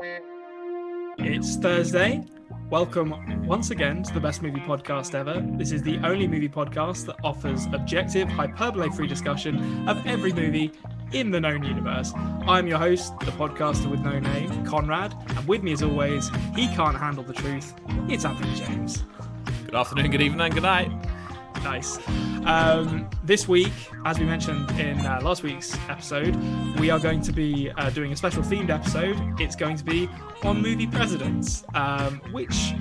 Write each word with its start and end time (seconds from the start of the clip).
It's 0.00 1.56
Thursday. 1.56 2.24
Welcome 2.70 3.46
once 3.46 3.70
again 3.70 4.04
to 4.04 4.14
the 4.14 4.20
best 4.20 4.42
movie 4.42 4.60
podcast 4.60 5.14
ever. 5.14 5.44
This 5.56 5.72
is 5.72 5.82
the 5.82 5.98
only 6.04 6.28
movie 6.28 6.48
podcast 6.48 7.06
that 7.06 7.16
offers 7.24 7.66
objective, 7.72 8.28
hyperbole 8.28 8.90
free 8.90 9.08
discussion 9.08 9.88
of 9.88 10.06
every 10.06 10.32
movie 10.32 10.70
in 11.12 11.32
the 11.32 11.40
known 11.40 11.64
universe. 11.64 12.12
I'm 12.14 12.68
your 12.68 12.78
host, 12.78 13.18
the 13.20 13.32
podcaster 13.32 13.90
with 13.90 14.00
no 14.00 14.20
name, 14.20 14.64
Konrad, 14.64 15.14
and 15.36 15.48
with 15.48 15.64
me 15.64 15.72
as 15.72 15.82
always, 15.82 16.28
he 16.54 16.68
can't 16.68 16.96
handle 16.96 17.24
the 17.24 17.34
truth. 17.34 17.74
It's 18.08 18.24
Anthony 18.24 18.54
James. 18.54 19.02
Good 19.64 19.74
afternoon, 19.74 20.10
good 20.12 20.22
evening, 20.22 20.42
and 20.42 20.54
good 20.54 20.62
night. 20.62 20.90
Nice. 21.68 21.98
Um, 22.46 23.10
this 23.24 23.46
week, 23.46 23.74
as 24.06 24.18
we 24.18 24.24
mentioned 24.24 24.70
in 24.80 25.04
uh, 25.04 25.20
last 25.22 25.42
week's 25.42 25.76
episode, 25.90 26.34
we 26.80 26.88
are 26.88 26.98
going 26.98 27.20
to 27.20 27.30
be 27.30 27.70
uh, 27.72 27.90
doing 27.90 28.10
a 28.10 28.16
special 28.16 28.42
themed 28.42 28.70
episode. 28.70 29.18
It's 29.38 29.54
going 29.54 29.76
to 29.76 29.84
be 29.84 30.08
on 30.44 30.62
movie 30.62 30.86
presidents, 30.86 31.64
um, 31.74 32.22
which 32.32 32.72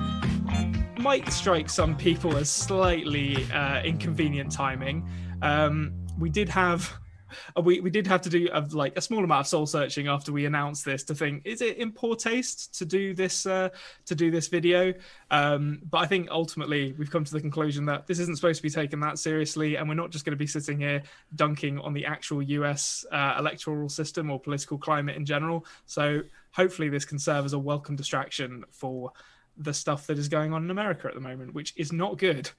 might 0.97 1.29
strike 1.33 1.69
some 1.69 1.97
people 1.97 2.37
as 2.37 2.49
slightly 2.49 3.43
uh, 3.51 3.83
inconvenient 3.83 4.53
timing. 4.53 5.05
Um, 5.41 5.91
we 6.17 6.29
did 6.29 6.47
have 6.47 6.89
we, 7.61 7.79
we 7.79 7.89
did 7.89 8.07
have 8.07 8.21
to 8.21 8.29
do 8.29 8.47
a, 8.51 8.61
like 8.71 8.97
a 8.97 9.01
small 9.01 9.23
amount 9.23 9.41
of 9.41 9.47
soul 9.47 9.65
searching 9.65 10.07
after 10.07 10.31
we 10.31 10.45
announced 10.45 10.85
this 10.85 11.03
to 11.03 11.15
think 11.15 11.41
is 11.45 11.61
it 11.61 11.77
in 11.77 11.91
poor 11.91 12.15
taste 12.15 12.77
to 12.77 12.85
do 12.85 13.13
this 13.13 13.45
uh, 13.45 13.69
to 14.05 14.15
do 14.15 14.31
this 14.31 14.47
video? 14.47 14.93
Um, 15.31 15.81
but 15.89 15.99
i 15.99 16.05
think 16.05 16.29
ultimately 16.31 16.93
we've 16.97 17.11
come 17.11 17.23
to 17.23 17.31
the 17.31 17.41
conclusion 17.41 17.85
that 17.85 18.07
this 18.07 18.19
isn't 18.19 18.35
supposed 18.37 18.57
to 18.57 18.63
be 18.63 18.69
taken 18.69 18.99
that 19.01 19.19
seriously 19.19 19.75
and 19.75 19.87
we're 19.87 19.95
not 19.95 20.11
just 20.11 20.25
going 20.25 20.31
to 20.31 20.37
be 20.37 20.47
sitting 20.47 20.79
here 20.79 21.03
dunking 21.35 21.79
on 21.79 21.93
the 21.93 22.05
actual 22.05 22.41
us 22.41 23.05
uh, 23.11 23.35
electoral 23.37 23.89
system 23.89 24.29
or 24.29 24.39
political 24.39 24.77
climate 24.77 25.15
in 25.15 25.25
general. 25.25 25.65
So 25.85 26.21
hopefully 26.51 26.89
this 26.89 27.05
can 27.05 27.19
serve 27.19 27.45
as 27.45 27.53
a 27.53 27.59
welcome 27.59 27.95
distraction 27.95 28.63
for 28.71 29.11
the 29.57 29.73
stuff 29.73 30.07
that 30.07 30.17
is 30.17 30.27
going 30.27 30.53
on 30.53 30.63
in 30.63 30.69
america 30.69 31.07
at 31.07 31.15
the 31.15 31.19
moment 31.19 31.53
which 31.53 31.73
is 31.77 31.91
not 31.91 32.17
good 32.17 32.49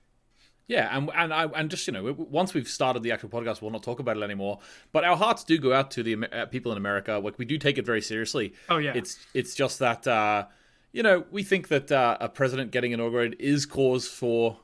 yeah, 0.69 0.94
and 0.94 1.11
and 1.14 1.33
I 1.33 1.44
and 1.47 1.70
just 1.70 1.86
you 1.86 1.94
know, 1.94 2.14
once 2.19 2.52
we've 2.52 2.69
started 2.69 3.02
the 3.02 3.11
actual 3.11 3.30
podcast, 3.30 3.62
we'll 3.62 3.70
not 3.70 3.83
talk 3.83 4.00
about 4.00 4.19
it 4.19 4.22
anymore. 4.22 4.61
But 4.92 5.02
our 5.02 5.16
hearts 5.16 5.42
do 5.42 5.56
go 5.56 5.72
out 5.72 5.91
to 5.92 6.02
the 6.02 6.27
uh, 6.30 6.44
people 6.47 6.70
in 6.72 6.78
America. 6.78 7.14
Like 7.24 7.38
we 7.38 7.47
do 7.47 7.56
take 7.56 7.78
it 7.78 7.86
very 7.86 8.02
seriously. 8.02 8.52
Oh 8.69 8.77
yeah, 8.77 8.92
it's 8.94 9.19
it's 9.33 9.55
just 9.55 9.78
that 9.78 10.06
uh, 10.06 10.44
you 10.92 11.02
know 11.02 11.24
we 11.30 11.42
think 11.42 11.69
that 11.69 11.91
uh, 11.91 12.19
a 12.20 12.28
president 12.28 12.70
getting 12.70 12.92
inaugurated 12.92 13.41
is 13.41 13.64
cause 13.64 14.06
for 14.06 14.58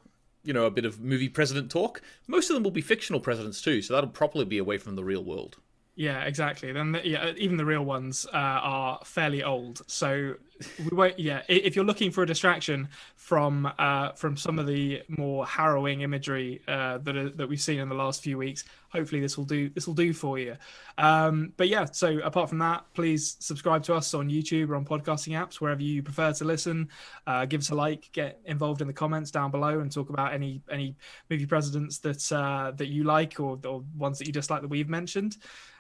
you 0.45 0.53
know 0.53 0.67
a 0.67 0.71
bit 0.71 0.85
of 0.85 1.01
movie 1.01 1.31
president 1.31 1.71
talk. 1.71 2.03
Most 2.27 2.51
of 2.51 2.55
them 2.55 2.65
will 2.65 2.71
be 2.71 2.83
fictional 2.83 3.19
presidents 3.19 3.63
too, 3.63 3.81
so 3.81 3.95
that'll 3.95 4.11
probably 4.11 4.45
be 4.45 4.59
away 4.59 4.77
from 4.77 4.97
the 4.97 5.05
real 5.05 5.25
world. 5.25 5.57
Yeah, 5.97 6.25
exactly. 6.25 6.73
Then 6.73 6.93
the, 6.93 7.07
yeah, 7.09 7.33
even 7.37 7.57
the 7.57 7.65
real 7.65 7.85
ones 7.85 8.27
uh, 8.27 8.37
are 8.37 9.01
fairly 9.05 9.43
old, 9.43 9.81
so 9.87 10.35
we 10.79 10.97
won't. 10.97 11.19
Yeah, 11.19 11.43
if 11.49 11.77
you're 11.77 11.85
looking 11.85 12.11
for 12.11 12.23
a 12.23 12.27
distraction 12.27 12.89
from 13.17 13.71
uh, 13.79 14.13
from 14.13 14.37
some 14.37 14.59
of 14.59 14.67
the 14.67 15.03
more 15.09 15.47
harrowing 15.47 16.03
imagery 16.03 16.63
uh, 16.69 16.99
that 16.99 17.17
are, 17.17 17.31
that 17.31 17.49
we've 17.49 17.61
seen 17.61 17.81
in 17.81 17.89
the 17.89 17.95
last 17.95 18.23
few 18.23 18.39
weeks, 18.39 18.65
hopefully 18.89 19.21
this 19.21 19.37
will 19.37 19.45
do 19.45 19.69
this 19.71 19.87
will 19.87 19.95
do 19.95 20.13
for 20.13 20.39
you. 20.39 20.57
Um, 20.97 21.53
but 21.57 21.69
yeah, 21.69 21.87
so 21.87 22.19
apart 22.21 22.49
from 22.49 22.59
that, 22.59 22.85
please 22.95 23.37
subscribe 23.41 23.83
to 23.85 23.95
us 23.95 24.15
on 24.15 24.31
YouTube 24.31 24.69
or 24.69 24.77
on 24.77 24.85
podcasting 24.85 25.33
apps 25.33 25.57
wherever 25.57 25.83
you 25.83 26.03
prefer 26.03 26.33
to 26.33 26.45
listen. 26.45 26.89
Uh, 27.27 27.45
give 27.45 27.61
us 27.61 27.71
a 27.71 27.75
like, 27.75 28.11
get 28.13 28.41
involved 28.45 28.81
in 28.81 28.87
the 28.87 28.93
comments 28.93 29.31
down 29.31 29.51
below, 29.51 29.81
and 29.81 29.91
talk 29.91 30.11
about 30.11 30.33
any 30.33 30.61
any 30.71 30.97
movie 31.31 31.47
presidents 31.47 31.99
that 31.99 32.33
uh, 32.33 32.71
that 32.77 32.89
you 32.89 33.05
like 33.05 33.41
or, 33.41 33.59
or 33.65 33.83
ones 33.97 34.19
that 34.19 34.27
you 34.27 34.33
dislike 34.33 34.63
that 34.63 34.69
we've 34.69 34.89
mentioned. 34.89 35.37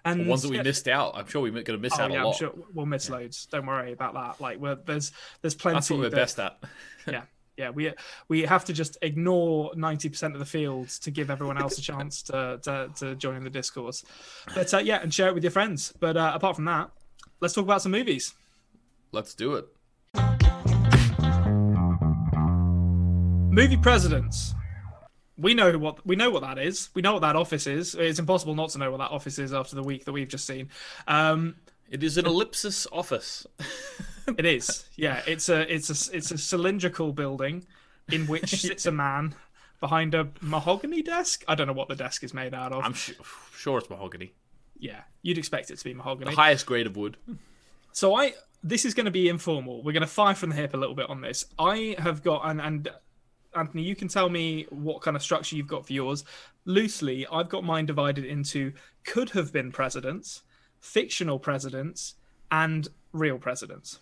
And 0.06 0.20
the 0.20 0.28
ones 0.28 0.42
that 0.42 0.50
we 0.50 0.60
missed 0.60 0.86
out. 0.86 1.12
I'm 1.14 1.26
sure 1.26 1.40
we're 1.40 1.50
going 1.50 1.64
to 1.64 1.78
miss 1.78 1.98
oh, 1.98 2.02
out 2.02 2.12
yeah, 2.12 2.22
a 2.22 2.24
lot. 2.24 2.34
I'm 2.34 2.38
sure 2.38 2.52
we'll 2.74 2.84
miss 2.84 3.08
yeah. 3.08 3.14
loads. 3.14 3.46
Don't 3.46 3.64
worry 3.64 3.92
about 3.92 4.12
that. 4.12 4.38
Like, 4.38 4.60
there's 4.84 5.12
there's 5.40 5.54
plenty. 5.54 5.76
That's 5.76 5.90
what 5.90 6.00
we're 6.00 6.10
that, 6.10 6.16
best 6.16 6.38
at. 6.38 6.58
yeah, 7.06 7.22
yeah. 7.56 7.70
We 7.70 7.92
we 8.28 8.42
have 8.42 8.64
to 8.66 8.72
just 8.72 8.96
ignore 9.02 9.72
ninety 9.76 10.08
percent 10.08 10.34
of 10.34 10.40
the 10.40 10.46
fields 10.46 10.98
to 11.00 11.10
give 11.10 11.30
everyone 11.30 11.58
else 11.58 11.78
a 11.78 11.82
chance 11.92 12.22
to, 12.22 12.58
to 12.62 12.90
to 12.96 13.14
join 13.16 13.36
in 13.36 13.44
the 13.44 13.50
discourse. 13.50 14.04
But 14.54 14.72
uh, 14.72 14.78
yeah, 14.78 15.00
and 15.02 15.12
share 15.12 15.28
it 15.28 15.34
with 15.34 15.44
your 15.44 15.52
friends. 15.52 15.92
But 16.00 16.16
uh, 16.16 16.32
apart 16.34 16.56
from 16.56 16.64
that, 16.64 16.90
let's 17.40 17.54
talk 17.54 17.64
about 17.64 17.82
some 17.82 17.92
movies. 17.92 18.34
Let's 19.12 19.34
do 19.34 19.54
it. 19.54 19.66
Movie 23.50 23.76
presidents 23.76 24.54
we 25.36 25.54
know 25.54 25.76
what 25.78 26.04
we 26.06 26.16
know 26.16 26.30
what 26.30 26.42
that 26.42 26.58
is. 26.58 26.90
We 26.94 27.02
know 27.02 27.14
what 27.14 27.22
that 27.22 27.36
office 27.36 27.66
is. 27.66 27.94
It's 27.94 28.18
impossible 28.18 28.54
not 28.54 28.70
to 28.70 28.78
know 28.78 28.90
what 28.90 28.98
that 28.98 29.10
office 29.10 29.38
is 29.38 29.52
after 29.52 29.74
the 29.76 29.82
week 29.82 30.04
that 30.04 30.12
we've 30.12 30.28
just 30.28 30.46
seen. 30.46 30.70
Um, 31.08 31.56
it 31.90 32.02
is 32.02 32.18
an 32.18 32.26
ellipsis 32.26 32.86
office. 32.92 33.46
it 34.38 34.44
is. 34.44 34.84
Yeah, 34.96 35.22
it's 35.26 35.48
a 35.48 35.72
it's 35.72 35.90
a 35.90 36.16
it's 36.16 36.30
a 36.30 36.38
cylindrical 36.38 37.12
building 37.12 37.66
in 38.10 38.26
which 38.26 38.50
sits 38.60 38.86
a 38.86 38.92
man 38.92 39.34
behind 39.80 40.14
a 40.14 40.28
mahogany 40.40 41.02
desk. 41.02 41.44
I 41.48 41.54
don't 41.54 41.66
know 41.66 41.72
what 41.72 41.88
the 41.88 41.96
desk 41.96 42.24
is 42.24 42.32
made 42.32 42.54
out 42.54 42.72
of. 42.72 42.84
I'm 42.84 42.94
sure, 42.94 43.16
sure 43.54 43.78
it's 43.78 43.90
mahogany. 43.90 44.32
Yeah, 44.78 45.02
you'd 45.22 45.38
expect 45.38 45.70
it 45.70 45.78
to 45.78 45.84
be 45.84 45.94
mahogany. 45.94 46.30
The 46.30 46.36
highest 46.36 46.66
grade 46.66 46.86
of 46.86 46.96
wood. 46.96 47.16
So 47.92 48.14
I 48.14 48.34
this 48.62 48.84
is 48.84 48.94
going 48.94 49.04
to 49.04 49.12
be 49.12 49.28
informal. 49.28 49.82
We're 49.82 49.92
going 49.92 50.00
to 50.00 50.06
fire 50.06 50.34
from 50.34 50.50
the 50.50 50.56
hip 50.56 50.74
a 50.74 50.76
little 50.76 50.94
bit 50.94 51.10
on 51.10 51.20
this. 51.20 51.44
I 51.58 51.96
have 51.98 52.22
got 52.22 52.48
and 52.48 52.60
and 52.60 52.88
Anthony, 53.56 53.82
you 53.82 53.94
can 53.94 54.08
tell 54.08 54.28
me 54.28 54.66
what 54.70 55.00
kind 55.02 55.16
of 55.16 55.22
structure 55.22 55.54
you've 55.56 55.68
got 55.68 55.86
for 55.86 55.92
yours. 55.92 56.24
Loosely, 56.64 57.26
I've 57.30 57.48
got 57.48 57.62
mine 57.62 57.86
divided 57.86 58.24
into 58.24 58.72
could 59.04 59.30
have 59.30 59.52
been 59.52 59.70
presidents, 59.70 60.42
fictional 60.80 61.38
presidents, 61.38 62.14
and 62.50 62.88
real 63.12 63.38
presidents. 63.38 64.00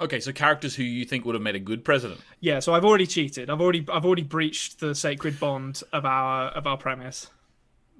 Okay, 0.00 0.18
so 0.18 0.32
characters 0.32 0.74
who 0.74 0.82
you 0.82 1.04
think 1.04 1.26
would 1.26 1.34
have 1.34 1.42
made 1.42 1.54
a 1.54 1.60
good 1.60 1.84
president. 1.84 2.20
Yeah, 2.40 2.60
so 2.60 2.72
I've 2.72 2.86
already 2.86 3.06
cheated. 3.06 3.50
I've 3.50 3.60
already 3.60 3.84
I've 3.92 4.06
already 4.06 4.22
breached 4.22 4.80
the 4.80 4.94
sacred 4.94 5.38
bond 5.38 5.82
of 5.92 6.06
our 6.06 6.48
of 6.48 6.66
our 6.66 6.78
premise. 6.78 7.28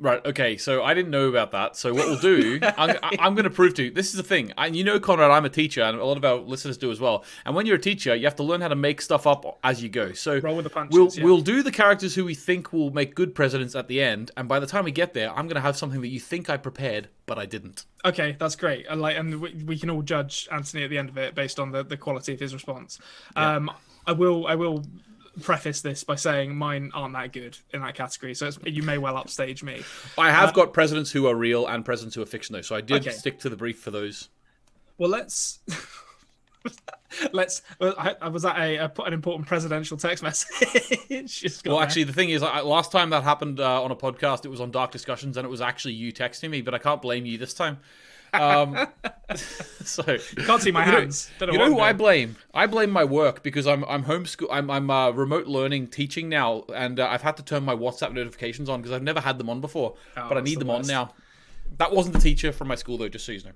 Right. 0.01 0.25
Okay. 0.25 0.57
So 0.57 0.83
I 0.83 0.95
didn't 0.95 1.11
know 1.11 1.29
about 1.29 1.53
that. 1.53 1.77
So 1.77 1.93
what 1.93 2.07
we'll 2.07 2.19
do, 2.19 2.59
I'm, 2.63 2.97
I'm 3.03 3.35
going 3.35 3.45
to 3.45 3.51
prove 3.51 3.75
to 3.75 3.85
you. 3.85 3.91
This 3.91 4.09
is 4.09 4.15
the 4.15 4.23
thing. 4.23 4.53
And 4.57 4.75
you 4.75 4.83
know, 4.83 4.99
Konrad, 4.99 5.31
I'm 5.31 5.45
a 5.45 5.51
teacher, 5.51 5.83
and 5.83 5.99
a 5.99 6.05
lot 6.05 6.17
of 6.17 6.25
our 6.25 6.37
listeners 6.37 6.79
do 6.79 6.91
as 6.91 6.99
well. 6.99 7.25
And 7.45 7.55
when 7.55 7.67
you're 7.67 7.77
a 7.77 7.81
teacher, 7.81 8.15
you 8.15 8.25
have 8.25 8.37
to 8.37 8.43
learn 8.43 8.63
how 8.63 8.69
to 8.69 8.75
make 8.75 9.03
stuff 9.03 9.27
up 9.27 9.59
as 9.63 9.83
you 9.83 9.91
go. 9.91 10.13
So 10.13 10.39
roll 10.39 10.57
with 10.57 10.65
the 10.65 10.71
punches. 10.71 10.97
We'll 10.97 11.11
yeah. 11.13 11.25
we'll 11.25 11.43
do 11.43 11.63
the 11.63 11.71
characters 11.71 12.15
who 12.15 12.25
we 12.25 12.35
think 12.35 12.73
will 12.73 12.91
make 12.91 13.15
good 13.15 13.35
presidents 13.35 13.75
at 13.75 13.89
the 13.89 14.03
end, 14.03 14.31
and 14.37 14.49
by 14.49 14.59
the 14.59 14.67
time 14.67 14.85
we 14.85 14.93
get 14.93 15.13
there, 15.13 15.31
I'm 15.31 15.47
going 15.47 15.57
to 15.57 15.61
have 15.61 15.77
something 15.77 16.01
that 16.01 16.09
you 16.09 16.21
think 16.21 16.49
I 16.49 16.57
prepared, 16.57 17.09
but 17.27 17.39
I 17.39 17.45
didn't. 17.45 17.85
Okay, 18.05 18.37
that's 18.39 18.57
great. 18.57 18.87
And 18.89 19.03
like, 19.03 19.19
and 19.19 19.41
we, 19.41 19.53
we 19.67 19.79
can 19.79 19.91
all 19.91 20.03
judge 20.03 20.49
Anthony 20.51 20.85
at 20.85 20.91
the 20.91 20.97
end 20.97 21.11
of 21.11 21.19
it 21.19 21.35
based 21.35 21.61
on 21.61 21.73
the, 21.73 21.85
the 21.85 21.99
quality 21.99 22.33
of 22.33 22.41
his 22.41 22.55
response. 22.55 22.99
Yeah. 23.37 23.57
Um, 23.57 23.71
I 24.07 24.13
will 24.13 24.47
I 24.47 24.55
will 24.55 24.85
preface 25.43 25.81
this 25.81 26.05
by 26.05 26.17
saying 26.17 26.57
mine 26.57 26.91
aren't 26.95 27.15
that 27.15 27.33
good 27.33 27.57
in 27.73 27.81
that 27.83 27.95
category, 27.95 28.35
so 28.35 28.51
you 28.65 28.83
may 28.83 28.99
well 28.99 29.17
upstage 29.17 29.63
me. 29.63 29.83
I 30.19 30.31
have 30.31 30.51
uh, 30.51 30.53
got 30.53 30.73
presidents 30.73 31.11
who 31.11 31.27
are 31.27 31.35
real 31.35 31.67
and 31.67 31.85
presidents 31.85 32.15
who 32.15 32.23
are 32.23 32.27
fictional, 32.27 32.63
so 32.63 32.75
I 32.75 32.81
did 32.81 33.07
okay. 33.07 33.11
stick 33.11 33.39
to 33.41 33.49
the 33.49 33.57
brief 33.57 33.79
for 33.79 33.91
those. 33.91 34.29
Well, 34.99 35.11
let's 35.11 35.61
let's. 37.33 37.63
I 37.81 38.29
was 38.29 38.43
that 38.43 38.59
a, 38.59 38.77
a, 38.77 38.93
an 39.05 39.13
important 39.13 39.49
presidential 39.49 39.97
text 39.97 40.23
message? 40.23 41.63
well, 41.67 41.81
actually, 41.81 42.05
the 42.05 42.13
thing 42.13 42.31
is, 42.31 42.43
I, 42.43 42.61
last 42.61 42.93
time 42.93 43.11
that 43.11 43.23
happened 43.23 43.61
uh, 43.61 43.83
on 43.83 43.91
a 43.91 43.97
podcast, 43.97 44.45
it 44.45 44.49
was 44.49 44.61
on 44.61 44.71
Dark 44.71 44.91
Discussions, 44.91 45.37
and 45.37 45.45
it 45.45 45.49
was 45.49 45.61
actually 45.61 45.95
you 45.95 46.13
texting 46.13 46.51
me, 46.51 46.63
but 46.63 46.75
I 46.75 46.79
can't 46.79 47.03
blame 47.03 47.27
you 47.27 47.39
this 47.39 47.55
time. 47.55 47.79
Um, 48.33 48.87
so 49.85 50.03
you 50.07 50.45
can't 50.45 50.63
see 50.63 50.73
my 50.73 50.85
hands. 50.85 51.31
Know, 51.41 51.53
you 51.53 51.59
know 51.59 51.67
who 51.67 51.81
I 51.81 51.93
blame? 51.93 52.37
I 52.55 52.67
blame 52.67 52.91
my 52.91 53.05
work 53.05 53.43
because 53.43 53.67
I'm 53.67 53.85
I'm 53.85 54.05
homeschool. 54.05 54.49
I'm 54.51 54.71
I'm 54.71 54.91
uh, 54.91 55.11
remote 55.11 55.47
learning 55.47 55.89
teaching 55.89 56.29
now, 56.29 56.65
and 56.75 57.01
uh, 57.01 57.09
I've 57.09 57.23
had 57.23 57.37
to 57.39 57.43
turn 57.43 57.65
my 57.65 57.75
WhatsApp 57.75 58.13
notifications 58.13 58.69
on 58.69 58.81
because 58.81 58.93
I've 58.95 59.03
never 59.03 59.21
had 59.21 59.39
them 59.39 59.51
on 59.51 59.61
before, 59.61 59.95
oh, 60.17 60.29
but 60.29 60.39
I 60.39 60.41
need 60.41 60.57
the 60.57 60.65
them 60.65 60.69
best. 60.69 60.91
on 60.91 60.95
now. 60.95 61.15
That 61.79 61.93
wasn't 61.93 62.15
the 62.15 62.21
teacher 62.21 62.53
from 62.53 62.69
my 62.69 62.75
school 62.75 62.99
though, 62.99 63.09
just 63.09 63.25
so 63.25 63.33
you 63.33 63.43
know. 63.43 63.53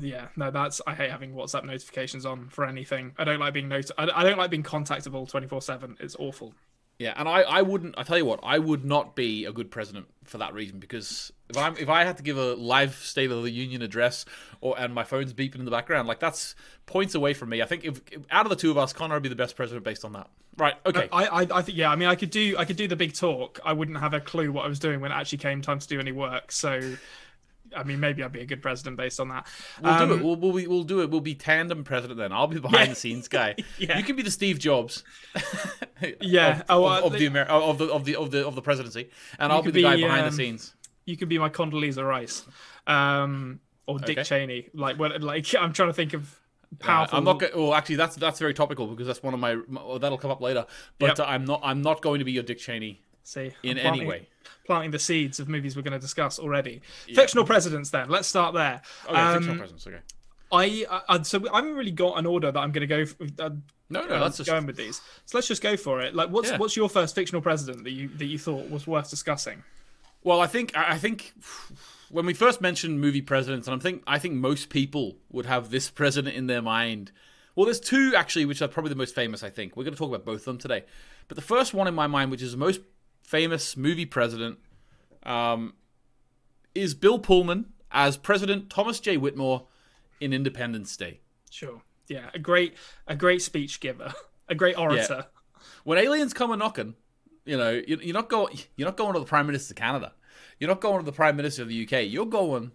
Yeah, 0.00 0.28
no, 0.36 0.50
that's 0.50 0.80
I 0.86 0.94
hate 0.94 1.10
having 1.10 1.34
WhatsApp 1.34 1.64
notifications 1.64 2.24
on 2.24 2.48
for 2.48 2.64
anything. 2.64 3.12
I 3.18 3.24
don't 3.24 3.40
like 3.40 3.52
being 3.52 3.68
not- 3.68 3.90
I, 3.98 4.08
I 4.14 4.22
don't 4.22 4.38
like 4.38 4.50
being 4.50 4.62
contactable 4.62 5.28
twenty 5.28 5.48
four 5.48 5.60
seven. 5.60 5.96
It's 6.00 6.16
awful. 6.18 6.54
Yeah, 7.00 7.14
and 7.16 7.26
I, 7.26 7.40
I 7.40 7.62
wouldn't. 7.62 7.94
I 7.96 8.02
tell 8.02 8.18
you 8.18 8.26
what, 8.26 8.40
I 8.42 8.58
would 8.58 8.84
not 8.84 9.16
be 9.16 9.46
a 9.46 9.52
good 9.52 9.70
president 9.70 10.06
for 10.24 10.36
that 10.36 10.52
reason 10.52 10.78
because 10.78 11.32
if 11.48 11.56
I 11.56 11.70
if 11.70 11.88
I 11.88 12.04
had 12.04 12.18
to 12.18 12.22
give 12.22 12.36
a 12.36 12.54
live 12.54 12.94
State 12.94 13.30
of 13.30 13.42
the 13.42 13.50
Union 13.50 13.80
address 13.80 14.26
or 14.60 14.78
and 14.78 14.92
my 14.92 15.04
phone's 15.04 15.32
beeping 15.32 15.60
in 15.60 15.64
the 15.64 15.70
background, 15.70 16.08
like 16.08 16.20
that's 16.20 16.54
points 16.84 17.14
away 17.14 17.32
from 17.32 17.48
me. 17.48 17.62
I 17.62 17.64
think 17.64 17.86
if, 17.86 18.02
if 18.12 18.20
out 18.30 18.44
of 18.44 18.50
the 18.50 18.56
two 18.56 18.70
of 18.70 18.76
us, 18.76 18.92
Connor 18.92 19.14
would 19.14 19.22
be 19.22 19.30
the 19.30 19.34
best 19.34 19.56
president 19.56 19.82
based 19.82 20.04
on 20.04 20.12
that. 20.12 20.28
Right? 20.58 20.74
Okay. 20.84 21.08
I, 21.10 21.24
I 21.24 21.46
I 21.50 21.62
think 21.62 21.78
yeah. 21.78 21.90
I 21.90 21.96
mean, 21.96 22.06
I 22.06 22.16
could 22.16 22.28
do 22.28 22.56
I 22.58 22.66
could 22.66 22.76
do 22.76 22.86
the 22.86 22.96
big 22.96 23.14
talk. 23.14 23.60
I 23.64 23.72
wouldn't 23.72 23.98
have 23.98 24.12
a 24.12 24.20
clue 24.20 24.52
what 24.52 24.66
I 24.66 24.68
was 24.68 24.78
doing 24.78 25.00
when 25.00 25.10
it 25.10 25.14
actually 25.14 25.38
came 25.38 25.62
time 25.62 25.78
to 25.78 25.88
do 25.88 26.00
any 26.00 26.12
work. 26.12 26.52
So 26.52 26.96
I 27.76 27.84
mean, 27.84 28.00
maybe 28.00 28.22
I'd 28.22 28.32
be 28.32 28.40
a 28.40 28.46
good 28.46 28.62
president 28.62 28.96
based 28.96 29.20
on 29.20 29.28
that. 29.28 29.46
We'll 29.82 29.92
um, 29.92 30.08
do 30.08 30.14
it. 30.14 30.16
Um, 30.16 30.22
we'll, 30.22 30.36
we'll, 30.36 30.68
we'll, 30.68 30.82
do 30.82 31.02
it. 31.02 31.10
We'll 31.10 31.20
be 31.20 31.34
tandem 31.34 31.84
president 31.84 32.18
then. 32.18 32.32
I'll 32.32 32.46
be 32.46 32.58
behind 32.58 32.88
yeah. 32.88 32.94
the 32.94 32.94
scenes 32.94 33.28
guy. 33.28 33.56
yeah. 33.78 33.98
You 33.98 34.04
can 34.04 34.16
be 34.16 34.22
the 34.22 34.30
Steve 34.30 34.58
Jobs. 34.58 35.04
yeah. 36.20 36.60
Of, 36.60 36.64
oh, 36.68 36.84
uh, 36.84 36.98
of, 36.98 37.04
of, 37.04 37.12
the 37.12 37.26
Amer- 37.26 37.42
of 37.42 37.78
the 37.78 37.86
of 37.86 38.04
the 38.04 38.16
of 38.16 38.30
the 38.30 38.46
of 38.46 38.54
the 38.54 38.62
presidency, 38.62 39.10
and 39.38 39.52
I'll 39.52 39.62
be 39.62 39.70
the 39.70 39.74
be, 39.74 39.82
guy 39.82 39.96
behind 39.96 40.22
um, 40.22 40.30
the 40.30 40.36
scenes. 40.36 40.74
You 41.04 41.16
can 41.16 41.28
be 41.28 41.38
my 41.38 41.48
Condoleezza 41.48 42.06
Rice, 42.06 42.44
um, 42.86 43.60
or 43.86 43.98
Dick 43.98 44.18
okay. 44.18 44.24
Cheney. 44.24 44.68
Like, 44.74 44.98
what? 44.98 45.20
Like, 45.20 45.54
I'm 45.58 45.72
trying 45.72 45.88
to 45.88 45.94
think 45.94 46.14
of 46.14 46.38
powerful. 46.78 47.18
I'm 47.18 47.24
not. 47.24 47.38
Go- 47.38 47.50
well, 47.54 47.74
actually, 47.74 47.96
that's 47.96 48.16
that's 48.16 48.38
very 48.38 48.54
topical 48.54 48.86
because 48.86 49.06
that's 49.06 49.22
one 49.22 49.34
of 49.34 49.40
my. 49.40 49.56
my 49.68 49.98
that'll 49.98 50.18
come 50.18 50.30
up 50.30 50.40
later. 50.40 50.66
But 50.98 51.18
Yep. 51.18 51.20
uh, 51.20 51.24
I'm 51.30 51.44
not. 51.44 51.60
I'm 51.62 51.82
not 51.82 52.02
going 52.02 52.18
to 52.18 52.24
be 52.24 52.32
your 52.32 52.42
Dick 52.42 52.58
Cheney 52.58 53.02
See, 53.24 53.52
in 53.62 53.72
I'm 53.72 53.78
any 53.78 53.80
planting- 53.82 54.08
way. 54.08 54.26
Planting 54.66 54.90
the 54.92 54.98
seeds 54.98 55.40
of 55.40 55.48
movies 55.48 55.76
we're 55.76 55.82
going 55.82 55.92
to 55.92 55.98
discuss 55.98 56.38
already. 56.38 56.80
Fictional 57.12 57.44
presidents. 57.44 57.90
Then 57.90 58.08
let's 58.08 58.28
start 58.28 58.54
there. 58.54 58.82
Okay, 59.06 59.14
Um, 59.20 59.34
fictional 59.34 59.58
presence. 59.58 59.86
Okay. 59.86 59.98
I, 60.52 61.02
I 61.08 61.22
so 61.22 61.40
I 61.52 61.56
haven't 61.56 61.74
really 61.74 61.90
got 61.92 62.18
an 62.18 62.26
order 62.26 62.50
that 62.50 62.58
I'm 62.58 62.72
going 62.72 62.86
to 62.86 62.86
go. 62.86 63.06
For, 63.06 63.24
uh, 63.38 63.50
No, 63.88 64.06
no, 64.06 64.14
um, 64.14 64.20
that's 64.20 64.38
just. 64.38 64.48
going 64.50 64.66
with 64.66 64.76
these. 64.76 65.00
So 65.26 65.38
let's 65.38 65.46
just 65.48 65.62
go 65.62 65.76
for 65.76 66.00
it. 66.00 66.14
Like, 66.14 66.30
what's 66.30 66.50
Yeah. 66.50 66.58
what's 66.58 66.76
your 66.76 66.88
first 66.88 67.14
fictional 67.14 67.42
president 67.42 67.84
that 67.84 67.90
you 67.92 68.08
that 68.16 68.24
you 68.26 68.38
thought 68.38 68.68
was 68.70 68.86
worth 68.86 69.10
discussing? 69.10 69.62
Well, 70.24 70.40
I 70.40 70.46
think 70.46 70.76
I 70.76 70.92
I 70.94 70.98
think 70.98 71.34
when 72.10 72.26
we 72.26 72.34
first 72.34 72.60
mentioned 72.60 73.00
movie 73.00 73.22
presidents, 73.22 73.68
and 73.68 73.80
I 73.80 73.82
think 73.82 74.02
I 74.06 74.18
think 74.18 74.34
most 74.34 74.68
people 74.70 75.16
would 75.30 75.46
have 75.46 75.70
this 75.70 75.90
president 76.00 76.34
in 76.36 76.46
their 76.46 76.62
mind. 76.62 77.12
Well, 77.56 77.66
there's 77.66 77.80
two 77.80 78.14
actually, 78.16 78.44
which 78.46 78.62
are 78.62 78.68
probably 78.68 78.90
the 78.90 78.96
most 78.96 79.14
famous. 79.14 79.42
I 79.42 79.50
think 79.50 79.76
we're 79.76 79.84
going 79.84 79.94
to 79.94 79.98
talk 79.98 80.08
about 80.08 80.24
both 80.24 80.40
of 80.40 80.44
them 80.46 80.58
today. 80.58 80.84
But 81.28 81.36
the 81.36 81.42
first 81.42 81.74
one 81.74 81.86
in 81.86 81.94
my 81.94 82.06
mind, 82.06 82.30
which 82.30 82.42
is 82.42 82.52
the 82.52 82.58
most 82.58 82.80
famous 83.30 83.76
movie 83.76 84.06
president, 84.06 84.58
um, 85.22 85.74
is 86.74 86.94
Bill 86.94 87.20
Pullman 87.20 87.66
as 87.92 88.16
President 88.16 88.68
Thomas 88.68 88.98
J. 88.98 89.16
Whitmore 89.16 89.68
in 90.20 90.32
Independence 90.32 90.96
Day. 90.96 91.20
Sure. 91.48 91.80
Yeah, 92.08 92.30
a 92.34 92.40
great 92.40 92.74
a 93.06 93.14
great 93.14 93.40
speech 93.40 93.78
giver, 93.78 94.12
a 94.48 94.54
great 94.56 94.76
orator. 94.76 95.26
When 95.84 95.96
aliens 95.96 96.34
come 96.34 96.50
a 96.50 96.56
knocking, 96.56 96.96
you 97.44 97.56
know 97.56 97.80
you're 97.86 98.14
not 98.14 98.28
going. 98.28 98.58
You're 98.76 98.88
not 98.88 98.96
going 98.96 99.14
to 99.14 99.20
the 99.20 99.26
Prime 99.26 99.46
Minister 99.46 99.72
of 99.72 99.76
Canada. 99.76 100.12
You're 100.58 100.68
not 100.68 100.80
going 100.80 100.98
to 100.98 101.04
the 101.04 101.12
Prime 101.12 101.36
Minister 101.36 101.62
of 101.62 101.68
the 101.68 101.84
UK. 101.84 102.10
You're 102.10 102.26
going 102.26 102.72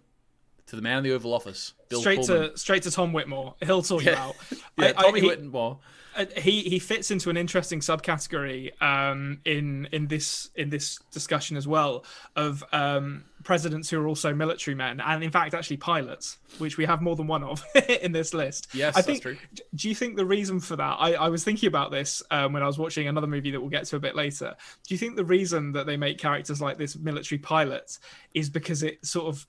to 0.66 0.76
the 0.76 0.82
man 0.82 0.98
in 0.98 1.04
the 1.04 1.12
Oval 1.12 1.32
Office, 1.32 1.74
Bill 1.88 2.00
straight 2.00 2.20
Pullman. 2.26 2.50
to 2.52 2.58
straight 2.58 2.82
to 2.84 2.90
Tom 2.90 3.12
Whitmore. 3.12 3.54
He'll 3.64 3.82
sort 3.82 4.04
you 4.04 4.10
Yeah. 4.12 4.24
out. 4.24 4.36
yeah, 4.78 4.92
I- 4.96 5.06
I- 5.06 5.18
he- 5.20 5.26
Whitmore. 5.26 5.78
uh, 6.16 6.24
he 6.36 6.62
he 6.62 6.78
fits 6.78 7.10
into 7.10 7.30
an 7.30 7.36
interesting 7.36 7.80
subcategory 7.80 8.70
um, 8.82 9.38
in 9.44 9.88
in 9.92 10.08
this 10.08 10.50
in 10.56 10.70
this 10.70 10.98
discussion 11.12 11.56
as 11.56 11.68
well 11.68 12.04
of 12.34 12.64
um, 12.72 13.24
presidents 13.44 13.88
who 13.90 14.00
are 14.00 14.08
also 14.08 14.34
military 14.34 14.74
men 14.74 14.98
and 15.00 15.22
in 15.22 15.30
fact 15.30 15.54
actually 15.54 15.76
pilots, 15.76 16.38
which 16.58 16.76
we 16.78 16.84
have 16.84 17.00
more 17.00 17.14
than 17.14 17.26
one 17.28 17.44
of 17.44 17.62
in 18.02 18.10
this 18.12 18.34
list. 18.34 18.68
Yes, 18.74 18.96
I 18.96 19.02
that's 19.02 19.06
think. 19.06 19.22
true. 19.22 19.36
Do 19.74 19.88
you 19.88 19.94
think 19.94 20.16
the 20.16 20.26
reason 20.26 20.58
for 20.58 20.74
that? 20.76 20.96
I, 20.98 21.12
I 21.14 21.28
was 21.28 21.44
thinking 21.44 21.68
about 21.68 21.90
this 21.92 22.22
um, 22.32 22.52
when 22.52 22.62
I 22.62 22.66
was 22.66 22.78
watching 22.78 23.06
another 23.06 23.26
movie 23.28 23.50
that 23.52 23.60
we'll 23.60 23.70
get 23.70 23.84
to 23.84 23.96
a 23.96 24.00
bit 24.00 24.16
later. 24.16 24.56
Do 24.88 24.94
you 24.94 24.98
think 24.98 25.14
the 25.16 25.24
reason 25.24 25.70
that 25.72 25.86
they 25.86 25.96
make 25.96 26.18
characters 26.18 26.60
like 26.60 26.76
this 26.78 26.96
military 26.96 27.38
pilots 27.38 28.00
is 28.34 28.50
because 28.50 28.82
it 28.82 29.04
sort 29.06 29.26
of 29.28 29.46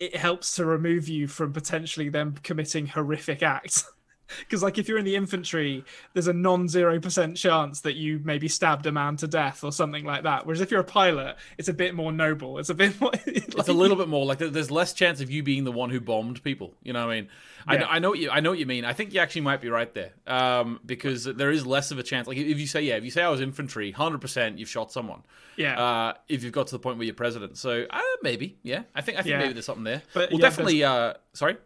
it 0.00 0.16
helps 0.16 0.54
to 0.56 0.64
remove 0.64 1.08
you 1.08 1.26
from 1.26 1.52
potentially 1.52 2.08
them 2.08 2.36
committing 2.42 2.88
horrific 2.88 3.42
acts? 3.42 3.90
Because 4.40 4.62
like 4.62 4.78
if 4.78 4.88
you're 4.88 4.98
in 4.98 5.04
the 5.04 5.16
infantry, 5.16 5.84
there's 6.12 6.26
a 6.28 6.32
non-zero 6.32 7.00
percent 7.00 7.36
chance 7.36 7.80
that 7.82 7.96
you 7.96 8.20
maybe 8.24 8.48
stabbed 8.48 8.86
a 8.86 8.92
man 8.92 9.16
to 9.16 9.26
death 9.26 9.64
or 9.64 9.72
something 9.72 10.04
like 10.04 10.22
that. 10.24 10.46
Whereas 10.46 10.60
if 10.60 10.70
you're 10.70 10.80
a 10.80 10.84
pilot, 10.84 11.36
it's 11.58 11.68
a 11.68 11.72
bit 11.72 11.94
more 11.94 12.12
noble. 12.12 12.58
It's 12.58 12.70
a 12.70 12.74
bit 12.74 13.00
more. 13.00 13.12
It's 13.26 13.68
a 13.68 13.72
little 13.72 13.96
bit 13.96 14.08
more 14.08 14.24
like 14.24 14.38
there's 14.38 14.70
less 14.70 14.92
chance 14.92 15.20
of 15.20 15.30
you 15.30 15.42
being 15.42 15.64
the 15.64 15.72
one 15.72 15.90
who 15.90 16.00
bombed 16.00 16.42
people. 16.44 16.74
You 16.82 16.92
know 16.92 17.06
what 17.06 17.12
I 17.12 17.20
mean? 17.20 17.28
I, 17.66 17.74
Yeah. 17.74 17.80
know, 17.80 17.86
I 17.90 17.98
know 17.98 18.10
what 18.10 18.18
you 18.20 18.30
I 18.30 18.40
know 18.40 18.50
what 18.50 18.58
you 18.58 18.66
mean. 18.66 18.84
I 18.84 18.92
think 18.92 19.12
you 19.12 19.20
actually 19.20 19.40
might 19.42 19.60
be 19.60 19.68
right 19.68 19.92
there 19.92 20.12
um, 20.26 20.78
because 20.86 21.24
there 21.24 21.50
is 21.50 21.66
less 21.66 21.90
of 21.90 21.98
a 21.98 22.02
chance. 22.02 22.28
Like 22.28 22.36
if 22.36 22.58
you 22.58 22.66
say 22.66 22.82
yeah, 22.82 22.94
if 22.96 23.04
you 23.04 23.10
say 23.10 23.22
I 23.22 23.28
was 23.30 23.40
infantry, 23.40 23.90
hundred 23.90 24.20
percent 24.20 24.58
you've 24.58 24.68
shot 24.68 24.92
someone. 24.92 25.22
yeah. 25.56 25.78
Uh, 25.80 26.12
if 26.28 26.44
you've 26.44 26.52
got 26.52 26.68
to 26.68 26.74
the 26.74 26.78
point 26.78 26.98
where 26.98 27.04
you're 27.06 27.14
president, 27.14 27.58
so 27.58 27.84
uh, 27.90 28.00
maybe 28.22 28.58
yeah, 28.62 28.82
I 28.94 29.00
think 29.02 29.18
I 29.18 29.22
think 29.22 29.32
Yeah. 29.32 29.38
maybe 29.40 29.54
there's 29.54 29.66
something 29.66 29.84
there. 29.84 30.02
But, 30.14 30.30
well, 30.30 30.40
yeah, 30.40 30.48
definitely. 30.48 30.84
Uh, 30.84 31.14
sorry. 31.32 31.56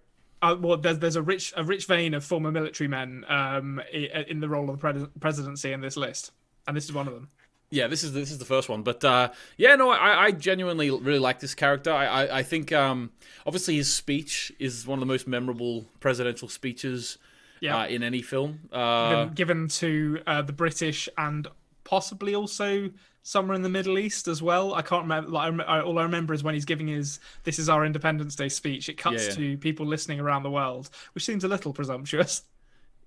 Uh, 0.43 0.56
well, 0.61 0.77
there's 0.77 0.99
there's 0.99 1.17
a 1.17 1.23
rich 1.23 1.53
a 1.56 1.65
rich 1.65 1.87
vein 1.87 2.15
of 2.15 2.25
former 2.25 2.50
military 2.50 2.89
men 2.89 3.25
um, 3.29 3.81
in 3.93 4.41
the 4.41 4.49
role 4.49 4.69
of 4.69 4.79
the 4.79 4.93
pres- 4.93 5.09
presidency 5.21 5.73
in 5.73 5.81
this 5.81 5.97
list, 5.97 6.33
and 6.67 6.77
this 6.77 6.85
is 6.85 6.93
one 6.93 7.06
of 7.09 7.15
them. 7.15 7.29
Yeah, 7.71 7.87
this 7.87 8.05
is 8.05 8.12
this 8.12 8.31
is 8.31 8.37
the 8.39 8.44
first 8.44 8.69
one, 8.69 8.83
but 8.83 9.03
uh, 9.03 9.31
yeah, 9.56 9.77
no, 9.77 9.89
I, 9.91 10.25
I 10.27 10.31
genuinely 10.33 10.91
really 10.91 11.19
like 11.19 11.41
this 11.41 11.55
character. 11.55 11.91
I 11.91 12.05
I, 12.06 12.39
I 12.41 12.43
think 12.43 12.71
um, 12.73 13.12
obviously 13.47 13.77
his 13.77 13.91
speech 13.93 14.53
is 14.59 14.87
one 14.87 14.99
of 14.99 15.00
the 15.00 15.06
most 15.06 15.27
memorable 15.27 15.87
presidential 16.00 16.49
speeches 16.49 17.17
Yeah. 17.61 17.79
uh, 17.79 17.87
in 17.87 18.03
any 18.03 18.21
film. 18.21 18.69
Uh, 18.71 19.25
Given, 19.25 19.35
given 19.35 19.69
to 19.69 20.21
uh, 20.27 20.43
the 20.43 20.53
British 20.53 21.09
and 21.17 21.47
possibly 21.84 22.34
also 22.34 22.90
somewhere 23.23 23.55
in 23.55 23.62
the 23.62 23.69
Middle 23.69 23.99
East 23.99 24.26
as 24.29 24.43
well. 24.43 24.75
I 24.75 24.82
can't 24.82 25.02
remember. 25.02 25.31
Like, 25.31 25.52
I 25.69 25.81
all 25.81 25.99
I 25.99 26.02
remember 26.02 26.34
is 26.34 26.43
when 26.43 26.55
he's 26.55 26.64
giving 26.64 26.88
his 26.88 27.20
"This 27.44 27.58
is 27.58 27.69
our 27.69 27.84
Independence 27.84 28.34
Day" 28.37 28.49
speech. 28.49 28.88
It 28.88 28.94
cuts 28.99 29.23
Yeah, 29.25 29.29
yeah. 29.31 29.34
to 29.52 29.58
people 29.58 29.87
listening 29.87 30.20
around 30.20 30.43
the 30.43 30.50
world, 30.50 30.90
which 31.14 31.25
seems 31.25 31.44
a 31.44 31.49
little 31.49 31.73
presumptuous. 31.73 32.43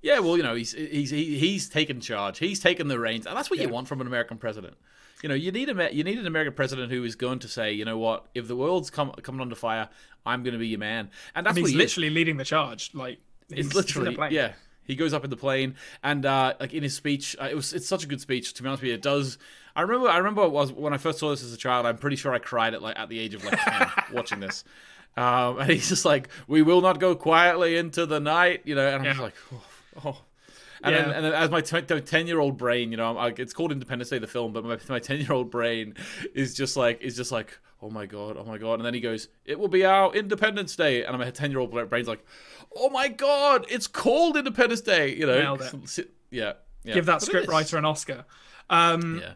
yeah, 0.01 0.19
well, 0.19 0.37
you 0.37 0.43
know, 0.43 0.55
he's 0.55 0.73
he's 0.73 1.09
he's 1.09 1.69
taken 1.69 1.99
charge. 2.01 2.39
He's 2.39 2.59
taken 2.59 2.87
the 2.87 2.99
reins, 2.99 3.25
and 3.25 3.35
that's 3.35 3.49
what 3.49 3.59
you 3.59 3.69
want 3.69 3.87
from 3.87 4.01
an 4.01 4.07
American 4.07 4.37
president. 4.37 4.75
You 5.23 5.29
know, 5.29 5.35
you 5.35 5.51
need 5.51 5.69
a 5.69 5.93
you 5.95 6.03
need 6.03 6.19
an 6.19 6.27
American 6.27 6.53
president 6.53 6.91
who 6.91 7.03
is 7.03 7.15
going 7.15 7.39
to 7.39 7.47
say, 7.47 7.71
you 7.73 7.85
know 7.85 7.97
what, 7.97 8.25
if 8.35 8.47
the 8.47 8.55
world's 8.55 8.89
come 8.89 9.11
coming 9.23 9.41
under 9.41 9.55
fire, 9.55 9.89
I'm 10.25 10.43
going 10.43 10.53
to 10.53 10.59
be 10.59 10.67
your 10.67 10.79
man, 10.79 11.09
and 11.33 11.45
that's 11.45 11.57
And 11.57 11.57
he's 11.57 11.69
he 11.69 11.75
is. 11.75 11.77
literally 11.77 12.09
leading 12.11 12.37
the 12.37 12.45
charge. 12.45 12.91
Like 12.93 13.19
he's, 13.49 13.65
It's 13.67 13.73
he's 13.73 13.95
in 13.97 14.07
a 14.07 14.11
literally 14.11 14.17
yeah. 14.29 14.53
He 14.85 14.95
goes 14.95 15.13
up 15.13 15.23
in 15.23 15.29
the 15.29 15.37
plane, 15.37 15.75
and 16.03 16.25
uh, 16.25 16.53
like 16.59 16.73
in 16.73 16.83
his 16.83 16.95
speech, 16.95 17.35
uh, 17.41 17.47
it 17.49 17.55
was 17.55 17.73
it's 17.73 17.87
such 17.87 18.03
a 18.03 18.07
good 18.07 18.21
speech. 18.21 18.53
To 18.53 18.63
be 18.63 18.69
honest 18.69 18.81
with 18.83 18.89
you, 18.89 18.95
it 18.95 19.01
does. 19.01 19.37
I 19.75 19.81
remember 19.81 20.07
I 20.09 20.17
remember 20.17 20.43
it 20.43 20.51
was 20.51 20.71
when 20.71 20.93
I 20.93 20.97
first 20.97 21.19
saw 21.19 21.29
this 21.31 21.43
as 21.43 21.53
a 21.53 21.57
child. 21.57 21.85
I'm 21.85 21.97
pretty 21.97 22.15
sure 22.15 22.33
I 22.33 22.39
cried 22.39 22.73
at 22.73 22.81
like 22.81 22.97
at 22.97 23.09
the 23.09 23.19
age 23.19 23.33
of 23.33 23.43
like 23.43 23.59
ten 23.59 23.89
watching 24.13 24.39
this. 24.39 24.63
Um, 25.17 25.59
and 25.59 25.69
he's 25.69 25.89
just 25.89 26.05
like, 26.05 26.29
"We 26.47 26.61
will 26.61 26.81
not 26.81 26.99
go 26.99 27.15
quietly 27.15 27.77
into 27.77 28.05
the 28.05 28.19
night," 28.19 28.61
you 28.65 28.75
know. 28.75 28.87
And 28.87 28.97
I'm 28.97 29.03
just 29.03 29.19
like, 29.19 29.35
"Oh." 29.53 29.63
oh. 30.05 30.21
And, 30.83 30.93
Yeah. 30.93 31.01
then, 31.05 31.11
and 31.15 31.25
then 31.25 31.33
as 31.33 31.49
my 31.49 31.61
ten 31.61 32.27
year 32.27 32.39
old 32.39 32.57
brain, 32.57 32.91
you 32.91 32.97
know, 32.97 33.17
I'm, 33.17 33.33
it's 33.37 33.53
called 33.53 33.71
Independence 33.71 34.09
Day 34.09 34.19
the 34.19 34.27
film, 34.27 34.53
but 34.53 34.63
my 34.63 34.77
my 34.89 34.99
ten 34.99 35.19
year 35.19 35.31
old 35.31 35.49
brain 35.49 35.95
is 36.33 36.53
just 36.53 36.77
like 36.77 37.01
is 37.01 37.15
just 37.15 37.31
like, 37.31 37.57
oh 37.81 37.89
my 37.89 38.05
god, 38.05 38.35
oh 38.37 38.43
my 38.43 38.57
god, 38.57 38.75
and 38.75 38.85
then 38.85 38.93
he 38.93 38.99
goes, 38.99 39.29
it 39.45 39.57
will 39.57 39.67
be 39.67 39.85
our 39.85 40.13
Independence 40.13 40.75
Day, 40.75 41.03
and 41.05 41.17
my 41.17 41.31
ten 41.31 41.49
year 41.49 41.59
old 41.59 41.71
brain's 41.89 42.07
like, 42.07 42.23
oh 42.75 42.89
my 42.89 43.07
god, 43.07 43.65
it's 43.69 43.87
called 43.87 44.37
Independence 44.37 44.81
Day, 44.81 45.15
you 45.15 45.25
know, 45.25 45.57
yeah, 46.31 46.53
yeah. 46.83 46.93
Give 46.93 47.05
that 47.05 47.13
But 47.19 47.23
it 47.23 47.25
script 47.25 47.47
writer 47.47 47.77
an 47.77 47.85
Oscar. 47.85 48.25
Um, 48.69 49.19
Yeah. 49.21 49.33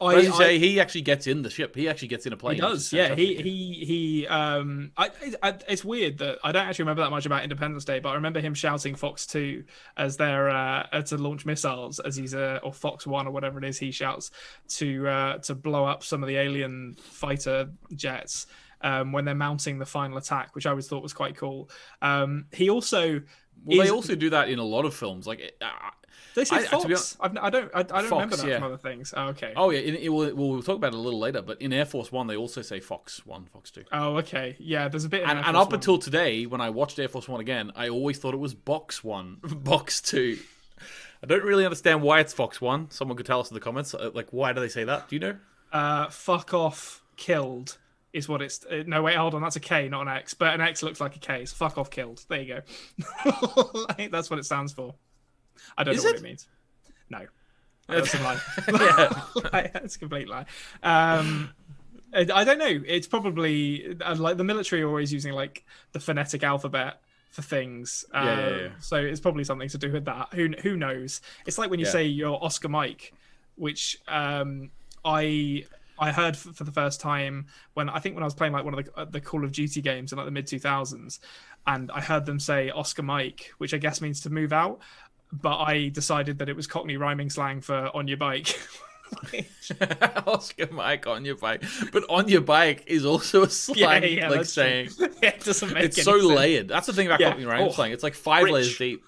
I, 0.00 0.14
as 0.14 0.26
you 0.26 0.32
I- 0.34 0.38
say, 0.38 0.58
he 0.60 0.78
actually 0.78 1.00
gets 1.00 1.26
in 1.26 1.42
the 1.42 1.50
ship. 1.50 1.74
He 1.74 1.88
actually 1.88 2.06
gets 2.06 2.24
in 2.24 2.32
a 2.32 2.36
plane. 2.36 2.54
He 2.54 2.60
does, 2.60 2.92
yeah. 2.92 3.16
He 3.16 3.34
he 3.34 3.84
he. 3.84 4.26
Um, 4.28 4.92
I, 4.96 5.10
I, 5.42 5.54
it's 5.68 5.84
weird 5.84 6.18
that 6.18 6.38
I 6.44 6.52
don't 6.52 6.68
actually 6.68 6.84
remember 6.84 7.02
that 7.02 7.10
much 7.10 7.26
about 7.26 7.42
Independence 7.42 7.84
Day, 7.84 7.98
but 7.98 8.10
I 8.10 8.14
remember 8.14 8.38
him 8.38 8.54
shouting 8.54 8.94
Fox 8.94 9.26
Two 9.26 9.64
as 9.96 10.16
they're 10.16 10.50
uh, 10.50 10.86
uh, 10.92 11.02
to 11.02 11.16
launch 11.16 11.44
missiles, 11.44 11.98
as 11.98 12.14
he's 12.14 12.32
uh, 12.32 12.60
or 12.62 12.72
Fox 12.72 13.08
One 13.08 13.26
or 13.26 13.32
whatever 13.32 13.58
it 13.58 13.64
is. 13.64 13.76
He 13.78 13.90
shouts 13.90 14.30
to 14.76 15.08
uh, 15.08 15.38
to 15.38 15.56
blow 15.56 15.84
up 15.84 16.04
some 16.04 16.22
of 16.22 16.28
the 16.28 16.36
alien 16.36 16.94
fighter 17.00 17.68
jets. 17.92 18.46
Um, 18.80 19.10
when 19.12 19.24
they're 19.24 19.34
mounting 19.34 19.78
the 19.78 19.86
final 19.86 20.18
attack, 20.18 20.54
which 20.54 20.64
I 20.66 20.70
always 20.70 20.86
thought 20.86 21.02
was 21.02 21.12
quite 21.12 21.36
cool. 21.36 21.68
Um, 22.00 22.46
he 22.52 22.70
also 22.70 23.22
Well, 23.64 23.80
is- 23.80 23.84
they 23.86 23.90
also 23.90 24.14
do 24.14 24.30
that 24.30 24.48
in 24.50 24.58
a 24.60 24.64
lot 24.64 24.84
of 24.84 24.94
films. 24.94 25.26
Like, 25.26 25.52
uh, 25.60 25.66
they 26.36 26.44
say 26.44 26.56
I- 26.58 26.62
Fox. 26.66 27.16
I've, 27.18 27.36
I 27.38 27.50
don't 27.50 27.70
I, 27.74 27.80
I 27.80 27.82
don't 27.82 28.04
remember 28.04 28.36
Fox, 28.36 28.42
that 28.42 28.48
yeah. 28.48 28.58
from 28.58 28.64
other 28.66 28.76
things. 28.76 29.12
Oh, 29.16 29.28
okay. 29.28 29.52
oh 29.56 29.70
yeah, 29.70 29.80
in, 29.80 29.96
it, 29.96 30.08
will 30.12 30.32
well, 30.36 30.50
we'll 30.50 30.62
talk 30.62 30.76
about 30.76 30.92
it 30.92 30.96
a 30.96 31.00
little 31.00 31.18
later. 31.18 31.42
But 31.42 31.60
in 31.60 31.72
Air 31.72 31.84
Force 31.86 32.12
One, 32.12 32.28
they 32.28 32.36
also 32.36 32.62
say 32.62 32.78
Fox 32.78 33.26
One, 33.26 33.46
Fox 33.46 33.72
Two. 33.72 33.82
Oh, 33.90 34.18
okay. 34.18 34.54
Yeah, 34.60 34.86
there's 34.86 35.04
a 35.04 35.08
bit. 35.08 35.24
And, 35.26 35.40
and 35.44 35.56
up 35.56 35.72
until 35.72 35.98
today, 35.98 36.46
when 36.46 36.60
I 36.60 36.70
watched 36.70 37.00
Air 37.00 37.08
Force 37.08 37.26
One 37.28 37.40
again, 37.40 37.72
I 37.74 37.88
always 37.88 38.18
thought 38.18 38.32
it 38.34 38.38
was 38.38 38.54
Box 38.54 39.02
One, 39.02 39.38
Box 39.42 40.00
Two. 40.00 40.38
I 41.20 41.26
don't 41.26 41.42
really 41.42 41.64
understand 41.64 42.02
why 42.02 42.20
it's 42.20 42.32
Fox 42.32 42.60
One. 42.60 42.90
Someone 42.92 43.16
could 43.16 43.26
tell 43.26 43.40
us 43.40 43.50
in 43.50 43.54
the 43.54 43.60
comments. 43.60 43.92
uh, 43.92 44.10
Like, 44.14 44.28
why 44.32 44.52
do 44.52 44.60
they 44.60 44.68
say 44.68 44.84
that? 44.84 45.08
Do 45.08 45.16
you 45.16 45.20
know? 45.20 45.36
uh, 45.72 46.08
fuck 46.10 46.54
off 46.54 47.02
killed 47.16 47.76
is 48.12 48.28
what 48.28 48.40
it's 48.42 48.64
uh, 48.66 48.82
no 48.86 49.02
wait 49.02 49.16
hold 49.16 49.34
on 49.34 49.42
that's 49.42 49.56
a 49.56 49.60
k 49.60 49.88
not 49.88 50.02
an 50.02 50.08
x 50.08 50.32
but 50.34 50.54
an 50.54 50.60
x 50.60 50.82
looks 50.82 51.00
like 51.00 51.14
a 51.16 51.18
k 51.18 51.44
so 51.44 51.54
fuck 51.54 51.76
off 51.78 51.90
killed 51.90 52.24
there 52.28 52.40
you 52.42 52.54
go 52.54 52.60
i 53.88 53.92
think 53.92 54.10
that's 54.12 54.30
what 54.30 54.38
it 54.38 54.44
stands 54.44 54.72
for 54.72 54.94
i 55.76 55.84
don't 55.84 55.94
Is 55.94 56.02
know 56.04 56.10
it? 56.10 56.12
what 56.14 56.20
it 56.20 56.22
means 56.24 56.48
no 57.10 57.26
that's 57.88 58.14
a 58.14 58.18
lie 58.22 58.38
yeah. 59.52 59.68
that's 59.72 59.96
a 59.96 59.98
complete 59.98 60.28
lie 60.28 60.44
um 60.82 61.50
I 62.14 62.42
don't 62.42 62.56
know. 62.58 62.82
It's 62.86 63.06
probably 63.06 63.94
uh, 64.00 64.14
like 64.14 64.38
the 64.38 64.44
military 64.44 64.80
are 64.80 64.88
always 64.88 65.12
using 65.12 65.34
like 65.34 65.66
the 65.92 66.00
phonetic 66.00 66.42
alphabet 66.42 67.02
for 67.30 67.42
things. 67.42 68.02
Yeah, 68.14 68.24
yeah, 68.24 68.46
Um, 68.46 68.54
yeah. 68.60 68.68
So 68.80 68.96
it's 68.96 69.20
probably 69.20 69.44
something 69.44 69.68
to 69.68 69.76
do 69.76 69.92
with 69.92 70.06
that. 70.06 70.28
Who 70.32 70.48
who 70.62 70.74
knows? 70.78 71.20
It's 71.46 71.58
like 71.58 71.68
when 71.68 71.78
you 71.80 71.84
Yeah. 71.84 71.92
say 71.92 72.04
you're 72.06 72.42
Oscar 72.42 72.68
Mike, 72.70 73.12
which 73.56 73.98
um, 74.08 74.70
I 75.04 75.66
I 75.98 76.12
heard 76.12 76.34
f- 76.34 76.54
for 76.54 76.64
the 76.64 76.72
first 76.72 77.00
time 77.00 77.46
when 77.74 77.88
I 77.88 77.98
think 77.98 78.14
when 78.14 78.22
I 78.22 78.26
was 78.26 78.34
playing 78.34 78.52
like 78.52 78.64
one 78.64 78.78
of 78.78 78.84
the 78.84 78.98
uh, 78.98 79.04
the 79.04 79.20
Call 79.20 79.44
of 79.44 79.52
Duty 79.52 79.80
games 79.82 80.12
in 80.12 80.18
like 80.18 80.26
the 80.26 80.30
mid 80.30 80.46
two 80.46 80.58
thousands, 80.58 81.20
and 81.66 81.90
I 81.90 82.00
heard 82.00 82.26
them 82.26 82.38
say 82.40 82.70
Oscar 82.70 83.02
Mike, 83.02 83.52
which 83.58 83.74
I 83.74 83.78
guess 83.78 84.00
means 84.00 84.20
to 84.22 84.30
move 84.30 84.52
out. 84.52 84.80
But 85.32 85.58
I 85.58 85.88
decided 85.88 86.38
that 86.38 86.48
it 86.48 86.56
was 86.56 86.66
Cockney 86.66 86.96
rhyming 86.96 87.28
slang 87.30 87.60
for 87.60 87.90
on 87.94 88.08
your 88.08 88.16
bike. 88.16 88.58
Oscar 90.26 90.68
Mike 90.70 91.06
on 91.06 91.24
your 91.24 91.36
bike, 91.36 91.62
but 91.92 92.04
on 92.10 92.28
your 92.28 92.40
bike 92.42 92.84
is 92.86 93.04
also 93.04 93.42
a 93.44 93.48
slang, 93.50 94.02
Yeah, 94.02 94.08
yeah, 94.08 94.28
like 94.28 94.44
saying 94.44 94.90
yeah, 94.98 95.06
it 95.30 95.44
doesn't 95.44 95.72
make 95.72 95.84
sense. 95.84 95.98
it's 95.98 96.04
so 96.04 96.18
sense. 96.18 96.30
layered. 96.30 96.68
That's 96.68 96.86
the 96.86 96.92
thing 96.92 97.06
about 97.06 97.20
Yeah. 97.20 97.30
rhyming 97.30 97.68
Oh, 97.68 97.72
slang. 97.72 97.92
It's 97.92 98.02
like 98.02 98.14
five 98.14 98.44
rich. 98.44 98.52
layers 98.52 98.76
deep. 98.78 99.04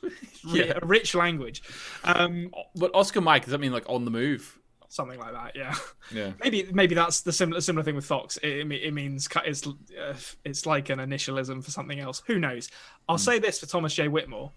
Yeah, 0.47 0.79
rich 0.83 1.15
language, 1.15 1.63
um, 2.05 2.51
But 2.75 2.95
Oscar 2.95 3.21
Mike 3.21 3.45
does 3.45 3.53
that 3.53 3.61
mean 3.61 3.73
like 3.73 3.85
on 3.89 4.05
the 4.07 4.11
move? 4.11 4.59
Something 4.91 5.19
like 5.19 5.33
that. 5.33 5.57
Yeah. 5.57 5.75
Yeah. 6.13 6.33
Maybe 6.43 6.69
maybe 6.73 6.95
that's 6.95 7.23
the 7.23 7.33
similar 7.33 7.61
similar 7.63 7.83
thing 7.83 7.95
with 7.95 8.05
Fox. 8.05 8.37
It, 8.39 8.71
it, 8.71 8.93
means 8.93 9.29
it's 9.47 9.67
uh, 9.67 10.15
it's 10.45 10.67
like 10.67 10.91
an 10.91 10.99
initialism 10.99 11.65
for 11.65 11.71
something 11.71 11.99
else. 11.99 12.23
Who 12.27 12.39
knows? 12.39 12.69
I'll 13.09 13.17
say 13.17 13.39
this 13.39 13.61
for 13.61 13.67
Thomas 13.67 13.95
J. 13.95 14.09
Whitmore: 14.09 14.53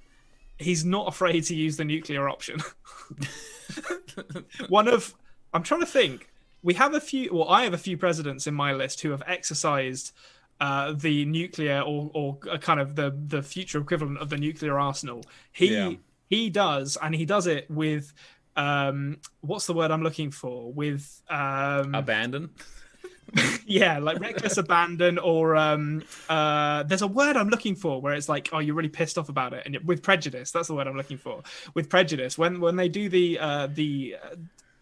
he's 0.57 0.83
not 0.83 1.07
afraid 1.07 1.43
to 1.45 1.55
use 1.55 1.77
the 1.77 1.85
nuclear 1.85 2.27
option. 2.27 2.59
One 4.69 4.87
of 4.87 5.13
I'm 5.53 5.63
trying 5.63 5.81
to 5.81 5.85
think. 5.85 6.29
We 6.63 6.73
have 6.75 6.93
a 6.93 6.99
few. 6.99 7.29
Well, 7.31 7.49
I 7.49 7.63
have 7.63 7.73
a 7.73 7.77
few 7.77 7.97
presidents 7.97 8.47
in 8.47 8.53
my 8.53 8.73
list 8.73 9.01
who 9.01 9.11
have 9.11 9.21
exercised 9.27 10.13
uh, 10.59 10.93
the 10.93 11.25
nuclear 11.25 11.81
or 11.81 12.09
or 12.13 12.39
uh, 12.49 12.57
kind 12.57 12.79
of 12.79 12.95
the 12.95 13.15
the 13.27 13.43
future 13.43 13.79
equivalent 13.79 14.17
of 14.17 14.29
the 14.29 14.37
nuclear 14.37 14.79
arsenal. 14.79 15.23
He 15.51 15.75
Yeah. 15.75 15.93
he 16.29 16.49
does, 16.49 16.97
and 17.01 17.13
he 17.13 17.25
does 17.25 17.47
it 17.47 17.69
with 17.69 18.13
um 18.55 19.17
what's 19.41 19.65
the 19.67 19.73
word 19.73 19.91
i'm 19.91 20.03
looking 20.03 20.31
for? 20.31 20.71
With 20.71 21.21
um 21.29 21.95
Abandon. 21.95 22.49
yeah 23.65 23.97
like 23.97 24.19
reckless 24.19 24.57
abandon 24.57 25.17
or 25.17 25.55
um 25.55 26.03
uh 26.29 26.83
there's 26.83 27.01
a 27.01 27.07
word 27.07 27.35
i'm 27.35 27.49
looking 27.49 27.73
for 27.73 27.99
where 28.01 28.13
it's 28.13 28.29
like 28.29 28.49
oh 28.51 28.59
you're 28.59 28.75
really 28.75 28.89
pissed 28.89 29.17
off 29.17 29.29
about 29.29 29.53
it. 29.53 29.63
And 29.65 29.75
it- 29.75 29.85
with 29.85 30.03
prejudice 30.03 30.51
that's 30.51 30.67
the 30.67 30.75
word 30.75 30.87
i'm 30.87 30.97
looking 30.97 31.17
for. 31.17 31.41
With 31.73 31.89
prejudice 31.89 32.37
when 32.37 32.59
when 32.59 32.75
they 32.75 32.89
do 32.89 33.09
the 33.09 33.39
uh 33.39 33.67
the 33.73 34.17
uh, 34.23 34.35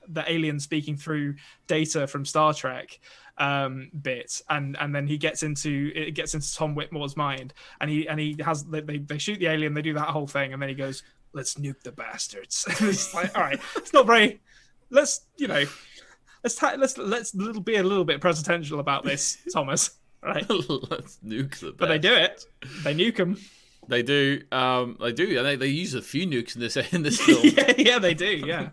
the 0.07 0.29
alien 0.29 0.59
speaking 0.59 0.97
through 0.97 1.35
data 1.67 2.07
from 2.07 2.25
star 2.25 2.53
trek 2.53 2.99
um 3.37 3.89
bit 4.01 4.41
and 4.49 4.75
and 4.79 4.93
then 4.93 5.07
he 5.07 5.17
gets 5.17 5.43
into 5.43 5.91
it 5.95 6.11
gets 6.11 6.33
into 6.33 6.53
tom 6.53 6.75
whitmore's 6.75 7.15
mind 7.15 7.53
and 7.79 7.89
he 7.89 8.07
and 8.09 8.19
he 8.19 8.35
has 8.43 8.65
they, 8.65 8.81
they 8.81 9.17
shoot 9.17 9.39
the 9.39 9.47
alien 9.47 9.73
they 9.73 9.81
do 9.81 9.93
that 9.93 10.09
whole 10.09 10.27
thing 10.27 10.51
and 10.51 10.61
then 10.61 10.67
he 10.67 10.75
goes 10.75 11.03
let's 11.33 11.55
nuke 11.55 11.81
the 11.83 11.91
bastards 11.91 12.65
it's 12.81 13.13
like 13.13 13.35
all 13.38 13.43
right 13.43 13.59
it's 13.75 13.93
not 13.93 14.05
very 14.05 14.39
let's 14.89 15.21
you 15.38 15.47
know 15.47 15.65
let's 16.43 16.55
ta- 16.55 16.75
let's 16.77 16.97
let's 16.97 17.35
little 17.35 17.61
be 17.61 17.75
a 17.75 17.83
little 17.83 18.05
bit 18.05 18.21
presidential 18.21 18.79
about 18.79 19.03
this, 19.03 19.38
Thomas. 19.53 19.91
Right? 20.23 20.45
Let's 20.50 21.17
nuke 21.25 21.59
the. 21.59 21.73
But 21.77 21.88
they 21.88 21.97
do 21.97 22.13
it. 22.13 22.45
They 22.83 22.93
nuke 22.93 23.17
them. 23.17 23.38
They 23.88 24.03
do. 24.03 24.43
Um, 24.51 24.97
they 25.01 25.11
do. 25.11 25.38
And 25.38 25.45
they, 25.45 25.55
they 25.55 25.67
use 25.67 25.95
a 25.95 26.01
few 26.01 26.27
nukes 26.27 26.55
in 26.55 26.61
this 26.61 26.77
in 26.77 27.01
this 27.01 27.19
film. 27.19 27.41
yeah, 27.43 27.73
yeah, 27.77 28.00
they 28.00 28.13
do. 28.13 28.27
Yeah. 28.45 28.69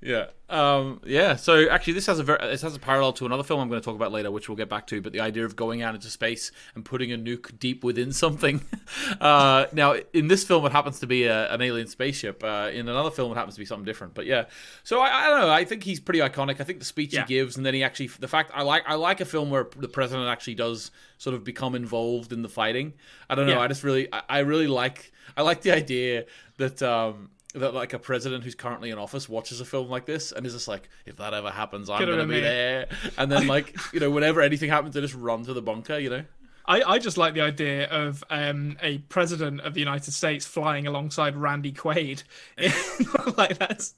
yeah. 0.00 0.26
Um, 0.50 1.00
yeah. 1.04 1.36
So 1.36 1.68
actually, 1.68 1.92
this 1.94 2.06
has 2.06 2.18
a 2.18 2.22
very, 2.24 2.38
this 2.40 2.62
has 2.62 2.74
a 2.74 2.78
parallel 2.78 3.12
to 3.14 3.26
another 3.26 3.42
film 3.42 3.60
I'm 3.60 3.68
going 3.68 3.80
to 3.80 3.84
talk 3.84 3.94
about 3.96 4.12
later, 4.12 4.30
which 4.30 4.48
we'll 4.48 4.56
get 4.56 4.68
back 4.68 4.86
to. 4.88 5.00
But 5.00 5.12
the 5.12 5.20
idea 5.20 5.44
of 5.44 5.56
going 5.56 5.82
out 5.82 5.94
into 5.94 6.08
space 6.08 6.50
and 6.74 6.84
putting 6.84 7.12
a 7.12 7.18
nuke 7.18 7.58
deep 7.58 7.84
within 7.84 8.12
something. 8.12 8.62
Uh, 9.20 9.66
now, 9.72 9.94
in 10.12 10.28
this 10.28 10.44
film, 10.44 10.64
it 10.66 10.72
happens 10.72 11.00
to 11.00 11.06
be 11.06 11.24
a, 11.24 11.52
an 11.52 11.60
alien 11.62 11.86
spaceship. 11.86 12.42
Uh, 12.44 12.70
in 12.72 12.88
another 12.88 13.10
film, 13.10 13.32
it 13.32 13.34
happens 13.36 13.54
to 13.54 13.58
be 13.58 13.64
something 13.64 13.84
different. 13.84 14.14
But 14.14 14.26
yeah. 14.26 14.44
So 14.84 15.00
I, 15.00 15.08
I 15.08 15.26
don't 15.26 15.40
know. 15.40 15.50
I 15.50 15.64
think 15.64 15.82
he's 15.82 15.98
pretty 16.00 16.20
iconic. 16.20 16.60
I 16.60 16.64
think 16.64 16.78
the 16.78 16.84
speech 16.84 17.12
Yeah. 17.14 17.22
he 17.22 17.34
gives, 17.34 17.56
and 17.56 17.64
then 17.66 17.74
he 17.74 17.82
actually 17.82 18.08
the 18.08 18.28
fact 18.28 18.50
I 18.54 18.62
like 18.62 18.82
I 18.86 18.94
like 18.94 19.20
a 19.20 19.24
film 19.24 19.50
where 19.50 19.68
the 19.76 19.88
president 19.88 20.28
actually 20.28 20.54
does 20.56 20.90
sort 21.18 21.34
of 21.34 21.44
become 21.44 21.74
involved 21.74 22.32
in 22.32 22.42
the 22.42 22.48
fighting. 22.48 22.94
I 23.28 23.34
don't 23.34 23.46
know. 23.46 23.54
Yeah. 23.54 23.60
I 23.60 23.68
just 23.68 23.82
really 23.84 24.12
I, 24.12 24.22
I 24.28 24.38
really 24.40 24.66
like 24.68 25.12
I 25.36 25.42
like 25.42 25.62
the 25.62 25.72
idea 25.72 26.26
that 26.58 26.82
um 26.82 27.30
that 27.58 27.74
like 27.74 27.92
a 27.92 27.98
president 27.98 28.44
who's 28.44 28.54
currently 28.54 28.90
in 28.90 28.98
office 28.98 29.28
watches 29.28 29.60
a 29.60 29.64
film 29.64 29.88
like 29.88 30.06
this 30.06 30.32
and 30.32 30.46
is 30.46 30.52
just 30.54 30.68
like, 30.68 30.88
if 31.06 31.16
that 31.16 31.34
ever 31.34 31.50
happens, 31.50 31.88
I'm 31.90 31.98
Could've 31.98 32.16
gonna 32.16 32.28
be 32.28 32.34
me. 32.36 32.40
there. 32.40 32.88
And 33.16 33.30
then 33.30 33.46
like 33.46 33.76
you 33.92 34.00
know 34.00 34.10
whenever 34.10 34.40
anything 34.40 34.70
happens, 34.70 34.94
they 34.94 35.00
just 35.00 35.14
run 35.14 35.44
to 35.44 35.52
the 35.54 35.62
bunker. 35.62 35.98
You 35.98 36.10
know. 36.10 36.24
I, 36.66 36.82
I 36.82 36.98
just 36.98 37.16
like 37.16 37.32
the 37.32 37.40
idea 37.40 37.88
of 37.88 38.22
um, 38.28 38.76
a 38.82 38.98
president 38.98 39.62
of 39.62 39.72
the 39.72 39.80
United 39.80 40.12
States 40.12 40.44
flying 40.44 40.86
alongside 40.86 41.34
Randy 41.34 41.72
Quaid. 41.72 42.24
like 43.38 43.56
that's 43.58 43.94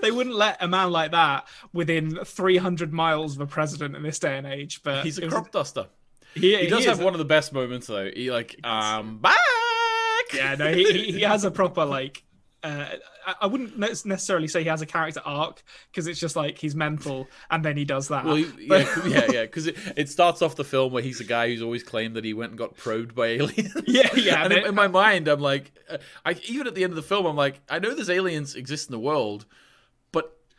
they 0.00 0.10
wouldn't 0.10 0.34
let 0.34 0.56
a 0.62 0.68
man 0.68 0.90
like 0.90 1.10
that 1.10 1.46
within 1.74 2.16
300 2.24 2.92
miles 2.92 3.34
of 3.34 3.42
a 3.42 3.46
president 3.46 3.96
in 3.96 4.02
this 4.02 4.18
day 4.18 4.38
and 4.38 4.46
age. 4.46 4.82
But 4.82 5.04
He's 5.04 5.18
a 5.18 5.26
was- 5.26 5.34
crop 5.34 5.50
duster. 5.50 5.86
He, 6.34 6.56
He 6.56 6.66
does 6.68 6.80
is 6.80 6.86
have 6.86 7.00
one 7.02 7.12
of 7.14 7.18
the 7.18 7.24
best 7.24 7.52
moments 7.52 7.86
though. 7.86 8.10
He 8.12 8.30
like 8.32 8.58
um 8.66 9.18
back. 9.18 9.36
Yeah, 10.32 10.56
no, 10.56 10.72
he, 10.72 10.90
he, 10.90 11.12
he 11.12 11.20
has 11.20 11.44
a 11.44 11.50
proper 11.50 11.84
like. 11.84 12.23
Uh, 12.64 12.86
I- 13.40 13.46
wouldn't 13.46 13.78
necessarily 13.78 14.48
say 14.48 14.62
he 14.62 14.68
has 14.70 14.80
a 14.80 14.86
character 14.86 15.20
arc 15.24 15.62
because 15.90 16.06
it's 16.06 16.18
just 16.18 16.34
like 16.34 16.58
he's 16.58 16.74
mental 16.74 17.28
and 17.50 17.64
then 17.64 17.76
he 17.76 17.84
does 17.84 18.08
that. 18.08 18.24
Well, 18.24 18.38
yeah, 18.58 18.88
yeah, 19.06 19.30
yeah. 19.30 19.42
Because 19.42 19.66
it, 19.66 19.76
it 19.96 20.08
starts 20.08 20.40
off 20.40 20.56
the 20.56 20.64
film 20.64 20.92
where 20.92 21.02
he's 21.02 21.20
a 21.20 21.24
guy 21.24 21.48
who's 21.48 21.62
always 21.62 21.82
claimed 21.82 22.16
that 22.16 22.24
he 22.24 22.32
went 22.32 22.52
and 22.52 22.58
got 22.58 22.76
probed 22.76 23.14
by 23.14 23.26
aliens. 23.26 23.76
yeah, 23.86 24.08
yeah. 24.16 24.44
and 24.44 24.52
in, 24.52 24.66
in 24.66 24.74
my 24.74 24.88
mind, 24.88 25.28
I'm 25.28 25.40
like, 25.40 25.72
uh, 25.90 25.98
I 26.24 26.36
even 26.48 26.66
at 26.66 26.74
the 26.74 26.84
end 26.84 26.92
of 26.92 26.96
the 26.96 27.02
film, 27.02 27.26
I'm 27.26 27.36
like, 27.36 27.60
I 27.68 27.78
know 27.78 27.94
there's 27.94 28.10
aliens 28.10 28.54
exist 28.54 28.88
in 28.88 28.92
the 28.92 28.98
world, 28.98 29.44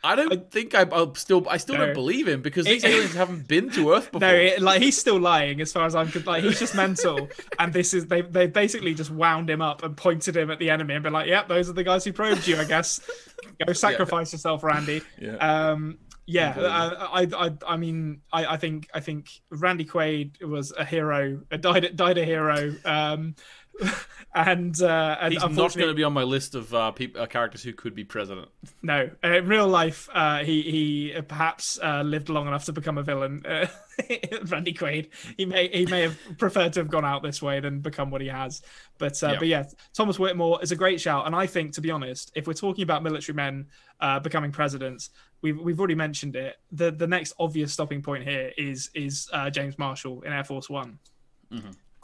I 0.06 0.14
don't 0.16 0.50
think 0.50 0.74
I, 0.74 0.86
I'll 0.92 1.14
still, 1.14 1.46
I 1.48 1.56
still 1.58 1.76
No. 1.76 1.86
don't 1.86 1.94
believe 1.94 2.26
him 2.28 2.40
because 2.42 2.64
these 2.66 2.84
It- 2.84 2.90
aliens 2.90 3.14
haven't 3.14 3.46
been 3.48 3.70
to 3.70 3.92
Earth 3.92 4.06
before. 4.12 4.28
No, 4.28 4.34
it, 4.34 4.60
like 4.62 4.80
he's 4.82 4.96
still 4.98 5.18
lying 5.20 5.60
as 5.60 5.72
far 5.72 5.84
as 5.86 5.94
I'm 5.94 6.06
concerned. 6.06 6.26
Like 6.26 6.44
he's 6.44 6.58
just 6.58 6.74
mental, 6.74 7.28
and 7.58 7.72
this 7.72 7.92
is 7.94 8.06
they 8.06 8.22
they 8.22 8.46
basically 8.46 8.94
just 8.94 9.10
wound 9.10 9.50
him 9.50 9.60
up 9.60 9.82
and 9.82 9.96
pointed 9.96 10.36
him 10.36 10.50
at 10.50 10.58
the 10.58 10.70
enemy 10.70 10.94
and 10.94 11.02
been 11.02 11.12
like, 11.12 11.28
"Yep, 11.28 11.48
those 11.48 11.68
are 11.68 11.74
the 11.74 11.84
guys 11.84 12.04
who 12.04 12.12
probed 12.12 12.46
you. 12.46 12.56
I 12.56 12.64
guess 12.64 13.00
go 13.66 13.72
sacrifice 13.72 14.32
yourself, 14.32 14.62
Randy." 14.62 15.02
Yeah. 15.18 15.36
Um, 15.36 15.98
yeah, 16.28 16.54
I, 16.58 17.22
I, 17.22 17.46
I, 17.46 17.52
I 17.68 17.76
mean, 17.76 18.20
I, 18.32 18.54
I 18.54 18.56
think, 18.56 18.88
I 18.92 18.98
think 18.98 19.28
Randy 19.48 19.84
Quaid 19.84 20.42
was 20.42 20.72
a 20.76 20.84
hero, 20.84 21.40
uh, 21.52 21.56
died, 21.56 21.94
died 21.94 22.18
a 22.18 22.24
hero, 22.24 22.74
um, 22.84 23.36
and 24.34 24.80
uh, 24.82 25.16
and 25.20 25.32
He's 25.32 25.42
not 25.42 25.74
going 25.74 25.88
to 25.88 25.94
be 25.94 26.04
on 26.04 26.12
my 26.12 26.22
list 26.22 26.54
of 26.54 26.72
uh, 26.74 26.90
peop 26.90 27.16
uh, 27.18 27.26
characters 27.26 27.62
who 27.62 27.72
could 27.72 27.94
be 27.94 28.04
president. 28.04 28.48
no, 28.82 29.10
uh, 29.24 29.28
in 29.28 29.46
real 29.46 29.68
life, 29.68 30.08
uh, 30.12 30.38
he 30.44 30.62
he 30.62 31.14
uh, 31.14 31.22
perhaps 31.22 31.78
uh, 31.82 32.02
lived 32.02 32.28
long 32.28 32.46
enough 32.46 32.64
to 32.66 32.72
become 32.72 32.98
a 32.98 33.02
villain. 33.02 33.44
Uh, 33.46 33.66
Randy 34.48 34.74
Quaid. 34.74 35.08
He 35.38 35.46
may 35.46 35.68
he 35.68 35.86
may 35.86 36.02
have 36.02 36.18
preferred 36.38 36.74
to 36.74 36.80
have 36.80 36.88
gone 36.90 37.04
out 37.04 37.22
this 37.22 37.40
way 37.40 37.60
than 37.60 37.80
become 37.80 38.10
what 38.10 38.20
he 38.20 38.28
has. 38.28 38.60
But 38.98 39.22
uh, 39.22 39.32
Yeah. 39.32 39.38
but 39.38 39.48
yeah, 39.48 39.64
Thomas 39.94 40.18
Whitmore 40.18 40.62
is 40.62 40.70
a 40.72 40.76
great 40.76 41.00
shout, 41.00 41.26
and 41.26 41.34
I 41.34 41.46
think 41.46 41.72
to 41.72 41.80
be 41.80 41.90
honest, 41.90 42.30
if 42.34 42.46
we're 42.46 42.52
talking 42.52 42.82
about 42.82 43.02
military 43.02 43.34
men 43.34 43.66
uh, 44.00 44.20
becoming 44.20 44.52
presidents, 44.52 45.10
we've 45.40 45.58
we've 45.58 45.78
already 45.78 45.94
mentioned 45.94 46.36
it. 46.36 46.56
The 46.72 46.90
the 46.90 47.06
next 47.06 47.32
obvious 47.38 47.72
stopping 47.72 48.02
point 48.02 48.24
here 48.24 48.52
is 48.58 48.90
is 48.94 49.28
uh, 49.32 49.48
James 49.48 49.78
Marshall 49.78 50.22
in 50.22 50.32
Air 50.32 50.44
Force 50.44 50.68
One. 50.68 50.98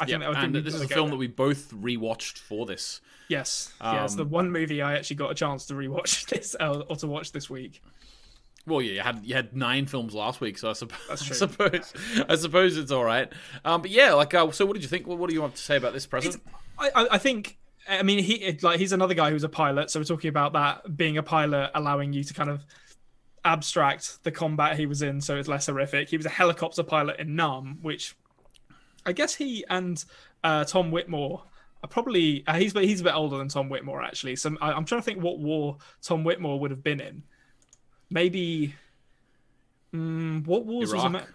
I. 0.02 0.06
Yeah, 0.06 0.18
think 0.18 0.20
that 0.20 0.28
would 0.28 0.38
and 0.38 0.52
be 0.52 0.60
this 0.60 0.74
is 0.74 0.82
a 0.82 0.88
film 0.88 1.10
that 1.10 1.16
we 1.16 1.26
both 1.26 1.70
rewatched 1.72 2.38
for 2.38 2.66
this. 2.66 3.00
Yes, 3.28 3.72
yeah, 3.80 4.04
it's 4.04 4.14
the 4.14 4.24
Um, 4.24 4.30
one 4.30 4.50
movie 4.50 4.82
I 4.82 4.94
actually 4.94 5.16
got 5.16 5.30
a 5.30 5.34
chance 5.34 5.66
to 5.66 5.74
rewatch 5.74 6.26
this 6.30 6.54
uh, 6.58 6.82
or 6.88 6.96
to 6.96 7.06
watch 7.06 7.32
this 7.32 7.48
week. 7.48 7.82
Well, 8.66 8.82
yeah, 8.82 8.92
you 8.92 9.00
had 9.00 9.20
you 9.24 9.34
had 9.34 9.56
nine 9.56 9.86
films 9.86 10.14
last 10.14 10.40
week, 10.40 10.58
so 10.58 10.70
I, 10.70 10.72
supp- 10.72 10.92
I 11.10 11.14
suppose 11.16 11.92
I 12.28 12.36
suppose 12.36 12.76
it's 12.76 12.92
all 12.92 13.04
right. 13.04 13.32
Um, 13.64 13.82
but 13.82 13.90
yeah, 13.90 14.12
like, 14.12 14.34
uh, 14.34 14.50
so 14.52 14.66
what 14.66 14.74
did 14.74 14.82
you 14.82 14.88
think? 14.88 15.06
What, 15.06 15.18
what 15.18 15.28
do 15.28 15.34
you 15.34 15.40
want 15.40 15.56
to 15.56 15.62
say 15.62 15.76
about 15.76 15.92
this 15.92 16.06
present? 16.06 16.42
I, 16.78 16.90
I, 16.94 17.06
I 17.12 17.18
think. 17.18 17.58
I 17.88 18.04
mean, 18.04 18.22
he 18.22 18.56
like 18.62 18.78
he's 18.78 18.92
another 18.92 19.14
guy 19.14 19.30
who's 19.30 19.42
a 19.42 19.48
pilot. 19.48 19.90
So 19.90 19.98
we're 19.98 20.04
talking 20.04 20.28
about 20.28 20.52
that 20.52 20.96
being 20.96 21.18
a 21.18 21.22
pilot, 21.22 21.72
allowing 21.74 22.12
you 22.12 22.22
to 22.22 22.32
kind 22.32 22.48
of 22.48 22.64
abstract 23.44 24.22
the 24.22 24.30
combat 24.30 24.78
he 24.78 24.86
was 24.86 25.02
in, 25.02 25.20
so 25.20 25.36
it's 25.36 25.48
less 25.48 25.66
horrific. 25.66 26.08
He 26.08 26.16
was 26.16 26.26
a 26.26 26.30
helicopter 26.30 26.84
pilot 26.84 27.18
in 27.18 27.34
Nam, 27.34 27.78
which 27.82 28.14
I 29.04 29.12
guess 29.12 29.34
he 29.34 29.64
and 29.68 30.02
uh, 30.44 30.64
Tom 30.64 30.90
Whitmore 30.90 31.42
are 31.82 31.88
probably 31.88 32.44
uh, 32.46 32.54
he's 32.54 32.72
he's 32.72 33.00
a 33.00 33.04
bit 33.04 33.14
older 33.14 33.36
than 33.38 33.48
Tom 33.48 33.68
Whitmore 33.68 34.02
actually. 34.02 34.36
So 34.36 34.56
I, 34.60 34.72
I'm 34.72 34.84
trying 34.84 35.00
to 35.00 35.04
think 35.04 35.22
what 35.22 35.38
war 35.38 35.78
Tom 36.02 36.24
Whitmore 36.24 36.60
would 36.60 36.70
have 36.70 36.82
been 36.84 37.00
in. 37.00 37.22
Maybe. 38.10 38.74
Mm, 39.94 40.46
what 40.46 40.64
wars 40.64 40.92
was 40.92 41.02
Iraq? 41.04 41.06
Amer- 41.06 41.26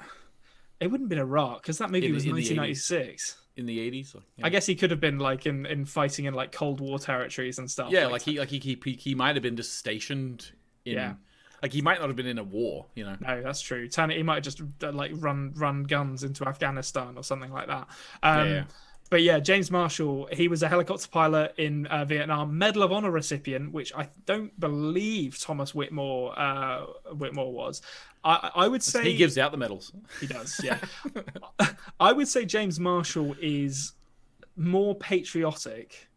It 0.80 0.88
wouldn't 0.88 1.06
have 1.06 1.10
been 1.10 1.20
Iraq 1.20 1.62
because 1.62 1.78
that 1.80 1.92
movie 1.92 2.08
In 2.08 2.14
was 2.14 2.26
in 2.26 2.36
the 2.36 2.42
80s. 2.42 2.58
1996. 2.58 3.38
in 3.58 3.66
the 3.66 3.80
eighties? 3.80 4.16
I 4.44 4.50
guess 4.50 4.66
he 4.66 4.76
could 4.76 4.92
have 4.92 5.00
been 5.00 5.20
like 5.20 5.46
in, 5.46 5.66
in 5.66 5.86
fighting 5.86 6.26
in 6.26 6.34
like 6.34 6.52
Cold 6.52 6.80
War 6.80 7.00
territories 7.00 7.58
and 7.60 7.70
stuff. 7.70 7.92
Yeah, 7.92 8.08
like 8.08 8.22
he 8.22 8.40
like 8.40 8.50
he 8.50 8.60
he, 8.60 8.80
he, 8.84 8.94
he 8.94 9.16
might 9.16 9.36
have 9.36 9.44
been 9.44 9.56
just 9.56 9.78
stationed 9.78 10.52
in. 10.86 10.94
Yeah. 10.94 11.14
Like 11.62 11.74
he 11.74 11.82
might 11.82 12.00
not 12.00 12.08
have 12.08 12.16
been 12.16 12.28
in 12.28 12.38
a 12.38 12.44
war, 12.44 12.86
you 12.96 13.04
know. 13.04 13.16
no, 13.20 13.42
that's 13.42 13.62
true. 13.62 13.88
Turn 13.88 14.12
he 14.12 14.24
might 14.24 14.36
have 14.36 14.44
just 14.44 14.62
uh, 14.84 14.92
like 14.92 15.12
run 15.16 15.54
run 15.56 15.84
guns 15.84 16.24
into 16.24 16.48
Afghanistan 16.48 17.14
or 17.18 17.24
something 17.24 17.52
like 17.52 17.68
that. 17.68 17.88
Um, 18.22 18.48
yeah. 18.48 18.64
But 19.10 19.24
yeah, 19.24 19.40
James 19.40 19.72
Marshall, 19.72 20.28
he 20.34 20.50
was 20.50 20.64
a 20.64 20.68
helicopter 20.68 21.08
pilot 21.08 21.54
in 21.58 21.86
uh, 21.88 22.04
Vietnam, 22.04 22.58
Medal 22.58 22.84
of 22.84 22.92
Honor 22.92 23.10
recipient, 23.10 23.72
which 23.72 23.94
I 23.96 24.10
don't 24.26 24.58
believe 24.60 25.40
Thomas 25.40 25.74
Whitmore 25.74 26.38
uh, 26.38 26.86
Whitmore 27.14 27.52
was. 27.54 27.82
I, 28.24 28.52
I 28.54 28.68
would 28.68 28.84
say 28.84 29.04
He 29.04 29.16
gives 29.16 29.38
out 29.38 29.52
the 29.52 29.58
medals. 29.58 29.94
He 30.20 30.28
does, 30.28 30.60
yeah. 30.62 30.80
I 32.00 32.12
would 32.12 32.28
say 32.28 32.44
James 32.44 32.80
Marshall 32.80 33.36
is 33.42 33.94
more 34.58 34.96
patriotic 34.96 36.10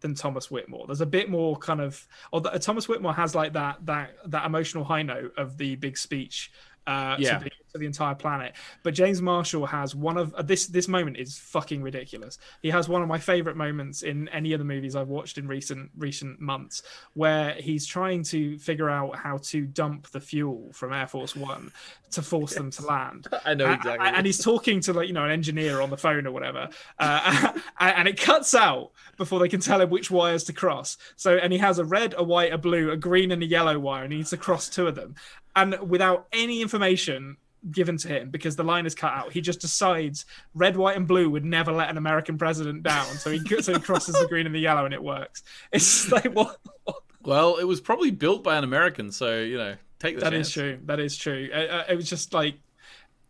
than 0.00 0.14
Thomas 0.14 0.50
Whitmore. 0.50 0.86
There's 0.86 1.00
a 1.00 1.06
bit 1.06 1.30
more 1.30 1.56
kind 1.56 1.80
of, 1.80 2.06
or 2.32 2.40
the, 2.40 2.50
Thomas 2.58 2.88
Whitmore 2.88 3.14
has 3.14 3.34
like 3.34 3.52
that 3.54 3.84
that 3.86 4.16
that 4.26 4.44
emotional 4.46 4.84
high 4.84 5.02
note 5.02 5.32
of 5.36 5.56
the 5.56 5.76
big 5.76 5.96
speech 5.98 6.52
uh, 6.86 7.16
Yeah. 7.18 7.38
to, 7.38 7.50
the, 7.76 7.80
the 7.80 7.86
entire 7.86 8.14
planet. 8.14 8.54
But 8.82 8.94
James 8.94 9.20
Marshall 9.22 9.66
has 9.66 9.94
one 9.94 10.16
of 10.16 10.34
uh, 10.34 10.42
this. 10.42 10.66
This 10.66 10.88
moment 10.88 11.16
is 11.16 11.38
fucking 11.38 11.82
ridiculous. 11.82 12.38
He 12.62 12.70
has 12.70 12.88
one 12.88 13.02
of 13.02 13.08
my 13.08 13.18
favorite 13.18 13.56
moments 13.56 14.02
in 14.02 14.28
any 14.28 14.52
of 14.52 14.58
the 14.58 14.64
movies 14.64 14.96
I've 14.96 15.08
watched 15.08 15.38
in 15.38 15.46
recent 15.46 15.90
recent 15.96 16.40
months, 16.40 16.82
where 17.14 17.54
he's 17.54 17.86
trying 17.86 18.22
to 18.24 18.58
figure 18.58 18.90
out 18.90 19.16
how 19.16 19.38
to 19.38 19.66
dump 19.66 20.08
the 20.10 20.20
fuel 20.20 20.70
from 20.72 20.92
Air 20.92 21.06
Force 21.06 21.36
One 21.36 21.72
to 22.12 22.22
force 22.22 22.54
them 22.54 22.70
to 22.70 22.86
land. 22.86 23.26
I 23.44 23.54
know 23.54 23.72
exactly. 23.72 24.06
a- 24.06 24.10
And 24.12 24.24
he's 24.26 24.42
talking 24.42 24.80
to 24.80 24.92
like 24.92 25.08
you 25.08 25.14
know 25.14 25.24
an 25.24 25.30
engineer 25.30 25.80
on 25.80 25.90
the 25.90 25.96
phone 25.96 26.26
or 26.26 26.32
whatever, 26.32 26.68
uh, 26.98 27.52
and 27.80 28.08
it 28.08 28.20
cuts 28.20 28.54
out 28.54 28.92
before 29.16 29.38
they 29.40 29.48
can 29.48 29.60
tell 29.60 29.80
him 29.80 29.90
which 29.90 30.10
wires 30.10 30.44
to 30.44 30.52
cross. 30.52 30.96
So 31.16 31.36
and 31.36 31.52
he 31.52 31.58
has 31.58 31.78
a 31.78 31.84
red, 31.84 32.14
a 32.16 32.22
white, 32.22 32.52
a 32.52 32.58
blue, 32.58 32.90
a 32.90 32.96
green, 32.96 33.30
and 33.32 33.42
a 33.42 33.46
yellow 33.46 33.78
wire, 33.78 34.04
and 34.04 34.12
he 34.12 34.18
needs 34.18 34.30
to 34.30 34.36
cross 34.36 34.68
two 34.68 34.86
of 34.86 34.94
them. 34.94 35.14
And 35.54 35.76
without 35.88 36.26
any 36.32 36.60
information 36.60 37.36
given 37.70 37.96
to 37.98 38.08
him 38.08 38.30
because 38.30 38.56
the 38.56 38.64
line 38.64 38.86
is 38.86 38.94
cut 38.94 39.12
out, 39.12 39.32
he 39.32 39.40
just 39.40 39.60
decides 39.60 40.24
red, 40.54 40.76
white, 40.76 40.96
and 40.96 41.06
blue 41.06 41.28
would 41.30 41.44
never 41.44 41.72
let 41.72 41.90
an 41.90 41.96
American 41.96 42.38
president 42.38 42.82
down. 42.82 43.06
So 43.16 43.30
he 43.30 43.40
so 43.62 43.72
he 43.74 43.80
crosses 43.80 44.14
the 44.14 44.26
green 44.28 44.46
and 44.46 44.54
the 44.54 44.60
yellow, 44.60 44.84
and 44.84 44.94
it 44.94 45.02
works. 45.02 45.42
It's 45.72 46.10
like 46.10 46.26
what. 46.32 46.58
well, 47.22 47.56
it 47.56 47.64
was 47.64 47.80
probably 47.80 48.10
built 48.10 48.42
by 48.42 48.56
an 48.56 48.64
American, 48.64 49.10
so 49.12 49.40
you 49.40 49.58
know, 49.58 49.76
take 49.98 50.18
That 50.20 50.32
chance. 50.32 50.48
is 50.48 50.52
true. 50.52 50.78
That 50.84 51.00
is 51.00 51.16
true. 51.16 51.48
Uh, 51.52 51.56
uh, 51.56 51.84
it 51.88 51.96
was 51.96 52.08
just 52.08 52.32
like 52.32 52.56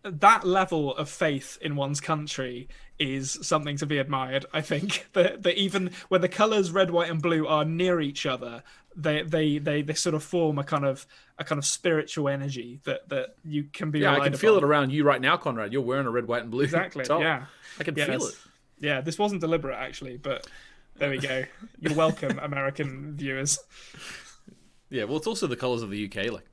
that 0.02 0.44
level 0.44 0.94
of 0.96 1.08
faith 1.08 1.58
in 1.60 1.74
one's 1.74 2.00
country 2.00 2.68
is 2.98 3.38
something 3.42 3.76
to 3.76 3.86
be 3.86 3.98
admired. 3.98 4.46
I 4.52 4.60
think 4.60 5.06
that 5.12 5.42
that 5.42 5.56
even 5.56 5.90
when 6.08 6.20
the 6.20 6.28
colors 6.28 6.70
red, 6.70 6.90
white, 6.90 7.10
and 7.10 7.20
blue 7.20 7.46
are 7.46 7.64
near 7.64 8.00
each 8.00 8.26
other, 8.26 8.62
they 8.96 9.22
they 9.22 9.58
they 9.58 9.82
they 9.82 9.94
sort 9.94 10.14
of 10.14 10.22
form 10.24 10.58
a 10.58 10.64
kind 10.64 10.84
of 10.84 11.06
a 11.38 11.44
kind 11.44 11.58
of 11.58 11.64
spiritual 11.64 12.28
energy 12.28 12.80
that 12.84 13.08
that 13.10 13.36
you 13.44 13.64
can 13.72 13.90
be. 13.90 14.00
Yeah, 14.00 14.14
I 14.16 14.20
can 14.20 14.36
feel 14.36 14.56
it 14.56 14.64
around 14.64 14.90
you 14.92 15.04
right 15.04 15.20
now, 15.20 15.36
Konrad. 15.36 15.72
You're 15.72 15.82
wearing 15.82 16.06
a 16.06 16.10
red, 16.10 16.26
white, 16.26 16.42
and 16.42 16.50
blue. 16.50 16.64
Exactly. 16.64 17.04
top. 17.06 17.20
Yeah. 17.20 17.46
I 17.78 17.84
can 17.84 17.94
Yes. 17.94 18.08
feel 18.08 18.24
it. 18.26 18.34
Yeah. 18.80 19.00
This 19.02 19.18
wasn't 19.18 19.40
deliberate 19.42 19.76
actually, 19.76 20.16
but 20.16 20.46
there 20.96 21.10
we 21.10 21.18
go. 21.18 21.44
You're 21.78 21.94
welcome, 21.94 22.38
American 22.42 23.14
viewers. 23.16 23.58
Yeah, 24.88 25.04
well, 25.04 25.16
it's 25.16 25.26
also 25.26 25.46
the 25.46 25.56
colors 25.56 25.82
of 25.82 25.90
the 25.90 26.04
UK. 26.06 26.32
Like 26.32 26.46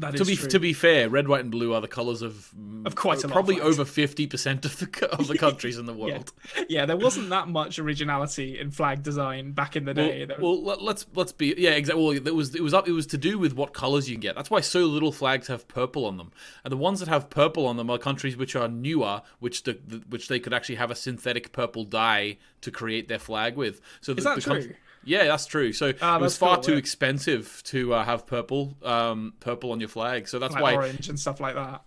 That 0.00 0.16
to 0.16 0.24
be 0.24 0.36
true. 0.36 0.48
to 0.48 0.60
be 0.60 0.72
fair, 0.72 1.08
red, 1.08 1.26
white, 1.28 1.40
and 1.42 1.50
blue 1.50 1.74
are 1.74 1.80
the 1.80 1.88
colors 1.88 2.22
of 2.22 2.50
Of 2.84 2.94
quite 2.94 3.24
of 3.24 3.32
probably 3.32 3.60
over 3.60 3.84
fifty 3.84 4.26
percent 4.26 4.64
of 4.64 4.78
the 4.78 5.08
of 5.12 5.26
the 5.26 5.36
countries 5.46 5.76
in 5.78 5.86
the 5.86 5.92
world. 5.92 6.32
yeah, 6.68 6.86
there 6.86 6.96
wasn't 6.96 7.30
that 7.30 7.48
much 7.48 7.78
originality 7.78 8.58
in 8.60 8.70
flag 8.70 9.02
design 9.02 9.52
back 9.52 9.74
in 9.76 9.84
the 9.84 9.94
day. 9.94 10.18
Well, 10.20 10.26
That- 10.28 10.40
well, 10.40 10.62
let, 10.62 10.82
let's 10.82 11.06
let's 11.14 11.32
be 11.32 11.54
yeah 11.58 11.70
exactly. 11.70 12.02
Well, 12.02 12.12
it 12.28 12.34
was 12.34 12.54
it 12.54 12.62
was 12.62 12.74
up 12.74 12.86
it 12.88 12.92
was 12.92 13.06
to 13.08 13.18
do 13.18 13.38
with 13.38 13.54
what 13.54 13.72
colors 13.72 14.08
you 14.08 14.14
can 14.14 14.20
get. 14.20 14.36
That's 14.36 14.50
why 14.50 14.60
so 14.60 14.80
little 14.84 15.12
flags 15.12 15.48
have 15.48 15.66
purple 15.68 16.04
on 16.06 16.16
them, 16.16 16.30
and 16.64 16.70
the 16.72 16.76
ones 16.76 17.00
that 17.00 17.08
have 17.08 17.28
purple 17.28 17.66
on 17.66 17.76
them 17.76 17.90
are 17.90 17.98
countries 17.98 18.36
which 18.36 18.54
are 18.54 18.68
newer, 18.68 19.22
which 19.40 19.64
the, 19.64 19.78
the 19.86 19.96
which 20.08 20.28
they 20.28 20.38
could 20.38 20.54
actually 20.54 20.76
have 20.76 20.90
a 20.90 20.94
synthetic 20.94 21.50
purple 21.52 21.84
dye 21.84 22.36
to 22.60 22.70
create 22.70 23.08
their 23.08 23.18
flag 23.18 23.56
with. 23.56 23.80
So 24.00 24.14
the, 24.14 24.18
Is 24.18 24.24
that 24.24 24.34
the 24.36 24.40
true? 24.42 24.74
Yeah, 25.08 25.24
that's 25.24 25.46
true. 25.46 25.72
So 25.72 25.92
Ah, 26.02 26.16
it 26.16 26.20
was 26.22 26.36
far 26.36 26.56
cool, 26.56 26.64
too 26.64 26.72
yeah. 26.72 26.78
expensive 26.78 27.62
to 27.66 27.94
uh, 27.94 28.04
have 28.04 28.26
purple 28.26 28.76
um, 28.82 29.32
purple 29.40 29.72
on 29.72 29.80
your 29.80 29.88
flag. 29.88 30.28
So 30.28 30.38
that's 30.38 30.54
like 30.54 30.62
why 30.62 30.74
orange 30.74 31.08
and 31.08 31.18
stuff 31.18 31.40
like 31.40 31.54
that. 31.56 31.82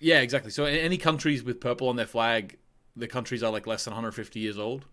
yeah 0.00 0.20
exactly. 0.20 0.50
So 0.50 0.66
in 0.66 0.74
any 0.76 0.96
countries 0.98 1.42
with 1.42 1.60
purple 1.60 1.88
on 1.88 1.96
their 1.96 2.06
flag, 2.06 2.58
the 2.96 3.06
countries 3.08 3.42
are 3.42 3.50
like 3.52 3.66
less 3.66 3.84
than 3.84 3.92
150 3.92 4.40
years 4.40 4.58
old. 4.58 4.84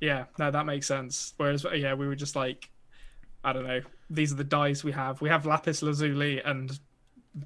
Yeah, 0.00 0.24
no, 0.38 0.50
that 0.50 0.64
makes 0.64 0.86
sense. 0.86 1.34
Whereas, 1.36 1.66
yeah, 1.74 1.92
we 1.94 2.06
were 2.06 2.14
just 2.16 2.34
like, 2.34 2.70
I 3.44 3.52
don't 3.52 3.66
know, 3.66 3.80
these 4.08 4.32
are 4.32 4.36
the 4.36 4.44
dyes 4.44 4.82
we 4.82 4.92
have. 4.92 5.20
We 5.20 5.28
have 5.28 5.44
lapis 5.44 5.82
lazuli 5.82 6.40
and 6.42 6.78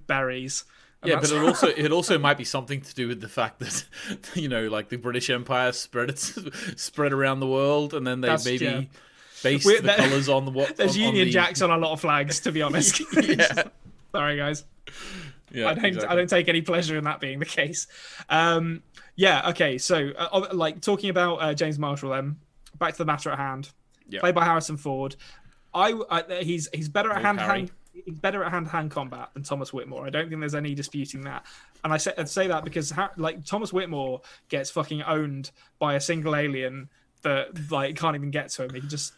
berries. 0.07 0.65
And 1.03 1.11
Yeah, 1.11 1.21
but 1.21 1.31
it 1.33 1.39
also 1.43 1.67
it 1.69 1.91
also 1.93 2.19
might 2.19 2.39
be 2.39 2.45
something 2.45 2.81
to 2.81 2.95
do 2.95 3.09
with 3.09 3.21
the 3.21 3.29
fact 3.29 3.59
that 3.59 3.85
you 4.35 4.49
know, 4.49 4.69
like 4.69 4.89
the 4.89 4.97
British 4.97 5.31
Empire 5.31 5.73
spread 5.73 6.11
it 6.11 6.19
spread 6.77 7.13
around 7.13 7.41
the 7.41 7.47
world, 7.49 7.93
and 7.95 8.07
then 8.07 8.21
they 8.21 8.29
That's- 8.29 8.45
maybe 8.45 8.65
yeah. 8.65 8.83
Based 9.45 9.65
We're- 9.67 9.81
the 9.81 9.87
there- 9.87 9.97
colours 9.97 10.29
on 10.29 10.45
the 10.45 10.51
what 10.51 10.77
there's 10.77 10.97
on, 10.97 11.03
on 11.03 11.07
Union 11.09 11.27
the- 11.27 11.33
Jacks 11.33 11.63
on 11.63 11.71
a 11.71 11.79
lot 11.79 11.93
of 11.93 12.01
flags, 12.01 12.41
to 12.41 12.53
be 12.53 12.63
honest. 12.63 13.01
Yeah. 13.23 13.65
Sorry, 14.13 14.37
guys. 14.37 14.65
Yeah, 15.53 15.69
I 15.69 15.75
don't. 15.75 15.85
exactly. 15.85 16.09
I 16.09 16.15
don't 16.17 16.29
take 16.31 16.49
any 16.49 16.63
pleasure 16.63 16.97
in 16.99 17.05
that 17.05 17.21
being 17.21 17.39
the 17.39 17.45
case. 17.47 17.87
Um, 18.29 18.83
yeah. 19.17 19.49
Okay. 19.51 19.79
So, 19.79 20.11
uh, 20.19 20.49
like 20.53 20.81
talking 20.81 21.11
about 21.11 21.37
uh, 21.37 21.55
James 21.55 21.79
Marshall, 21.79 22.11
then 22.11 22.37
back 22.79 22.93
to 22.93 22.99
the 22.99 23.05
matter 23.05 23.31
at 23.31 23.39
hand. 23.39 23.71
Yeah. 24.09 24.21
Played 24.21 24.35
by 24.35 24.45
Harrison 24.45 24.77
Ford. 24.77 25.17
I, 25.73 26.01
I 26.11 26.43
he's 26.43 26.69
he's 26.73 26.89
better 26.89 27.11
at 27.13 27.23
hand, 27.23 27.41
hand 27.41 27.71
He's 28.05 28.19
better 28.19 28.43
at 28.43 28.51
hand-to-hand 28.51 28.91
combat 28.91 29.31
than 29.35 29.45
Thomas 29.45 29.73
Whitmore. 29.73 30.05
I 30.05 30.11
don't 30.11 30.29
think 30.29 30.41
there's 30.41 30.57
any 30.57 30.75
disputing 30.75 31.23
that. 31.23 31.47
And 31.85 31.93
I 31.93 31.97
say, 31.97 32.13
I'd 32.19 32.29
say 32.29 32.49
that 32.49 32.65
because 32.65 32.93
like 33.17 33.45
Thomas 33.45 33.73
Whitmore 33.73 34.21
gets 34.49 34.69
fucking 34.71 35.03
owned 35.03 35.53
by 35.79 35.95
a 35.95 36.01
single 36.01 36.35
alien 36.35 36.89
that 37.23 37.71
like 37.71 37.97
can't 37.97 38.17
even 38.17 38.31
get 38.33 38.49
to 38.51 38.65
him. 38.65 38.75
He 38.75 38.81
can 38.81 38.89
just 38.89 39.13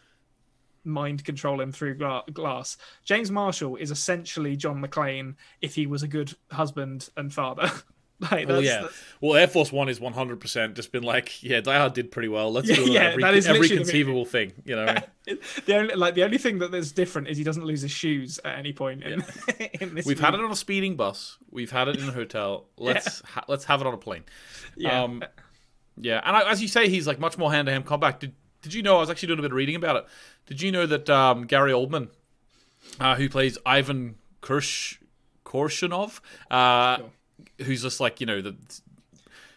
mind 0.87 1.25
control 1.25 1.61
him 1.61 1.73
through 1.73 1.97
gla- 1.97 2.25
glass. 2.33 2.77
James 3.05 3.31
Marshall 3.31 3.77
is 3.77 3.91
essentially 3.91 4.57
John 4.57 4.83
McClane 4.83 5.35
if 5.61 5.75
he 5.75 5.87
was 5.87 6.03
a 6.03 6.09
good 6.09 6.35
husband 6.51 7.09
and 7.17 7.33
father. 7.33 7.71
like 8.21 8.49
Well, 8.49 8.63
that's, 8.63 8.67
yeah. 8.67 8.89
Well, 9.21 9.37
Air 9.37 9.47
Force 9.47 9.71
One 9.71 9.89
is 9.91 10.01
one 10.01 10.15
hundred 10.15 10.41
percent 10.41 10.75
just 10.75 10.91
been 10.93 11.03
like, 11.03 11.43
yeah, 11.43 11.61
Die 11.61 11.77
Hard 11.77 11.93
did 11.93 12.11
pretty 12.11 12.29
well. 12.29 12.51
Let's 12.51 12.69
Yeah, 12.69 12.77
do 12.77 12.91
yeah, 12.91 13.01
every, 13.01 13.23
that 13.23 13.35
is 13.35 13.47
every 13.47 13.69
conceivable 13.69 14.25
thing. 14.25 14.53
You 14.65 14.77
know, 14.77 14.95
the 15.67 15.77
only 15.77 15.95
like 15.95 16.15
the 16.15 16.25
only 16.25 16.39
thing 16.39 16.59
that 16.61 16.73
is 16.75 16.93
different 16.93 17.29
is 17.29 17.37
he 17.37 17.45
doesn't 17.45 17.65
lose 17.65 17.83
his 17.83 17.91
shoes 17.91 18.41
at 18.45 18.59
any 18.59 18.73
point 18.73 19.03
in, 19.03 19.23
in 19.81 19.95
this. 19.95 20.07
we've 20.07 20.19
had 20.19 20.31
movie. 20.31 20.45
it 20.45 20.47
on 20.47 20.53
a 20.53 20.57
speeding 20.57 20.97
bus, 20.97 21.37
we've 21.51 21.71
had 21.71 21.89
it 21.89 21.99
in 21.99 22.09
a 22.09 22.13
hotel. 22.13 22.65
Let's 22.79 23.21
ha- 23.21 23.45
let's 23.49 23.65
have 23.67 23.83
it 23.83 23.87
on 23.87 23.93
a 23.93 23.99
plane. 23.99 24.25
Yeah. 24.77 25.03
Um, 25.03 25.23
yeah, 25.99 26.21
and 26.25 26.37
I, 26.37 26.51
as 26.51 26.61
you 26.61 26.69
say, 26.69 26.89
he's 26.89 27.07
like 27.07 27.19
much 27.19 27.39
more 27.39 27.51
hand 27.53 27.67
to 27.67 27.73
hand 27.73 27.87
combat. 27.87 28.21
Did 28.21 28.35
Did 28.67 28.75
you 28.75 28.83
know? 28.83 28.97
I 28.97 29.01
was 29.01 29.11
actually 29.11 29.29
doing 29.29 29.39
a 29.39 29.43
bit 29.43 29.53
of 29.53 29.57
reading 29.57 29.77
about 29.77 29.95
it. 29.95 30.07
Did 30.47 30.61
you 30.61 30.73
know 30.73 30.87
that 30.87 31.09
um, 31.09 31.47
Gary 31.47 31.71
Oldman, 31.71 32.09
uh, 32.99 33.15
who 33.15 33.29
plays 33.29 33.59
Ivan 33.65 34.17
Kursh 34.41 34.97
Korshunov, 35.45 36.19
uh, 36.51 36.97
Sure. 36.97 37.11
who's 37.65 37.83
just 37.83 38.01
like 38.01 38.21
you 38.21 38.27
know 38.27 38.41
the 38.43 38.57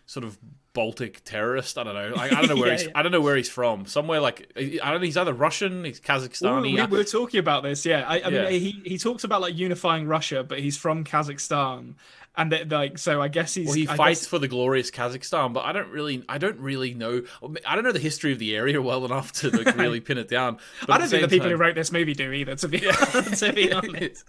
sort 0.06 0.24
of 0.24 0.38
Baltic 0.80 1.24
terrorist. 1.26 1.78
I 1.78 1.84
don't 1.84 1.94
know. 1.94 2.14
I, 2.16 2.26
I 2.28 2.30
don't 2.30 2.48
know 2.56 2.56
where 2.56 2.68
Yeah, 2.68 2.74
he's. 2.78 2.84
yeah. 2.86 2.92
I 2.96 3.02
don't 3.04 3.12
know 3.12 3.20
where 3.22 3.36
he's 3.36 3.50
from. 3.50 3.86
Somewhere 3.86 4.22
like 4.22 4.50
I 4.56 4.92
don't 4.92 5.02
know. 5.02 5.06
He's 5.06 5.18
either 5.18 5.34
Russian, 5.34 5.84
he's 5.84 6.00
Ooh, 6.00 6.04
Kazakhstani. 6.04 6.62
we, 6.76 6.82
we 6.86 6.98
were 7.00 7.04
talking 7.04 7.40
about 7.42 7.64
this, 7.64 7.86
yeah. 7.86 8.06
I, 8.08 8.20
I 8.20 8.30
Yeah. 8.30 8.50
mean, 8.50 8.62
he 8.62 8.82
he 8.86 8.98
talks 8.98 9.24
about 9.26 9.42
like 9.42 9.58
unifying 9.58 10.08
Russia, 10.08 10.44
but 10.44 10.60
he's 10.60 10.78
from 10.78 11.04
Kazakhstan, 11.04 11.96
and 12.38 12.52
that, 12.54 12.70
like 12.70 12.98
so. 12.98 13.22
I 13.22 13.28
guess 13.28 13.54
he's. 13.54 13.66
Well, 13.68 13.76
he 13.76 13.88
I 13.90 13.96
fights 13.98 14.22
guess- 14.22 14.28
for 14.28 14.40
the 14.40 14.48
glorious 14.48 14.90
Kazakhstan, 14.92 15.52
but 15.54 15.66
I 15.66 15.74
don't 15.74 15.90
really, 15.90 16.24
I 16.30 16.38
don't 16.38 16.60
really 16.60 16.94
know. 16.94 17.24
I 17.66 17.76
don't 17.76 17.84
know 17.84 17.92
the 17.92 18.00
history 18.00 18.32
of 18.32 18.40
the 18.40 18.56
area 18.56 18.82
well 18.82 19.04
enough 19.06 19.32
to 19.42 19.50
like, 19.50 19.76
really 19.86 20.00
pin 20.00 20.18
it 20.18 20.30
down. 20.30 20.60
But 20.88 20.94
I 20.94 20.98
don't 21.00 21.10
think 21.10 21.24
the 21.24 21.28
people 21.28 21.50
who 21.50 21.56
wrote 21.58 21.76
this 21.76 21.92
movie 21.92 22.14
do 22.14 22.32
either. 22.32 22.56
To 22.56 22.68
be 22.70 22.80
to 23.42 23.52
be 23.54 23.74
honest. 23.74 24.24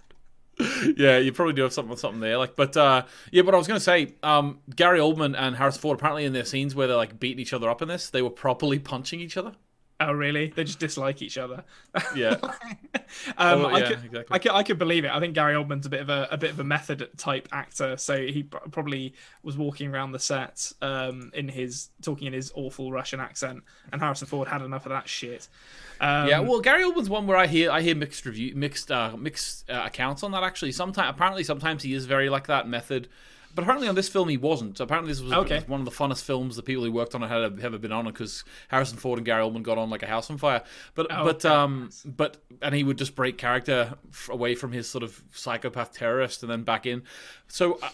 Yeah, 0.97 1.17
you 1.17 1.31
probably 1.31 1.53
do 1.53 1.63
have 1.63 1.73
something 1.73 1.95
something 1.97 2.19
there. 2.19 2.37
Like, 2.37 2.55
but 2.55 2.75
uh, 2.77 3.05
yeah, 3.31 3.41
but 3.41 3.53
I 3.53 3.57
was 3.57 3.67
gonna 3.67 3.79
say, 3.79 4.13
um, 4.21 4.59
Gary 4.75 4.99
Oldman 4.99 5.35
and 5.37 5.55
Harris 5.55 5.77
Ford 5.77 5.97
apparently 5.97 6.25
in 6.25 6.33
their 6.33 6.45
scenes 6.45 6.75
where 6.75 6.87
they're 6.87 6.97
like 6.97 7.19
beating 7.19 7.39
each 7.39 7.53
other 7.53 7.69
up 7.69 7.81
in 7.81 7.87
this, 7.87 8.09
they 8.09 8.21
were 8.21 8.29
properly 8.29 8.79
punching 8.79 9.19
each 9.19 9.37
other. 9.37 9.53
Oh, 10.03 10.13
really? 10.13 10.47
They 10.47 10.63
just 10.63 10.79
dislike 10.79 11.21
each 11.21 11.37
other. 11.37 11.63
Yeah, 12.15 12.37
um, 13.37 13.61
Oh, 13.61 13.65
I, 13.65 13.79
yeah, 13.79 13.87
could, 13.87 14.05
exactly. 14.05 14.25
I 14.31 14.39
could, 14.39 14.51
I 14.51 14.63
could 14.63 14.79
believe 14.79 15.05
it. 15.05 15.11
I 15.11 15.19
think 15.19 15.35
Gary 15.35 15.53
Oldman's 15.53 15.85
a 15.85 15.89
bit 15.89 16.01
of 16.01 16.09
a, 16.09 16.27
a 16.31 16.37
bit 16.37 16.49
of 16.49 16.59
a 16.59 16.63
method 16.63 17.07
type 17.17 17.47
actor, 17.51 17.95
so 17.97 18.17
he 18.17 18.41
probably 18.43 19.13
was 19.43 19.57
walking 19.57 19.93
around 19.93 20.11
the 20.13 20.19
set 20.19 20.71
um, 20.81 21.29
in 21.35 21.47
his 21.47 21.89
talking 22.01 22.25
in 22.25 22.33
his 22.33 22.51
awful 22.55 22.91
Russian 22.91 23.19
accent, 23.19 23.63
and 23.91 24.01
Harrison 24.01 24.27
Ford 24.27 24.47
had 24.47 24.63
enough 24.63 24.87
of 24.87 24.89
that 24.89 25.07
shit. 25.07 25.47
Um, 25.99 26.27
yeah. 26.27 26.39
Well, 26.39 26.61
Gary 26.61 26.83
Oldman's 26.83 27.09
one 27.09 27.27
where 27.27 27.37
I 27.37 27.45
hear 27.45 27.69
I 27.69 27.81
hear 27.81 27.95
mixed 27.95 28.25
review, 28.25 28.55
mixed 28.55 28.91
uh, 28.91 29.15
mixed 29.15 29.69
uh, 29.69 29.83
accounts 29.85 30.23
on 30.23 30.31
that. 30.31 30.41
Actually, 30.41 30.71
sometimes 30.71 31.11
apparently 31.13 31.43
sometimes 31.43 31.83
he 31.83 31.93
is 31.93 32.05
very 32.05 32.29
like 32.29 32.47
that 32.47 32.67
method. 32.67 33.07
But 33.53 33.63
apparently 33.63 33.87
on 33.87 33.95
this 33.95 34.07
film 34.09 34.29
he 34.29 34.37
wasn't. 34.37 34.79
Apparently 34.79 35.11
this 35.11 35.21
was 35.21 35.31
Okay. 35.33 35.61
one 35.67 35.79
of 35.81 35.85
the 35.85 35.91
funnest 35.91 36.23
films 36.23 36.55
the 36.55 36.63
people 36.63 36.83
who 36.83 36.91
worked 36.91 37.13
on 37.15 37.23
it 37.23 37.27
had 37.27 37.59
ever 37.63 37.77
been 37.77 37.91
on 37.91 38.05
because 38.05 38.43
Harrison 38.69 38.97
Ford 38.97 39.19
and 39.19 39.25
Gary 39.25 39.43
Oldman 39.43 39.63
got 39.63 39.77
on 39.77 39.89
like 39.89 40.03
a 40.03 40.07
house 40.07 40.29
on 40.29 40.37
fire. 40.37 40.63
But 40.95 41.07
Oh, 41.11 41.23
but 41.25 41.45
um 41.45 41.89
but 42.05 42.37
and 42.61 42.73
he 42.75 42.83
would 42.83 42.97
just 42.97 43.15
break 43.15 43.37
character 43.37 43.95
f- 44.09 44.29
away 44.31 44.55
from 44.55 44.71
his 44.71 44.89
sort 44.89 45.03
of 45.03 45.21
psychopath 45.31 45.93
terrorist 45.93 46.43
and 46.43 46.51
then 46.51 46.63
back 46.63 46.85
in. 46.85 47.03
So. 47.47 47.79
Uh, 47.81 47.89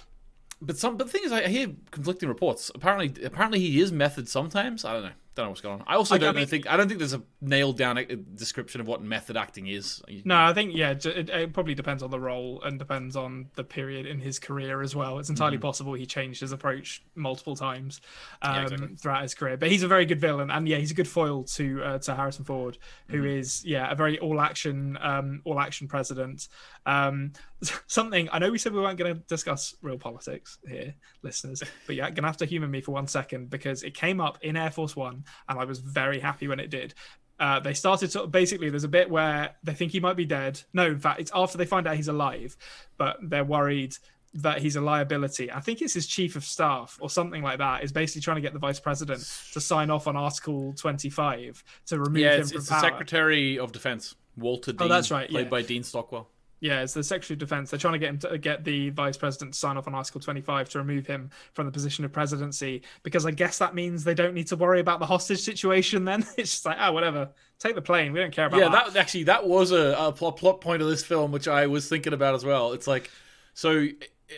but 0.60 0.76
some, 0.76 0.98
but 0.98 1.06
the 1.06 1.12
thing 1.14 1.22
is, 1.24 1.32
I 1.32 1.48
hear 1.48 1.68
conflicting 1.92 2.28
reports. 2.28 2.72
Apparently, 2.74 3.24
apparently 3.24 3.60
he 3.60 3.80
is 3.80 3.92
method 3.92 4.28
sometimes. 4.28 4.84
I 4.84 4.94
don't 4.94 5.04
know. 5.04 5.12
Don't 5.38 5.46
know 5.46 5.50
what's 5.52 5.62
going 5.62 5.80
on. 5.80 5.86
I 5.88 5.96
also 5.96 6.16
I- 6.16 6.18
don't 6.18 6.36
mean- 6.36 6.46
think 6.48 6.70
I 6.70 6.76
don't 6.76 6.88
think 6.90 7.00
there's 7.00 7.14
a 7.14 7.22
nailed 7.40 7.78
down 7.78 7.98
uh, 7.98 8.04
description 8.36 8.82
of 8.82 8.88
what 8.88 9.02
method 9.02 9.38
acting 9.38 9.68
is. 9.68 10.02
No, 10.26 10.36
I 10.36 10.52
think 10.54 10.76
yeah, 10.76 10.92
it, 10.92 11.06
it 11.30 11.54
probably 11.54 11.76
depends 11.76 12.04
on 12.04 12.12
the 12.12 12.20
role 12.20 12.62
and 12.64 12.78
depends 12.78 13.16
on 13.16 13.48
the 13.56 13.64
period 13.64 14.06
in 14.06 14.20
his 14.20 14.40
career 14.40 14.82
as 14.82 14.96
well. 14.96 15.20
It's 15.20 15.30
entirely 15.30 15.58
possible 15.58 15.94
he 15.94 16.06
changed 16.06 16.42
his 16.42 16.52
approach 16.52 17.04
multiple 17.16 17.56
times 17.56 18.02
um, 18.42 18.56
Mm-hmm. 18.56 18.64
exactly. 18.74 18.96
throughout 18.98 19.22
his 19.24 19.34
career. 19.36 19.58
But 19.58 19.70
he's 19.72 19.84
a 19.84 19.88
very 19.88 20.06
good 20.06 20.20
villain, 20.20 20.52
and 20.52 20.68
yeah, 20.68 20.78
he's 20.78 20.92
a 20.92 20.96
good 20.96 21.08
foil 21.08 21.44
to 21.44 21.84
uh, 21.84 21.98
to 22.00 22.16
Harrison 22.16 22.44
Ford, 22.44 22.78
who 23.10 23.24
is 23.24 23.60
Mm-hmm. 23.62 23.70
yeah 23.70 23.92
a 23.92 23.96
very 23.96 24.20
all 24.20 24.42
action 24.42 24.98
um, 25.02 25.42
all 25.46 25.60
action 25.60 25.88
president. 25.88 26.48
Um, 26.86 27.34
something 27.88 28.30
I 28.32 28.40
know 28.40 28.52
we 28.52 28.58
said 28.58 28.74
we 28.74 28.82
weren't 28.82 28.98
going 28.98 29.16
to 29.16 29.22
discuss 29.22 29.76
real 29.82 29.98
politics 29.98 30.60
here, 30.68 30.94
listeners, 31.24 31.64
but 31.86 31.96
yeah, 31.96 32.10
gonna 32.10 32.28
have 32.28 32.38
to 32.38 32.46
humor 32.46 32.68
me 32.68 32.82
for 32.82 32.92
one 32.92 33.08
second 33.08 33.50
because 33.50 33.84
it 33.84 33.94
came 33.94 34.22
up 34.22 34.38
in 34.44 34.56
Air 34.56 34.72
Force 34.72 34.96
One, 34.96 35.24
and 35.50 35.60
I 35.60 35.66
was 35.66 35.80
very 35.80 36.20
happy 36.20 36.48
when 36.48 36.60
it 36.60 36.70
did. 36.70 36.94
Uh, 37.40 37.60
they 37.60 37.74
started 37.74 38.12
sort 38.12 38.26
of 38.26 38.32
basically 38.32 38.70
there's 38.70 38.84
a 38.84 38.88
bit 38.88 39.10
where 39.10 39.56
they 39.64 39.74
think 39.74 39.92
he 39.92 40.00
might 40.00 40.16
be 40.16 40.26
dead. 40.26 40.60
No, 40.74 40.88
in 40.88 41.00
fact, 41.00 41.20
it's 41.20 41.32
after 41.36 41.58
they 41.58 41.66
find 41.66 41.88
out 41.88 41.96
he's 41.96 42.08
alive, 42.08 42.58
but 42.98 43.18
they're 43.22 43.44
worried 43.44 43.96
that 44.34 44.60
he's 44.60 44.76
a 44.76 44.82
liability. 44.82 45.52
I 45.52 45.60
think 45.60 45.82
it's 45.82 45.94
his 45.94 46.08
chief 46.08 46.36
of 46.36 46.44
staff 46.44 46.98
or 47.02 47.10
something 47.10 47.42
like 47.42 47.60
that 47.60 47.84
is 47.84 47.92
basically 47.92 48.22
trying 48.22 48.36
to 48.36 48.42
get 48.42 48.54
the 48.54 48.60
vice 48.60 48.80
president 48.80 49.22
to 49.54 49.62
sign 49.62 49.90
off 49.90 50.08
on 50.08 50.16
Article 50.16 50.74
25 50.74 51.64
to 51.88 52.00
remove 52.00 52.18
yeah, 52.18 52.34
him 52.34 52.42
it's, 52.42 52.52
from 52.52 52.60
it's 52.60 52.70
the. 52.70 52.80
Secretary 52.80 53.58
of 53.58 53.72
Defense, 53.72 54.16
Walter 54.36 54.74
Dean. 54.74 54.86
Oh, 54.86 54.88
that's 54.88 55.12
right, 55.12 55.30
Played 55.30 55.46
yeah. 55.46 55.50
by 55.50 55.62
Dean 55.62 55.84
Stockwell. 55.84 56.30
Yeah, 56.60 56.82
it's 56.82 56.94
the 56.94 57.04
Secretary 57.04 57.36
of 57.36 57.40
Defense. 57.40 57.70
They're 57.70 57.80
trying 57.80 57.94
to 57.94 58.00
get 58.00 58.10
him 58.10 58.18
to 58.20 58.38
get 58.38 58.64
the 58.64 58.90
vice 58.90 59.16
president 59.16 59.54
to 59.54 59.60
sign 59.60 59.78
off 59.78 59.88
on 59.88 59.94
Article 59.94 60.20
25 60.20 60.70
to 60.70 60.80
remove 60.80 61.06
him 61.06 61.30
from 61.54 61.66
the 61.68 61.72
position 61.72 62.04
of 62.04 62.12
presidency 62.12 62.82
because 63.04 63.26
I 63.28 63.32
guess 63.32 63.60
that 63.60 63.76
means 63.76 64.04
they 64.04 64.16
don't 64.16 64.34
need 64.34 64.48
to 64.48 64.56
worry 64.56 64.80
about 64.80 65.00
the 65.00 65.06
hostage 65.06 65.40
situation. 65.40 66.04
Then 66.06 66.22
it's 66.38 66.52
just 66.52 66.66
like, 66.66 66.78
oh, 66.80 66.92
whatever, 66.94 67.30
take 67.60 67.76
the 67.76 67.82
plane. 67.82 68.12
We 68.12 68.20
don't 68.20 68.34
care 68.34 68.48
about 68.48 68.60
Yeah, 68.60 68.70
that. 68.70 68.94
that 68.94 69.00
actually 69.00 69.24
that 69.26 69.48
was 69.48 69.72
a, 69.72 69.96
a 70.00 70.12
plot, 70.12 70.38
plot 70.38 70.62
point 70.62 70.82
of 70.82 70.88
this 70.90 71.04
film, 71.06 71.32
which 71.32 71.48
I 71.48 71.68
was 71.68 71.88
thinking 71.88 72.14
about 72.14 72.34
as 72.34 72.44
well. 72.44 72.74
It's 72.74 72.88
like, 72.88 73.12
so 73.54 73.88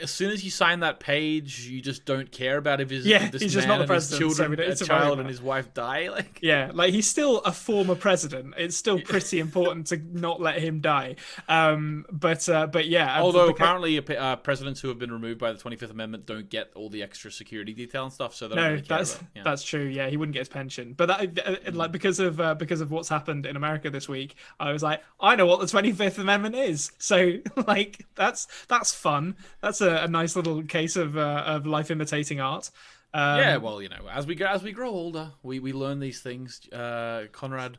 as 0.02 0.12
soon 0.12 0.30
as 0.32 0.44
you 0.44 0.52
sign 0.52 0.82
that 0.82 1.00
page, 1.00 1.62
you 1.62 1.82
just 1.82 2.06
don't 2.06 2.32
care 2.32 2.58
about 2.58 2.80
if 2.80 2.92
his 2.92 3.06
Yeah, 3.06 3.30
this 3.30 3.42
he's 3.42 3.54
just 3.54 3.68
not 3.68 3.78
the 3.78 3.84
and 3.84 3.92
his 3.92 4.10
president, 4.10 4.20
so 4.20 4.28
children, 4.28 4.52
we 4.52 4.64
a 4.64 4.70
need 4.70 4.78
to 4.78 4.84
worry 4.84 5.00
child 5.00 5.20
and 5.20 5.28
his 5.28 5.42
wife 5.42 5.74
die. 5.74 6.10
Like, 6.20 6.40
Yeah, 6.42 6.72
like 6.74 6.94
he's 6.94 7.10
still 7.10 7.40
a 7.40 7.52
former 7.52 7.96
president. 7.96 8.54
It's 8.58 8.76
still 8.76 9.00
pretty 9.00 9.40
important 9.40 9.88
to 9.88 9.98
not 10.12 10.42
let 10.42 10.60
him 10.60 10.82
die. 10.82 11.16
Um, 11.48 12.06
but 12.12 12.48
uh, 12.50 12.68
but 12.68 12.88
yeah, 12.88 13.20
although 13.20 13.48
because- 13.48 13.60
apparently 13.60 14.18
uh, 14.18 14.36
presidents 14.38 14.80
who 14.80 14.90
have 14.90 15.00
been 15.00 15.12
removed 15.12 15.40
by 15.40 15.52
the 15.52 15.58
Twenty 15.58 15.78
Fifth 15.78 15.92
Amendment 15.92 16.26
don't 16.26 16.50
get 16.50 16.72
all 16.76 16.90
the 16.90 17.02
extra 17.02 17.32
security 17.32 17.74
detail 17.74 18.04
and 18.04 18.14
stuff, 18.14 18.36
so 18.36 18.48
they 18.48 18.56
don't 18.56 18.64
no, 18.64 18.70
really 18.72 18.82
that's. 18.88 19.20
Yeah. 19.36 19.44
that's 19.44 19.64
true. 19.64 19.86
Yeah, 19.86 20.10
he 20.10 20.18
wouldn't 20.18 20.34
get 20.34 20.42
his 20.42 20.50
pension. 20.50 20.94
But 20.94 21.08
that 21.08 21.48
uh, 21.48 21.56
uh, 21.68 21.72
like 21.74 21.92
because 21.92 22.20
of 22.20 22.40
uh, 22.40 22.56
because 22.56 22.82
of 22.82 22.92
what's 22.92 23.10
happened 23.10 23.46
in 23.46 23.56
America 23.56 23.90
this 23.90 24.08
week, 24.08 24.36
I 24.60 24.72
was 24.72 24.84
like, 24.84 25.02
I 25.20 25.36
know 25.36 25.46
what 25.46 25.60
the 25.60 25.68
Twenty 25.68 25.92
Fifth 25.92 26.20
Amendment 26.20 26.56
is. 26.56 26.92
So 27.00 27.38
like 27.68 28.06
that's 28.16 28.48
that's 28.68 28.94
fun. 28.94 29.36
That's 29.62 29.79
a, 29.82 30.04
a 30.04 30.08
nice 30.08 30.36
little 30.36 30.64
case 30.64 30.96
of 30.96 31.18
uh, 31.18 31.44
of 31.46 31.66
life 31.66 31.92
imitating 31.92 32.40
art. 32.40 32.70
Um, 33.14 33.40
yeah, 33.40 33.58
well, 33.58 33.82
you 33.82 33.90
know, 33.90 34.08
as 34.12 34.28
we 34.28 34.36
go 34.36 34.46
as 34.46 34.62
we 34.62 34.72
grow 34.72 34.90
older, 34.90 35.32
we, 35.42 35.60
we 35.60 35.74
learn 35.74 36.00
these 36.00 36.22
things. 36.22 36.62
Uh, 36.72 37.24
Konrad, 37.32 37.78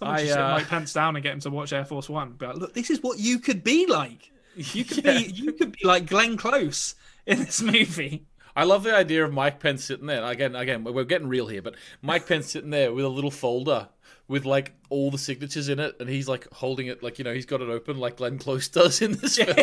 I, 0.00 0.24
sit 0.24 0.38
uh, 0.38 0.50
Mike 0.52 0.68
Pence 0.68 0.92
down 0.92 1.16
and 1.16 1.22
get 1.22 1.34
him 1.34 1.40
to 1.40 1.50
watch 1.50 1.72
Air 1.72 1.84
Force 1.84 2.08
One. 2.08 2.34
But 2.38 2.56
look, 2.56 2.72
this 2.74 2.88
is 2.90 3.02
what 3.02 3.18
you 3.18 3.38
could 3.38 3.62
be 3.62 3.86
like. 3.86 4.30
You 4.56 4.84
could 4.84 5.04
Yeah. 5.04 5.18
be 5.18 5.24
you 5.32 5.52
could 5.52 5.72
be 5.72 5.86
like 5.86 6.06
Glenn 6.06 6.36
Close 6.36 6.96
in 7.24 7.38
this 7.38 7.62
movie. 7.74 8.26
I 8.56 8.64
love 8.64 8.82
the 8.82 8.94
idea 8.94 9.24
of 9.24 9.32
Mike 9.32 9.60
Pence 9.60 9.84
sitting 9.84 10.06
there. 10.06 10.24
Again, 10.24 10.56
again, 10.56 10.82
we're 10.82 11.04
getting 11.04 11.28
real 11.28 11.46
here, 11.46 11.62
but 11.62 11.76
Mike 12.02 12.26
Pence 12.26 12.50
sitting 12.50 12.70
there 12.70 12.92
with 12.92 13.04
a 13.04 13.08
little 13.08 13.30
folder 13.30 13.88
with 14.30 14.44
like 14.46 14.72
all 14.90 15.10
the 15.10 15.18
signatures 15.18 15.68
in 15.68 15.80
it, 15.80 15.96
and 16.00 16.08
he's 16.08 16.28
like 16.28 16.48
holding 16.52 16.86
it, 16.86 17.02
like 17.02 17.18
you 17.18 17.24
know, 17.24 17.34
he's 17.34 17.46
got 17.46 17.60
it 17.60 17.68
open, 17.68 17.98
like 17.98 18.16
Glenn 18.16 18.38
Close 18.38 18.68
does 18.78 19.02
in 19.02 19.12
this 19.12 19.36
film. 19.44 19.56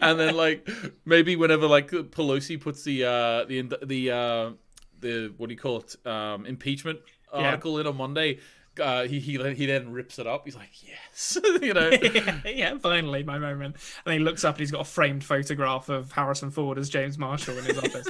and 0.00 0.18
then 0.20 0.36
like 0.36 0.66
maybe 1.04 1.34
whenever 1.36 1.66
like 1.66 1.90
Pelosi 1.90 2.60
puts 2.60 2.84
the 2.84 3.04
uh 3.04 3.44
the 3.44 3.62
the 3.84 4.10
uh 4.10 4.50
the 5.00 5.34
what 5.36 5.48
do 5.48 5.54
you 5.54 5.58
call 5.60 5.78
it 5.78 6.06
um 6.06 6.46
impeachment 6.46 7.00
Yeah. 7.34 7.40
article 7.50 7.78
in 7.80 7.86
on 7.86 7.96
Monday. 7.96 8.38
Uh, 8.80 9.02
he, 9.04 9.20
he 9.20 9.32
he 9.52 9.66
then 9.66 9.92
rips 9.92 10.18
it 10.18 10.26
up. 10.26 10.46
He's 10.46 10.56
like, 10.56 10.70
yes, 10.82 11.36
you 11.60 11.74
know. 11.74 11.90
yeah, 11.90 12.38
yeah, 12.46 12.78
finally, 12.78 13.22
my 13.22 13.38
moment. 13.38 13.76
And 14.06 14.14
he 14.14 14.18
looks 14.18 14.44
up 14.44 14.54
and 14.54 14.60
he's 14.60 14.70
got 14.70 14.80
a 14.80 14.84
framed 14.84 15.22
photograph 15.24 15.90
of 15.90 16.10
Harrison 16.12 16.50
Ford 16.50 16.78
as 16.78 16.88
James 16.88 17.18
Marshall 17.18 17.58
in 17.58 17.64
his 17.66 17.76
office. 17.76 18.08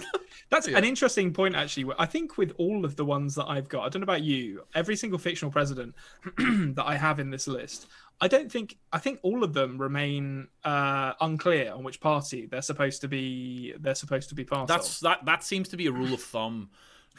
That's 0.53 0.69
an 0.69 0.85
interesting 0.85 1.33
point, 1.33 1.57
actually. 1.57 1.93
I 1.99 2.07
think 2.07 2.37
with 2.39 2.53
all 2.59 2.85
of 2.85 2.95
the 2.95 3.05
ones 3.05 3.35
that 3.35 3.47
I've 3.47 3.69
got, 3.69 3.85
I 3.85 3.89
don't 3.89 4.01
know 4.01 4.05
about 4.05 4.23
you, 4.23 4.63
every 4.75 4.95
single 4.97 5.19
fictional 5.19 5.51
president 5.51 5.95
that 6.37 6.85
I 6.87 6.97
have 6.97 7.19
in 7.19 7.31
this 7.31 7.49
list, 7.49 7.87
I 8.21 8.29
don't 8.29 8.53
think, 8.53 8.77
I 8.93 8.99
think 8.99 9.19
all 9.23 9.43
of 9.43 9.55
them 9.55 9.79
remain 9.81 10.49
uh, 10.63 11.15
unclear 11.21 11.73
on 11.73 11.83
which 11.83 12.01
party 12.01 12.47
they're 12.47 12.63
supposed 12.63 13.01
to 13.01 13.09
be. 13.09 13.75
They're 13.81 13.95
supposed 13.97 14.29
to 14.29 14.35
be 14.35 14.45
part 14.45 14.69
That's 14.69 14.97
of. 14.99 15.01
that. 15.05 15.25
That 15.25 15.43
seems 15.43 15.69
to 15.71 15.77
be 15.77 15.87
a 15.87 15.93
rule 15.93 16.15
of 16.15 16.23
thumb 16.23 16.71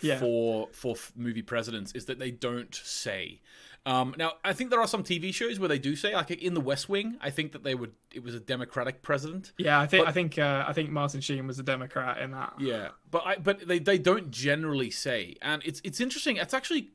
Yeah. 0.01 0.19
for 0.19 0.69
for 0.71 0.95
movie 1.15 1.41
presidents 1.41 1.91
is 1.93 2.05
that 2.05 2.19
they 2.19 2.31
don't 2.31 2.73
say. 2.73 3.41
Um, 3.85 4.15
now, 4.17 4.33
I 4.45 4.53
think 4.53 4.69
there 4.69 4.79
are 4.79 4.87
some 4.87 5.03
TV 5.03 5.33
shows 5.33 5.59
where 5.59 5.67
they 5.67 5.77
do 5.77 5.95
say, 5.97 6.13
like 6.15 6.31
in 6.31 6.53
The 6.53 6.61
West 6.61 6.87
Wing. 6.87 7.17
I 7.19 7.29
think 7.29 7.51
that 7.51 7.63
they 7.63 7.75
would. 7.75 7.91
It 8.13 8.23
was 8.23 8.33
a 8.33 8.39
Democratic 8.39 9.01
president. 9.01 9.51
Yeah, 9.57 9.77
I 9.79 9.87
think 9.87 10.05
But- 10.05 10.09
I 10.09 10.13
think 10.13 10.39
uh, 10.39 10.63
I 10.65 10.71
think 10.73 10.89
Martin 10.89 11.19
Sheen 11.19 11.45
was 11.47 11.59
a 11.59 11.63
Democrat 11.63 12.19
in 12.19 12.31
that. 12.31 12.53
Yeah, 12.59 12.89
but 13.11 13.23
I 13.25 13.35
but 13.35 13.67
they, 13.67 13.79
they 13.79 13.97
don't 13.97 14.31
generally 14.31 14.89
say, 14.89 15.35
and 15.41 15.61
it's 15.65 15.81
it's 15.83 15.99
interesting. 15.99 16.37
It's 16.37 16.53
actually. 16.53 16.91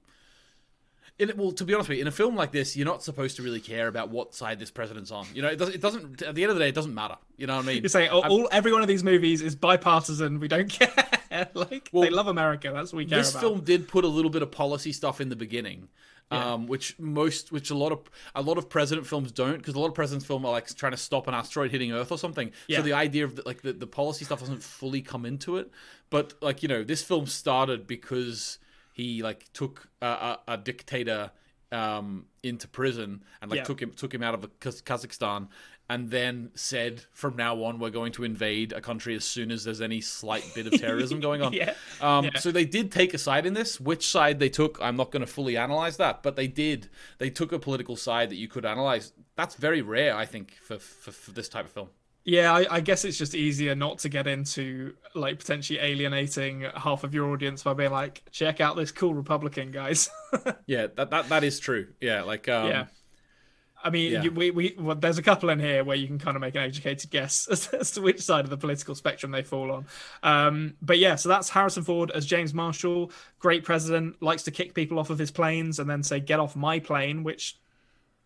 In, 1.19 1.33
well, 1.37 1.51
to 1.51 1.65
be 1.65 1.75
honest 1.75 1.89
with 1.89 1.99
you, 1.99 2.03
in 2.03 2.07
a 2.07 2.13
film 2.13 2.37
like 2.37 2.53
this, 2.53 2.77
you're 2.77 2.87
not 2.87 3.03
supposed 3.03 3.35
to 3.37 3.43
really 3.43 3.59
care 3.59 3.89
about 3.89 4.09
what 4.11 4.37
side 4.37 4.61
this 4.61 4.71
president's 4.71 5.11
on. 5.11 5.27
You 5.35 5.43
know, 5.43 5.49
it 5.49 5.57
doesn't. 5.57 5.75
It 5.75 5.81
doesn't. 5.81 6.23
At 6.23 6.37
the 6.37 6.45
end 6.45 6.51
of 6.51 6.57
the 6.57 6.63
day, 6.63 6.69
it 6.69 6.77
doesn't 6.77 6.95
matter. 6.95 7.17
You 7.37 7.49
know 7.49 7.57
what 7.57 7.65
I 7.65 7.67
mean? 7.69 7.83
You're 7.83 7.89
saying 7.89 8.11
all, 8.11 8.25
all 8.25 8.49
every 8.53 8.73
one 8.73 8.83
of 8.83 8.89
these 8.89 9.03
movies 9.03 9.43
is 9.43 9.57
bipartisan. 9.57 10.39
We 10.39 10.47
don't 10.47 10.69
care. 10.71 11.49
like 11.55 11.91
Well, 11.93 12.05
they 12.05 12.11
love 12.11 12.29
America. 12.29 12.71
That's 12.73 12.93
what 12.93 12.99
we 12.99 13.07
care 13.07 13.19
this 13.19 13.33
about. 13.33 13.41
This 13.41 13.49
film 13.51 13.61
did 13.65 13.89
put 13.89 14.05
a 14.05 14.09
little 14.09 14.31
bit 14.31 14.43
of 14.43 14.53
policy 14.53 14.93
stuff 14.93 15.21
in 15.21 15.29
the 15.29 15.35
beginning 15.37 15.89
um, 16.31 16.67
which 16.67 16.99
most 16.99 17.53
which 17.53 17.71
a 17.71 17.75
lot 17.75 17.93
of 17.93 18.01
a 18.35 18.43
lot 18.43 18.59
of 18.59 18.69
president 18.69 19.07
films 19.07 19.33
don't 19.33 19.59
because 19.59 19.75
a 19.75 19.81
lot 19.81 19.89
of 19.89 19.95
president 19.95 20.27
film 20.27 20.45
are 20.45 20.53
like 20.53 20.75
trying 20.75 20.93
to 20.93 20.99
stop 20.99 21.27
an 21.27 21.35
asteroid 21.35 21.71
hitting 21.71 21.93
earth 21.93 22.13
or 22.13 22.19
something. 22.19 22.51
Yeah. 22.67 22.79
so 22.79 22.83
the 22.83 22.93
idea 22.93 23.25
of 23.25 23.37
the, 23.37 23.43
like 23.47 23.63
the, 23.63 23.73
the 23.73 23.87
policy 23.87 24.25
stuff 24.25 24.41
doesn't 24.41 24.63
fully 24.63 25.01
come 25.01 25.25
into 25.25 25.57
it. 25.57 25.71
But 26.11 26.35
like 26.41 26.63
you 26.63 26.69
know 26.69 26.85
this 26.85 27.03
film 27.03 27.27
started 27.27 27.87
because 27.87 28.59
he 28.93 29.23
like 29.23 29.47
took 29.53 29.89
a, 30.03 30.07
a, 30.07 30.39
a 30.49 30.57
dictator 30.57 31.31
um, 31.73 32.27
into 32.43 32.67
prison 32.69 33.23
and 33.43 33.51
like 33.51 33.59
Yeah. 33.59 33.65
took 33.65 33.81
him 33.83 33.93
took 33.93 34.13
him 34.15 34.23
out 34.23 34.35
of 34.35 34.59
Kazakhstan 34.61 35.49
and 35.91 36.11
then 36.11 36.51
said 36.55 37.03
from 37.13 37.35
now 37.37 37.63
on 37.65 37.79
we're 37.79 37.91
going 37.91 38.13
to 38.13 38.25
invade 38.25 38.73
a 38.73 38.81
country 38.81 39.15
as 39.15 39.25
soon 39.25 39.51
as 39.51 39.65
there's 39.65 39.81
any 39.81 40.01
slight 40.01 40.45
bit 40.55 40.67
of 40.67 40.79
terrorism 40.81 41.19
going 41.21 41.41
on 41.43 41.53
Yeah. 41.53 41.75
um, 42.01 42.27
Yeah. 42.27 42.39
So 42.39 42.51
they 42.53 42.65
did 42.65 42.93
take 42.93 43.15
a 43.15 43.19
side 43.19 43.47
in 43.47 43.55
this. 43.55 43.81
Which 43.81 44.07
side 44.07 44.39
they 44.39 44.49
took, 44.51 44.79
I'm 44.83 44.97
not 44.97 45.11
going 45.11 45.21
to 45.21 45.27
fully 45.27 45.57
analyze 45.57 45.97
that, 45.99 46.23
but 46.23 46.37
they 46.37 46.47
did. 46.47 46.89
They 47.19 47.31
took 47.31 47.53
a 47.53 47.59
political 47.59 47.97
side 47.97 48.29
that 48.31 48.37
you 48.37 48.49
could 48.49 48.65
analyze. 48.67 49.13
That's 49.37 49.55
very 49.55 49.83
rare, 49.83 50.15
I 50.17 50.27
think, 50.27 50.55
for 50.63 50.79
for, 50.79 51.11
for 51.13 51.31
this 51.33 51.49
type 51.49 51.65
of 51.67 51.73
film. 51.73 51.89
Yeah, 52.29 52.53
I, 52.53 52.67
I 52.77 52.81
guess 52.81 53.07
it's 53.07 53.17
just 53.17 53.35
easier 53.35 53.75
not 53.75 54.01
to 54.01 54.11
get 54.11 54.27
into 54.27 54.93
like 55.15 55.39
potentially 55.39 55.79
alienating 55.79 56.67
half 56.77 57.03
of 57.03 57.15
your 57.15 57.31
audience 57.31 57.63
by 57.63 57.73
being 57.73 57.91
like, 57.91 58.23
check 58.31 58.61
out 58.61 58.77
this 58.77 58.93
cool 58.93 59.15
Republican, 59.15 59.71
guys. 59.71 60.11
Yeah, 60.67 60.89
that 60.97 61.09
that, 61.09 61.31
that 61.31 61.43
is 61.43 61.59
true. 61.59 61.89
Yeah, 62.03 62.25
like 62.25 62.47
um, 62.51 62.69
yeah. 62.69 62.87
I 63.83 63.89
mean, 63.89 64.13
yeah. 64.13 64.23
you, 64.25 64.31
we, 64.31 64.51
we 64.51 64.77
well, 64.79 64.95
there's 64.95 65.17
a 65.17 65.23
couple 65.23 65.49
in 65.49 65.59
here 65.59 65.83
where 65.83 65.97
you 65.97 66.07
can 66.07 66.19
kind 66.19 66.37
of 66.37 66.43
make 66.43 66.55
an 66.55 66.61
educated 66.61 67.09
guess 67.09 67.49
as, 67.51 67.69
as 67.69 67.93
to 67.93 68.03
which 68.03 68.21
side 68.21 68.45
of 68.45 68.51
the 68.51 68.59
political 68.59 68.95
spectrum 68.95 69.33
they 69.33 69.43
fall 69.43 69.73
on. 69.73 69.87
Um, 70.23 70.75
but 70.83 70.99
yeah, 70.99 71.15
so 71.15 71.31
that's 71.31 71.49
Harrison 71.49 71.83
Ford 71.83 72.11
as 72.11 72.27
James 72.27 72.53
Marshall, 72.53 73.11
great 73.39 73.65
president, 73.65 74.23
likes 74.23 74.43
to 74.43 74.51
kick 74.51 74.75
people 74.75 74.99
off 74.99 75.09
of 75.09 75.19
his 75.19 75.31
planes 75.31 75.79
and 75.79 75.89
then 75.89 76.03
say, 76.03 76.21
"Get 76.21 76.41
off 76.41 76.55
my 76.55 76.79
plane," 76.79 77.25
which 77.25 77.57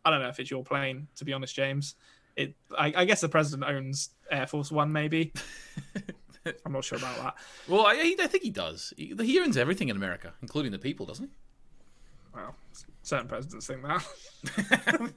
I 0.05 0.11
don't 0.11 0.21
know 0.21 0.29
if 0.29 0.41
it's 0.41 0.51
your 0.51 0.65
plane, 0.65 1.07
to 1.15 1.25
be 1.25 1.33
honest, 1.33 1.55
James. 1.55 1.95
It, 2.37 2.55
I, 2.77 2.93
I 2.97 3.05
guess 3.05 3.21
the 3.21 3.29
president 3.29 3.71
owns 3.71 4.11
Air 4.31 4.47
Force 4.47 4.71
One, 4.71 4.93
maybe. 4.93 5.33
I'm 6.67 6.73
not 6.73 6.85
sure 6.85 6.99
about 6.99 7.17
that. 7.19 7.35
Well, 7.69 7.87
I, 7.87 8.15
I 8.21 8.27
think 8.27 8.43
he 8.43 8.51
does. 8.51 8.93
He, 8.97 9.15
he 9.21 9.39
owns 9.39 9.57
everything 9.57 9.89
in 9.89 9.97
America, 9.97 10.33
including 10.43 10.73
the 10.73 10.79
people, 10.79 11.07
doesn't 11.07 11.27
he? 11.27 11.31
Well, 12.35 12.57
certain 13.03 13.29
presidents 13.29 13.67
think 13.67 13.83
that. 13.83 15.13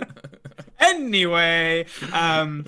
anyway, 0.80 1.86
um, 2.12 2.65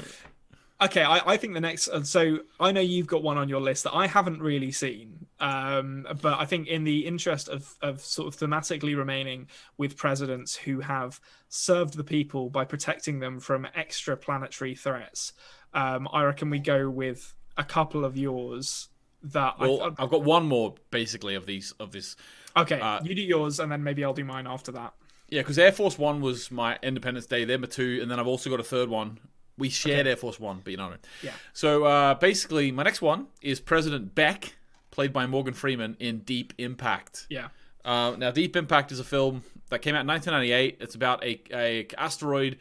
okay, 0.82 1.04
I, 1.04 1.34
I 1.34 1.38
think 1.38 1.54
the 1.54 1.62
next. 1.62 1.88
uh, 1.88 2.04
So 2.04 2.40
I 2.60 2.72
know 2.72 2.82
you've 2.82 3.08
got 3.08 3.24
one 3.24 3.38
on 3.38 3.50
your 3.50 3.62
list 3.62 3.84
that 3.84 3.94
I 3.94 4.08
haven't 4.08 4.42
really 4.42 4.72
seen, 4.72 5.26
um, 5.40 6.08
but 6.22 6.40
I 6.40 6.46
think 6.46 6.68
in 6.68 6.84
the 6.84 7.06
interest 7.06 7.50
of 7.50 7.76
of 7.82 8.02
sort 8.02 8.28
of 8.28 8.40
thematically 8.40 8.96
remaining 8.98 9.48
with 9.78 9.98
presidents 9.98 10.56
who 10.56 10.80
have 10.82 11.20
served 11.50 11.96
the 11.96 12.04
people 12.04 12.50
by 12.50 12.66
protecting 12.66 13.20
them 13.20 13.40
from 13.40 13.68
extra 13.76 14.18
planetary 14.18 14.76
threats, 14.76 15.34
um, 15.74 16.08
I 16.12 16.24
reckon 16.24 16.50
we 16.50 16.60
go 16.60 16.90
with 16.90 17.34
a 17.58 17.64
couple 17.64 18.06
of 18.06 18.18
yours. 18.18 18.90
that 19.24 19.60
Well, 19.60 19.82
I, 19.98 20.04
I've 20.04 20.10
got 20.10 20.24
one 20.24 20.48
more 20.48 20.76
basically 20.92 21.36
of 21.36 21.46
these 21.46 21.72
of 21.80 21.92
this. 21.92 22.16
okay, 22.56 22.80
uh, 22.80 23.04
you 23.04 23.16
do 23.16 23.22
yours, 23.22 23.60
and 23.60 23.72
then 23.72 23.84
maybe 23.84 24.04
I'll 24.04 24.14
do 24.14 24.24
mine 24.26 24.48
after 24.48 24.72
that. 24.74 24.94
Yeah, 25.30 25.42
because 25.42 25.60
Air 25.60 25.74
Force 25.74 25.98
One 25.98 26.22
was 26.22 26.52
my 26.52 26.80
Independence 26.82 27.26
Day. 27.26 27.44
They're 27.44 27.58
my 27.58 27.68
two, 27.68 28.00
and 28.02 28.10
then 28.10 28.20
I've 28.20 28.28
also 28.28 28.50
got 28.50 28.60
a 28.60 28.64
third 28.64 28.90
one. 28.90 29.20
We 29.58 29.70
shared 29.70 30.06
Air 30.08 30.16
Force 30.18 30.40
One, 30.40 30.62
but 30.64 30.72
you 30.72 30.78
know 30.78 30.84
what 30.84 30.90
I 30.90 30.96
mean. 30.96 31.00
Yeah. 31.24 31.32
So 31.54 31.86
uh, 31.86 32.14
basically, 32.16 32.72
my 32.72 32.84
next 32.84 33.02
one 33.02 33.28
is 33.42 33.60
President 33.60 34.14
Beck, 34.14 34.56
played 34.92 35.12
by 35.14 35.26
Morgan 35.26 35.54
Freeman 35.54 35.96
in 36.00 36.20
Deep 36.20 36.54
Impact. 36.58 37.26
Yeah. 37.30 37.48
Uh, 37.84 38.16
now, 38.18 38.32
Deep 38.32 38.56
Impact 38.56 38.92
is 38.92 39.00
a 39.00 39.04
film 39.04 39.44
that 39.70 39.82
came 39.82 39.96
out 39.96 40.02
in 40.02 40.08
1998. 40.08 40.78
It's 40.82 40.96
about 40.96 41.24
a, 41.24 41.42
a 41.54 41.88
asteroid 41.98 42.58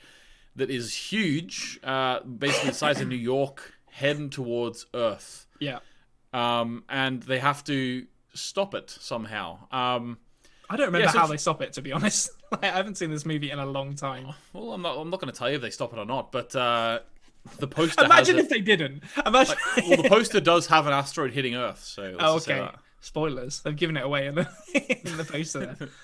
that 0.54 0.70
is 0.70 0.94
huge, 0.94 1.78
uh, 1.84 2.20
basically 2.20 2.70
the 2.70 2.76
size 2.76 3.00
of 3.00 3.08
New 3.08 3.16
York, 3.16 3.74
heading 3.90 4.30
towards 4.30 4.86
Earth, 4.94 5.46
Yeah. 5.58 5.80
um, 6.32 6.84
and 6.88 7.22
they 7.24 7.40
have 7.40 7.62
to 7.64 8.06
stop 8.34 8.74
it 8.74 8.88
somehow. 8.88 9.58
Um, 9.70 10.18
I 10.70 10.76
don't 10.76 10.86
remember 10.86 11.06
Yeah, 11.06 11.12
so 11.12 11.18
how 11.20 11.26
they 11.26 11.36
stop 11.36 11.60
it, 11.62 11.74
to 11.74 11.82
be 11.82 11.92
honest. 11.92 12.30
Like, 12.52 12.62
I 12.64 12.76
haven't 12.76 12.96
seen 12.96 13.10
this 13.10 13.26
movie 13.26 13.50
in 13.50 13.58
a 13.58 13.66
long 13.66 13.96
time. 13.96 14.28
well, 14.52 14.72
I'm 14.72 14.82
not. 14.82 14.96
I'm 14.96 15.10
not 15.10 15.20
going 15.20 15.32
to 15.32 15.36
tell 15.36 15.48
you 15.48 15.56
if 15.56 15.62
they 15.62 15.70
stop 15.70 15.92
it 15.92 15.98
or 15.98 16.06
not, 16.06 16.30
but 16.30 16.54
uh, 16.54 17.00
the 17.58 17.66
poster. 17.66 18.04
Imagine 18.04 18.38
it- 18.38 18.44
if 18.44 18.48
they 18.48 18.60
didn't. 18.60 19.02
Imagine. 19.24 19.56
well, 19.88 20.02
the 20.02 20.08
poster 20.08 20.40
does 20.40 20.68
have 20.68 20.86
an 20.86 20.92
asteroid 20.92 21.32
hitting 21.32 21.56
Earth, 21.56 21.82
so 21.82 22.02
let's 22.02 22.16
oh, 22.20 22.36
okay. 22.36 22.68
Spoilers. 23.00 23.60
They've 23.62 23.74
given 23.76 23.96
it 23.96 24.04
away 24.04 24.26
in 24.26 24.36
the 24.36 24.48
in 24.74 25.16
the 25.16 25.24
poster. 25.24 25.76
There. 25.78 25.88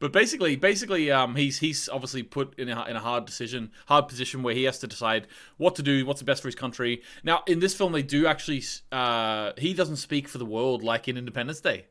But 0.00 0.12
basically, 0.12 0.54
basically, 0.54 1.10
um, 1.10 1.34
he's 1.34 1.58
he's 1.58 1.88
obviously 1.88 2.22
put 2.22 2.56
in 2.56 2.68
a, 2.68 2.84
in 2.84 2.94
a 2.94 3.00
hard 3.00 3.24
decision, 3.24 3.72
hard 3.86 4.06
position 4.06 4.44
where 4.44 4.54
he 4.54 4.62
has 4.64 4.78
to 4.78 4.86
decide 4.86 5.26
what 5.56 5.74
to 5.74 5.82
do, 5.82 6.06
what's 6.06 6.20
the 6.20 6.24
best 6.24 6.40
for 6.42 6.46
his 6.46 6.54
country. 6.54 7.02
Now, 7.24 7.42
in 7.48 7.58
this 7.58 7.74
film, 7.74 7.92
they 7.92 8.02
do 8.02 8.26
actually, 8.26 8.62
uh, 8.92 9.52
he 9.58 9.74
doesn't 9.74 9.96
speak 9.96 10.28
for 10.28 10.38
the 10.38 10.44
world 10.44 10.84
like 10.84 11.08
in 11.08 11.16
Independence 11.16 11.60
Day. 11.60 11.86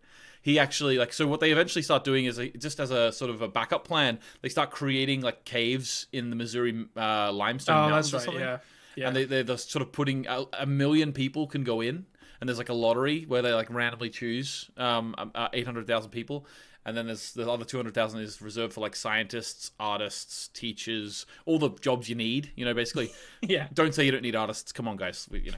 He 0.47 0.59
actually 0.59 0.97
like 0.97 1.11
so. 1.11 1.27
What 1.27 1.41
they 1.41 1.51
eventually 1.51 1.81
start 1.81 2.05
doing 2.05 2.23
is 2.23 2.37
they, 2.37 2.51
just 2.51 2.79
as 2.79 2.89
a 2.89 3.11
sort 3.11 3.29
of 3.29 3.41
a 3.41 3.49
backup 3.49 3.83
plan, 3.85 4.17
they 4.41 4.47
start 4.47 4.71
creating 4.71 5.19
like 5.19 5.43
caves 5.43 6.07
in 6.13 6.29
the 6.29 6.37
Missouri 6.37 6.85
uh, 6.95 7.33
limestone 7.33 7.75
Oh, 7.75 7.89
mountains 7.89 8.11
that's 8.11 8.13
or 8.13 8.31
right. 8.31 8.39
something. 8.39 8.41
Yeah. 8.41 8.57
Yeah. 8.95 9.07
and 9.07 9.15
they, 9.17 9.25
they're, 9.25 9.43
they're 9.43 9.57
sort 9.57 9.81
of 9.81 9.91
putting 9.91 10.25
a, 10.25 10.45
a 10.57 10.65
million 10.65 11.11
people 11.11 11.47
can 11.47 11.65
go 11.65 11.81
in 11.81 12.05
and 12.39 12.47
there's 12.47 12.57
like 12.57 12.69
a 12.69 12.73
lottery 12.73 13.25
where 13.27 13.41
they 13.41 13.53
like 13.53 13.69
randomly 13.69 14.09
choose 14.09 14.69
um, 14.77 15.13
uh, 15.35 15.49
800000 15.51 16.09
people 16.11 16.45
and 16.85 16.95
then 16.95 17.07
there's 17.07 17.33
the 17.33 17.47
other 17.51 17.65
200000 17.65 18.21
is 18.21 18.41
reserved 18.41 18.73
for 18.73 18.81
like 18.81 18.95
scientists 18.95 19.71
artists 19.79 20.47
teachers 20.47 21.25
all 21.45 21.59
the 21.59 21.69
jobs 21.81 22.09
you 22.09 22.15
need 22.15 22.51
you 22.55 22.63
know 22.65 22.73
basically 22.73 23.11
yeah. 23.41 23.67
don't 23.73 23.93
say 23.93 24.05
you 24.05 24.11
don't 24.11 24.23
need 24.23 24.35
artists 24.35 24.71
come 24.71 24.87
on 24.87 24.95
guys 24.97 25.27
we, 25.29 25.41
you 25.41 25.51
know 25.51 25.57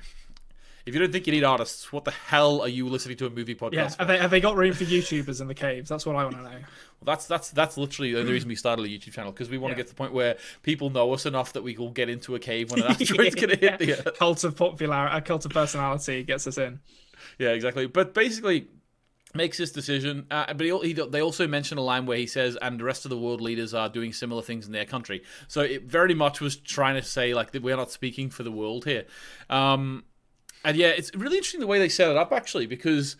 if 0.85 0.93
you 0.93 0.99
don't 0.99 1.11
think 1.11 1.27
you 1.27 1.33
need 1.33 1.43
artists 1.43 1.91
what 1.93 2.03
the 2.05 2.11
hell 2.11 2.61
are 2.61 2.67
you 2.67 2.87
listening 2.87 3.17
to 3.17 3.25
a 3.25 3.29
movie 3.29 3.55
podcast 3.55 3.73
Yeah. 3.73 3.89
Have 3.99 4.07
they, 4.07 4.17
have 4.17 4.31
they 4.31 4.39
got 4.39 4.55
room 4.55 4.73
for 4.73 4.83
YouTubers 4.85 5.41
in 5.41 5.47
the 5.47 5.53
caves? 5.53 5.89
That's 5.89 6.05
what 6.05 6.15
I 6.15 6.23
want 6.23 6.37
to 6.37 6.43
know. 6.43 6.49
Well, 6.49 7.05
that's 7.05 7.25
that's 7.27 7.51
that's 7.51 7.77
literally 7.77 8.13
the 8.13 8.25
reason 8.31 8.49
we 8.49 8.55
started 8.55 8.85
a 8.85 8.87
YouTube 8.87 9.13
channel 9.13 9.31
because 9.31 9.49
we 9.49 9.57
want 9.57 9.71
to 9.71 9.75
Yeah. 9.75 9.83
get 9.83 9.87
to 9.87 9.93
the 9.93 9.97
point 9.97 10.13
where 10.13 10.37
people 10.63 10.89
know 10.89 11.13
us 11.13 11.25
enough 11.25 11.53
that 11.53 11.63
we 11.63 11.77
will 11.77 11.91
get 11.91 12.09
into 12.09 12.35
a 12.35 12.39
cave 12.39 12.71
when 12.71 12.81
an 12.81 12.87
asteroid's 12.91 13.35
going 13.35 13.49
to 13.49 13.57
hit 13.57 13.79
the 13.79 13.93
Earth. 13.93 14.17
Cult 14.17 14.43
of 14.43 14.55
popularity, 14.55 15.15
a 15.17 15.21
cult 15.21 15.45
of 15.45 15.51
personality 15.51 16.23
gets 16.23 16.45
us 16.47 16.57
in. 16.57 16.79
Yeah, 17.37 17.49
exactly. 17.49 17.85
But 17.85 18.13
basically, 18.13 18.67
makes 19.35 19.57
this 19.59 19.71
decision. 19.71 20.25
Uh, 20.31 20.53
but 20.53 20.65
he, 20.65 20.77
he, 20.79 20.93
they 20.93 21.21
also 21.21 21.47
mention 21.47 21.77
a 21.77 21.81
line 21.81 22.05
where 22.05 22.17
he 22.17 22.25
says, 22.27 22.57
"And 22.61 22.79
the 22.79 22.83
rest 22.83 23.05
of 23.05 23.09
the 23.09 23.17
world 23.17 23.41
leaders 23.41 23.73
are 23.73 23.87
doing 23.89 24.11
similar 24.11 24.41
things 24.41 24.65
in 24.65 24.71
their 24.73 24.85
country." 24.85 25.21
So 25.47 25.61
it 25.61 25.83
very 25.83 26.13
much 26.13 26.41
was 26.41 26.55
trying 26.55 26.95
to 26.95 27.03
say 27.03 27.33
like 27.33 27.51
that 27.51 27.61
we're 27.61 27.75
not 27.77 27.91
speaking 27.91 28.29
for 28.29 28.43
the 28.43 28.51
world 28.51 28.85
here. 28.85 29.05
Um, 29.49 30.03
and 30.63 30.77
yeah, 30.77 30.87
it's 30.87 31.13
really 31.15 31.37
interesting 31.37 31.59
the 31.61 31.67
way 31.67 31.79
they 31.79 31.89
set 31.89 32.09
it 32.09 32.17
up 32.17 32.31
actually 32.31 32.65
because. 32.65 33.15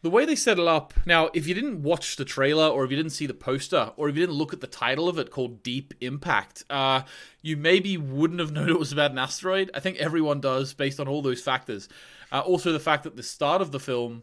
The 0.00 0.10
way 0.10 0.24
they 0.24 0.36
set 0.36 0.60
it 0.60 0.68
up 0.68 0.94
now, 1.06 1.28
if 1.34 1.48
you 1.48 1.54
didn't 1.54 1.82
watch 1.82 2.14
the 2.14 2.24
trailer, 2.24 2.68
or 2.68 2.84
if 2.84 2.90
you 2.92 2.96
didn't 2.96 3.10
see 3.10 3.26
the 3.26 3.34
poster, 3.34 3.90
or 3.96 4.08
if 4.08 4.14
you 4.14 4.22
didn't 4.22 4.36
look 4.36 4.52
at 4.52 4.60
the 4.60 4.68
title 4.68 5.08
of 5.08 5.18
it 5.18 5.32
called 5.32 5.64
Deep 5.64 5.92
Impact, 6.00 6.62
uh, 6.70 7.02
you 7.42 7.56
maybe 7.56 7.96
wouldn't 7.96 8.38
have 8.38 8.52
known 8.52 8.68
it 8.68 8.78
was 8.78 8.92
about 8.92 9.10
an 9.10 9.18
asteroid. 9.18 9.72
I 9.74 9.80
think 9.80 9.96
everyone 9.96 10.40
does 10.40 10.72
based 10.72 11.00
on 11.00 11.08
all 11.08 11.20
those 11.20 11.42
factors. 11.42 11.88
Uh, 12.30 12.38
also, 12.42 12.70
the 12.70 12.78
fact 12.78 13.02
that 13.02 13.16
the 13.16 13.24
start 13.24 13.60
of 13.60 13.72
the 13.72 13.80
film 13.80 14.22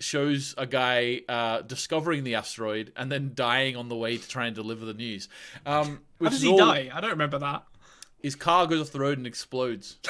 shows 0.00 0.56
a 0.58 0.66
guy 0.66 1.20
uh, 1.28 1.60
discovering 1.62 2.24
the 2.24 2.34
asteroid 2.34 2.92
and 2.96 3.10
then 3.12 3.30
dying 3.32 3.76
on 3.76 3.88
the 3.88 3.96
way 3.96 4.16
to 4.18 4.28
try 4.28 4.46
and 4.46 4.56
deliver 4.56 4.84
the 4.84 4.92
news. 4.94 5.28
Um, 5.64 6.00
How 6.20 6.30
does 6.30 6.42
he 6.42 6.48
all- 6.50 6.58
die? 6.58 6.90
I 6.92 7.00
don't 7.00 7.10
remember 7.10 7.38
that. 7.38 7.62
His 8.20 8.34
car 8.34 8.66
goes 8.66 8.80
off 8.80 8.90
the 8.90 8.98
road 8.98 9.18
and 9.18 9.26
explodes. 9.28 9.98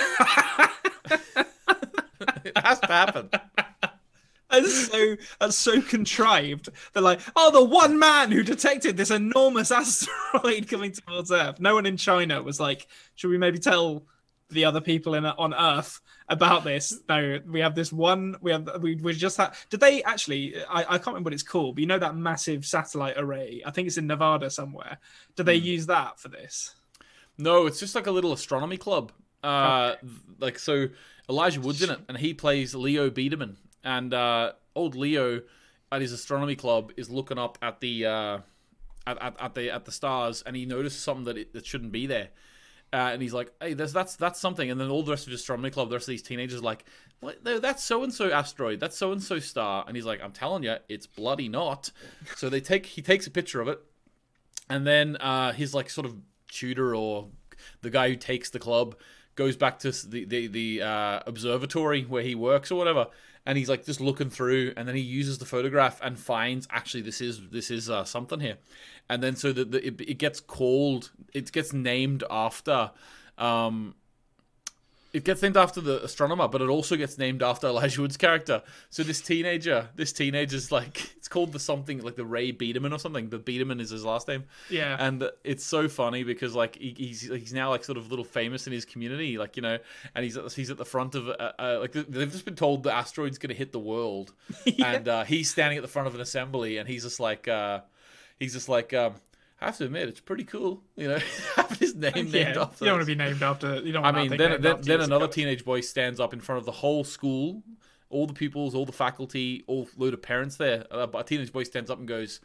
it 1.11 2.59
has 2.59 2.81
to 2.81 2.87
happen. 2.87 3.31
That's 4.53 4.89
so 4.89 5.17
that's 5.41 5.57
so 5.57 5.81
contrived. 5.81 6.69
They're 6.93 7.03
like, 7.03 7.21
oh, 7.35 7.51
the 7.51 7.65
one 7.65 7.99
man 7.99 8.31
who 8.31 8.43
detected 8.43 8.99
this 8.99 9.11
enormous 9.11 9.71
asteroid 9.71 10.69
coming 10.69 10.93
towards 10.93 11.33
Earth. 11.33 11.59
No 11.59 11.75
one 11.75 11.87
in 11.87 11.97
China 11.97 12.43
was 12.43 12.61
like, 12.61 12.87
should 13.15 13.31
we 13.31 13.39
maybe 13.39 13.59
tell 13.59 14.05
the 14.51 14.67
other 14.67 14.83
people 14.83 15.15
in 15.15 15.25
on 15.25 15.55
Earth 15.55 16.03
about 16.29 16.65
this? 16.65 17.01
No, 17.09 17.41
we 17.49 17.61
have 17.61 17.75
this 17.75 17.95
one. 17.95 18.37
We 18.43 18.51
have 18.51 18.69
we 18.83 18.97
we 18.97 19.15
just 19.15 19.39
had. 19.39 19.55
Did 19.71 19.81
they 19.81 20.03
actually? 20.03 20.55
I, 20.69 20.81
I 20.81 20.99
can't 20.99 21.07
remember 21.09 21.29
what 21.29 21.35
it's 21.35 21.43
called, 21.43 21.77
but 21.77 21.81
you 21.81 21.87
know 21.87 21.99
that 21.99 22.15
massive 22.15 22.67
satellite 22.67 23.15
array. 23.17 23.63
I 23.65 23.71
think 23.71 23.89
it's 23.89 23.97
in 23.97 24.07
Nevada 24.07 24.51
somewhere. 24.51 24.99
Did 25.35 25.47
they 25.47 25.59
hmm. 25.59 25.65
use 25.65 25.87
that 25.87 26.21
for 26.21 26.29
this? 26.29 26.75
No, 27.39 27.67
it's 27.67 27.81
just 27.81 27.95
like 27.95 28.07
a 28.07 28.11
little 28.11 28.35
astronomy 28.35 28.77
club. 28.77 29.13
Uh, 29.43 29.97
Like 30.39 30.59
so, 30.59 30.89
Elijah 31.29 31.61
Wood's 31.61 31.83
in 31.83 31.91
it, 31.91 32.01
and 32.09 32.19
he 32.19 32.35
plays 32.35 32.75
Leo 32.75 33.11
Biederman. 33.11 33.57
And 33.85 34.15
uh, 34.15 34.53
old 34.75 34.95
Leo 34.95 35.43
at 35.91 36.01
his 36.01 36.13
astronomy 36.13 36.57
club 36.57 36.93
is 36.97 37.11
looking 37.11 37.39
up 37.39 37.59
at 37.61 37.81
the 37.81 38.07
uh, 38.07 38.39
at, 39.07 39.23
at, 39.23 39.37
at 39.41 39.55
the 39.55 39.71
at 39.71 39.85
the 39.85 39.93
stars, 39.93 40.43
and 40.43 40.57
he 40.57 40.67
notices 40.67 41.01
something 41.01 41.25
that 41.25 41.37
it, 41.37 41.53
that 41.53 41.67
shouldn't 41.67 41.93
be 41.93 42.07
there. 42.07 42.29
Uh, 42.93 43.11
and 43.13 43.23
he's 43.23 43.33
like, 43.33 43.51
"Hey, 43.61 43.75
there's, 43.75 43.93
that's 43.93 44.17
that's 44.17 44.39
something." 44.39 44.71
And 44.71 44.81
then 44.81 44.91
all 44.91 45.03
the 45.03 45.11
rest 45.11 45.25
of 45.25 45.31
the 45.31 45.37
astronomy 45.37 45.71
club, 45.71 45.89
the 45.89 45.97
rest 45.97 46.05
of 46.05 46.13
these 46.13 46.23
teenagers, 46.23 46.61
are 46.61 46.65
like, 46.65 46.85
"What? 47.21 47.43
That's 47.43 47.83
so 47.83 48.03
and 48.05 48.13
so 48.13 48.31
asteroid. 48.31 48.81
That's 48.81 48.97
so 48.97 49.13
and 49.13 49.23
so 49.23 49.39
star." 49.39 49.85
And 49.87 49.97
he's 49.97 50.05
like, 50.05 50.23
"I'm 50.23 50.33
telling 50.33 50.63
you, 50.63 50.77
it's 50.89 51.07
bloody 51.07 51.49
not." 51.49 51.91
So 52.37 52.49
they 52.49 52.61
take 52.61 52.87
he 52.87 53.01
takes 53.03 53.27
a 53.27 53.31
picture 53.31 53.61
of 53.61 53.69
it, 53.69 53.81
and 54.69 54.87
then 54.87 55.17
uh, 55.17 55.53
his 55.53 55.75
like 55.75 55.89
sort 55.89 56.07
of 56.07 56.17
tutor 56.49 56.95
or 56.95 57.29
the 57.81 57.91
guy 57.91 58.09
who 58.11 58.17
takes 58.17 58.51
the 58.51 58.59
club 58.59 58.95
goes 59.35 59.57
back 59.57 59.79
to 59.81 59.93
the 60.09 60.25
the, 60.25 60.47
the 60.47 60.83
uh, 60.83 61.21
observatory 61.27 62.03
where 62.03 62.23
he 62.23 62.35
works 62.35 62.71
or 62.71 62.77
whatever, 62.77 63.07
and 63.47 63.59
he's 63.59 63.69
like 63.69 63.85
just 63.85 64.01
looking 64.01 64.31
through, 64.31 64.73
and 64.77 64.87
then 64.87 64.95
he 64.95 65.03
uses 65.03 65.39
the 65.39 65.45
photograph 65.45 66.01
and 66.03 66.19
finds 66.19 66.67
actually 66.71 67.03
this 67.03 67.21
is 67.21 67.41
this 67.51 67.71
is 67.71 67.91
uh, 67.91 68.05
something 68.05 68.41
here, 68.41 68.59
and 69.09 69.23
then 69.23 69.37
so 69.37 69.53
that 69.53 69.71
the, 69.71 69.87
it, 69.87 70.01
it 70.01 70.19
gets 70.19 70.41
called, 70.41 71.11
it 71.33 71.51
gets 71.53 71.73
named 71.73 72.25
after. 72.31 72.91
Um, 73.39 73.95
it 75.13 75.25
gets 75.25 75.43
named 75.43 75.57
after 75.59 75.81
the 75.81 76.03
astronomer, 76.03 76.49
but 76.49 76.63
it 76.63 76.69
also 76.71 76.97
gets 76.97 77.19
named 77.19 77.43
after 77.43 77.67
Elijah 77.67 78.01
Wood's 78.01 78.17
character. 78.17 78.63
So 78.89 79.03
this 79.03 79.21
teenager, 79.21 79.89
this 79.95 80.13
teenager's 80.13 80.73
like 80.73 81.15
it's 81.17 81.29
called 81.29 81.53
the 81.53 81.59
something 81.59 82.01
like 82.03 82.17
the 82.17 82.25
Ray 82.25 82.51
Biederman 82.51 82.93
or 82.93 82.99
something. 82.99 83.29
The 83.29 83.39
Biederman 83.39 83.79
is 83.81 83.91
his 83.91 84.05
last 84.05 84.27
name 84.29 84.45
Yeah. 84.71 84.97
and 84.99 85.29
it's 85.45 85.65
so 85.65 85.89
funny 85.89 86.25
because 86.25 86.55
like 86.55 86.77
he, 86.77 86.95
he's 86.97 87.23
he's 87.23 87.53
now 87.53 87.71
like 87.71 87.85
sort 87.85 87.99
of 87.99 88.07
a 88.07 88.09
little 88.09 88.25
famous 88.25 88.67
in 88.67 88.73
his 88.73 88.85
community, 88.85 89.37
like 89.39 89.57
you 89.57 89.63
know, 89.63 89.79
and 90.15 90.25
he's 90.25 90.37
at, 90.37 90.51
he's 90.53 90.71
at 90.71 90.79
the 90.79 90.85
front 90.85 91.15
of 91.15 91.29
uh, 91.29 91.53
uh, 91.59 91.79
like 91.81 91.93
they've 91.93 92.33
just 92.33 92.45
been 92.45 92.57
told 92.57 92.83
the 92.83 92.93
asteroid's 92.93 93.39
going 93.39 93.51
to 93.51 93.55
hit 93.55 93.73
the 93.73 93.79
world, 93.79 94.33
and 94.85 95.09
uh, 95.09 95.25
he's 95.25 95.51
standing 95.51 95.77
at 95.77 95.83
the 95.83 95.89
front 95.89 96.09
of 96.09 96.15
an 96.15 96.21
assembly, 96.23 96.79
and 96.79 96.89
he's 96.89 97.03
just 97.03 97.21
like 97.21 97.49
uh, 97.49 97.81
he's 98.39 98.55
just 98.55 98.69
like 98.69 98.95
um, 98.95 99.15
I 99.63 99.67
have 99.67 99.79
to 99.79 99.85
admit 99.85 100.09
it's 100.09 100.21
pretty 100.21 100.45
cool, 100.45 100.83
you 100.97 101.09
know, 101.09 101.19
having 101.57 101.79
his 101.79 101.95
name 101.95 102.31
named 102.31 102.57
after. 102.57 102.85
You 102.85 102.91
don't 102.91 102.99
want 102.99 103.03
to 103.03 103.07
be 103.07 103.15
named 103.15 103.43
after. 103.43 103.81
You 103.81 103.93
don't. 103.93 104.05
I 104.05 104.13
mean, 104.13 104.37
then 104.37 104.61
then, 104.61 104.81
then 104.83 105.01
another 105.01 105.29
teenage 105.29 105.65
boy 105.65 105.81
stands 105.81 106.21
up 106.21 106.33
in 106.33 106.41
front 106.41 106.59
of 106.59 106.67
the 106.67 106.73
whole 106.73 107.05
school, 107.05 107.63
all 108.11 108.27
the 108.27 108.35
pupils, 108.35 108.75
all 108.75 108.85
the 108.85 108.93
faculty, 108.93 109.63
all 109.67 109.89
load 109.97 110.15
of 110.15 110.23
parents 110.23 110.57
there. 110.57 110.85
A 110.91 111.25
teenage 111.25 111.53
boy 111.53 111.63
stands 111.63 111.91
up 111.91 111.99
and 111.99 112.09
goes, 112.09 112.41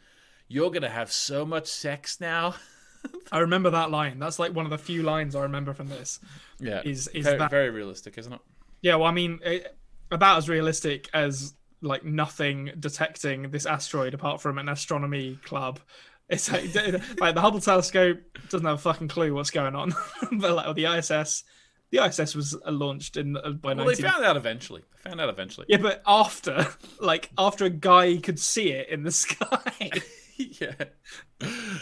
"You're 0.46 0.70
gonna 0.70 0.88
have 0.88 1.10
so 1.12 1.44
much 1.44 1.66
sex 1.66 2.20
now." 2.20 2.54
I 3.32 3.38
remember 3.38 3.70
that 3.70 3.90
line. 3.90 4.18
That's 4.18 4.38
like 4.38 4.54
one 4.54 4.64
of 4.64 4.70
the 4.70 4.78
few 4.78 5.02
lines 5.02 5.34
I 5.34 5.42
remember 5.42 5.72
from 5.74 5.88
this. 5.88 6.20
Yeah, 6.58 6.82
Is- 6.84 7.08
is 7.08 7.24
very, 7.24 7.38
that- 7.38 7.50
very 7.50 7.70
realistic, 7.70 8.18
isn't 8.18 8.32
it? 8.32 8.40
Yeah, 8.80 8.94
well, 8.96 9.06
I 9.08 9.12
mean, 9.12 9.40
it, 9.44 9.76
about 10.10 10.38
as 10.38 10.48
realistic 10.48 11.08
as 11.12 11.54
like 11.80 12.04
nothing 12.04 12.72
detecting 12.78 13.50
this 13.50 13.66
asteroid 13.66 14.14
apart 14.14 14.40
from 14.40 14.58
an 14.58 14.68
astronomy 14.68 15.38
club. 15.44 15.80
It's 16.28 16.50
like, 16.50 16.74
like 17.18 17.34
the 17.34 17.40
Hubble 17.40 17.60
telescope 17.60 18.18
doesn't 18.50 18.66
have 18.66 18.76
a 18.76 18.80
fucking 18.80 19.08
clue 19.08 19.34
what's 19.34 19.50
going 19.50 19.74
on, 19.74 19.94
but 20.32 20.54
like 20.54 20.74
the 20.76 20.84
ISS, 20.84 21.44
the 21.90 22.04
ISS 22.04 22.34
was 22.34 22.56
launched 22.66 23.16
in 23.16 23.36
uh, 23.36 23.50
by 23.50 23.72
Well, 23.74 23.86
they 23.86 23.94
found 23.94 24.24
out 24.24 24.36
eventually. 24.36 24.82
They 24.92 25.10
found 25.10 25.20
out 25.20 25.30
eventually. 25.30 25.66
yeah, 25.70 25.78
but 25.78 26.02
after, 26.06 26.66
like 27.00 27.30
after 27.38 27.64
a 27.64 27.70
guy 27.70 28.18
could 28.18 28.38
see 28.38 28.72
it 28.72 28.90
in 28.90 29.04
the 29.04 29.10
sky. 29.10 29.90
yeah. 30.36 30.74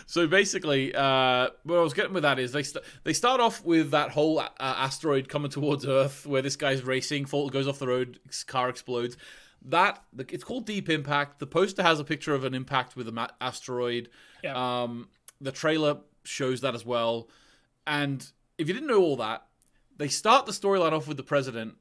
So 0.06 0.26
basically, 0.28 0.94
uh, 0.94 1.48
what 1.64 1.78
I 1.78 1.82
was 1.82 1.92
getting 1.92 2.12
with 2.12 2.22
that 2.22 2.38
is 2.38 2.52
they 2.52 2.62
st- 2.62 2.84
they 3.04 3.12
start 3.12 3.40
off 3.40 3.64
with 3.64 3.90
that 3.90 4.10
whole 4.10 4.38
uh, 4.38 4.48
asteroid 4.60 5.28
coming 5.28 5.50
towards 5.50 5.84
Earth, 5.84 6.24
where 6.24 6.42
this 6.42 6.56
guy's 6.56 6.82
racing, 6.82 7.26
fall 7.26 7.48
goes 7.50 7.66
off 7.66 7.78
the 7.80 7.88
road, 7.88 8.20
his 8.26 8.44
car 8.44 8.68
explodes. 8.68 9.16
That 9.66 10.02
it's 10.16 10.44
called 10.44 10.64
Deep 10.64 10.88
Impact. 10.88 11.40
The 11.40 11.46
poster 11.46 11.82
has 11.82 11.98
a 11.98 12.04
picture 12.04 12.34
of 12.34 12.44
an 12.44 12.54
impact 12.54 12.96
with 12.96 13.08
an 13.08 13.14
ma- 13.14 13.28
asteroid. 13.40 14.08
Yeah. 14.42 14.82
Um, 14.82 15.08
the 15.40 15.52
trailer 15.52 15.98
shows 16.24 16.60
that 16.60 16.74
as 16.74 16.86
well. 16.86 17.28
And 17.86 18.24
if 18.58 18.68
you 18.68 18.74
didn't 18.74 18.88
know 18.88 19.02
all 19.02 19.16
that, 19.16 19.46
they 19.96 20.08
start 20.08 20.46
the 20.46 20.52
storyline 20.52 20.92
off 20.92 21.08
with 21.08 21.16
the 21.16 21.22
president 21.22 21.76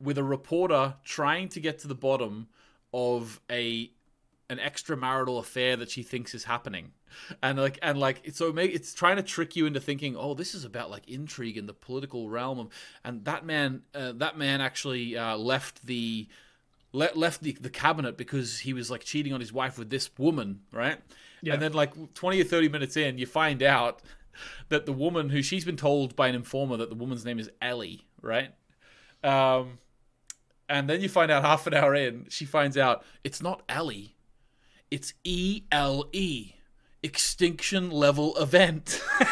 with 0.00 0.18
a 0.18 0.24
reporter 0.24 0.94
trying 1.04 1.48
to 1.50 1.60
get 1.60 1.78
to 1.80 1.88
the 1.88 1.94
bottom 1.94 2.48
of 2.92 3.40
a 3.50 3.90
an 4.50 4.58
extramarital 4.58 5.38
affair 5.38 5.76
that 5.76 5.90
she 5.90 6.02
thinks 6.02 6.34
is 6.34 6.44
happening 6.44 6.92
and 7.42 7.58
like 7.58 7.78
and 7.82 7.98
like 7.98 8.22
so 8.32 8.48
it 8.56 8.58
it's 8.58 8.94
trying 8.94 9.16
to 9.16 9.22
trick 9.22 9.56
you 9.56 9.66
into 9.66 9.80
thinking 9.80 10.16
oh 10.16 10.34
this 10.34 10.54
is 10.54 10.64
about 10.64 10.90
like 10.90 11.06
intrigue 11.08 11.56
in 11.58 11.66
the 11.66 11.74
political 11.74 12.30
realm 12.30 12.58
of, 12.58 12.68
and 13.04 13.24
that 13.24 13.44
man 13.44 13.82
uh, 13.94 14.12
that 14.12 14.38
man 14.38 14.60
actually 14.60 15.16
uh, 15.16 15.36
left 15.36 15.84
the 15.86 16.26
le- 16.92 17.10
left 17.14 17.42
the, 17.42 17.52
the 17.60 17.70
cabinet 17.70 18.16
because 18.16 18.60
he 18.60 18.72
was 18.72 18.90
like 18.90 19.02
cheating 19.04 19.32
on 19.32 19.40
his 19.40 19.52
wife 19.52 19.78
with 19.78 19.90
this 19.90 20.10
woman 20.18 20.60
right 20.72 20.98
Yeah. 21.42 21.54
and 21.54 21.62
then 21.62 21.72
like 21.72 22.14
20 22.14 22.40
or 22.40 22.44
30 22.44 22.68
minutes 22.68 22.96
in 22.96 23.18
you 23.18 23.26
find 23.26 23.62
out 23.62 24.02
that 24.68 24.86
the 24.86 24.92
woman 24.92 25.30
who 25.30 25.42
she's 25.42 25.64
been 25.64 25.76
told 25.76 26.14
by 26.16 26.28
an 26.28 26.34
informer 26.34 26.76
that 26.76 26.88
the 26.90 26.94
woman's 26.96 27.24
name 27.24 27.38
is 27.38 27.50
Ellie 27.60 28.06
right 28.22 28.52
um 29.24 29.78
and 30.68 30.88
then 30.88 31.00
you 31.00 31.08
find 31.08 31.30
out 31.30 31.44
half 31.44 31.66
an 31.66 31.74
hour 31.74 31.94
in 31.94 32.26
she 32.28 32.44
finds 32.44 32.76
out 32.76 33.04
it's 33.24 33.42
not 33.42 33.62
Ellie 33.68 34.14
it's 34.90 35.12
E 35.22 35.64
L 35.70 36.08
E, 36.14 36.52
extinction 37.02 37.90
level 37.90 38.34
event. 38.38 39.02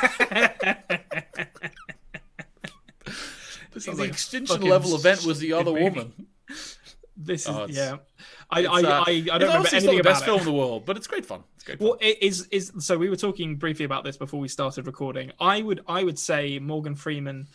This 3.72 3.84
the 3.84 3.92
like 3.92 4.08
extinction 4.10 4.62
level 4.62 4.94
event 4.94 5.24
was 5.24 5.38
the 5.38 5.52
other 5.52 5.72
woman. 5.72 6.12
This 7.16 7.42
is 7.42 7.48
Oh, 7.48 7.66
yeah. 7.68 7.96
I 8.50 8.60
It's, 8.60 8.68
I, 8.68 8.82
uh, 8.82 9.04
I, 9.06 9.10
I 9.10 9.38
don't 9.38 9.40
remember 9.48 9.68
anything 9.72 9.86
not 9.86 9.96
the 9.96 10.02
best 10.02 10.22
about 10.22 10.26
film 10.26 10.40
in 10.40 10.44
the 10.46 10.52
world, 10.52 10.84
but 10.84 10.96
it's 10.96 11.06
great 11.06 11.24
fun. 11.24 11.42
It's 11.54 11.64
great 11.64 11.78
fun. 11.78 11.88
Well, 11.88 11.98
it 12.00 12.22
is 12.22 12.46
is 12.48 12.72
so 12.78 12.98
we 12.98 13.08
were 13.08 13.16
talking 13.16 13.56
briefly 13.56 13.84
about 13.84 14.04
this 14.04 14.16
before 14.16 14.40
we 14.40 14.48
started 14.48 14.86
recording. 14.86 15.32
I 15.40 15.62
would 15.62 15.80
I 15.86 16.04
would 16.04 16.18
say 16.18 16.58
Morgan 16.58 16.94
Freeman 16.94 17.48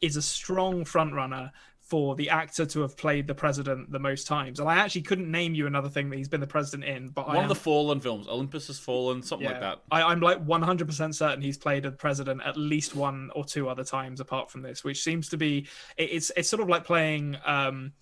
is 0.00 0.16
a 0.16 0.22
strong 0.22 0.84
front 0.84 1.14
runner 1.14 1.52
for 1.84 2.16
the 2.16 2.30
actor 2.30 2.64
to 2.64 2.80
have 2.80 2.96
played 2.96 3.26
the 3.26 3.34
president 3.34 3.92
the 3.92 3.98
most 3.98 4.26
times. 4.26 4.58
And 4.58 4.66
I 4.66 4.76
actually 4.76 5.02
couldn't 5.02 5.30
name 5.30 5.54
you 5.54 5.66
another 5.66 5.90
thing 5.90 6.08
that 6.08 6.16
he's 6.16 6.28
been 6.28 6.40
the 6.40 6.46
president 6.46 6.84
in, 6.84 7.08
but 7.08 7.22
I 7.22 7.28
One 7.28 7.36
am, 7.36 7.42
of 7.42 7.48
the 7.50 7.54
Fallen 7.54 8.00
films, 8.00 8.26
Olympus 8.26 8.68
Has 8.68 8.78
Fallen, 8.78 9.22
something 9.22 9.46
like 9.46 9.60
that. 9.60 9.82
I, 9.90 10.02
I'm 10.02 10.20
like 10.20 10.44
100% 10.46 11.14
certain 11.14 11.42
he's 11.42 11.58
played 11.58 11.84
a 11.84 11.92
president 11.92 12.40
at 12.42 12.56
least 12.56 12.96
one 12.96 13.30
or 13.34 13.44
two 13.44 13.68
other 13.68 13.84
times 13.84 14.20
apart 14.20 14.50
from 14.50 14.62
this, 14.62 14.82
which 14.82 15.02
seems 15.02 15.28
to 15.28 15.36
be 15.36 15.68
it, 15.98 16.04
it's 16.04 16.32
it's 16.36 16.48
sort 16.48 16.62
of 16.62 16.70
like 16.70 16.84
playing 16.84 17.36
um 17.44 17.92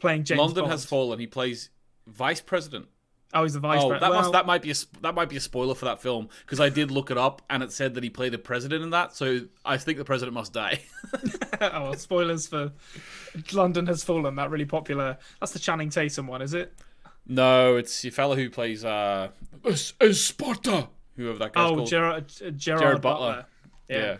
playing 0.00 0.24
James 0.24 0.38
London 0.38 0.62
Bond. 0.64 0.72
Has 0.72 0.84
Fallen. 0.84 1.18
He 1.18 1.26
plays 1.26 1.70
vice 2.06 2.40
president. 2.40 2.86
Oh, 3.32 3.44
he's 3.44 3.52
the 3.54 3.60
vice 3.60 3.78
Oh, 3.80 3.88
president. 3.90 4.00
that 4.00 4.10
well, 4.10 4.20
must 4.22 4.32
that 4.32 4.46
might 4.46 4.60
be 4.62 4.72
a 4.72 4.74
that 5.02 5.14
might 5.14 5.28
be 5.28 5.36
a 5.36 5.40
spoiler 5.40 5.76
for 5.76 5.84
that 5.84 6.02
film 6.02 6.28
because 6.44 6.58
I 6.58 6.68
did 6.68 6.90
look 6.90 7.12
it 7.12 7.16
up 7.18 7.42
and 7.48 7.62
it 7.62 7.70
said 7.70 7.94
that 7.94 8.02
he 8.02 8.10
played 8.10 8.32
the 8.32 8.38
president 8.38 8.82
in 8.82 8.90
that. 8.90 9.14
So 9.14 9.42
I 9.64 9.76
think 9.76 9.98
the 9.98 10.04
president 10.04 10.34
must 10.34 10.52
die. 10.52 10.80
oh, 11.60 11.94
spoilers 11.94 12.48
for 12.48 12.72
London 13.52 13.86
Has 13.86 14.02
Fallen. 14.02 14.34
That 14.34 14.50
really 14.50 14.64
popular. 14.64 15.16
That's 15.38 15.52
the 15.52 15.60
Channing 15.60 15.90
Tatum 15.90 16.26
one, 16.26 16.42
is 16.42 16.54
it? 16.54 16.74
no, 17.26 17.76
it's 17.76 18.02
the 18.02 18.10
fellow 18.10 18.34
who 18.34 18.50
plays 18.50 18.84
uh, 18.84 19.28
Es- 19.64 19.92
Esparta, 20.00 20.88
whoever 21.16 21.38
that 21.38 21.52
guy's 21.52 21.70
Oh, 21.70 21.76
called. 21.76 21.88
Gerard, 21.88 22.28
Gerard, 22.56 22.58
Jared 22.58 23.02
Butler. 23.02 23.26
Butler. 23.28 23.46
Yeah. 23.88 23.96
yeah. 23.98 24.16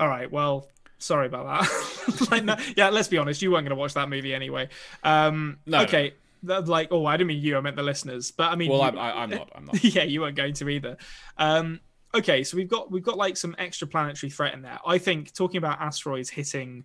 All 0.00 0.08
right. 0.08 0.30
Well, 0.32 0.68
sorry 0.98 1.26
about 1.26 1.62
that. 1.62 2.28
like, 2.30 2.44
no, 2.44 2.56
yeah. 2.76 2.88
Let's 2.90 3.08
be 3.08 3.18
honest. 3.18 3.42
You 3.42 3.50
weren't 3.52 3.64
going 3.64 3.76
to 3.76 3.80
watch 3.80 3.94
that 3.94 4.08
movie 4.08 4.34
anyway. 4.34 4.68
Um, 5.02 5.58
No, 5.66 5.82
Okay. 5.82 6.14
That- 6.44 6.68
Like, 6.68 6.88
oh, 6.92 7.04
I 7.06 7.16
didn't 7.16 7.28
mean 7.28 7.42
you. 7.42 7.56
I 7.56 7.60
meant 7.60 7.76
the 7.76 7.82
listeners. 7.82 8.30
But 8.30 8.52
I 8.52 8.56
mean, 8.56 8.70
Well, 8.70 8.80
you- 8.80 8.84
I'm, 8.86 8.98
I, 8.98 9.22
I'm 9.22 9.30
not. 9.30 9.50
I'm 9.54 9.64
not. 9.64 9.82
yeah, 9.94 10.04
you 10.04 10.20
weren't 10.20 10.36
going 10.36 10.54
to 10.54 10.68
either. 10.68 10.96
Um, 11.36 11.80
okay, 12.14 12.44
so 12.44 12.56
we've 12.56 12.68
got 12.68 12.90
we've 12.90 13.02
got 13.02 13.16
like 13.16 13.36
some 13.36 13.54
extra 13.58 13.86
planetary 13.88 14.30
threat 14.30 14.54
in 14.54 14.62
there. 14.62 14.78
I 14.86 14.98
think 14.98 15.32
talking 15.34 15.58
about 15.58 15.80
asteroids 15.80 16.30
hitting 16.30 16.84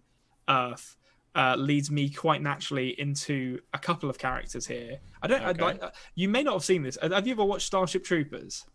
Earth 0.50 0.96
uh, 1.36 1.56
leads 1.58 1.90
me 1.90 2.10
quite 2.10 2.42
naturally 2.42 3.00
into 3.00 3.60
a 3.74 3.80
couple 3.80 4.10
of 4.10 4.18
characters 4.18 4.66
here. 4.68 5.00
I 5.22 5.28
don't. 5.28 5.42
Okay. 5.44 5.62
like. 5.64 5.84
uh, 5.84 5.92
you 6.16 6.30
may 6.30 6.44
not 6.44 6.54
have 6.54 6.64
seen 6.66 6.84
this. 6.84 6.98
Have 7.02 7.26
you 7.28 7.34
ever 7.34 7.46
watched 7.46 7.68
Starship 7.68 8.04
Troopers? 8.04 8.66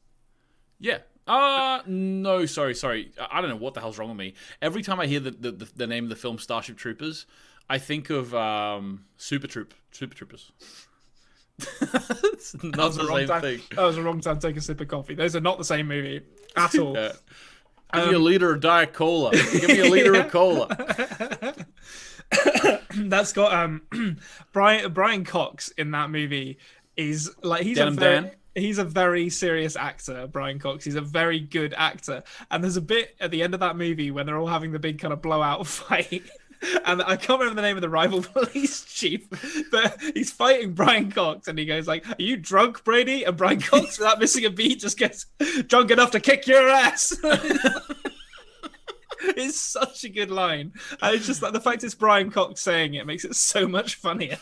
Yeah. 0.81 0.99
Uh 1.29 1.83
no, 1.87 2.47
sorry, 2.47 2.75
sorry. 2.75 3.13
I 3.31 3.41
don't 3.41 3.51
know 3.51 3.57
what 3.57 3.75
the 3.75 3.81
hell's 3.81 3.99
wrong 3.99 4.09
with 4.09 4.19
me. 4.19 4.35
Every 4.63 4.83
time 4.83 4.99
I 5.01 5.07
hear 5.07 5.21
the 5.21 5.31
the, 5.33 5.51
the, 5.53 5.69
the 5.77 5.87
name 5.87 6.05
of 6.05 6.11
the 6.11 6.17
film 6.17 6.39
Starship 6.39 6.77
Troopers, 6.77 7.27
I 7.69 7.79
think 7.79 8.11
of 8.11 8.35
um 8.35 9.05
Super 9.17 9.47
Troop, 9.47 9.75
Super 9.93 10.15
Troopers. 10.15 10.51
it's 11.61 12.55
not 12.63 12.77
That 12.77 12.93
the 12.95 13.07
wrong 13.09 13.19
same 13.19 13.29
time. 13.29 13.41
thing. 13.43 13.61
That 13.75 13.83
was 13.83 13.97
a 13.97 14.03
wrong 14.03 14.21
time 14.21 14.39
to 14.39 14.47
take 14.49 14.57
a 14.57 14.61
sip 14.61 14.81
of 14.81 14.89
coffee. 14.89 15.15
Those 15.15 15.35
are 15.37 15.41
not 15.41 15.59
the 15.59 15.65
same 15.65 15.89
movie 15.89 16.23
at 16.57 16.79
all. 16.79 16.95
Yeah. 16.95 17.13
Give 17.95 18.03
Um, 18.05 18.09
me 18.11 18.15
a 18.15 18.19
liter 18.19 18.53
of 18.55 18.61
Diet 18.61 18.93
Cola. 18.93 19.33
Give 19.33 19.69
me 19.69 19.81
a 19.81 19.85
liter 19.91 20.15
Yeah. 20.15 20.25
of 20.27 20.31
cola. 20.31 20.69
That's 22.97 23.33
got 23.33 23.53
um 23.53 23.83
Brian 24.53 24.93
Brian 24.93 25.25
Cox 25.25 25.71
in 25.71 25.91
that 25.93 26.11
movie 26.11 26.59
is 26.97 27.31
like 27.43 27.63
he's 27.63 27.77
Denim 27.79 27.95
a 27.95 27.97
very, 28.01 28.21
Dan? 28.23 28.31
He's 28.55 28.79
a 28.79 28.85
very 28.85 29.31
serious 29.31 29.77
actor, 29.77 30.27
Brian 30.27 30.59
Cox. 30.59 30.85
He's 30.85 30.95
a 30.95 31.01
very 31.01 31.41
good 31.41 31.75
actor. 31.77 32.23
And 32.51 32.63
there's 32.63 32.77
a 32.77 32.83
bit 32.83 33.17
at 33.21 33.31
the 33.31 33.43
end 33.43 33.55
of 33.55 33.61
that 33.61 33.77
movie 33.77 34.11
when 34.11 34.27
they're 34.27 34.39
all 34.39 34.47
having 34.47 34.73
the 34.73 34.79
big 34.79 34.99
kind 34.99 35.13
of 35.13 35.23
blowout 35.23 35.67
fight. 35.69 36.23
And 36.85 37.03
I 37.03 37.15
can't 37.17 37.39
remember 37.39 37.61
the 37.61 37.67
name 37.67 37.77
of 37.77 37.83
the 37.83 37.89
rival 37.89 38.23
police 38.33 38.85
chief, 38.85 39.29
but 39.71 40.01
he's 40.15 40.33
fighting 40.33 40.73
Brian 40.73 41.13
Cox, 41.13 41.47
and 41.47 41.57
he 41.57 41.65
goes 41.65 41.87
like, 41.87 42.05
"Are 42.09 42.17
you 42.19 42.37
drunk, 42.37 42.83
Brady?" 42.83 43.23
And 43.23 43.37
Brian 43.37 43.61
Cox, 43.61 43.97
without 44.01 44.19
missing 44.19 44.45
a 44.45 44.51
beat, 44.51 44.81
just 44.81 44.99
gets 44.99 45.27
drunk 45.69 45.93
enough 45.93 46.11
to 46.11 46.21
kick 46.21 46.49
your 46.49 46.69
ass. 46.69 47.17
it's 49.23 49.61
such 49.61 50.03
a 50.03 50.09
good 50.09 50.33
line, 50.33 50.73
and 51.01 51.15
it's 51.15 51.27
just 51.27 51.43
like 51.43 51.53
the 51.53 51.61
fact 51.61 51.85
it's 51.85 51.95
Brian 51.95 52.29
Cox 52.29 52.61
saying 52.61 52.95
it 52.95 53.07
makes 53.07 53.25
it 53.25 53.37
so 53.37 53.69
much 53.69 53.95
funnier. 53.95 54.39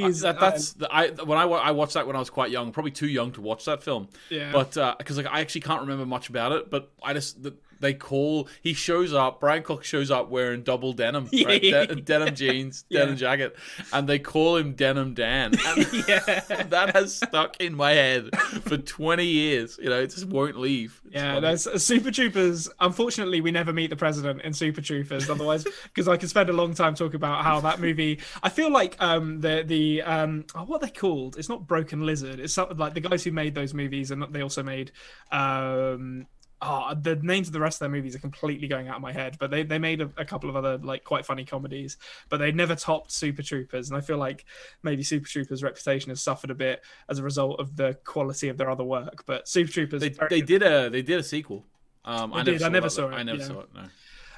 He's 0.00 0.24
uh, 0.24 0.32
That, 0.32 0.40
that's 0.40 0.72
the, 0.72 0.92
I 0.92 1.08
when 1.10 1.38
I 1.38 1.44
I 1.44 1.70
watched 1.70 1.94
that 1.94 2.06
when 2.06 2.16
I 2.16 2.18
was 2.18 2.30
quite 2.30 2.50
young, 2.50 2.72
probably 2.72 2.92
too 2.92 3.08
young 3.08 3.32
to 3.32 3.40
watch 3.40 3.64
that 3.66 3.82
film. 3.82 4.08
Yeah. 4.30 4.50
But 4.52 4.76
uh, 4.76 4.94
because 4.98 5.16
like 5.16 5.26
I 5.26 5.40
actually 5.40 5.62
can't 5.62 5.80
remember 5.80 6.06
much 6.06 6.28
about 6.28 6.52
it, 6.52 6.70
but 6.70 6.90
I 7.02 7.12
just 7.12 7.42
the, 7.42 7.54
they 7.82 7.92
call 7.92 8.48
he 8.62 8.72
shows 8.72 9.12
up. 9.12 9.40
Brian 9.40 9.62
Cox 9.62 9.86
shows 9.86 10.10
up 10.10 10.30
wearing 10.30 10.62
double 10.62 10.94
denim, 10.94 11.28
right? 11.44 11.60
De- 11.60 11.86
denim 11.96 12.34
jeans, 12.34 12.86
Yeah. 12.88 13.00
denim 13.00 13.16
jacket, 13.18 13.56
and 13.92 14.08
they 14.08 14.18
call 14.18 14.56
him 14.56 14.72
Denim 14.72 15.12
Dan. 15.12 15.52
And 15.66 15.92
yeah. 16.08 16.40
that 16.70 16.92
has 16.94 17.14
stuck 17.16 17.60
in 17.60 17.74
my 17.74 17.90
head 17.92 18.34
for 18.40 18.78
twenty 18.78 19.26
years. 19.26 19.78
You 19.82 19.90
know, 19.90 20.00
it 20.00 20.08
just 20.10 20.24
won't 20.26 20.58
leave. 20.58 21.00
It's 21.04 21.14
Yeah, 21.16 21.34
funny. 21.34 21.40
there's 21.46 21.66
uh, 21.66 21.78
Super 21.78 22.10
Troopers. 22.10 22.70
Unfortunately, 22.80 23.40
we 23.42 23.50
never 23.50 23.72
meet 23.72 23.90
the 23.90 23.96
president 23.96 24.40
in 24.42 24.54
Super 24.54 24.80
Troopers. 24.80 25.28
Otherwise, 25.28 25.64
because 25.84 26.08
I 26.08 26.16
could 26.16 26.30
spend 26.30 26.48
a 26.48 26.54
long 26.54 26.72
time 26.72 26.94
talking 26.94 27.16
about 27.16 27.44
how 27.44 27.60
that 27.60 27.80
movie. 27.80 28.20
I 28.42 28.48
feel 28.48 28.70
like 28.72 28.96
um 29.00 29.40
the 29.40 29.64
the 29.66 30.02
um 30.02 30.44
oh, 30.54 30.64
what 30.64 30.80
they 30.80 30.90
called? 30.90 31.36
It's 31.36 31.48
not 31.48 31.66
Broken 31.66 32.06
Lizard. 32.06 32.40
It's 32.40 32.54
something 32.54 32.76
like 32.78 32.94
the 32.94 33.00
guys 33.00 33.24
who 33.24 33.32
made 33.32 33.54
those 33.54 33.74
movies, 33.74 34.10
and 34.10 34.22
they 34.32 34.42
also 34.42 34.62
made 34.62 34.92
um. 35.30 36.26
Oh, 36.64 36.94
the 36.94 37.16
names 37.16 37.48
of 37.48 37.52
the 37.52 37.58
rest 37.58 37.76
of 37.76 37.80
their 37.80 37.88
movies 37.88 38.14
are 38.14 38.20
completely 38.20 38.68
going 38.68 38.86
out 38.86 38.94
of 38.94 39.02
my 39.02 39.12
head, 39.12 39.36
but 39.40 39.50
they, 39.50 39.64
they 39.64 39.80
made 39.80 40.00
a, 40.00 40.08
a 40.16 40.24
couple 40.24 40.48
of 40.48 40.54
other 40.54 40.78
like 40.78 41.02
quite 41.02 41.26
funny 41.26 41.44
comedies, 41.44 41.96
but 42.28 42.36
they 42.36 42.52
never 42.52 42.76
topped 42.76 43.10
Super 43.10 43.42
Troopers, 43.42 43.90
and 43.90 43.98
I 43.98 44.00
feel 44.00 44.16
like 44.16 44.44
maybe 44.84 45.02
Super 45.02 45.26
Troopers' 45.26 45.64
reputation 45.64 46.10
has 46.10 46.22
suffered 46.22 46.50
a 46.50 46.54
bit 46.54 46.82
as 47.08 47.18
a 47.18 47.24
result 47.24 47.58
of 47.58 47.74
the 47.74 47.98
quality 48.04 48.48
of 48.48 48.58
their 48.58 48.70
other 48.70 48.84
work. 48.84 49.24
But 49.26 49.48
Super 49.48 49.72
Troopers, 49.72 50.02
they 50.02 50.14
they 50.30 50.40
did 50.40 50.62
a 50.62 50.88
they 50.88 51.02
did 51.02 51.18
a 51.18 51.24
sequel. 51.24 51.66
Um, 52.04 52.32
I 52.32 52.44
They 52.44 52.52
never 52.52 52.52
did, 52.52 52.54
I 52.54 52.58
saw 52.58 52.68
never 52.68 52.88
saw 52.88 53.08
it, 53.08 53.14
I 53.14 53.22
never 53.24 53.38
yeah. 53.38 53.44
saw 53.44 53.60
it. 53.60 53.68
No. 53.74 53.82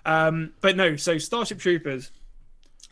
Um, 0.06 0.52
but 0.60 0.76
no, 0.76 0.96
so 0.96 1.18
Starship 1.18 1.58
Troopers, 1.58 2.10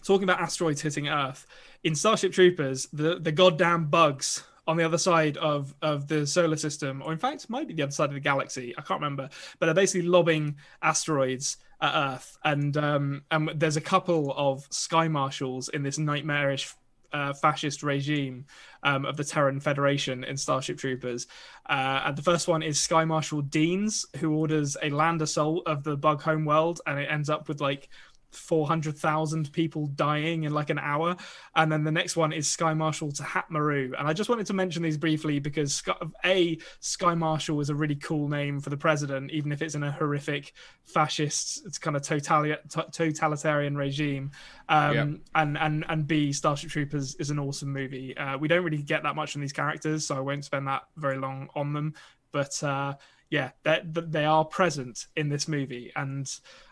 talking 0.05 0.25
about 0.25 0.41
asteroids 0.41 0.83
hitting 0.83 1.09
Earth. 1.09 1.47
In 1.85 1.95
Starship 1.95 2.33
Troopers, 2.33 2.87
the, 2.93 3.19
the 3.19 3.33
goddamn 3.33 3.87
bugs 3.87 4.45
on 4.67 4.77
the 4.77 4.85
other 4.85 4.99
side 4.99 5.37
of, 5.39 5.75
of 5.83 6.07
the 6.07 6.27
solar 6.27 6.57
system, 6.57 7.03
or 7.05 7.13
in 7.13 7.19
fact, 7.19 7.51
might 7.51 7.67
be 7.69 7.75
the 7.75 7.83
other 7.83 7.93
side 7.93 8.09
of 8.11 8.15
the 8.15 8.21
galaxy. 8.21 8.75
I 8.79 8.83
can't 8.83 9.01
remember, 9.01 9.29
but 9.59 9.67
they're 9.67 9.75
basically 9.75 10.09
lobbing 10.09 10.57
asteroids 10.83 11.57
at 11.81 12.15
Earth. 12.15 12.39
And 12.45 12.77
um, 12.77 13.23
and 13.31 13.51
there's 13.57 13.77
a 13.77 13.81
couple 13.81 14.33
of 14.37 14.67
sky 14.71 15.09
marshals 15.09 15.69
in 15.69 15.83
this 15.83 15.99
nightmarish 15.99 16.75
uh, 17.13 17.33
fascist 17.33 17.83
regime 17.83 18.47
um, 18.83 19.05
of 19.05 19.17
the 19.17 19.25
Terran 19.25 19.61
Federation 19.61 20.25
in 20.25 20.37
Starship 20.37 20.79
Troopers. 20.79 21.27
Uh, 21.69 22.03
and 22.07 22.17
the 22.17 22.23
first 22.23 22.49
one 22.49 22.63
is 22.63 22.81
Sky 22.81 23.05
Marshal 23.05 23.43
Dienes, 23.43 24.07
who 24.17 24.33
orders 24.33 24.77
a 24.83 24.91
land 24.91 25.23
assault 25.23 25.63
of 25.67 25.85
the 25.85 25.97
Bug 25.97 26.23
Home 26.23 26.45
World, 26.45 26.81
and 26.87 26.99
it 26.99 27.09
ends 27.11 27.29
up 27.29 27.49
with 27.49 27.61
like 27.61 27.89
400,000 28.35 29.53
people 29.53 29.87
dying 29.89 30.45
in 30.45 30.53
like 30.53 30.71
an 30.71 30.79
hour. 30.79 31.17
And 31.55 31.71
then 31.71 31.85
the 31.85 31.93
next 31.93 32.17
one 32.17 32.33
is 32.33 32.49
Sky 32.49 32.75
Marshal 32.75 33.11
Tehat 33.11 33.45
Meru. 33.51 33.93
And 33.99 34.09
I 34.09 34.13
just 34.13 34.31
wanted 34.31 34.47
to 34.47 34.53
mention 34.53 34.83
these 34.83 34.97
briefly 34.97 35.39
because 35.39 35.75
Sky, 35.75 35.95
A, 36.25 36.59
Sky 36.81 37.15
Marshal 37.15 37.61
is 37.61 37.71
a 37.71 37.75
really 37.75 37.97
cool 37.97 38.29
name 38.29 38.61
for 38.61 38.71
the 38.71 38.77
president, 38.77 39.31
even 39.31 39.53
if 39.53 39.63
it's 39.63 39.75
in 39.75 39.83
a 39.83 39.93
horrific 39.93 40.53
fascist, 40.85 41.67
it's 41.67 41.79
kind 41.79 41.97
of 41.97 42.03
totali- 42.03 42.57
t- 42.69 42.91
totalitarian 42.91 43.77
regime. 43.77 44.31
Um, 44.69 44.95
Yeah. 44.95 45.03
and, 45.35 45.59
and, 45.59 45.85
and 45.89 46.07
B, 46.07 46.33
Starship 46.33 46.71
Troopers 46.71 47.15
is 47.17 47.31
an 47.31 47.39
awesome 47.39 47.73
movie. 47.73 48.17
Uh, 48.17 48.39
we 48.39 48.49
don't 48.49 48.65
really 48.65 48.83
get 48.83 49.03
that 49.03 49.15
much 49.17 49.33
from 49.33 49.41
these 49.41 49.53
characters, 49.53 50.07
so 50.07 50.17
I 50.17 50.21
won't 50.21 50.45
spend 50.45 50.67
that 50.69 50.83
very 50.97 51.19
long 51.19 51.49
on 51.55 51.73
them. 51.73 51.95
But 52.33 52.63
uh, 52.63 52.95
yeah, 53.31 53.51
they 53.63 53.81
they 53.85 54.25
are 54.25 54.45
present 54.45 55.07
in 55.17 55.29
this 55.29 55.49
movie 55.49 55.93
and 55.97 56.27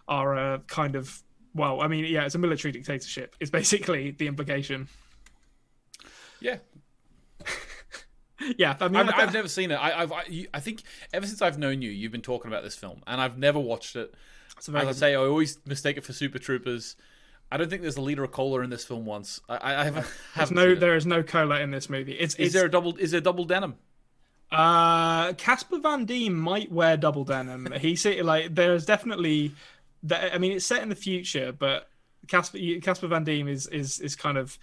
are 0.08 0.36
a 0.36 0.58
kind 0.66 0.96
of 0.96 1.22
well, 1.54 1.80
I 1.80 1.88
mean, 1.88 2.04
yeah, 2.04 2.24
it's 2.24 2.34
a 2.34 2.38
military 2.38 2.72
dictatorship. 2.72 3.36
Is 3.40 3.50
basically 3.50 4.12
the 4.12 4.26
implication. 4.26 4.88
Yeah, 6.40 6.58
Yeah, 8.56 8.76
I 8.80 8.88
mean, 8.88 8.96
I've, 8.96 9.28
I've 9.28 9.34
never 9.34 9.48
seen 9.48 9.70
it. 9.70 9.74
I, 9.74 10.02
I've, 10.02 10.12
I, 10.12 10.46
I 10.54 10.60
think 10.60 10.82
ever 11.12 11.26
since 11.26 11.42
I've 11.42 11.58
known 11.58 11.82
you, 11.82 11.90
you've 11.90 12.12
been 12.12 12.22
talking 12.22 12.50
about 12.50 12.62
this 12.62 12.74
film, 12.74 13.02
and 13.06 13.20
I've 13.20 13.36
never 13.36 13.58
watched 13.58 13.96
it. 13.96 14.14
it's 14.56 14.68
As 14.68 14.74
I 14.74 14.92
say, 14.92 15.12
I 15.12 15.16
always 15.16 15.58
mistake 15.66 15.96
it 15.96 16.04
for 16.04 16.12
Super 16.12 16.38
Troopers. 16.38 16.96
I 17.52 17.56
don't 17.56 17.68
think 17.68 17.82
there's 17.82 17.96
a 17.96 18.00
liter 18.00 18.24
of 18.24 18.30
cola 18.30 18.60
in 18.60 18.70
this 18.70 18.84
film 18.84 19.04
once. 19.04 19.40
I, 19.48 19.80
I, 19.80 19.84
haven't. 19.84 20.06
There's 20.36 20.50
no, 20.52 20.74
there 20.74 20.96
is 20.96 21.04
no 21.04 21.22
cola 21.22 21.60
in 21.60 21.70
this 21.70 21.90
movie. 21.90 22.12
It's, 22.12 22.34
Is 22.36 22.46
it's 22.46 22.54
there 22.54 22.66
a 22.66 22.70
double? 22.70 22.96
Is 22.96 23.10
there 23.10 23.20
double 23.20 23.44
denim? 23.44 23.74
Uh, 24.50 25.32
Casper 25.34 25.78
Van 25.78 26.04
Dien 26.06 26.34
might 26.34 26.72
wear 26.72 26.96
double 26.96 27.24
denim. 27.24 27.70
he 27.78 27.94
say 27.94 28.22
like 28.22 28.54
there's 28.54 28.86
definitely 28.86 29.52
that. 30.04 30.34
I 30.34 30.38
mean, 30.38 30.52
it's 30.52 30.66
set 30.66 30.82
in 30.82 30.88
the 30.88 30.94
future, 30.94 31.52
but 31.52 31.88
Casper 32.28 32.58
Casper 32.82 33.06
Van 33.08 33.24
Dien 33.24 33.48
is 33.48 33.66
is 33.66 34.00
is 34.00 34.16
kind 34.16 34.38
of. 34.38 34.58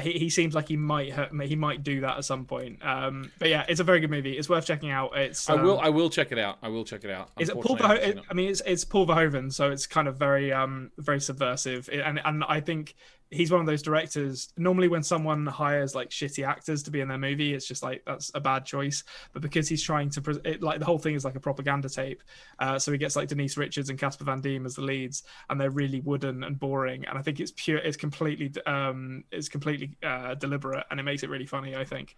He, 0.00 0.12
he 0.12 0.30
seems 0.30 0.54
like 0.54 0.68
he 0.68 0.78
might 0.78 1.12
ha- 1.12 1.28
he 1.42 1.54
might 1.54 1.82
do 1.82 2.00
that 2.00 2.16
at 2.16 2.24
some 2.24 2.46
point. 2.46 2.82
Um, 2.82 3.30
but 3.38 3.50
yeah, 3.50 3.66
it's 3.68 3.78
a 3.78 3.84
very 3.84 4.00
good 4.00 4.10
movie. 4.10 4.38
It's 4.38 4.48
worth 4.48 4.64
checking 4.64 4.88
out. 4.90 5.14
It's 5.14 5.50
I 5.50 5.54
will. 5.56 5.78
um, 5.78 5.84
I 5.84 5.90
will 5.90 6.08
check 6.08 6.32
it 6.32 6.38
out. 6.38 6.56
I 6.62 6.68
will 6.68 6.84
check 6.86 7.04
it 7.04 7.10
out. 7.10 7.28
is 7.38 7.50
it 7.50 7.52
Paul 7.52 7.72
Unfortunately, 7.72 7.84
I 7.84 8.06
haven't 8.06 8.08
Verhoeven? 8.08 8.14
seen 8.14 8.18
it. 8.18 8.30
I 8.30 8.34
mean, 8.34 8.48
it's 8.50 8.62
it's 8.64 8.84
Paul 8.86 9.06
Verhoeven, 9.06 9.52
so 9.52 9.70
it's 9.70 9.86
kind 9.86 10.08
of 10.08 10.16
very 10.16 10.50
um 10.50 10.92
very 10.96 11.20
subversive, 11.20 11.90
and 11.92 12.18
and 12.24 12.42
I 12.44 12.60
think 12.60 12.94
he's 13.32 13.50
one 13.50 13.60
of 13.60 13.66
those 13.66 13.82
directors. 13.82 14.52
Normally, 14.56 14.88
when 14.88 15.02
someone 15.02 15.46
hires 15.46 15.94
like 15.94 16.10
shitty 16.10 16.46
actors 16.46 16.82
to 16.84 16.90
be 16.90 17.00
in 17.00 17.08
their 17.08 17.18
movie, 17.18 17.54
it's 17.54 17.66
just 17.66 17.82
like 17.82 18.02
that's 18.06 18.30
a 18.34 18.40
bad 18.40 18.64
choice. 18.64 19.02
But 19.32 19.42
because 19.42 19.68
he's 19.68 19.82
trying 19.82 20.10
to 20.10 20.20
pre- 20.20 20.40
it, 20.44 20.62
like 20.62 20.78
the 20.78 20.84
whole 20.84 20.98
thing 20.98 21.14
is 21.14 21.24
like 21.24 21.34
a 21.34 21.40
propaganda 21.40 21.88
tape, 21.88 22.22
uh, 22.58 22.78
so 22.78 22.92
he 22.92 22.98
gets 22.98 23.16
like 23.16 23.28
Denise 23.28 23.56
Richards 23.56 23.90
and 23.90 23.98
Casper 23.98 24.24
Van 24.24 24.40
Dien 24.40 24.64
as 24.64 24.76
the 24.76 24.82
leads, 24.82 25.22
and 25.50 25.60
they're 25.60 25.70
really 25.70 26.00
wooden 26.00 26.44
and 26.44 26.58
boring. 26.58 27.06
And 27.06 27.18
I 27.18 27.22
think 27.22 27.40
it's 27.40 27.52
pure, 27.56 27.78
it's 27.78 27.96
completely 27.96 28.52
um 28.66 29.24
it's 29.32 29.48
completely 29.48 29.96
uh, 30.02 30.34
deliberate, 30.34 30.84
and 30.90 31.00
it 31.00 31.04
makes 31.04 31.22
it 31.22 31.30
really 31.30 31.46
funny. 31.46 31.74
I 31.74 31.84
think. 31.84 32.14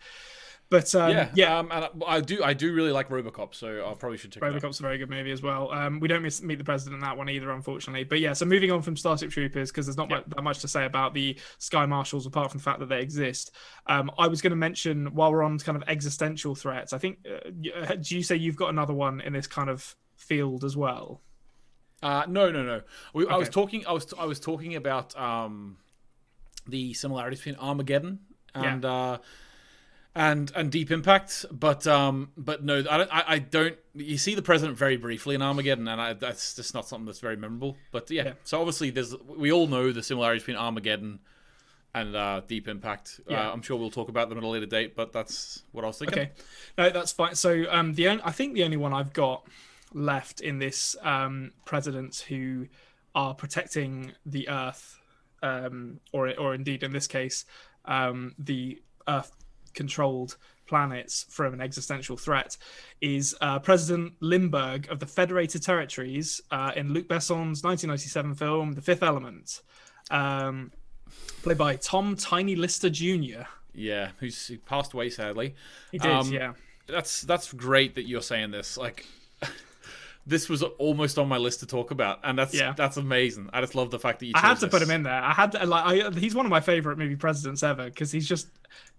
But 0.70 0.92
um, 0.94 1.10
yeah, 1.10 1.30
yeah, 1.34 1.58
Um, 1.58 1.70
and 1.70 1.84
I, 1.84 2.16
I 2.16 2.20
do. 2.20 2.42
I 2.42 2.52
do 2.54 2.72
really 2.72 2.90
like 2.90 3.08
RoboCop, 3.08 3.54
so 3.54 3.86
I 3.86 3.94
probably 3.94 4.18
should 4.18 4.32
check 4.32 4.42
it 4.42 4.46
out. 4.46 4.54
Robocop's 4.54 4.80
a 4.80 4.82
very 4.82 4.98
good 4.98 5.10
movie 5.10 5.30
as 5.30 5.42
well. 5.42 5.70
Um, 5.70 6.00
we 6.00 6.08
don't 6.08 6.22
miss, 6.22 6.42
meet 6.42 6.58
the 6.58 6.64
president 6.64 6.94
in 6.94 7.00
that 7.00 7.16
one 7.16 7.28
either, 7.28 7.50
unfortunately. 7.50 8.04
But 8.04 8.20
yeah, 8.20 8.32
so 8.32 8.44
moving 8.46 8.70
on 8.72 8.82
from 8.82 8.96
Starship 8.96 9.30
Troopers 9.30 9.70
because 9.70 9.86
there's 9.86 9.96
not 9.96 10.10
Yeah. 10.10 10.16
much, 10.16 10.24
that 10.28 10.42
much 10.42 10.58
to 10.60 10.68
say 10.68 10.84
about 10.86 11.14
the 11.14 11.38
Sky 11.58 11.86
Marshals 11.86 12.26
apart 12.26 12.50
from 12.50 12.58
the 12.58 12.64
fact 12.64 12.80
that 12.80 12.88
they 12.88 13.00
exist. 13.00 13.52
Um, 13.86 14.10
I 14.18 14.26
was 14.26 14.40
going 14.40 14.50
to 14.52 14.56
mention 14.56 15.14
while 15.14 15.30
we're 15.30 15.42
on 15.42 15.58
kind 15.58 15.76
of 15.76 15.84
existential 15.86 16.54
threats. 16.54 16.92
I 16.92 16.98
think 16.98 17.18
uh, 17.28 17.82
uh, 17.92 17.94
do 17.96 18.16
you 18.16 18.22
say 18.22 18.36
you've 18.36 18.56
got 18.56 18.70
another 18.70 18.94
one 18.94 19.20
in 19.20 19.32
this 19.32 19.46
kind 19.46 19.68
of 19.70 19.94
field 20.16 20.64
as 20.64 20.76
well? 20.76 21.20
Uh, 22.02 22.24
no, 22.28 22.50
no, 22.50 22.62
no. 22.62 22.80
We, 23.12 23.26
I 23.28 23.36
was 23.36 23.48
talking. 23.48 23.86
I 23.86 23.92
was. 23.92 24.12
I 24.18 24.24
was 24.26 24.40
talking 24.40 24.76
about 24.76 25.16
um, 25.18 25.76
the 26.66 26.92
similarities 26.94 27.38
between 27.40 27.56
Armageddon 27.56 28.18
and 28.54 28.84
uh, 28.84 29.18
and 30.16 30.52
and 30.54 30.70
Deep 30.70 30.90
Impact, 30.90 31.44
but 31.50 31.86
um, 31.86 32.30
but 32.36 32.62
no, 32.62 32.78
I 32.88 32.96
don't. 32.98 33.10
I, 33.12 33.24
I 33.26 33.38
don't. 33.38 33.76
You 33.94 34.16
see 34.18 34.34
the 34.34 34.42
president 34.42 34.78
very 34.78 34.96
briefly 34.96 35.34
in 35.34 35.42
Armageddon, 35.42 35.88
and 35.88 36.00
I, 36.00 36.12
that's 36.12 36.54
just 36.54 36.74
not 36.74 36.86
something 36.86 37.06
that's 37.06 37.20
very 37.20 37.36
memorable. 37.36 37.76
But 37.90 38.10
yeah, 38.10 38.24
Yeah. 38.26 38.32
so 38.44 38.60
obviously 38.60 38.90
there's. 38.90 39.14
We 39.26 39.50
all 39.52 39.66
know 39.66 39.90
the 39.92 40.02
similarities 40.02 40.42
between 40.42 40.56
Armageddon 40.56 41.18
and 41.94 42.14
uh, 42.14 42.42
Deep 42.46 42.68
Impact. 42.68 43.20
Yeah. 43.28 43.48
Uh, 43.48 43.52
I'm 43.52 43.62
sure 43.62 43.76
we'll 43.76 43.90
talk 43.90 44.08
about 44.08 44.28
them 44.28 44.38
at 44.38 44.44
a 44.44 44.48
later 44.48 44.66
date, 44.66 44.94
but 44.96 45.12
that's 45.12 45.62
what 45.72 45.84
I 45.84 45.88
was 45.88 45.98
thinking. 45.98 46.18
Okay, 46.18 46.30
no, 46.78 46.90
that's 46.90 47.12
fine. 47.12 47.34
So 47.34 47.64
um, 47.70 47.94
the 47.94 48.08
only, 48.08 48.22
I 48.24 48.30
think 48.32 48.54
the 48.54 48.64
only 48.64 48.76
one 48.76 48.92
I've 48.92 49.12
got 49.12 49.46
left 49.92 50.40
in 50.40 50.58
this 50.58 50.96
um, 51.02 51.52
presidents 51.64 52.20
who 52.20 52.66
are 53.16 53.34
protecting 53.34 54.12
the 54.26 54.48
Earth, 54.48 54.98
um, 55.42 55.98
or 56.12 56.32
or 56.38 56.54
indeed 56.54 56.82
in 56.84 56.92
this 56.92 57.06
case, 57.08 57.44
um, 57.84 58.34
the 58.38 58.80
Earth-controlled 59.74 60.36
planets 60.66 61.26
from 61.28 61.52
an 61.52 61.60
existential 61.60 62.16
threat, 62.16 62.56
is 63.00 63.34
uh, 63.40 63.58
President 63.58 64.14
Lindbergh 64.20 64.88
of 64.90 64.98
the 65.00 65.06
Federated 65.06 65.62
Territories 65.62 66.40
uh, 66.50 66.72
in 66.76 66.92
Luc 66.92 67.08
Besson's 67.08 67.62
1997 67.62 68.34
film 68.34 68.72
*The 68.72 68.80
Fifth 68.80 69.02
Element*. 69.02 69.62
Um, 70.10 70.70
played 71.42 71.58
by 71.58 71.76
Tom 71.76 72.16
Tiny 72.16 72.56
Lister 72.56 72.88
Jr. 72.88 73.42
Yeah, 73.74 74.10
who's 74.20 74.46
who 74.46 74.58
passed 74.58 74.92
away 74.92 75.10
sadly. 75.10 75.54
He 75.90 75.98
did, 75.98 76.10
Um, 76.10 76.32
yeah. 76.32 76.52
that's 76.86 77.22
that's 77.22 77.52
great 77.52 77.96
that 77.96 78.06
you're 78.06 78.22
saying 78.22 78.52
this. 78.52 78.76
Like, 78.78 79.06
this 80.26 80.48
was 80.48 80.62
almost 80.62 81.18
on 81.18 81.28
my 81.28 81.36
list 81.38 81.60
to 81.60 81.66
talk 81.66 81.90
about, 81.90 82.20
and 82.22 82.38
that's 82.38 82.54
Yeah. 82.54 82.72
that's 82.76 82.96
amazing. 82.96 83.50
I 83.52 83.60
just 83.60 83.74
love 83.74 83.90
the 83.90 83.98
fact 83.98 84.20
that 84.20 84.26
you. 84.26 84.32
I 84.34 84.40
had 84.40 84.60
to 84.60 84.68
put 84.68 84.80
him 84.80 84.90
in 84.90 85.02
there. 85.02 85.20
I 85.22 85.32
had 85.32 85.52
to, 85.52 85.66
like 85.66 85.84
I, 85.84 86.10
he's 86.18 86.34
one 86.34 86.46
of 86.46 86.50
my 86.50 86.60
favorite 86.60 86.96
movie 86.98 87.16
presidents 87.16 87.62
ever 87.62 87.84
because 87.86 88.10
he's 88.12 88.28
just 88.28 88.46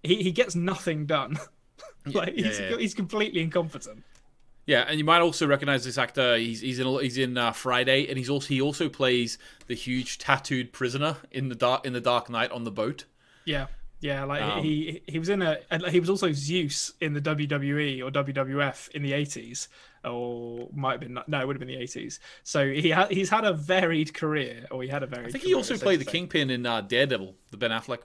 he, 0.06 0.24
he 0.24 0.32
gets 0.32 0.56
nothing 0.56 1.06
done. 1.06 1.38
like 2.06 2.36
yeah, 2.36 2.48
he's, 2.48 2.60
yeah, 2.60 2.70
yeah. 2.70 2.78
he's 2.78 2.94
completely 2.94 3.42
incompetent. 3.42 4.04
Yeah, 4.66 4.86
and 4.88 4.98
you 4.98 5.04
might 5.04 5.22
also 5.22 5.46
recognize 5.46 5.84
this 5.84 5.98
actor. 5.98 6.38
He's 6.38 6.62
he's 6.62 6.80
in 6.80 6.88
he's 7.00 7.18
in 7.18 7.38
uh, 7.38 7.52
Friday, 7.52 8.08
and 8.08 8.18
he's 8.18 8.30
also 8.30 8.48
he 8.48 8.62
also 8.62 8.90
plays 8.90 9.38
the 9.68 9.76
huge 9.76 10.18
tattooed 10.18 10.74
prisoner 10.74 11.18
in 11.32 11.50
the 11.50 11.56
dark 11.56 11.86
in 11.86 11.94
the 11.94 12.02
Dark 12.02 12.30
Knight 12.30 12.52
on 12.52 12.64
the 12.64 12.72
boat. 12.72 13.06
Yeah, 13.46 13.68
yeah. 14.00 14.24
Like 14.24 14.42
Um, 14.42 14.64
he 14.64 15.04
he 15.08 15.20
was 15.20 15.30
in 15.30 15.44
a 15.44 15.60
he 15.90 16.00
was 16.00 16.10
also 16.10 16.32
Zeus 16.32 16.94
in 17.00 17.14
the 17.14 17.22
WWE 17.22 18.04
or 18.04 18.10
WWF 18.10 18.90
in 18.90 19.04
the 19.04 19.14
eighties, 19.14 19.68
or 20.04 20.68
might 20.74 20.94
have 20.94 21.00
been 21.02 21.20
no, 21.28 21.42
it 21.42 21.46
would 21.46 21.56
have 21.56 21.60
been 21.60 21.76
the 21.76 21.82
eighties. 21.82 22.20
So 22.44 22.68
he 22.68 22.90
ha- 22.90 23.08
he's 23.10 23.30
had 23.30 23.46
a 23.46 23.54
varied 23.54 24.16
career, 24.16 24.66
or 24.72 24.82
he 24.82 24.90
had 24.90 25.04
a 25.04 25.08
varied. 25.08 25.28
I 25.28 25.32
think 25.32 25.44
he 25.44 25.54
also 25.54 25.78
played 25.78 26.02
the. 26.02 26.06
Kingpin 26.06 26.50
in 26.50 26.66
uh, 26.66 26.82
Daredevil, 26.82 27.36
the 27.52 27.58
Ben 27.58 27.70
Affleck. 27.70 28.00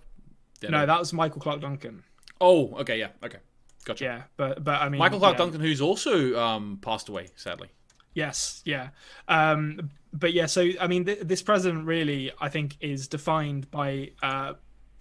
No, 0.69 0.85
that 0.87 0.99
was 0.99 1.13
Michael 1.13 1.41
Clarke 1.41 1.61
Duncan. 1.61 2.03
Oh, 2.41 2.75
okay, 2.81 2.99
yeah, 2.99 3.09
okay, 3.25 3.39
gotcha. 3.85 4.05
Yeah, 4.05 4.23
but 4.37 4.63
but 4.65 4.81
I 4.83 4.89
mean 4.89 4.99
Michael 4.99 5.19
Clarke 5.19 5.35
yeah. 5.35 5.39
Duncan, 5.45 5.61
who's 5.61 5.81
also 5.81 6.39
um, 6.39 6.79
passed 6.83 7.09
away, 7.09 7.29
sadly. 7.37 7.69
Yes, 8.15 8.61
yeah. 8.65 8.89
Um, 9.29 9.91
but 10.13 10.33
yeah, 10.33 10.47
so 10.47 10.69
I 10.81 10.87
mean, 10.89 11.05
th- 11.05 11.21
this 11.21 11.43
president 11.43 11.87
really, 11.87 12.33
I 12.41 12.49
think, 12.49 12.77
is 12.81 13.07
defined 13.09 13.71
by 13.71 14.11
uh, 14.23 14.55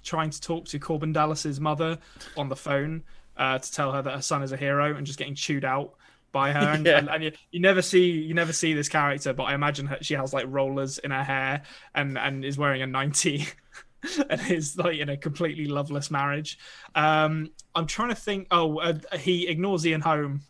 trying 0.03 0.29
to 0.29 0.39
talk 0.39 0.65
to 0.65 0.79
Korben 0.79 1.13
Dallas's 1.13 1.59
mother 1.59 1.97
on 2.37 2.49
the 2.49 2.55
phone 2.55 3.03
uh, 3.35 3.57
to 3.57 3.71
tell 3.71 3.91
her 3.93 4.01
that 4.03 4.13
her 4.13 4.21
son 4.21 4.43
is 4.43 4.51
a 4.51 4.57
hero 4.57 4.95
and 4.95 5.07
just 5.07 5.17
getting 5.17 5.33
chewed 5.35 5.65
out 5.65 5.95
by 6.31 6.51
her. 6.51 6.59
And, 6.73 6.85
Yeah. 6.85 6.99
and, 6.99 7.09
and 7.09 7.23
you, 7.23 7.31
you 7.51 7.59
never 7.59 7.81
see 7.81 8.11
you 8.11 8.35
never 8.35 8.53
see 8.53 8.73
this 8.73 8.87
character, 8.89 9.33
but 9.33 9.43
I 9.45 9.55
imagine 9.55 9.87
her, 9.87 9.97
she 10.01 10.13
has 10.13 10.31
like 10.31 10.45
rollers 10.47 10.99
in 10.99 11.09
her 11.11 11.23
hair 11.23 11.63
and 11.95 12.17
and 12.17 12.45
is 12.45 12.57
wearing 12.57 12.81
a 12.83 12.87
ninety. 12.87 13.47
and 14.29 14.51
is 14.51 14.77
like 14.77 14.97
in 14.97 15.09
a 15.09 15.17
completely 15.17 15.65
loveless 15.65 16.09
marriage. 16.09 16.57
Um, 16.95 17.51
I'm 17.75 17.87
trying 17.87 18.09
to 18.09 18.15
think. 18.15 18.47
Oh, 18.51 18.79
uh, 18.79 18.97
he 19.17 19.47
ignores 19.47 19.85
Ian 19.85 20.01
Holm, 20.01 20.41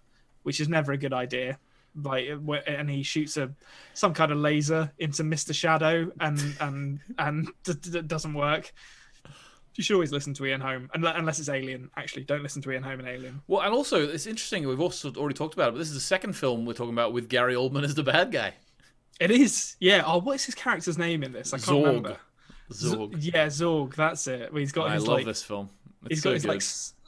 which 0.43 0.59
is 0.59 0.69
never 0.69 0.91
a 0.91 0.97
good 0.97 1.13
idea. 1.13 1.57
Like, 1.95 2.27
uh, 2.29 2.53
and 2.67 2.89
he 2.89 3.03
shoots 3.03 3.37
a 3.37 3.51
some 3.93 4.13
kind 4.13 4.31
of 4.31 4.37
laser 4.37 4.91
into 4.99 5.23
Mister 5.23 5.53
Shadow, 5.53 6.11
and 6.19 6.39
and 6.59 6.99
and 7.17 7.47
d- 7.63 7.73
d- 7.81 7.89
d- 7.91 8.01
doesn't 8.01 8.33
work. 8.33 8.71
You 9.75 9.83
should 9.83 9.93
always 9.93 10.11
listen 10.11 10.33
to 10.33 10.45
Ian 10.45 10.59
Holm, 10.61 10.89
unless 10.93 11.39
it's 11.39 11.47
Alien. 11.47 11.89
Actually, 11.95 12.25
don't 12.25 12.43
listen 12.43 12.61
to 12.63 12.71
Ian 12.71 12.83
Holm 12.83 12.99
and 12.99 13.07
Alien. 13.07 13.41
Well, 13.47 13.61
and 13.61 13.73
also 13.73 14.07
it's 14.07 14.27
interesting. 14.27 14.67
We've 14.67 14.79
also 14.79 15.11
already 15.13 15.35
talked 15.35 15.53
about 15.53 15.69
it, 15.69 15.71
but 15.71 15.77
this 15.77 15.87
is 15.87 15.93
the 15.93 15.99
second 16.01 16.33
film 16.33 16.65
we're 16.65 16.73
talking 16.73 16.93
about 16.93 17.13
with 17.13 17.29
Gary 17.29 17.53
Oldman 17.53 17.83
as 17.83 17.95
the 17.95 18.03
bad 18.03 18.31
guy. 18.31 18.55
It 19.19 19.31
is, 19.31 19.75
yeah. 19.79 20.03
Oh, 20.05 20.19
what 20.19 20.35
is 20.35 20.45
his 20.45 20.55
character's 20.55 20.97
name 20.97 21.23
in 21.23 21.31
this? 21.33 21.53
I 21.53 21.57
can't 21.57 21.69
Zorg. 21.69 21.85
remember. 21.85 22.17
Z- 22.71 22.95
Zorg. 22.95 23.15
yeah, 23.19 23.47
Zorg. 23.47 23.95
That's 23.95 24.27
it. 24.27 24.51
He's 24.53 24.71
got 24.71 24.89
I 24.89 24.93
his 24.95 25.07
love 25.07 25.17
like. 25.17 25.25
this 25.25 25.43
film. 25.43 25.69
It's 26.05 26.09
He's 26.15 26.21
so 26.23 26.29
got 26.29 26.33
his 26.35 26.43
good. 26.45 26.49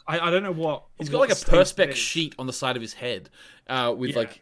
like. 0.07 0.21
I, 0.21 0.27
I 0.27 0.31
don't 0.31 0.43
know 0.43 0.51
what. 0.51 0.83
He's 0.97 1.09
got 1.09 1.19
what 1.19 1.29
like 1.29 1.37
a 1.37 1.41
perspex 1.41 1.93
sheet 1.95 2.35
on 2.39 2.47
the 2.47 2.53
side 2.53 2.75
of 2.75 2.81
his 2.81 2.93
head, 2.93 3.29
uh, 3.67 3.93
with 3.97 4.11
Yeah. 4.11 4.17
like 4.19 4.41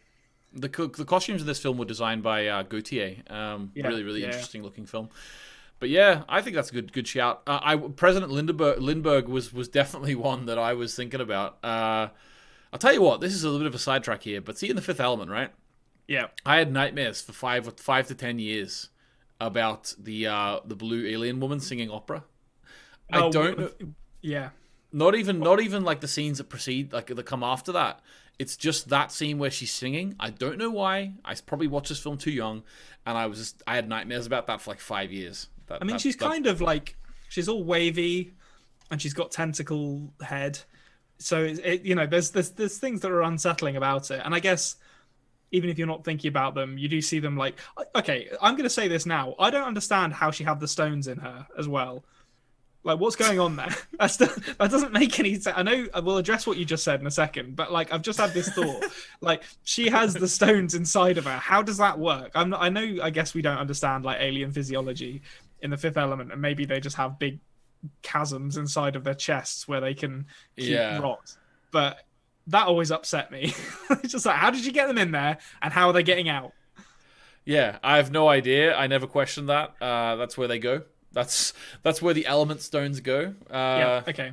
the 0.52 0.68
co- 0.68 0.86
the 0.88 1.04
costumes 1.04 1.40
of 1.42 1.46
this 1.46 1.60
film 1.60 1.78
were 1.78 1.84
designed 1.84 2.22
by 2.22 2.46
uh, 2.48 2.62
Gaultier. 2.62 3.16
Um, 3.28 3.70
Yeah, 3.74 3.86
really, 3.86 4.02
really 4.02 4.20
yeah. 4.20 4.26
interesting 4.28 4.62
looking 4.62 4.86
film. 4.86 5.10
But 5.78 5.88
yeah, 5.88 6.24
I 6.28 6.42
think 6.42 6.56
that's 6.56 6.70
a 6.70 6.72
good 6.74 6.92
good 6.92 7.06
shout. 7.08 7.42
Uh, 7.46 7.58
I 7.62 7.76
President 7.76 8.30
Lindbergh, 8.32 8.80
Lindbergh 8.80 9.28
was 9.28 9.52
was 9.52 9.68
definitely 9.68 10.14
one 10.30 10.46
that 10.46 10.58
I 10.58 10.72
was 10.74 10.94
thinking 10.94 11.20
about. 11.20 11.58
Uh, 11.62 12.08
I'll 12.72 12.78
tell 12.78 12.92
you 12.92 13.02
what, 13.02 13.20
this 13.20 13.34
is 13.34 13.42
a 13.44 13.46
little 13.48 13.60
bit 13.60 13.66
of 13.66 13.74
a 13.74 13.78
sidetrack 13.78 14.22
here, 14.22 14.40
but 14.40 14.58
see 14.58 14.68
in 14.70 14.76
the 14.76 14.82
Fifth 14.82 15.00
Element, 15.00 15.30
right? 15.30 15.50
Yeah. 16.06 16.26
I 16.46 16.56
had 16.58 16.70
nightmares 16.72 17.20
for 17.22 17.32
five 17.32 17.72
five 17.78 18.06
to 18.08 18.14
ten 18.14 18.38
years 18.38 18.89
about 19.40 19.94
the 19.98 20.26
uh, 20.26 20.60
the 20.64 20.76
blue 20.76 21.06
alien 21.06 21.40
woman 21.40 21.60
singing 21.60 21.90
opera. 21.90 22.24
I 23.12 23.20
Oh, 23.22 23.32
don't. 23.32 23.94
Yeah. 24.20 24.50
Not 24.92 25.14
even 25.14 25.38
not 25.40 25.60
even 25.60 25.84
like 25.84 26.00
the 26.00 26.08
scenes 26.08 26.38
that 26.38 26.48
precede 26.48 26.92
like 26.92 27.06
that 27.08 27.26
come 27.26 27.42
after 27.42 27.72
that. 27.72 28.00
It's 28.38 28.56
just 28.56 28.88
that 28.88 29.12
scene 29.12 29.38
where 29.38 29.50
she's 29.50 29.70
singing. 29.72 30.14
I 30.18 30.30
don't 30.30 30.58
know 30.58 30.70
why. 30.70 31.12
I 31.24 31.34
probably 31.46 31.66
watched 31.68 31.90
this 31.90 32.00
film 32.00 32.16
too 32.18 32.30
young, 32.30 32.62
and 33.06 33.16
I 33.18 33.26
was 33.26 33.38
just 33.38 33.62
I 33.66 33.74
had 33.76 33.88
nightmares 33.88 34.26
about 34.26 34.46
that 34.48 34.60
for 34.60 34.70
like 34.70 34.80
five 34.80 35.12
years. 35.12 35.48
That, 35.66 35.80
I 35.80 35.84
mean, 35.84 35.94
that- 35.94 36.00
she's 36.00 36.16
that- 36.16 36.28
kind 36.28 36.46
of 36.46 36.60
like 36.60 36.96
she's 37.28 37.48
all 37.48 37.62
wavy, 37.62 38.32
and 38.90 39.00
she's 39.00 39.14
got 39.14 39.30
tentacle 39.30 40.12
head. 40.22 40.58
So 41.18 41.44
it, 41.44 41.58
it, 41.64 41.82
you 41.82 41.94
know, 41.94 42.06
there's 42.06 42.30
there's 42.30 42.50
there's 42.50 42.78
things 42.78 43.00
that 43.02 43.10
are 43.12 43.22
unsettling 43.22 43.76
about 43.76 44.10
it, 44.10 44.22
and 44.24 44.34
I 44.34 44.40
guess 44.40 44.76
even 45.52 45.70
if 45.70 45.78
you're 45.78 45.86
not 45.86 46.04
thinking 46.04 46.28
about 46.28 46.54
them, 46.54 46.78
you 46.78 46.88
do 46.88 47.00
see 47.00 47.18
them 47.18 47.36
like 47.36 47.58
okay. 47.96 48.28
I'm 48.40 48.54
going 48.54 48.64
to 48.64 48.70
say 48.70 48.88
this 48.88 49.06
now. 49.06 49.34
I 49.38 49.50
don't 49.50 49.66
understand 49.66 50.12
how 50.12 50.30
she 50.30 50.44
had 50.44 50.60
the 50.60 50.68
stones 50.68 51.08
in 51.08 51.18
her 51.18 51.46
as 51.58 51.68
well. 51.68 52.04
Like, 52.82 52.98
what's 52.98 53.16
going 53.16 53.38
on 53.38 53.56
there? 53.56 53.68
That's 53.98 54.16
the, 54.16 54.54
that 54.58 54.70
doesn't 54.70 54.92
make 54.94 55.20
any 55.20 55.34
sense. 55.34 55.54
I 55.54 55.62
know 55.62 55.86
we'll 56.02 56.16
address 56.16 56.46
what 56.46 56.56
you 56.56 56.64
just 56.64 56.82
said 56.82 56.98
in 57.00 57.06
a 57.06 57.10
second, 57.10 57.54
but 57.54 57.70
like, 57.70 57.92
I've 57.92 58.00
just 58.00 58.18
had 58.18 58.32
this 58.32 58.48
thought. 58.48 58.82
like, 59.20 59.42
she 59.64 59.90
has 59.90 60.14
the 60.14 60.26
stones 60.26 60.74
inside 60.74 61.18
of 61.18 61.26
her. 61.26 61.36
How 61.36 61.60
does 61.60 61.76
that 61.76 61.98
work? 61.98 62.30
I'm 62.34 62.48
not, 62.48 62.62
I 62.62 62.70
know. 62.70 63.02
I 63.02 63.10
guess 63.10 63.34
we 63.34 63.42
don't 63.42 63.58
understand 63.58 64.06
like 64.06 64.18
alien 64.20 64.50
physiology 64.50 65.20
in 65.60 65.70
the 65.70 65.76
Fifth 65.76 65.98
Element, 65.98 66.32
and 66.32 66.40
maybe 66.40 66.64
they 66.64 66.80
just 66.80 66.96
have 66.96 67.18
big 67.18 67.38
chasms 68.02 68.56
inside 68.56 68.96
of 68.96 69.04
their 69.04 69.14
chests 69.14 69.68
where 69.68 69.80
they 69.82 69.92
can 69.92 70.24
keep 70.56 70.70
Yeah. 70.70 70.98
rot. 71.00 71.36
But 71.72 71.98
that 72.50 72.66
always 72.66 72.90
upset 72.90 73.30
me. 73.30 73.54
it's 73.90 74.12
just 74.12 74.26
like, 74.26 74.36
how 74.36 74.50
did 74.50 74.64
you 74.64 74.72
get 74.72 74.86
them 74.86 74.98
in 74.98 75.10
there, 75.10 75.38
and 75.62 75.72
how 75.72 75.88
are 75.88 75.92
they 75.92 76.02
getting 76.02 76.28
out? 76.28 76.52
Yeah, 77.44 77.78
I 77.82 77.96
have 77.96 78.10
no 78.10 78.28
idea. 78.28 78.76
I 78.76 78.86
never 78.86 79.06
questioned 79.06 79.48
that. 79.48 79.74
Uh, 79.80 80.16
that's 80.16 80.36
where 80.36 80.48
they 80.48 80.58
go. 80.58 80.82
That's 81.12 81.52
that's 81.82 82.00
where 82.00 82.14
the 82.14 82.26
element 82.26 82.60
stones 82.60 83.00
go. 83.00 83.34
Uh, 83.50 83.52
yeah. 83.52 84.02
Okay. 84.06 84.32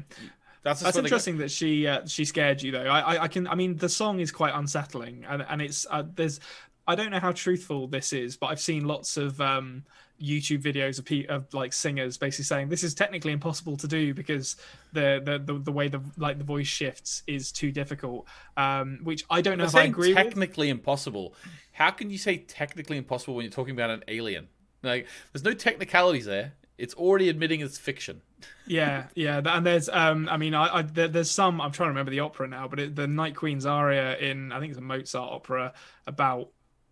that's, 0.63 0.81
That's 0.81 0.83
where 0.83 0.91
they 0.91 1.09
go. 1.09 1.15
interesting 1.15 1.37
that 1.39 1.49
she 1.49 1.87
uh, 1.87 2.05
she 2.05 2.25
scared 2.25 2.61
you 2.61 2.71
though. 2.71 2.85
I, 2.85 2.99
I 2.99 3.23
I 3.23 3.27
can 3.27 3.47
I 3.47 3.55
mean 3.55 3.77
the 3.77 3.89
song 3.89 4.19
is 4.19 4.31
quite 4.31 4.53
unsettling 4.53 5.25
and 5.27 5.43
and 5.47 5.61
it's 5.61 5.87
uh, 5.89 6.03
there's 6.13 6.39
I 6.87 6.95
don't 6.95 7.11
know 7.11 7.19
how 7.19 7.31
truthful 7.31 7.87
this 7.87 8.13
is, 8.13 8.37
but 8.37 8.47
I've 8.47 8.61
seen 8.61 8.85
lots 8.85 9.17
of 9.17 9.41
um, 9.41 9.83
YouTube 10.21 10.61
videos 10.61 10.99
of, 10.99 11.05
pe- 11.05 11.25
of 11.25 11.53
like 11.53 11.73
singers 11.73 12.17
basically 12.17 12.45
saying 12.45 12.69
this 12.69 12.83
is 12.83 12.93
technically 12.93 13.31
impossible 13.31 13.77
to 13.77 13.87
do 13.87 14.13
because 14.13 14.55
the 14.93 15.21
the 15.23 15.53
the, 15.53 15.59
the 15.59 15.71
way 15.71 15.87
the 15.87 16.01
like 16.17 16.37
the 16.37 16.43
voice 16.43 16.67
shifts 16.67 17.23
is 17.27 17.51
too 17.51 17.71
difficult. 17.71 18.25
Um, 18.55 18.99
which 19.03 19.25
I 19.29 19.41
don't 19.41 19.57
know 19.57 19.65
if 19.65 19.75
I 19.75 19.83
agree 19.83 20.09
with. 20.09 20.17
technically 20.17 20.69
impossible. 20.69 21.35
How 21.71 21.91
can 21.91 22.09
you 22.09 22.17
say 22.17 22.37
technically 22.37 22.97
impossible 22.97 23.35
when 23.35 23.43
you're 23.43 23.51
talking 23.51 23.75
about 23.75 23.89
an 23.89 24.03
alien? 24.07 24.47
Like, 24.83 25.07
there's 25.31 25.43
no 25.43 25.53
technicalities 25.53 26.25
there. 26.25 26.53
It's 26.77 26.93
already 26.93 27.29
admitting 27.29 27.61
it's 27.61 27.77
fiction. 27.77 28.21
Yeah, 28.67 29.05
yeah, 29.15 29.41
and 29.43 29.65
there's, 29.65 29.89
um, 29.89 30.29
I 30.29 30.37
mean, 30.37 30.53
I, 30.53 30.77
I 30.77 30.81
there, 30.83 31.07
there's 31.07 31.31
some. 31.31 31.59
I'm 31.59 31.71
trying 31.71 31.87
to 31.87 31.91
remember 31.91 32.11
the 32.11 32.19
opera 32.19 32.47
now, 32.47 32.67
but 32.67 32.79
it, 32.79 32.95
the 32.95 33.07
Night 33.07 33.35
Queen's 33.35 33.65
aria 33.65 34.15
in, 34.17 34.51
I 34.51 34.59
think 34.59 34.71
it's 34.71 34.77
a 34.77 34.83
Mozart 34.83 35.31
opera 35.31 35.73
about. 36.05 36.49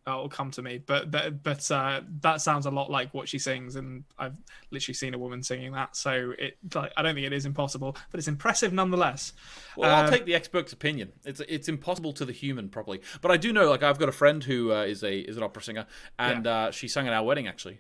It'll 0.07 0.29
come 0.29 0.51
to 0.51 0.61
me, 0.61 0.77
but 0.77 1.11
that, 1.13 1.41
but 1.41 1.71
uh, 1.71 2.01
that 2.21 2.39
sounds 2.39 2.67
a 2.67 2.69
lot 2.69 2.91
like 2.91 3.11
what 3.15 3.27
she 3.27 3.39
sings, 3.39 3.75
and 3.75 4.03
I've 4.19 4.35
literally 4.69 4.93
seen 4.93 5.15
a 5.15 5.17
woman 5.17 5.41
singing 5.41 5.71
that. 5.71 5.95
So 5.95 6.33
it, 6.37 6.57
like, 6.75 6.93
I 6.95 7.01
don't 7.01 7.15
think 7.15 7.25
it 7.25 7.33
is 7.33 7.47
impossible, 7.47 7.97
but 8.11 8.19
it's 8.19 8.27
impressive 8.27 8.71
nonetheless. 8.71 9.33
Well, 9.75 9.89
I'll 9.89 10.05
Um, 10.05 10.11
take 10.11 10.25
the 10.25 10.35
expert's 10.35 10.71
opinion. 10.73 11.13
It's 11.23 11.39
it's 11.47 11.67
impossible 11.67 12.13
to 12.13 12.25
the 12.25 12.33
human 12.33 12.69
properly, 12.69 13.01
but 13.21 13.31
I 13.31 13.37
do 13.37 13.51
know. 13.51 13.67
Like 13.67 13.81
I've 13.81 13.97
got 13.97 14.07
a 14.07 14.11
friend 14.11 14.43
who 14.43 14.71
uh, 14.71 14.83
is 14.83 15.03
a 15.03 15.21
is 15.21 15.37
an 15.37 15.43
opera 15.43 15.63
singer, 15.63 15.87
and 16.19 16.45
uh, 16.45 16.69
she 16.69 16.87
sang 16.87 17.07
at 17.07 17.13
our 17.13 17.23
wedding 17.23 17.47
actually. 17.47 17.79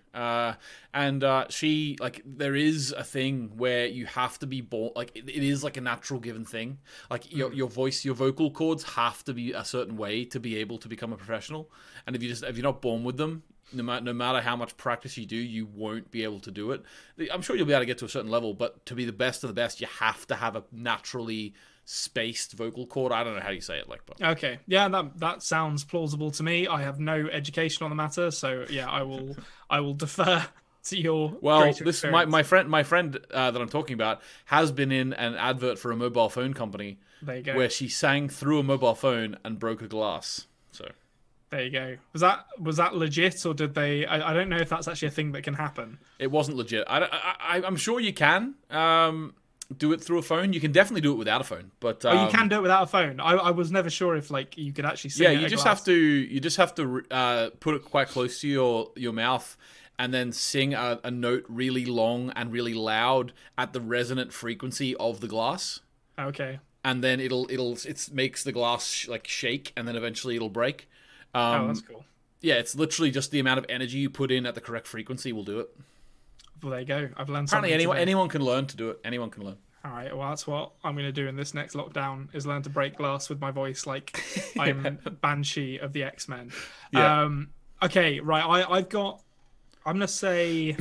And 0.95 1.25
uh, 1.25 1.47
she 1.49 1.97
like 1.99 2.21
there 2.25 2.55
is 2.55 2.93
a 2.97 3.03
thing 3.03 3.51
where 3.57 3.85
you 3.85 4.05
have 4.05 4.39
to 4.39 4.47
be 4.47 4.61
born. 4.61 4.91
Like 4.95 5.11
it, 5.13 5.27
it 5.27 5.43
is 5.43 5.61
like 5.61 5.75
a 5.75 5.81
natural 5.81 6.21
given 6.21 6.45
thing. 6.45 6.77
Like 7.11 7.31
your 7.35 7.51
your 7.51 7.67
voice, 7.67 8.05
your 8.05 8.15
vocal 8.15 8.49
cords 8.49 8.83
have 8.95 9.21
to 9.25 9.33
be 9.33 9.51
a 9.51 9.65
certain 9.65 9.97
way 9.97 10.23
to 10.23 10.39
be 10.39 10.55
able 10.55 10.77
to 10.77 10.87
become 10.87 11.11
a 11.11 11.17
professional. 11.17 11.69
And 12.07 12.15
if 12.15 12.23
you 12.23 12.29
just 12.29 12.43
if 12.43 12.55
you're 12.55 12.63
not 12.63 12.81
born 12.81 13.03
with 13.03 13.17
them, 13.17 13.43
no 13.73 13.83
matter 13.83 14.05
no 14.05 14.13
matter 14.13 14.39
how 14.39 14.55
much 14.55 14.77
practice 14.77 15.17
you 15.17 15.25
do, 15.25 15.35
you 15.35 15.65
won't 15.65 16.11
be 16.11 16.23
able 16.23 16.39
to 16.39 16.49
do 16.49 16.71
it. 16.71 16.81
I'm 17.29 17.41
sure 17.41 17.57
you'll 17.57 17.65
be 17.65 17.73
able 17.73 17.81
to 17.81 17.87
get 17.87 17.97
to 17.97 18.05
a 18.05 18.09
certain 18.09 18.31
level, 18.31 18.53
but 18.53 18.85
to 18.85 18.95
be 18.95 19.03
the 19.03 19.11
best 19.11 19.43
of 19.43 19.49
the 19.49 19.53
best, 19.53 19.81
you 19.81 19.87
have 19.99 20.25
to 20.27 20.35
have 20.35 20.55
a 20.55 20.63
naturally 20.71 21.55
spaced 21.83 22.53
vocal 22.53 22.87
cord. 22.87 23.11
I 23.11 23.25
don't 23.25 23.35
know 23.35 23.41
how 23.41 23.51
you 23.51 23.59
say 23.61 23.79
it, 23.79 23.89
like, 23.89 24.01
but 24.05 24.21
Okay, 24.21 24.59
yeah, 24.65 24.87
that 24.87 25.19
that 25.19 25.43
sounds 25.43 25.83
plausible 25.83 26.31
to 26.31 26.43
me. 26.43 26.67
I 26.67 26.83
have 26.83 27.01
no 27.01 27.27
education 27.29 27.83
on 27.83 27.89
the 27.89 27.95
matter, 27.95 28.31
so 28.31 28.65
yeah, 28.69 28.89
I 28.89 29.03
will 29.03 29.35
I 29.69 29.81
will 29.81 29.93
defer 29.93 30.45
to 30.85 30.97
your 30.97 31.33
well, 31.41 31.61
this 31.65 31.81
my, 31.81 31.89
experience. 31.89 32.31
my 32.31 32.43
friend 32.43 32.69
my 32.69 32.83
friend 32.83 33.19
uh, 33.31 33.51
that 33.51 33.61
I'm 33.61 33.69
talking 33.69 33.93
about 33.93 34.21
has 34.45 34.71
been 34.71 34.91
in 34.91 35.13
an 35.13 35.35
advert 35.35 35.79
for 35.79 35.91
a 35.91 35.95
mobile 35.95 36.29
phone 36.29 36.53
company 36.53 36.99
there 37.21 37.37
you 37.37 37.43
go. 37.43 37.55
where 37.55 37.69
she 37.69 37.87
sang 37.87 38.29
through 38.29 38.59
a 38.59 38.63
mobile 38.63 38.95
phone 38.95 39.37
and 39.43 39.59
broke 39.59 39.81
a 39.81 39.87
glass. 39.87 40.47
So 40.71 40.89
There 41.49 41.63
you 41.63 41.71
go. 41.71 41.97
Was 42.13 42.21
that 42.21 42.45
was 42.59 42.77
that 42.77 42.95
legit, 42.95 43.45
or 43.45 43.53
did 43.53 43.73
they? 43.73 44.05
I, 44.05 44.31
I 44.31 44.33
don't 44.33 44.49
know 44.49 44.57
if 44.57 44.69
that's 44.69 44.87
actually 44.87 45.09
a 45.09 45.11
thing 45.11 45.31
that 45.33 45.43
can 45.43 45.55
happen. 45.55 45.97
it 46.19 46.31
wasn't 46.31 46.57
legit. 46.57 46.85
I, 46.87 47.03
I, 47.03 47.35
I 47.39 47.63
I'm 47.65 47.77
sure 47.77 47.99
you 47.99 48.13
can. 48.13 48.55
Um, 48.69 49.33
do 49.75 49.93
it 49.93 50.03
through 50.03 50.19
a 50.19 50.21
phone. 50.21 50.53
You 50.53 50.59
can 50.59 50.71
definitely 50.71 51.01
do 51.01 51.11
it 51.11 51.15
without 51.15 51.41
a 51.41 51.43
phone, 51.43 51.71
but 51.79 52.05
um, 52.05 52.17
oh, 52.17 52.25
you 52.25 52.31
can 52.31 52.47
do 52.47 52.57
it 52.57 52.61
without 52.61 52.83
a 52.83 52.87
phone. 52.87 53.19
I, 53.19 53.31
I 53.31 53.49
was 53.49 53.71
never 53.71 53.89
sure 53.89 54.15
if 54.15 54.29
like 54.29 54.57
you 54.59 54.71
could 54.71 54.85
actually. 54.85 55.09
Sing 55.09 55.23
yeah 55.23 55.31
you 55.31 55.47
just 55.47 55.63
glass. 55.63 55.79
have 55.79 55.85
to 55.85 55.93
you 55.93 56.39
just 56.39 56.57
have 56.57 56.75
to 56.75 57.03
uh, 57.09 57.49
put 57.59 57.73
it 57.73 57.83
quite 57.83 58.07
close 58.09 58.41
to 58.41 58.47
your 58.47 58.91
your 58.95 59.13
mouth 59.13 59.57
and 59.97 60.13
then 60.13 60.31
sing 60.31 60.73
a, 60.73 60.99
a 61.03 61.11
note 61.11 61.45
really 61.47 61.85
long 61.85 62.31
and 62.35 62.51
really 62.51 62.73
loud 62.73 63.31
at 63.57 63.73
the 63.73 63.79
resonant 63.81 64.33
frequency 64.33 64.95
of 64.97 65.21
the 65.21 65.27
glass 65.27 65.79
Okay. 66.19 66.59
and 66.83 67.03
then 67.03 67.19
it'll 67.19 67.49
it'll 67.51 67.73
it 67.73 68.09
makes 68.11 68.43
the 68.43 68.51
glass 68.51 68.87
sh- 68.89 69.07
like 69.07 69.27
shake 69.27 69.71
and 69.77 69.87
then 69.87 69.95
eventually 69.95 70.35
it'll 70.35 70.49
break 70.49 70.89
Oh, 71.33 71.39
um, 71.41 71.67
that's 71.67 71.81
cool. 71.81 72.05
yeah 72.41 72.55
it's 72.55 72.75
literally 72.75 73.11
just 73.11 73.31
the 73.31 73.39
amount 73.39 73.59
of 73.59 73.65
energy 73.69 73.97
you 73.99 74.09
put 74.09 74.31
in 74.31 74.45
at 74.45 74.55
the 74.55 74.61
correct 74.61 74.87
frequency 74.87 75.31
will 75.33 75.43
do 75.43 75.59
it 75.59 75.69
Well, 76.63 76.71
there 76.71 76.79
you 76.81 76.85
go. 76.85 77.09
I've 77.17 77.29
learned 77.29 77.49
apparently 77.49 77.49
something. 77.49 77.73
anyone 77.73 77.95
today. 77.95 78.01
anyone 78.01 78.29
can 78.29 78.41
learn 78.43 78.65
to 78.67 78.77
do 78.77 78.89
it 78.89 78.99
anyone 79.03 79.29
can 79.29 79.43
learn 79.43 79.57
All 79.83 79.91
right. 79.91 80.15
Well, 80.17 80.29
that's 80.29 80.47
what 80.47 80.71
I'm 80.83 80.95
going 80.95 81.05
to 81.05 81.11
do 81.11 81.27
in 81.27 81.35
this 81.35 81.53
next 81.53 81.75
lockdown 81.75 82.33
is 82.33 82.47
learn 82.47 82.63
to 82.63 82.69
break 82.71 82.95
glass 82.97 83.29
with 83.29 83.39
my 83.39 83.51
voice, 83.51 83.85
like 83.85 84.19
I'm 84.59 84.97
Banshee 85.21 85.77
of 85.77 85.93
the 85.93 86.03
X 86.03 86.27
Men. 86.27 86.51
Yeah. 86.91 87.21
Um. 87.21 87.49
Okay. 87.83 88.19
Right. 88.19 88.43
I 88.43 88.67
I've 88.77 88.89
got. 88.89 89.21
I'm 89.85 89.93
going 89.95 90.07
to 90.07 90.07
say. 90.07 90.75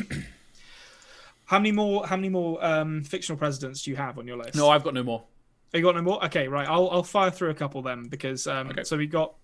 How 1.46 1.58
many 1.58 1.72
more? 1.72 2.06
How 2.06 2.16
many 2.16 2.30
more 2.30 2.64
um, 2.64 3.04
fictional 3.04 3.38
presidents 3.38 3.82
do 3.82 3.90
you 3.90 3.96
have 3.96 4.18
on 4.18 4.26
your 4.26 4.38
list? 4.38 4.54
no 4.56 4.70
i've 4.70 4.82
got 4.84 4.94
no 4.94 5.02
more 5.02 5.24
Oh, 5.72 5.76
you 5.76 5.82
got 5.82 5.96
no 5.96 6.02
more? 6.02 6.24
Okay, 6.26 6.46
right. 6.46 6.68
I'll 6.68 6.88
I'll 6.90 7.02
fire 7.02 7.32
through 7.32 7.50
a 7.50 7.54
couple 7.54 7.82
then 7.82 8.04
because 8.08 8.46
um, 8.46 8.68
Okay. 8.68 8.84
so 8.84 8.96
we 8.96 9.08
got 9.08 9.34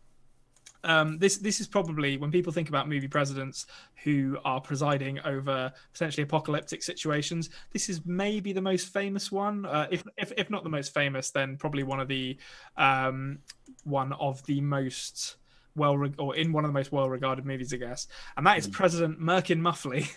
um, 0.85 1.19
this 1.19 1.39
this 1.39 1.61
is 1.61 1.67
probably 1.67 2.17
when 2.17 2.31
people 2.31 2.53
think 2.53 2.69
about 2.69 2.89
movie 2.89 3.09
presidents 3.09 3.67
who 4.05 4.39
are 4.45 4.61
presiding 4.61 5.19
over 5.25 5.73
essentially 5.93 6.23
apocalyptic 6.23 6.85
situations. 6.85 7.51
This 7.73 7.89
is 7.89 8.07
maybe 8.07 8.53
the 8.53 8.63
most 8.63 8.93
famous 8.93 9.33
one. 9.33 9.67
Uh, 9.67 9.89
if, 9.91 10.05
if 10.17 10.33
if 10.39 10.51
not 10.51 10.63
the 10.63 10.71
most 10.71 10.95
famous, 10.95 11.31
then 11.33 11.57
probably 11.57 11.83
one 11.83 11.99
of 11.99 12.07
the 12.07 12.39
um, 12.77 13.41
one 13.83 14.13
of 14.13 14.45
the 14.47 14.61
most 14.61 15.37
well 15.77 15.97
reg- 15.97 16.14
or 16.18 16.37
in 16.37 16.53
one 16.53 16.64
of 16.64 16.68
the 16.68 16.75
most 16.75 16.93
well 16.93 17.09
regarded 17.09 17.45
movies, 17.47 17.73
I 17.73 17.77
guess, 17.77 18.07
and 18.37 18.47
that 18.47 18.59
is 18.59 18.66
President 18.66 19.21
Merkin 19.21 19.59
Muffley. 19.59 20.07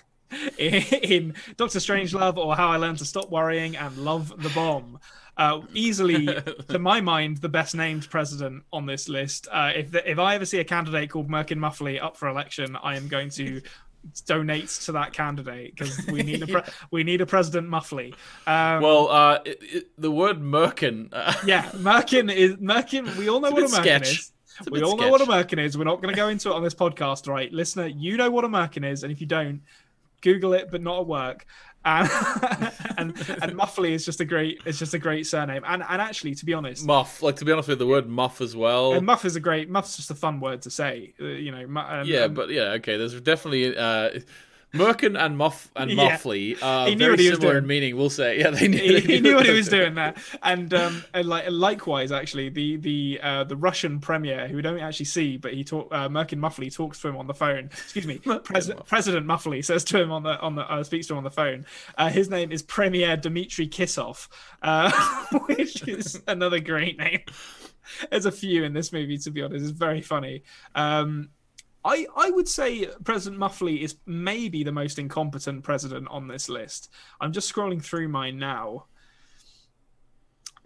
In, 0.58 0.74
in 1.04 1.34
Doctor 1.58 1.78
Strangelove 1.78 2.38
or 2.38 2.56
How 2.56 2.72
I 2.72 2.78
Learned 2.78 2.98
to 3.00 3.06
Stop 3.06 3.30
Worrying 3.30 3.78
and 3.78 3.96
Love 4.00 4.34
the 4.42 4.50
Bomb. 4.50 4.98
Uh, 5.38 5.62
easily, 5.76 6.26
to 6.70 6.80
my 6.80 7.02
mind, 7.02 7.38
the 7.38 7.50
best 7.50 7.76
named 7.76 8.10
president 8.10 8.64
on 8.74 8.88
this 8.88 9.08
list. 9.08 9.48
Uh, 9.52 9.72
if 9.76 9.92
the, 9.92 10.10
if 10.10 10.18
I 10.18 10.34
ever 10.34 10.46
see 10.46 10.58
a 10.58 10.64
candidate 10.64 11.12
called 11.12 11.30
Merkin 11.30 11.58
Muffley 11.58 12.00
up 12.00 12.18
for 12.18 12.30
election, 12.30 12.76
I 12.82 12.96
am 12.96 13.08
going 13.08 13.30
to 13.32 13.62
donate 14.26 14.70
to 14.70 14.92
that 14.94 15.14
candidate 15.14 15.76
because 15.76 16.06
we 16.08 16.24
need 16.24 16.44
a 16.44 16.48
pre- 16.48 16.74
we 16.92 17.04
need 17.04 17.22
a 17.22 17.26
President 17.26 17.70
Muffley. 17.70 18.14
Um, 18.46 18.82
well 18.82 19.10
uh 19.10 19.40
it, 19.46 19.58
it, 19.62 19.90
the 19.98 20.12
word 20.12 20.42
merkin 20.42 21.10
uh, 21.14 21.34
yeah, 21.46 21.70
Merkin 21.74 22.34
is 22.34 22.56
Merkin. 22.56 23.16
We 23.18 23.30
all 23.30 23.40
know 23.40 23.52
what 23.52 23.64
a 23.64 23.68
Merkin 23.68 23.82
sketch. 23.82 24.12
is. 24.20 24.32
We 24.70 24.82
all 24.82 24.98
know 24.98 25.10
what 25.10 25.22
a. 25.22 25.26
Merkin 25.26 25.64
is. 25.64 25.78
We're 25.78 25.84
not 25.84 26.02
going 26.02 26.14
to 26.14 26.18
go 26.18 26.28
into 26.28 26.50
it 26.50 26.54
on 26.54 26.64
this 26.64 26.74
podcast, 26.74 27.28
right? 27.28 27.52
Listener, 27.52 27.88
you 27.88 28.18
know 28.18 28.30
what 28.30 28.44
a 28.44 28.48
Merkin 28.48 28.90
is, 28.90 29.04
and 29.04 29.12
if 29.12 29.20
you 29.22 29.28
don't, 29.28 29.62
Google 30.22 30.54
it, 30.54 30.70
but 30.72 30.82
not 30.82 31.02
at 31.02 31.08
work. 31.08 31.46
And 31.86 32.10
and, 32.98 33.38
and 33.42 33.56
Muffley 33.56 33.94
is 33.94 34.06
just 34.06 34.22
a 34.22 34.26
great, 34.26 34.62
it's 34.66 34.80
just 34.80 34.94
a 34.94 35.00
great 35.00 35.28
surname. 35.28 35.64
And 35.68 35.84
and 35.88 36.02
actually, 36.02 36.34
to 36.36 36.46
be 36.46 36.54
honest, 36.54 36.86
muff 36.86 37.22
like 37.22 37.36
to 37.38 37.46
be 37.46 37.52
honest 37.52 37.68
with 37.68 37.80
you, 37.80 37.86
the 37.86 37.92
word 37.92 38.08
muff 38.08 38.40
as 38.40 38.56
well 38.56 38.94
and 38.94 39.06
Muff 39.06 39.26
is 39.26 39.36
a 39.36 39.40
great. 39.42 39.70
Muff's 39.70 39.98
just 39.98 40.10
a 40.10 40.16
fun 40.16 40.40
word 40.40 40.62
to 40.62 40.70
say, 40.70 41.14
uh, 41.20 41.26
you 41.26 41.52
know. 41.52 41.64
Um, 41.82 42.08
Yeah, 42.08 42.22
um, 42.22 42.34
but 42.34 42.50
yeah, 42.50 42.72
okay. 42.74 42.96
There's 42.98 43.20
definitely 43.20 43.76
uh, 43.76 44.20
Merkin 44.74 45.16
and 45.20 45.38
Muff 45.38 45.72
and 45.76 45.92
Yeah. 45.92 45.96
Muffley 46.10 46.60
are 46.62 46.88
He 46.88 46.96
knew 46.96 47.00
very 47.00 47.12
what 47.12 47.20
he 47.20 47.30
was 47.30 47.40
similar 47.40 47.58
in 47.60 47.68
meaning. 47.68 47.96
We'll 47.96 48.10
say, 48.10 48.40
yeah, 48.40 48.50
they 48.50 48.68
knew. 48.68 48.78
he, 48.78 49.00
he 49.02 49.20
knew 49.20 49.36
what 49.36 49.46
he 49.46 49.52
was 49.52 49.68
doing 49.68 49.94
there, 49.94 50.16
and 50.42 50.74
um, 50.74 51.04
and 51.14 51.28
like 51.28 51.46
likewise, 51.52 52.12
actually, 52.12 52.50
the 52.50 52.78
the 52.78 53.20
uh, 53.22 53.44
the 53.44 53.56
Russian 53.56 54.00
premier 54.00 54.48
who 54.48 54.56
we 54.56 54.62
don't 54.64 54.80
actually 54.80 55.06
see, 55.06 55.38
but 55.38 55.54
he 55.54 55.64
talk 55.64 55.90
uh, 55.92 56.10
Merkin 56.10 56.40
Muffley 56.40 56.72
talks 56.72 57.00
to 57.02 57.08
him 57.08 57.18
on 57.18 57.28
the 57.28 57.34
phone. 57.36 57.66
Excuse 57.66 58.08
me, 58.08 58.18
Pres- 58.44 58.72
President 58.88 59.26
Muffley 59.28 59.62
says 59.62 59.84
to 59.86 60.02
him 60.02 60.12
on 60.12 60.24
the 60.24 60.40
on 60.40 60.56
the 60.56 60.64
uh, 60.64 60.84
speaks 60.84 61.06
to 61.08 61.14
him 61.14 61.20
on 61.20 61.24
the 61.24 61.30
phone. 61.32 61.66
Uh, 61.98 62.10
his 62.10 62.30
name 62.30 62.52
is 62.52 62.64
Premier 62.64 63.16
Dmitry 63.16 63.68
Kissoff, 63.68 64.28
uh, 64.64 64.92
which 65.46 65.88
is 65.88 66.20
another 66.28 66.60
great 66.60 66.98
name. 66.98 67.22
There's 68.10 68.26
a 68.26 68.32
few 68.32 68.64
in 68.64 68.74
this 68.74 68.92
movie, 68.94 69.18
to 69.20 69.30
be 69.30 69.42
honest. 69.44 69.62
It's 69.64 69.72
very 69.78 70.02
funny. 70.02 70.44
Um, 70.74 71.30
I, 71.86 72.08
I 72.16 72.30
would 72.32 72.48
say 72.48 72.88
President 73.04 73.40
Muffley 73.40 73.84
is 73.84 73.98
maybe 74.06 74.64
the 74.64 74.72
most 74.72 75.00
incompetent 75.00 75.64
president 75.64 76.08
on 76.10 76.28
this 76.28 76.48
list. 76.50 76.90
I'm 77.20 77.34
just 77.34 77.54
scrolling 77.54 77.84
through 77.84 78.08
mine 78.08 78.38
now. 78.40 78.86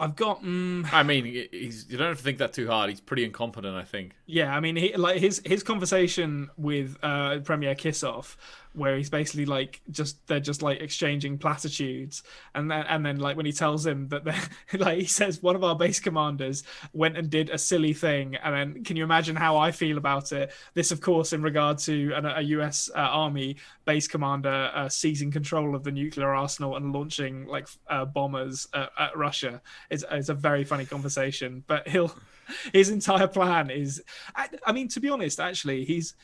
I've 0.00 0.14
got 0.14 0.44
mm, 0.44 0.88
I 0.92 1.02
mean, 1.02 1.24
he's 1.24 1.86
you 1.90 1.98
don't 1.98 2.08
have 2.08 2.18
to 2.18 2.22
think 2.22 2.38
that 2.38 2.52
too 2.52 2.68
hard. 2.68 2.88
He's 2.88 3.00
pretty 3.00 3.24
incompetent, 3.24 3.74
I 3.74 3.82
think. 3.82 4.14
yeah, 4.26 4.54
I 4.54 4.60
mean 4.60 4.76
he 4.76 4.96
like 4.96 5.18
his 5.18 5.42
his 5.44 5.64
conversation 5.64 6.50
with 6.56 6.96
uh 7.02 7.40
Premier 7.40 7.74
Kissoff 7.74 8.36
where 8.74 8.96
he's 8.96 9.10
basically 9.10 9.46
like 9.46 9.80
just 9.90 10.26
they're 10.26 10.40
just 10.40 10.62
like 10.62 10.80
exchanging 10.80 11.38
platitudes. 11.38 12.22
And 12.54 12.70
then 12.70 12.84
and 12.88 13.04
then 13.04 13.18
like 13.18 13.36
when 13.36 13.46
he 13.46 13.52
tells 13.52 13.86
him 13.86 14.08
that 14.08 14.24
they 14.24 14.36
like 14.78 14.98
he 14.98 15.06
says 15.06 15.42
one 15.42 15.56
of 15.56 15.64
our 15.64 15.76
base 15.76 16.00
commanders 16.00 16.62
went 16.92 17.16
and 17.16 17.30
did 17.30 17.50
a 17.50 17.58
silly 17.58 17.92
thing. 17.92 18.36
And 18.36 18.54
then 18.54 18.84
can 18.84 18.96
you 18.96 19.04
imagine 19.04 19.36
how 19.36 19.56
I 19.56 19.72
feel 19.72 19.98
about 19.98 20.32
it? 20.32 20.52
This 20.74 20.90
of 20.90 21.00
course 21.00 21.32
in 21.32 21.42
regard 21.42 21.78
to 21.78 22.12
an, 22.14 22.26
a 22.26 22.40
US 22.42 22.90
uh, 22.94 22.98
army 22.98 23.56
base 23.84 24.08
commander 24.08 24.70
uh, 24.74 24.88
seizing 24.88 25.30
control 25.30 25.74
of 25.74 25.84
the 25.84 25.92
nuclear 25.92 26.34
arsenal 26.34 26.76
and 26.76 26.92
launching 26.92 27.46
like 27.46 27.68
uh, 27.88 28.04
bombers 28.04 28.68
at, 28.74 28.90
at 28.98 29.16
Russia. 29.16 29.60
It's, 29.90 30.04
it's 30.10 30.28
a 30.28 30.34
very 30.34 30.64
funny 30.64 30.86
conversation 30.86 31.64
but 31.66 31.88
he'll 31.88 32.14
his 32.72 32.90
entire 32.90 33.28
plan 33.28 33.70
is 33.70 34.02
I, 34.34 34.48
I 34.64 34.72
mean 34.72 34.88
to 34.88 35.00
be 35.00 35.10
honest 35.10 35.40
actually 35.40 35.84
he's 35.84 36.14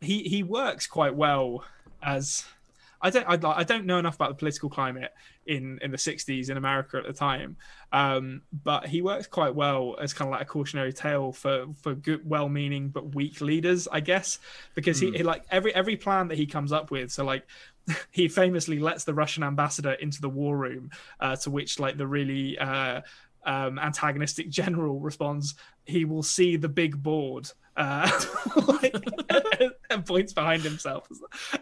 he 0.00 0.22
he 0.22 0.42
works 0.42 0.86
quite 0.86 1.14
well 1.14 1.64
as 2.02 2.44
I 3.02 3.10
don't 3.10 3.26
I, 3.26 3.50
I 3.50 3.64
don't 3.64 3.86
know 3.86 3.98
enough 3.98 4.16
about 4.16 4.30
the 4.30 4.34
political 4.34 4.68
climate 4.68 5.12
in 5.46 5.78
in 5.82 5.90
the 5.90 5.96
60s 5.96 6.50
in 6.50 6.56
America 6.56 6.98
at 6.98 7.06
the 7.06 7.12
time. 7.12 7.56
Um 7.92 8.42
but 8.64 8.86
he 8.86 9.02
works 9.02 9.26
quite 9.26 9.54
well 9.54 9.96
as 10.00 10.12
kind 10.12 10.28
of 10.28 10.32
like 10.32 10.42
a 10.42 10.44
cautionary 10.44 10.92
tale 10.92 11.32
for 11.32 11.66
for 11.80 11.94
good 11.94 12.28
well-meaning 12.28 12.88
but 12.88 13.14
weak 13.14 13.40
leaders 13.40 13.88
I 13.90 14.00
guess. 14.00 14.38
Because 14.74 15.00
he, 15.00 15.10
he 15.12 15.22
like 15.22 15.44
every 15.50 15.74
every 15.74 15.96
plan 15.96 16.28
that 16.28 16.38
he 16.38 16.46
comes 16.46 16.72
up 16.72 16.90
with 16.90 17.10
so 17.10 17.24
like 17.24 17.46
he 18.10 18.28
famously 18.28 18.78
lets 18.78 19.04
the 19.04 19.14
Russian 19.14 19.42
ambassador 19.42 19.92
into 19.92 20.20
the 20.20 20.28
war 20.28 20.56
room 20.56 20.90
uh, 21.20 21.36
to 21.36 21.50
which 21.50 21.80
like 21.80 21.96
the 21.96 22.06
really 22.06 22.58
uh 22.58 23.00
um, 23.44 23.78
antagonistic 23.78 24.48
general 24.50 25.00
responds, 25.00 25.54
he 25.84 26.04
will 26.04 26.22
see 26.22 26.56
the 26.56 26.68
big 26.68 27.02
board. 27.02 27.50
Uh, 27.76 28.10
like, 28.66 28.94
and 29.94 30.06
points 30.06 30.32
behind 30.32 30.62
himself 30.62 31.08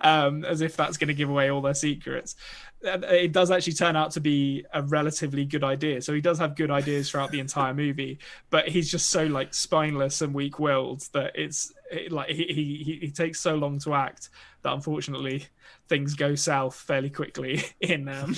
um, 0.03 0.45
as 0.45 0.61
if 0.61 0.77
that's 0.77 0.97
going 0.97 1.09
to 1.09 1.15
give 1.15 1.31
away 1.31 1.51
all 1.51 1.61
their 1.61 1.75
secrets. 1.75 2.37
And 2.85 3.05
it 3.05 3.33
does 3.33 3.51
actually 3.51 3.73
turn 3.73 3.97
out 3.97 4.13
to 4.13 4.21
be 4.21 4.65
a 4.73 4.83
relatively 4.83 5.45
good 5.45 5.65
idea. 5.65 6.01
So 6.03 6.13
he 6.13 6.21
does 6.21 6.39
have 6.39 6.55
good 6.55 6.71
ideas 6.71 7.11
throughout 7.11 7.31
the 7.31 7.41
entire 7.41 7.75
movie, 7.75 8.19
but 8.51 8.69
he's 8.69 8.91
just 8.91 9.11
so 9.11 9.25
like 9.25 9.55
spineless 9.55 10.21
and 10.21 10.33
weak-willed 10.33 11.09
that 11.13 11.33
it's 11.35 11.73
it, 11.91 12.13
like 12.13 12.29
he, 12.29 12.45
he 12.85 12.99
he 13.01 13.11
takes 13.11 13.41
so 13.41 13.57
long 13.57 13.79
to 13.81 13.95
act 13.95 14.29
that 14.63 14.73
unfortunately 14.73 15.47
things 15.89 16.15
go 16.15 16.35
south 16.35 16.75
fairly 16.75 17.11
quickly 17.11 17.65
in 17.81 18.09
um, 18.09 18.37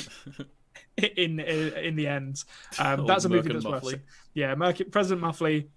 in 1.17 1.41
in 1.41 1.97
the 1.97 2.07
end. 2.07 2.45
Um, 2.79 3.07
that's 3.07 3.25
a 3.25 3.29
movie 3.29 3.53
that's 3.53 3.65
worth. 3.65 3.83
Muffley. 3.83 4.01
Yeah, 4.35 4.55
President 4.91 5.21
Muffley. 5.21 5.69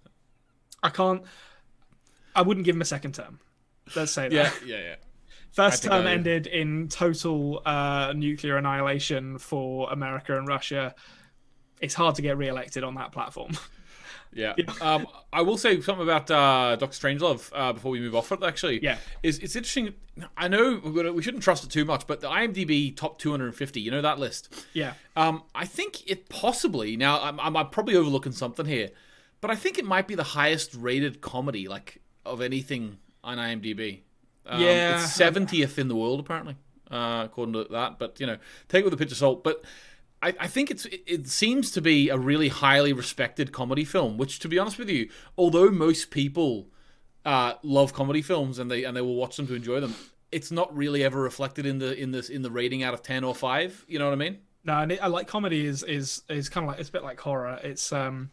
I 0.82 0.90
can't. 0.90 1.22
I 2.36 2.42
wouldn't 2.42 2.64
give 2.64 2.76
him 2.76 2.82
a 2.82 2.86
second 2.86 3.14
term. 3.14 3.40
Let's 3.94 4.12
say 4.12 4.28
that. 4.28 4.32
Yeah, 4.32 4.50
yeah, 4.76 4.82
yeah. 4.82 4.94
First 5.52 5.84
term 5.84 6.06
I- 6.06 6.12
ended 6.12 6.46
in 6.46 6.88
total 6.88 7.62
uh, 7.64 8.12
nuclear 8.16 8.56
annihilation 8.56 9.38
for 9.38 9.90
America 9.92 10.36
and 10.36 10.48
Russia. 10.48 10.94
It's 11.80 11.94
hard 11.94 12.14
to 12.16 12.22
get 12.22 12.36
re-elected 12.36 12.82
on 12.84 12.94
that 12.96 13.12
platform. 13.12 13.52
Yeah. 14.36 14.54
Um, 14.80 15.06
I 15.32 15.42
will 15.42 15.56
say 15.56 15.80
something 15.80 16.02
about 16.02 16.28
uh, 16.28 16.74
Doctor 16.74 16.88
Strangelove 17.06 17.52
uh, 17.54 17.72
before 17.72 17.92
we 17.92 18.00
move 18.00 18.16
off 18.16 18.32
it. 18.32 18.42
Actually, 18.42 18.82
Yeah. 18.82 18.98
is 19.22 19.38
it's 19.38 19.54
interesting. 19.54 19.94
I 20.36 20.48
know 20.48 20.80
we're 20.82 20.90
gonna, 20.90 21.12
we 21.12 21.22
shouldn't 21.22 21.44
trust 21.44 21.62
it 21.62 21.70
too 21.70 21.84
much, 21.84 22.08
but 22.08 22.20
the 22.20 22.28
IMDb 22.28 22.96
top 22.96 23.20
250, 23.20 23.80
you 23.80 23.92
know 23.92 24.02
that 24.02 24.18
list. 24.18 24.52
yeah, 24.72 24.94
Um, 25.14 25.44
I 25.54 25.66
think 25.66 26.10
it 26.10 26.28
possibly 26.30 26.96
now. 26.96 27.20
I'm, 27.22 27.38
I'm, 27.38 27.56
I'm 27.56 27.68
probably 27.70 27.94
overlooking 27.94 28.32
something 28.32 28.66
here, 28.66 28.90
but 29.40 29.52
I 29.52 29.54
think 29.54 29.78
it 29.78 29.84
might 29.84 30.08
be 30.08 30.16
the 30.16 30.24
highest 30.24 30.74
rated 30.74 31.20
comedy 31.20 31.68
like 31.68 32.00
of 32.26 32.40
anything 32.40 32.98
on 33.24 33.38
IMDb. 33.38 34.00
Um, 34.46 34.60
Yeah. 34.60 34.98
70th 34.98 35.78
in 35.78 35.88
the 35.88 35.96
world 35.96 36.20
apparently, 36.20 36.56
uh, 36.90 37.22
according 37.24 37.54
to 37.54 37.64
that. 37.70 37.98
But 37.98 38.20
you 38.20 38.26
know, 38.26 38.36
take 38.68 38.80
it 38.80 38.84
with 38.84 38.94
a 38.94 38.96
pinch 38.96 39.10
of 39.12 39.18
salt. 39.18 39.42
But 39.42 39.64
I, 40.22 40.34
I 40.40 40.46
think 40.46 40.70
it's 40.70 40.84
it, 40.86 41.02
it 41.06 41.28
seems 41.28 41.70
to 41.72 41.80
be 41.80 42.08
a 42.10 42.16
really 42.18 42.48
highly 42.48 42.92
respected 42.92 43.52
comedy 43.52 43.84
film. 43.84 44.16
Which, 44.18 44.38
to 44.40 44.48
be 44.48 44.58
honest 44.58 44.78
with 44.78 44.88
you, 44.90 45.08
although 45.36 45.70
most 45.70 46.10
people 46.10 46.68
uh, 47.24 47.54
love 47.62 47.92
comedy 47.94 48.22
films 48.22 48.58
and 48.58 48.70
they 48.70 48.84
and 48.84 48.96
they 48.96 49.00
will 49.00 49.16
watch 49.16 49.36
them 49.36 49.46
to 49.48 49.54
enjoy 49.54 49.80
them, 49.80 49.94
it's 50.30 50.50
not 50.50 50.74
really 50.76 51.02
ever 51.04 51.20
reflected 51.20 51.64
in 51.66 51.78
the 51.78 51.98
in 51.98 52.10
this 52.12 52.28
in 52.28 52.42
the 52.42 52.50
rating 52.50 52.82
out 52.82 52.94
of 52.94 53.02
10 53.02 53.24
or 53.24 53.34
5. 53.34 53.86
You 53.88 53.98
know 53.98 54.06
what 54.06 54.12
I 54.12 54.16
mean? 54.16 54.38
no, 54.66 54.78
and 54.80 54.92
it, 54.92 55.02
I 55.02 55.08
like 55.08 55.26
comedy 55.26 55.66
is 55.66 55.82
is 55.82 56.22
is 56.28 56.48
kind 56.48 56.64
of 56.64 56.68
like 56.68 56.80
it's 56.80 56.88
a 56.88 56.92
bit 56.92 57.02
like 57.02 57.20
horror. 57.20 57.58
It's 57.62 57.92
um, 57.92 58.30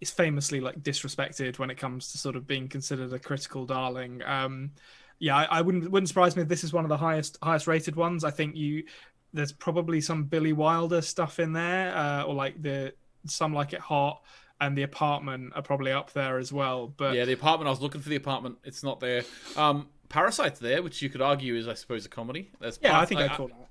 it's 0.00 0.10
famously 0.10 0.60
like 0.60 0.80
disrespected 0.82 1.58
when 1.58 1.70
it 1.70 1.76
comes 1.76 2.12
to 2.12 2.18
sort 2.18 2.36
of 2.36 2.46
being 2.46 2.68
considered 2.68 3.12
a 3.12 3.18
critical 3.18 3.66
darling. 3.66 4.22
Um, 4.24 4.72
yeah, 5.18 5.36
I, 5.36 5.58
I 5.58 5.60
wouldn't 5.60 5.90
wouldn't 5.90 6.08
surprise 6.08 6.36
me 6.36 6.42
if 6.42 6.48
this 6.48 6.64
is 6.64 6.72
one 6.72 6.84
of 6.84 6.88
the 6.88 6.96
highest 6.96 7.38
highest 7.42 7.66
rated 7.66 7.96
ones. 7.96 8.24
I 8.24 8.30
think 8.30 8.56
you 8.56 8.84
there's 9.32 9.52
probably 9.52 10.00
some 10.00 10.24
Billy 10.24 10.52
Wilder 10.52 11.02
stuff 11.02 11.38
in 11.38 11.52
there, 11.52 11.94
uh, 11.94 12.24
or 12.24 12.34
like 12.34 12.60
the 12.62 12.94
some 13.26 13.52
like 13.52 13.72
it 13.72 13.80
hot 13.80 14.22
and 14.60 14.76
the 14.76 14.82
apartment 14.82 15.52
are 15.56 15.62
probably 15.62 15.92
up 15.92 16.12
there 16.12 16.38
as 16.38 16.52
well. 16.52 16.88
But 16.88 17.14
Yeah, 17.14 17.24
the 17.24 17.32
apartment. 17.32 17.68
I 17.68 17.70
was 17.70 17.80
looking 17.80 18.00
for 18.00 18.08
the 18.08 18.16
apartment. 18.16 18.58
It's 18.64 18.82
not 18.82 19.00
there. 19.00 19.22
Um, 19.56 19.88
Parasite's 20.08 20.58
there, 20.58 20.82
which 20.82 21.00
you 21.02 21.08
could 21.08 21.22
argue 21.22 21.54
is, 21.54 21.68
I 21.68 21.74
suppose, 21.74 22.04
a 22.04 22.08
comedy. 22.08 22.50
That's 22.60 22.78
Yeah, 22.82 22.98
I 22.98 23.06
think 23.06 23.20
I'd 23.20 23.32
call 23.32 23.48
that. 23.48 23.69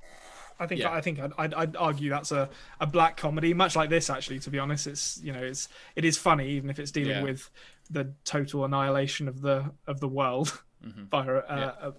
I 0.60 0.68
think 0.68 0.82
Yeah. 0.82 0.92
I 0.92 1.02
think 1.02 1.20
I'd, 1.20 1.32
I'd, 1.38 1.54
I'd 1.54 1.76
argue 1.78 2.10
that's 2.10 2.32
a, 2.32 2.50
a 2.80 2.86
black 2.88 3.16
comedy, 3.18 3.54
much 3.54 3.76
like 3.76 3.90
this. 3.90 4.10
Actually, 4.10 4.40
to 4.40 4.50
be 4.50 4.60
honest, 4.60 4.88
it's 4.88 5.20
you 5.24 5.32
know 5.32 5.42
it's 5.42 5.70
it 5.96 6.04
is 6.06 6.18
funny 6.18 6.50
even 6.50 6.70
if 6.70 6.80
it's 6.80 6.92
dealing 6.92 7.18
Yeah. 7.18 7.24
with 7.24 7.50
the 7.90 8.14
total 8.26 8.66
annihilation 8.66 9.28
of 9.28 9.42
the 9.42 9.72
of 9.88 10.00
the 10.00 10.08
world 10.08 10.62
Mm-hmm. 10.86 11.04
via 11.12 11.36
uh, 11.40 11.74
a, 11.90 11.94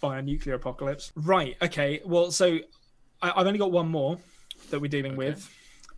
via 0.00 0.20
nuclear 0.20 0.54
apocalypse. 0.56 1.12
Right. 1.16 1.56
Okay. 1.62 2.02
Well, 2.04 2.30
so 2.30 2.58
I, 3.22 3.32
I've 3.36 3.46
only 3.46 3.58
got 3.58 3.72
one 3.72 3.88
more 3.88 4.18
that 4.70 4.80
we're 4.80 4.88
dealing 4.88 5.16
with 5.16 5.48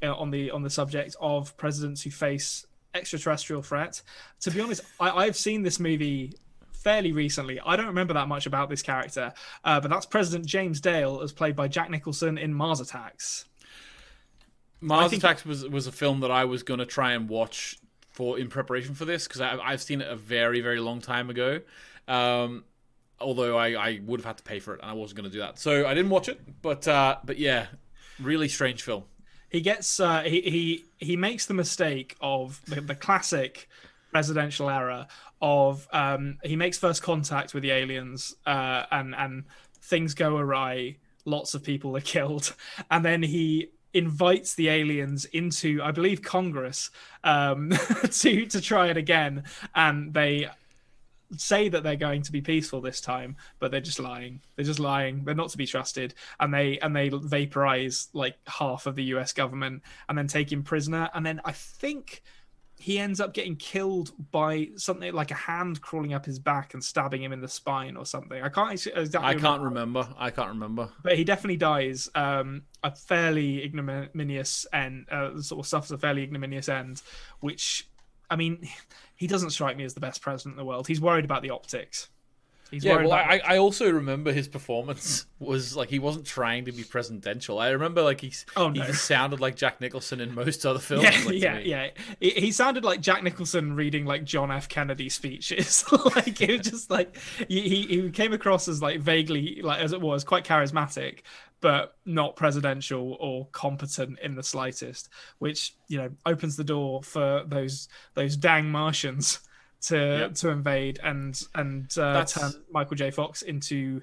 uh, 0.01 0.15
on 0.15 0.31
the 0.31 0.53
on 0.53 0.63
the 0.63 0.71
subject 0.71 1.17
of 1.21 1.57
presidents 1.57 2.03
who 2.03 2.11
face 2.11 2.67
extraterrestrial 2.95 3.63
threat. 3.63 4.01
To 4.43 4.53
be 4.53 4.61
honest, 4.61 4.83
I, 5.01 5.11
I've 5.11 5.37
seen 5.37 5.63
this 5.65 5.81
movie 5.81 6.35
fairly 6.85 7.13
recently. 7.13 7.59
I 7.59 7.75
don't 7.75 7.87
remember 7.87 8.15
that 8.15 8.29
much 8.29 8.47
about 8.47 8.69
this 8.69 8.83
character, 8.83 9.33
uh, 9.65 9.81
but 9.81 9.91
that's 9.91 10.07
President 10.07 10.47
James 10.47 10.81
Dale, 10.81 11.21
as 11.23 11.33
played 11.33 11.57
by 11.57 11.67
Jack 11.67 11.91
Nicholson 11.91 12.39
in 12.39 12.55
Mars 12.55 12.81
Attacks. 12.81 13.47
Mars 14.81 15.11
think- 15.11 15.25
Attacks 15.25 15.45
was 15.45 15.67
was 15.67 15.87
a 15.87 15.93
film 15.93 16.21
that 16.21 16.31
I 16.31 16.45
was 16.45 16.63
going 16.63 16.79
to 16.79 16.87
try 16.87 17.13
and 17.13 17.29
watch 17.29 17.79
for 18.13 18.39
in 18.39 18.49
preparation 18.49 18.95
for 18.95 19.07
this 19.07 19.27
because 19.27 19.41
I've 19.41 19.83
seen 19.83 20.01
it 20.01 20.09
a 20.09 20.15
very 20.15 20.61
very 20.61 20.79
long 20.79 21.01
time 21.01 21.31
ago. 21.31 21.61
Um, 22.07 22.65
although 23.19 23.57
I, 23.57 23.69
I 23.73 24.01
would 24.05 24.21
have 24.21 24.27
had 24.27 24.37
to 24.37 24.45
pay 24.45 24.61
for 24.61 24.75
it 24.75 24.83
and 24.83 24.91
I 24.91 24.95
wasn't 24.95 25.19
going 25.19 25.31
to 25.31 25.33
do 25.33 25.41
that, 25.41 25.59
so 25.59 25.87
I 25.87 25.95
didn't 25.95 26.11
watch 26.11 26.29
it. 26.29 26.39
But 26.63 26.87
uh, 26.87 27.17
but 27.25 27.39
yeah, 27.39 27.67
really 28.21 28.49
strange 28.49 28.83
film. 28.83 29.05
He 29.49 29.63
gets 29.63 30.01
uh, 30.01 30.23
he 30.23 30.43
he 30.43 30.85
he 30.99 31.17
makes 31.17 31.47
the 31.47 31.55
mistake 31.55 32.17
of 32.21 32.61
the, 32.67 32.83
the 32.83 32.95
classic 32.95 33.69
presidential 34.15 34.71
error 34.71 35.09
of 35.43 35.89
um, 35.93 36.39
he 36.45 36.55
makes 36.55 36.79
first 36.79 37.03
contact 37.03 37.53
with 37.53 37.65
the 37.65 37.73
aliens 37.73 38.37
uh, 38.47 38.85
and 38.93 39.13
and 39.17 39.43
things 39.81 40.15
go 40.15 40.37
awry. 40.37 40.97
Lots 41.25 41.53
of 41.55 41.65
people 41.65 41.97
are 41.97 42.01
killed, 42.15 42.55
and 42.93 43.05
then 43.05 43.25
he 43.25 43.71
invites 43.93 44.55
the 44.55 44.69
aliens 44.69 45.25
into, 45.25 45.81
I 45.83 45.91
believe, 45.91 46.23
Congress 46.23 46.91
um, 47.25 47.71
to 48.11 48.47
to 48.47 48.61
try 48.61 48.87
it 48.87 48.97
again, 48.97 49.43
and 49.75 50.15
they 50.15 50.49
say 51.37 51.69
that 51.69 51.83
they're 51.83 51.97
going 51.97 52.23
to 52.23 52.31
be 52.31 52.41
peaceful 52.41 52.81
this 52.81 53.01
time, 53.01 53.35
but 53.59 53.73
they're 53.73 53.81
just 53.81 53.99
lying. 53.99 54.43
They're 54.55 54.65
just 54.65 54.79
lying. 54.79 55.25
They're 55.25 55.35
not 55.35 55.49
to 55.51 55.59
be 55.59 55.67
trusted, 55.67 56.15
and 56.39 56.55
they 56.55 56.79
and 56.79 56.95
they 56.95 57.09
vaporize 57.09 58.11
like 58.13 58.37
half 58.47 58.87
of 58.87 58.95
the 58.95 59.05
U.S. 59.15 59.33
government, 59.33 59.83
and 60.09 60.17
then 60.17 60.29
take 60.29 60.53
him 60.53 60.63
prisoner. 60.63 61.11
And 61.15 61.27
then 61.27 61.41
I 61.45 61.51
think 61.51 62.23
he 62.79 62.99
ends 62.99 63.21
up 63.21 63.33
getting 63.33 63.57
killed 63.57 64.13
by 64.31 64.69
something 64.77 65.13
like 65.13 65.31
a 65.31 65.35
hand 65.35 65.81
crawling 65.81 66.13
up 66.13 66.27
his 66.27 66.39
back 66.39 66.75
and 66.75 66.83
stabbing 66.83 67.23
him 67.23 67.33
in 67.33 67.41
the 67.41 67.49
spine 67.49 67.97
or 67.97 68.05
something. 68.05 68.43
I 68.43 68.49
can't 68.49 68.73
exactly. 68.73 69.19
I 69.21 69.35
can't 69.35 69.63
remember. 69.63 70.09
I 70.19 70.31
can't 70.31 70.49
remember. 70.49 70.91
but 71.03 71.17
he 71.17 71.25
definitely 71.25 71.57
dies 71.57 72.09
um, 72.15 72.63
a 72.83 72.95
fairly 72.95 73.63
ignominious 73.63 74.67
end, 74.73 75.07
uh, 75.11 75.41
sort 75.41 75.65
of 75.65 75.69
suffers 75.69 75.93
a 75.93 75.99
fairly 75.99 76.23
ignominious 76.23 76.69
end, 76.69 77.01
which, 77.41 77.89
I 78.29 78.37
mean, 78.37 78.69
he 79.17 79.27
doesn't 79.27 79.51
strike 79.51 79.77
me 79.77 79.85
as 79.85 79.95
the 79.95 80.01
best 80.01 80.21
president 80.21 80.55
in 80.55 80.59
the 80.59 80.65
world. 80.65 80.87
He's 80.87 81.01
worried 81.01 81.25
about 81.25 81.43
the 81.43 81.51
optics. 81.51 82.09
He's 82.71 82.85
Yeah, 82.85 82.97
well, 82.97 83.07
about 83.07 83.31
I, 83.31 83.41
I 83.45 83.59
also 83.59 83.91
remember 83.91 84.33
his 84.33 84.49
performance 84.49 85.27
was 85.39 85.77
like 85.77 85.91
he 85.91 85.99
wasn't 85.99 86.27
trying 86.27 86.65
to 86.65 86.73
be 86.73 86.83
presidential. 86.85 87.59
I 87.59 87.69
remember 87.71 88.03
like 88.03 88.21
he 88.21 88.33
Oh, 88.57 88.71
he 88.71 88.79
no. 88.81 88.93
sounded 88.93 89.41
like 89.41 89.57
Jack 89.57 89.81
Nicholson 89.81 90.21
in 90.21 90.35
most 90.35 90.65
other 90.67 90.79
films. 90.81 91.05
yeah, 91.05 91.25
like, 91.25 91.43
yeah, 91.43 91.59
yeah. 91.59 91.91
He, 92.21 92.31
he 92.31 92.53
sounded 92.53 92.85
like 92.85 93.01
Jack 93.01 93.23
Nicholson 93.23 93.75
reading 93.77 94.07
like 94.07 94.25
John 94.25 94.51
F. 94.51 94.69
Kennedy 94.69 95.09
speeches. 95.09 95.85
like 96.17 96.41
it 96.41 96.59
was 96.59 96.69
just 96.69 96.91
like 96.91 97.17
he, 97.49 97.61
he 97.69 97.83
he 97.87 98.11
came 98.11 98.33
across 98.33 98.69
as 98.69 98.83
like 98.83 99.01
vaguely 99.01 99.61
like 99.63 99.81
as 99.81 99.93
it 99.93 100.01
was 100.01 100.25
quite 100.25 100.45
charismatic, 100.45 101.21
but 101.61 101.97
not 102.05 102.37
presidential 102.37 103.17
or 103.21 103.47
competent 103.53 104.19
in 104.21 104.35
the 104.35 104.43
slightest. 104.43 105.09
Which 105.39 105.75
you 105.89 105.99
know 105.99 106.11
opens 106.27 106.57
the 106.57 106.65
door 106.65 107.03
for 107.03 107.45
those 107.47 107.89
those 108.15 108.37
dang 108.37 108.71
Martians 108.71 109.41
to 109.83 109.97
Yep. 109.97 110.35
to 110.37 110.49
invade 110.51 110.99
and 111.03 111.41
and 111.55 111.97
uh, 111.99 112.25
turn 112.25 112.53
Michael 112.71 112.97
J. 112.97 113.11
Fox 113.11 113.43
into. 113.43 114.03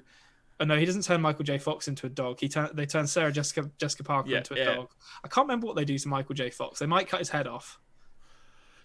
Oh, 0.60 0.64
no, 0.64 0.76
he 0.76 0.84
doesn't 0.84 1.02
turn 1.02 1.20
Michael 1.20 1.44
J. 1.44 1.58
Fox 1.58 1.88
into 1.88 2.06
a 2.06 2.10
dog. 2.10 2.38
He 2.38 2.48
turn 2.48 2.70
they 2.74 2.86
turn 2.86 3.06
Sarah 3.08 3.32
Jessica 3.32 3.68
Jessica 3.78 4.04
Parker 4.04 4.28
Yeah, 4.30 4.38
into 4.38 4.54
a 4.54 4.58
yeah. 4.58 4.74
dog. 4.76 4.90
I 5.24 5.28
can't 5.28 5.46
remember 5.46 5.66
what 5.66 5.74
they 5.74 5.84
do 5.84 5.98
to 5.98 6.08
Michael 6.08 6.34
J. 6.36 6.50
Fox. 6.50 6.78
They 6.78 6.86
might 6.86 7.08
cut 7.08 7.18
his 7.18 7.30
head 7.30 7.48
off. 7.48 7.80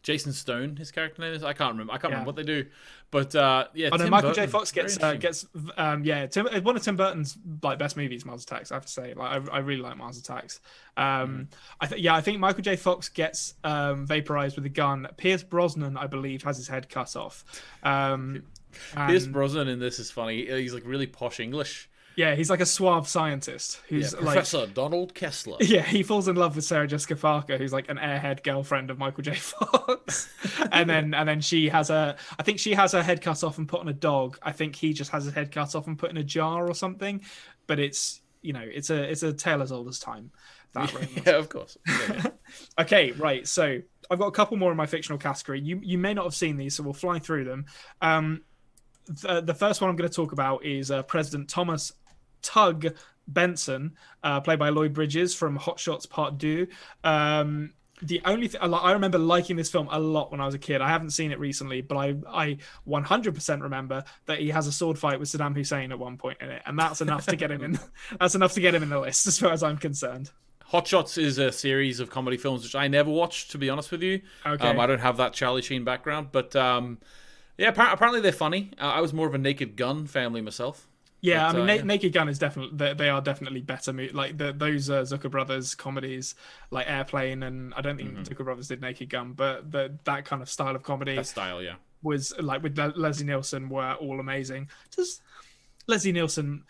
Jason 0.07 0.31
Stone, 0.31 0.77
his 0.77 0.89
character 0.89 1.21
name 1.21 1.33
is. 1.33 1.43
I 1.43 1.51
can't 1.51 1.73
remember. 1.73 1.91
I 1.91 1.97
can't 1.97 2.11
Yeah. 2.11 2.19
remember 2.21 2.29
what 2.29 2.35
they 2.37 2.43
do. 2.43 2.65
But 3.11 3.35
uh, 3.35 3.67
yeah, 3.73 3.89
no, 3.89 3.97
Tim 3.97 4.09
Michael 4.09 4.31
J. 4.31 4.47
Fox 4.47 4.71
gets 4.71 4.97
uh, 5.03 5.15
gets 5.15 5.45
um 5.75 6.05
yeah 6.05 6.27
Tim, 6.27 6.45
one 6.63 6.77
of 6.77 6.81
Tim 6.81 6.95
Burton's 6.95 7.37
like 7.61 7.77
best 7.77 7.97
movies, 7.97 8.23
Mars 8.25 8.43
Attacks. 8.43 8.71
I 8.71 8.75
have 8.75 8.85
to 8.85 8.91
say, 8.91 9.13
like 9.15 9.29
I, 9.49 9.55
I 9.55 9.59
really 9.59 9.81
like 9.81 9.97
Mars 9.97 10.17
Attacks. 10.17 10.61
Um, 10.95 11.03
Mm-hmm. 11.05 11.41
I 11.81 11.87
think 11.87 12.01
yeah, 12.01 12.15
I 12.15 12.21
think 12.21 12.39
Michael 12.39 12.61
J. 12.63 12.77
Fox 12.77 13.09
gets 13.09 13.55
um 13.65 14.07
vaporized 14.07 14.55
with 14.55 14.65
a 14.65 14.69
gun. 14.69 15.09
Pierce 15.17 15.43
Brosnan, 15.43 15.97
I 15.97 16.07
believe, 16.07 16.41
has 16.43 16.55
his 16.55 16.69
head 16.69 16.87
cut 16.87 17.17
off. 17.17 17.43
Um, 17.83 18.43
Pierce 18.95 19.25
and- 19.25 19.33
Brosnan 19.33 19.67
in 19.67 19.79
this 19.79 19.99
is 19.99 20.09
funny. 20.09 20.45
He's 20.45 20.73
like 20.73 20.83
really 20.85 21.07
posh 21.07 21.41
English. 21.41 21.89
Yeah, 22.17 22.33
he's 22.33 22.49
like 22.49 22.61
a 22.61 22.65
suave 22.65 23.07
scientist 23.07 23.79
Yeah, 23.89 24.07
like 24.13 24.33
Professor 24.33 24.65
Donald 24.65 25.13
Kessler. 25.13 25.57
Yeah, 25.61 25.83
he 25.83 26.01
falls 26.01 26.27
in 26.27 26.35
love 26.35 26.55
with 26.55 26.65
Sarah 26.65 26.87
Jessica 26.87 27.15
Parker, 27.15 27.59
who's 27.59 27.71
like 27.71 27.89
an 27.89 27.97
airhead 27.97 28.43
girlfriend 28.43 28.89
of 28.89 28.97
Michael 28.97 29.21
J. 29.21 29.35
Fox, 29.35 30.27
and 30.71 30.89
then 30.89 31.13
and 31.13 31.29
then 31.29 31.41
she 31.41 31.69
has 31.69 31.91
a, 31.91 32.17
I 32.39 32.43
think 32.43 32.57
she 32.57 32.73
has 32.73 32.93
her 32.93 33.03
head 33.03 33.21
cut 33.21 33.43
off 33.43 33.59
and 33.59 33.69
put 33.69 33.81
on 33.81 33.87
a 33.87 33.93
dog. 33.93 34.39
I 34.41 34.51
think 34.51 34.75
he 34.75 34.93
just 34.93 35.11
has 35.11 35.25
his 35.25 35.35
head 35.35 35.51
cut 35.51 35.75
off 35.75 35.85
and 35.85 35.97
put 35.97 36.09
in 36.09 36.17
a 36.17 36.23
jar 36.23 36.67
or 36.67 36.73
something. 36.73 37.21
But 37.67 37.79
it's 37.79 38.19
you 38.41 38.51
know 38.51 38.63
it's 38.65 38.89
a 38.89 39.03
it's 39.03 39.21
a 39.21 39.31
tale 39.31 39.61
as 39.61 39.71
old 39.71 39.87
as 39.87 39.99
time. 39.99 40.31
That 40.73 40.91
romance. 40.95 41.21
yeah, 41.23 41.33
of 41.33 41.49
course. 41.49 41.77
Yeah, 41.87 42.13
yeah. 42.15 42.27
Okay, 42.79 43.11
right. 43.11 43.47
So 43.47 43.79
I've 44.09 44.17
got 44.17 44.27
a 44.27 44.31
couple 44.31 44.57
more 44.57 44.71
in 44.71 44.77
my 44.77 44.87
fictional 44.87 45.19
category. 45.19 45.61
You 45.61 45.79
you 45.83 45.99
may 45.99 46.15
not 46.15 46.23
have 46.23 46.35
seen 46.35 46.57
these, 46.57 46.75
so 46.75 46.81
we'll 46.81 46.93
fly 46.93 47.19
through 47.19 47.43
them. 47.43 47.65
Um, 48.01 48.41
the, 49.05 49.41
the 49.41 49.53
first 49.53 49.81
one 49.81 49.89
I'm 49.91 49.95
going 49.95 50.09
to 50.09 50.15
talk 50.15 50.31
about 50.31 50.65
is 50.65 50.91
uh, 50.91 51.03
President 51.03 51.47
Thomas 51.47 51.93
Tug 52.47 52.95
Benson, 53.27 53.95
uh, 54.23 54.39
played 54.39 54.57
by 54.57 54.69
Lloyd 54.69 54.93
Bridges 54.93 55.35
from 55.35 55.57
Hot 55.57 55.79
Shots 55.79 56.05
Part 56.05 56.39
Two. 56.39 56.67
Um, 57.03 57.73
the 58.01 58.21
only 58.25 58.47
thing 58.47 58.61
I 58.61 58.91
remember 58.91 59.17
liking 59.17 59.55
this 59.55 59.71
film 59.71 59.87
a 59.91 59.99
lot 59.99 60.31
when 60.31 60.39
I 60.39 60.45
was 60.45 60.53
a 60.53 60.59
kid. 60.59 60.81
I 60.81 60.89
haven't 60.89 61.09
seen 61.09 61.31
it 61.31 61.39
recently, 61.39 61.81
but 61.81 61.97
I 61.97 62.15
I 62.27 62.57
100% 62.87 63.61
remember 63.61 64.03
that 64.27 64.39
he 64.39 64.49
has 64.49 64.67
a 64.67 64.71
sword 64.71 64.97
fight 64.97 65.19
with 65.19 65.29
Saddam 65.29 65.55
Hussein 65.55 65.91
at 65.91 65.99
one 65.99 66.17
point 66.17 66.37
in 66.39 66.49
it, 66.49 66.61
and 66.65 66.79
that's 66.79 67.01
enough 67.01 67.25
to 67.25 67.35
get 67.35 67.51
him 67.51 67.63
in. 67.63 67.79
That's 68.19 68.35
enough 68.35 68.53
to 68.53 68.61
get 68.61 68.75
him 68.75 68.83
in 68.83 68.89
the 68.89 68.99
list, 68.99 69.27
as 69.27 69.39
far 69.39 69.51
as 69.51 69.63
I'm 69.63 69.77
concerned. 69.77 70.31
Hot 70.65 70.87
Shots 70.87 71.17
is 71.17 71.37
a 71.37 71.51
series 71.51 71.99
of 71.99 72.09
comedy 72.09 72.37
films 72.37 72.63
which 72.63 72.75
I 72.75 72.87
never 72.87 73.09
watched, 73.09 73.51
to 73.51 73.57
be 73.57 73.69
honest 73.69 73.91
with 73.91 74.03
you. 74.03 74.21
Okay. 74.45 74.67
Um, 74.67 74.79
I 74.79 74.85
don't 74.85 74.99
have 74.99 75.17
that 75.17 75.33
Charlie 75.33 75.61
Sheen 75.61 75.83
background, 75.83 76.29
but 76.31 76.55
um, 76.55 76.99
yeah, 77.57 77.69
apparently 77.69 78.21
they're 78.21 78.31
funny. 78.31 78.71
Uh, 78.79 78.85
I 78.85 79.01
was 79.01 79.13
more 79.13 79.27
of 79.27 79.33
a 79.33 79.37
Naked 79.37 79.75
Gun 79.75 80.05
family 80.07 80.41
myself. 80.41 80.87
Yeah, 81.27 81.51
But, 81.51 81.55
I 81.55 81.59
mean, 81.59 81.69
uh, 81.69 81.73
yeah. 81.73 81.83
Naked 81.83 82.13
Gun 82.13 82.29
is 82.29 82.39
definitely 82.39 82.77
they, 82.77 82.93
they 82.93 83.09
are 83.09 83.21
definitely 83.21 83.61
better. 83.61 83.93
Mo- 83.93 84.07
like 84.13 84.37
the, 84.37 84.53
those 84.53 84.89
uh, 84.89 85.01
Zucker 85.01 85.29
brothers 85.29 85.75
comedies, 85.75 86.35
like 86.71 86.89
Airplane, 86.89 87.43
and 87.43 87.73
I 87.75 87.81
don't 87.81 87.97
think 87.97 88.11
Mm-hmm. 88.13 88.23
Zucker 88.23 88.43
brothers 88.45 88.67
did 88.67 88.81
Naked 88.81 89.09
Gun, 89.09 89.33
but 89.33 89.71
the, 89.71 89.97
that 90.05 90.25
kind 90.25 90.41
of 90.41 90.49
style 90.49 90.75
of 90.75 90.83
comedy 90.83 91.15
That 91.15 91.27
style, 91.27 91.61
yeah. 91.61 91.75
was 92.01 92.33
like 92.39 92.63
with 92.63 92.77
Le- 92.77 92.93
Leslie 92.95 93.25
Nielsen 93.25 93.69
were 93.69 93.93
all 93.95 94.19
amazing. 94.19 94.69
Does 94.95 95.21
Leslie 95.87 96.11
Nielsen 96.11 96.63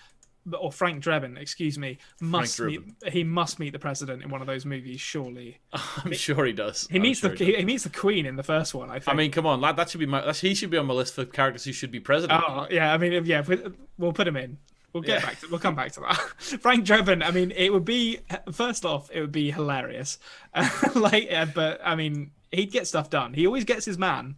or 0.60 0.72
Frank 0.72 1.04
Drebin, 1.04 1.38
excuse 1.38 1.78
me, 1.78 1.98
must 2.22 2.60
meet, 2.60 2.82
he 3.12 3.24
must 3.24 3.60
meet 3.60 3.72
the 3.74 3.80
president 3.80 4.24
in 4.24 4.30
one 4.30 4.42
of 4.42 4.48
those 4.48 4.66
movies. 4.66 5.00
Surely 5.02 5.58
I'm 5.74 6.14
sure 6.14 6.46
he 6.46 6.54
does. 6.54 6.88
he 6.90 6.98
I'm 6.98 7.02
meets 7.02 7.20
sure 7.20 7.36
the 7.36 7.44
he 7.46 7.56
he, 7.56 7.66
meets 7.66 7.84
the 7.84 7.90
Queen 7.90 8.26
in 8.26 8.36
the 8.36 8.44
first 8.44 8.74
one. 8.74 8.90
I 8.90 9.00
think. 9.00 9.10
I 9.10 9.14
mean, 9.14 9.32
come 9.32 9.46
on, 9.46 9.60
lad. 9.62 9.76
That 9.78 9.90
should 9.90 10.00
be 10.00 10.06
my. 10.06 10.32
He 10.34 10.54
should 10.56 10.70
be 10.70 10.78
on 10.78 10.86
my 10.86 10.94
list 10.94 11.16
for 11.16 11.26
characters 11.26 11.64
who 11.66 11.74
should 11.74 11.92
be 11.92 12.00
president. 12.00 12.44
Oh 12.48 12.68
yeah, 12.70 12.94
I 12.94 12.98
mean 12.98 13.26
yeah, 13.26 13.42
we- 13.48 13.62
we'll 13.98 14.14
put 14.14 14.28
him 14.28 14.38
in. 14.38 14.58
We'll 14.94 15.04
get 15.04 15.20
Yeah. 15.22 15.26
back 15.28 15.40
to 15.42 15.48
we'll 15.50 15.60
come 15.60 15.76
back 15.76 15.92
to 15.94 16.00
that. 16.02 16.16
Frank 16.62 16.86
Drebin, 16.86 17.24
I 17.24 17.32
mean, 17.32 17.52
it 17.52 17.72
would 17.74 17.86
be 17.86 18.20
first 18.52 18.86
off, 18.86 19.10
it 19.12 19.20
would 19.22 19.32
be 19.34 19.52
hilarious. 19.52 20.18
like, 20.96 21.32
uh, 21.32 21.46
but 21.54 21.82
I 21.84 21.96
mean, 21.96 22.32
he'd 22.52 22.72
get 22.72 22.88
stuff 22.88 23.10
done. 23.10 23.34
He 23.34 23.46
always 23.46 23.66
gets 23.66 23.86
his 23.86 23.98
man. 23.98 24.36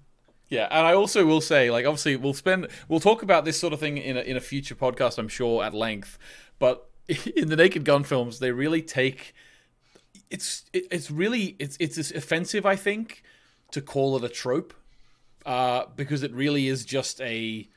Yeah, 0.50 0.68
and 0.72 0.86
I 0.86 0.94
also 0.94 1.26
will 1.26 1.42
say, 1.42 1.70
like, 1.70 1.86
obviously, 1.86 2.16
we'll 2.16 2.34
spend, 2.34 2.68
we'll 2.88 3.00
talk 3.00 3.22
about 3.22 3.46
this 3.46 3.60
sort 3.60 3.72
of 3.72 3.80
thing 3.80 3.98
in 3.98 4.18
a, 4.18 4.22
in 4.22 4.36
a 4.36 4.42
future 4.42 4.76
podcast, 4.76 5.20
I'm 5.20 5.28
sure, 5.28 5.64
at 5.64 5.74
length. 5.74 6.18
But 6.58 6.90
in 7.36 7.50
the 7.50 7.56
Naked 7.56 7.86
Gun 7.86 8.04
films, 8.04 8.40
they 8.40 8.52
really 8.52 8.82
take, 8.82 9.34
it's, 10.30 10.66
it's 10.74 11.12
really, 11.12 11.56
it's, 11.60 11.78
it's 11.80 12.12
offensive, 12.12 12.66
I 12.66 12.76
think, 12.76 13.22
to 13.72 13.82
call 13.82 14.18
it 14.18 14.24
a 14.24 14.30
trope, 14.30 14.74
uh, 15.46 15.84
because 15.96 16.24
it 16.24 16.34
really 16.34 16.68
is 16.68 16.84
just 16.84 17.22
a, 17.22 17.70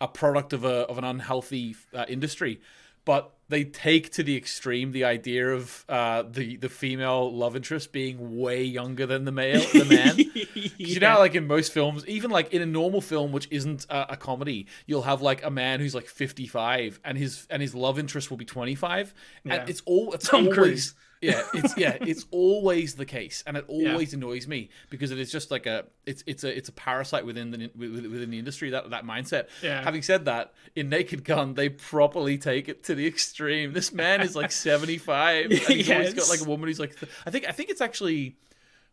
a 0.00 0.08
product 0.08 0.52
of 0.52 0.64
a 0.64 0.86
of 0.88 0.98
an 0.98 1.04
unhealthy 1.04 1.76
uh, 1.94 2.06
industry. 2.08 2.60
But 3.04 3.32
they 3.50 3.64
take 3.64 4.10
to 4.12 4.22
the 4.22 4.36
extreme 4.36 4.92
the 4.92 5.04
idea 5.04 5.48
of 5.50 5.84
uh, 5.88 6.22
the 6.22 6.56
the 6.56 6.68
female 6.68 7.30
love 7.34 7.54
interest 7.56 7.92
being 7.92 8.38
way 8.38 8.62
younger 8.62 9.04
than 9.06 9.24
the 9.26 9.32
male, 9.32 9.60
the 9.72 9.84
man. 9.84 10.16
'Cause 10.34 10.70
You 10.78 11.00
know, 11.00 11.18
like 11.18 11.34
in 11.34 11.46
most 11.46 11.72
films, 11.72 12.06
even 12.06 12.30
like 12.30 12.52
in 12.54 12.62
a 12.62 12.66
normal 12.66 13.00
film 13.00 13.32
which 13.32 13.48
isn't 13.50 13.84
a, 13.90 14.12
a 14.12 14.16
comedy, 14.16 14.66
you'll 14.86 15.02
have 15.02 15.20
like 15.20 15.44
a 15.44 15.50
man 15.50 15.80
who's 15.80 15.94
like 15.94 16.06
fifty 16.06 16.46
five, 16.46 16.98
and 17.04 17.18
his 17.18 17.46
and 17.50 17.60
his 17.60 17.74
love 17.74 17.98
interest 17.98 18.30
will 18.30 18.38
be 18.38 18.44
twenty 18.44 18.74
five, 18.74 19.12
Yeah. 19.44 19.54
and 19.54 19.68
it's 19.68 19.82
all 19.84 20.12
it's 20.14 20.28
Tom 20.28 20.44
always 20.44 20.56
Cruise. 20.56 20.94
Yeah, 21.20 21.42
it's 21.52 21.76
yeah, 21.76 21.96
it's 22.00 22.24
always 22.30 22.94
the 22.94 23.04
case, 23.04 23.44
and 23.46 23.56
it 23.56 23.64
always 23.68 24.14
annoys 24.14 24.46
me 24.46 24.70
because 24.88 25.10
it 25.10 25.18
is 25.18 25.30
just 25.30 25.50
like 25.50 25.66
a 25.66 25.84
it's 26.06 26.24
it's 26.26 26.44
a 26.44 26.56
it's 26.56 26.68
a 26.68 26.72
parasite 26.72 27.26
within 27.26 27.50
the 27.50 27.70
within 27.76 28.30
the 28.30 28.38
industry 28.38 28.70
that 28.70 28.90
that 28.90 29.04
mindset. 29.04 29.48
Yeah. 29.62 29.82
Having 29.82 30.02
said 30.02 30.24
that, 30.24 30.54
in 30.74 30.88
Naked 30.88 31.24
Gun, 31.24 31.54
they 31.54 31.68
properly 31.68 32.38
take 32.38 32.68
it 32.68 32.84
to 32.84 32.94
the 32.94 33.06
extreme. 33.06 33.72
This 33.72 33.92
man 33.92 34.22
is 34.22 34.34
like 34.34 34.50
seventy 34.70 34.98
five, 34.98 35.50
and 35.50 35.60
he's 35.60 35.90
always 35.90 36.14
got 36.14 36.28
like 36.28 36.40
a 36.40 36.48
woman 36.48 36.68
who's 36.68 36.80
like 36.80 36.96
I 37.26 37.30
think 37.30 37.46
I 37.46 37.52
think 37.52 37.70
it's 37.70 37.82
actually 37.82 38.36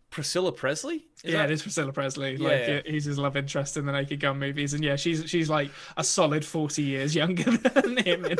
Priscilla 0.09 0.51
Presley. 0.51 1.05
Is 1.23 1.31
yeah, 1.33 1.37
that- 1.39 1.49
it 1.49 1.53
is 1.53 1.61
Priscilla 1.61 1.91
Presley. 1.91 2.35
Yeah, 2.35 2.47
like 2.47 2.67
yeah. 2.67 2.81
he's 2.85 3.05
his 3.05 3.17
love 3.17 3.35
interest 3.35 3.75
in 3.77 3.85
the 3.85 3.91
Naked 3.91 4.19
Gun 4.19 4.39
movies, 4.39 4.73
and 4.73 4.83
yeah, 4.83 4.95
she's 4.95 5.29
she's 5.29 5.49
like 5.49 5.69
a 5.97 6.03
solid 6.03 6.45
forty 6.45 6.83
years 6.83 7.13
younger 7.15 7.51
than 7.57 7.97
him. 7.97 8.25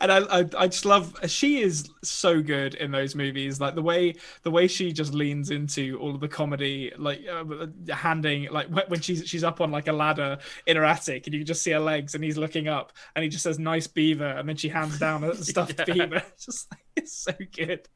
And, 0.00 0.12
I, 0.12 0.18
I 0.40 0.48
I 0.56 0.66
just 0.68 0.84
love 0.84 1.16
she 1.28 1.60
is 1.60 1.90
so 2.04 2.40
good 2.40 2.74
in 2.74 2.92
those 2.92 3.16
movies. 3.16 3.60
Like 3.60 3.74
the 3.74 3.82
way 3.82 4.14
the 4.44 4.50
way 4.50 4.68
she 4.68 4.92
just 4.92 5.14
leans 5.14 5.50
into 5.50 5.98
all 5.98 6.14
of 6.14 6.20
the 6.20 6.28
comedy, 6.28 6.92
like 6.96 7.26
uh, 7.28 7.66
handing 7.92 8.48
like 8.52 8.68
when 8.68 8.84
when 8.86 9.00
she's 9.00 9.26
she's 9.28 9.42
up 9.42 9.60
on 9.60 9.72
like 9.72 9.88
a 9.88 9.92
ladder 9.92 10.38
in 10.66 10.76
her 10.76 10.84
attic, 10.84 11.26
and 11.26 11.34
you 11.34 11.40
can 11.40 11.46
just 11.46 11.62
see 11.62 11.72
her 11.72 11.80
legs, 11.80 12.14
and 12.14 12.22
he's 12.22 12.36
looking 12.38 12.68
up, 12.68 12.92
and 13.16 13.24
he 13.24 13.28
just 13.28 13.42
says 13.42 13.58
"nice 13.58 13.88
beaver," 13.88 14.24
and 14.28 14.48
then 14.48 14.56
she 14.56 14.68
hands 14.68 14.96
down 14.98 15.24
a 15.24 15.34
stuffed 15.42 15.74
Yeah. 15.88 15.92
beaver. 15.92 16.16
It's 16.34 16.44
just 16.46 16.70
like, 16.70 16.80
it's 16.94 17.12
so 17.12 17.32
good. 17.56 17.88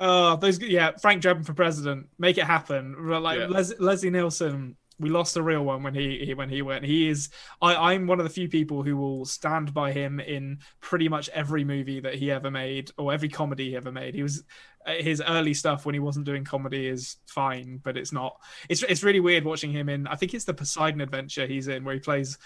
Oh, 0.00 0.36
those 0.36 0.60
yeah, 0.60 0.92
Frank 1.00 1.22
Drebin 1.22 1.44
for 1.44 1.54
president, 1.54 2.06
make 2.18 2.38
it 2.38 2.44
happen. 2.44 2.94
Like 3.08 3.38
Yeah. 3.38 3.46
Les- 3.46 3.78
Leslie 3.78 4.10
Nielsen, 4.10 4.76
we 5.00 5.10
lost 5.10 5.36
a 5.36 5.42
real 5.42 5.64
one 5.64 5.82
when 5.82 5.94
he, 5.94 6.24
he 6.24 6.34
when 6.34 6.48
he 6.48 6.62
went. 6.62 6.84
He 6.84 7.08
is 7.08 7.28
I, 7.62 7.92
I'm 7.92 8.06
one 8.06 8.18
of 8.18 8.24
the 8.24 8.30
few 8.30 8.48
people 8.48 8.82
who 8.82 8.96
will 8.96 9.24
stand 9.24 9.72
by 9.72 9.92
him 9.92 10.20
in 10.20 10.58
pretty 10.80 11.08
much 11.08 11.28
every 11.30 11.64
movie 11.64 12.00
that 12.00 12.14
he 12.14 12.30
ever 12.30 12.50
made 12.50 12.90
or 12.98 13.12
every 13.12 13.28
comedy 13.28 13.70
he 13.70 13.76
ever 13.76 13.92
made. 13.92 14.14
He 14.14 14.22
was 14.22 14.42
uh, 14.86 14.94
his 14.94 15.22
early 15.26 15.54
stuff 15.54 15.86
when 15.86 15.94
he 15.94 16.00
wasn't 16.00 16.26
doing 16.26 16.44
comedy 16.44 16.88
is 16.88 17.16
fine, 17.26 17.80
but 17.82 17.96
it's 17.96 18.12
not. 18.12 18.36
It's 18.68 18.82
it's 18.82 19.04
really 19.04 19.20
weird 19.20 19.44
watching 19.44 19.70
him 19.70 19.88
in. 19.88 20.06
I 20.06 20.16
think 20.16 20.34
it's 20.34 20.44
the 20.44 20.54
Poseidon 20.54 21.00
Adventure 21.00 21.46
he's 21.46 21.68
in 21.68 21.84
where 21.84 21.94
he 21.94 22.00
plays 22.00 22.36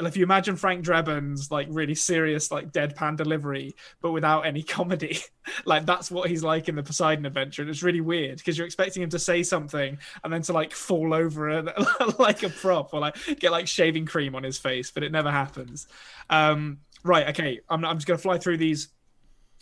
if 0.00 0.16
you 0.16 0.24
imagine 0.24 0.56
Frank 0.56 0.84
Drebin's 0.84 1.50
like 1.50 1.68
really 1.70 1.94
serious, 1.94 2.50
like 2.50 2.72
deadpan 2.72 3.16
delivery, 3.16 3.74
but 4.02 4.12
without 4.12 4.42
any 4.42 4.62
comedy, 4.76 5.20
like 5.64 5.86
that's 5.86 6.10
what 6.10 6.28
he's 6.28 6.42
like 6.42 6.68
in 6.68 6.74
the 6.74 6.82
Poseidon 6.82 7.24
Adventure, 7.24 7.62
and 7.62 7.70
it's 7.70 7.82
really 7.82 8.02
weird 8.02 8.38
because 8.38 8.58
you're 8.58 8.66
expecting 8.66 9.02
him 9.02 9.10
to 9.10 9.18
say 9.18 9.42
something 9.42 9.96
and 10.22 10.32
then 10.32 10.42
to 10.42 10.52
like 10.52 10.72
fall 10.72 11.14
over 11.14 11.48
it 11.48 11.66
like 12.18 12.42
a 12.42 12.50
prop 12.50 12.92
or 12.92 13.00
like 13.00 13.16
get 13.40 13.52
like 13.52 13.66
shaving 13.66 14.04
cream 14.04 14.34
on 14.34 14.42
his 14.42 14.58
face, 14.58 14.90
but 14.90 15.02
it 15.02 15.12
never 15.12 15.30
happens. 15.30 15.88
Um, 16.28 16.78
right, 17.02 17.28
okay, 17.28 17.60
I'm, 17.68 17.84
I'm 17.84 17.96
just 17.96 18.06
gonna 18.06 18.18
fly 18.18 18.38
through 18.38 18.58
these 18.58 18.88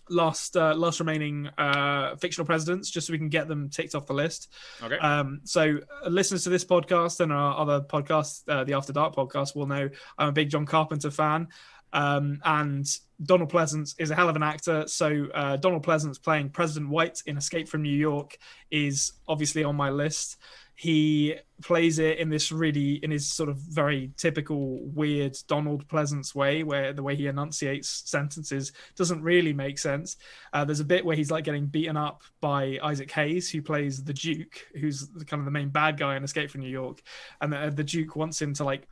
last 0.08 0.56
uh, 0.56 0.74
last 0.74 1.00
remaining 1.00 1.48
uh, 1.58 2.16
fictional 2.16 2.46
presidents 2.46 2.90
just 2.90 3.06
so 3.06 3.12
we 3.12 3.18
can 3.18 3.28
get 3.28 3.48
them 3.48 3.68
ticked 3.68 3.94
off 3.94 4.06
the 4.06 4.14
list. 4.14 4.52
Okay. 4.82 4.98
Um, 4.98 5.40
so 5.44 5.78
uh, 6.04 6.08
listeners 6.08 6.44
to 6.44 6.50
this 6.50 6.64
podcast 6.64 7.20
and 7.20 7.32
our 7.32 7.58
other 7.58 7.80
podcasts, 7.80 8.42
uh, 8.48 8.64
the 8.64 8.74
After 8.74 8.92
Dark 8.92 9.14
podcast, 9.14 9.54
will 9.56 9.66
know 9.66 9.88
I'm 10.18 10.28
a 10.28 10.32
big 10.32 10.50
John 10.50 10.66
Carpenter 10.66 11.10
fan. 11.10 11.48
Um, 11.94 12.40
and 12.44 12.86
Donald 13.22 13.50
Pleasence 13.50 13.94
is 13.98 14.10
a 14.10 14.14
hell 14.14 14.28
of 14.28 14.36
an 14.36 14.42
actor. 14.42 14.86
So 14.88 15.28
uh, 15.32 15.56
Donald 15.56 15.86
Pleasence 15.86 16.22
playing 16.22 16.50
President 16.50 16.90
White 16.90 17.22
in 17.26 17.38
Escape 17.38 17.68
from 17.68 17.82
New 17.82 17.96
York 17.96 18.36
is 18.70 19.12
obviously 19.28 19.64
on 19.64 19.76
my 19.76 19.90
list. 19.90 20.36
He 20.76 21.36
plays 21.62 22.00
it 22.00 22.18
in 22.18 22.28
this 22.28 22.50
really, 22.50 22.94
in 22.94 23.12
his 23.12 23.28
sort 23.28 23.48
of 23.48 23.58
very 23.58 24.10
typical 24.16 24.80
weird 24.86 25.36
Donald 25.46 25.86
Pleasence 25.86 26.34
way, 26.34 26.64
where 26.64 26.92
the 26.92 27.02
way 27.02 27.14
he 27.14 27.28
enunciates 27.28 28.02
sentences 28.06 28.72
doesn't 28.96 29.22
really 29.22 29.52
make 29.52 29.78
sense. 29.78 30.16
Uh, 30.52 30.64
there's 30.64 30.80
a 30.80 30.84
bit 30.84 31.04
where 31.04 31.14
he's 31.14 31.30
like 31.30 31.44
getting 31.44 31.66
beaten 31.66 31.96
up 31.96 32.22
by 32.40 32.76
Isaac 32.82 33.12
Hayes, 33.12 33.48
who 33.48 33.62
plays 33.62 34.02
the 34.02 34.12
Duke, 34.12 34.66
who's 34.80 35.08
kind 35.28 35.38
of 35.38 35.44
the 35.44 35.52
main 35.52 35.68
bad 35.68 35.96
guy 35.96 36.16
in 36.16 36.24
Escape 36.24 36.50
from 36.50 36.62
New 36.62 36.68
York, 36.70 37.00
and 37.40 37.52
the, 37.52 37.72
the 37.72 37.84
Duke 37.84 38.16
wants 38.16 38.42
him 38.42 38.52
to 38.54 38.64
like 38.64 38.88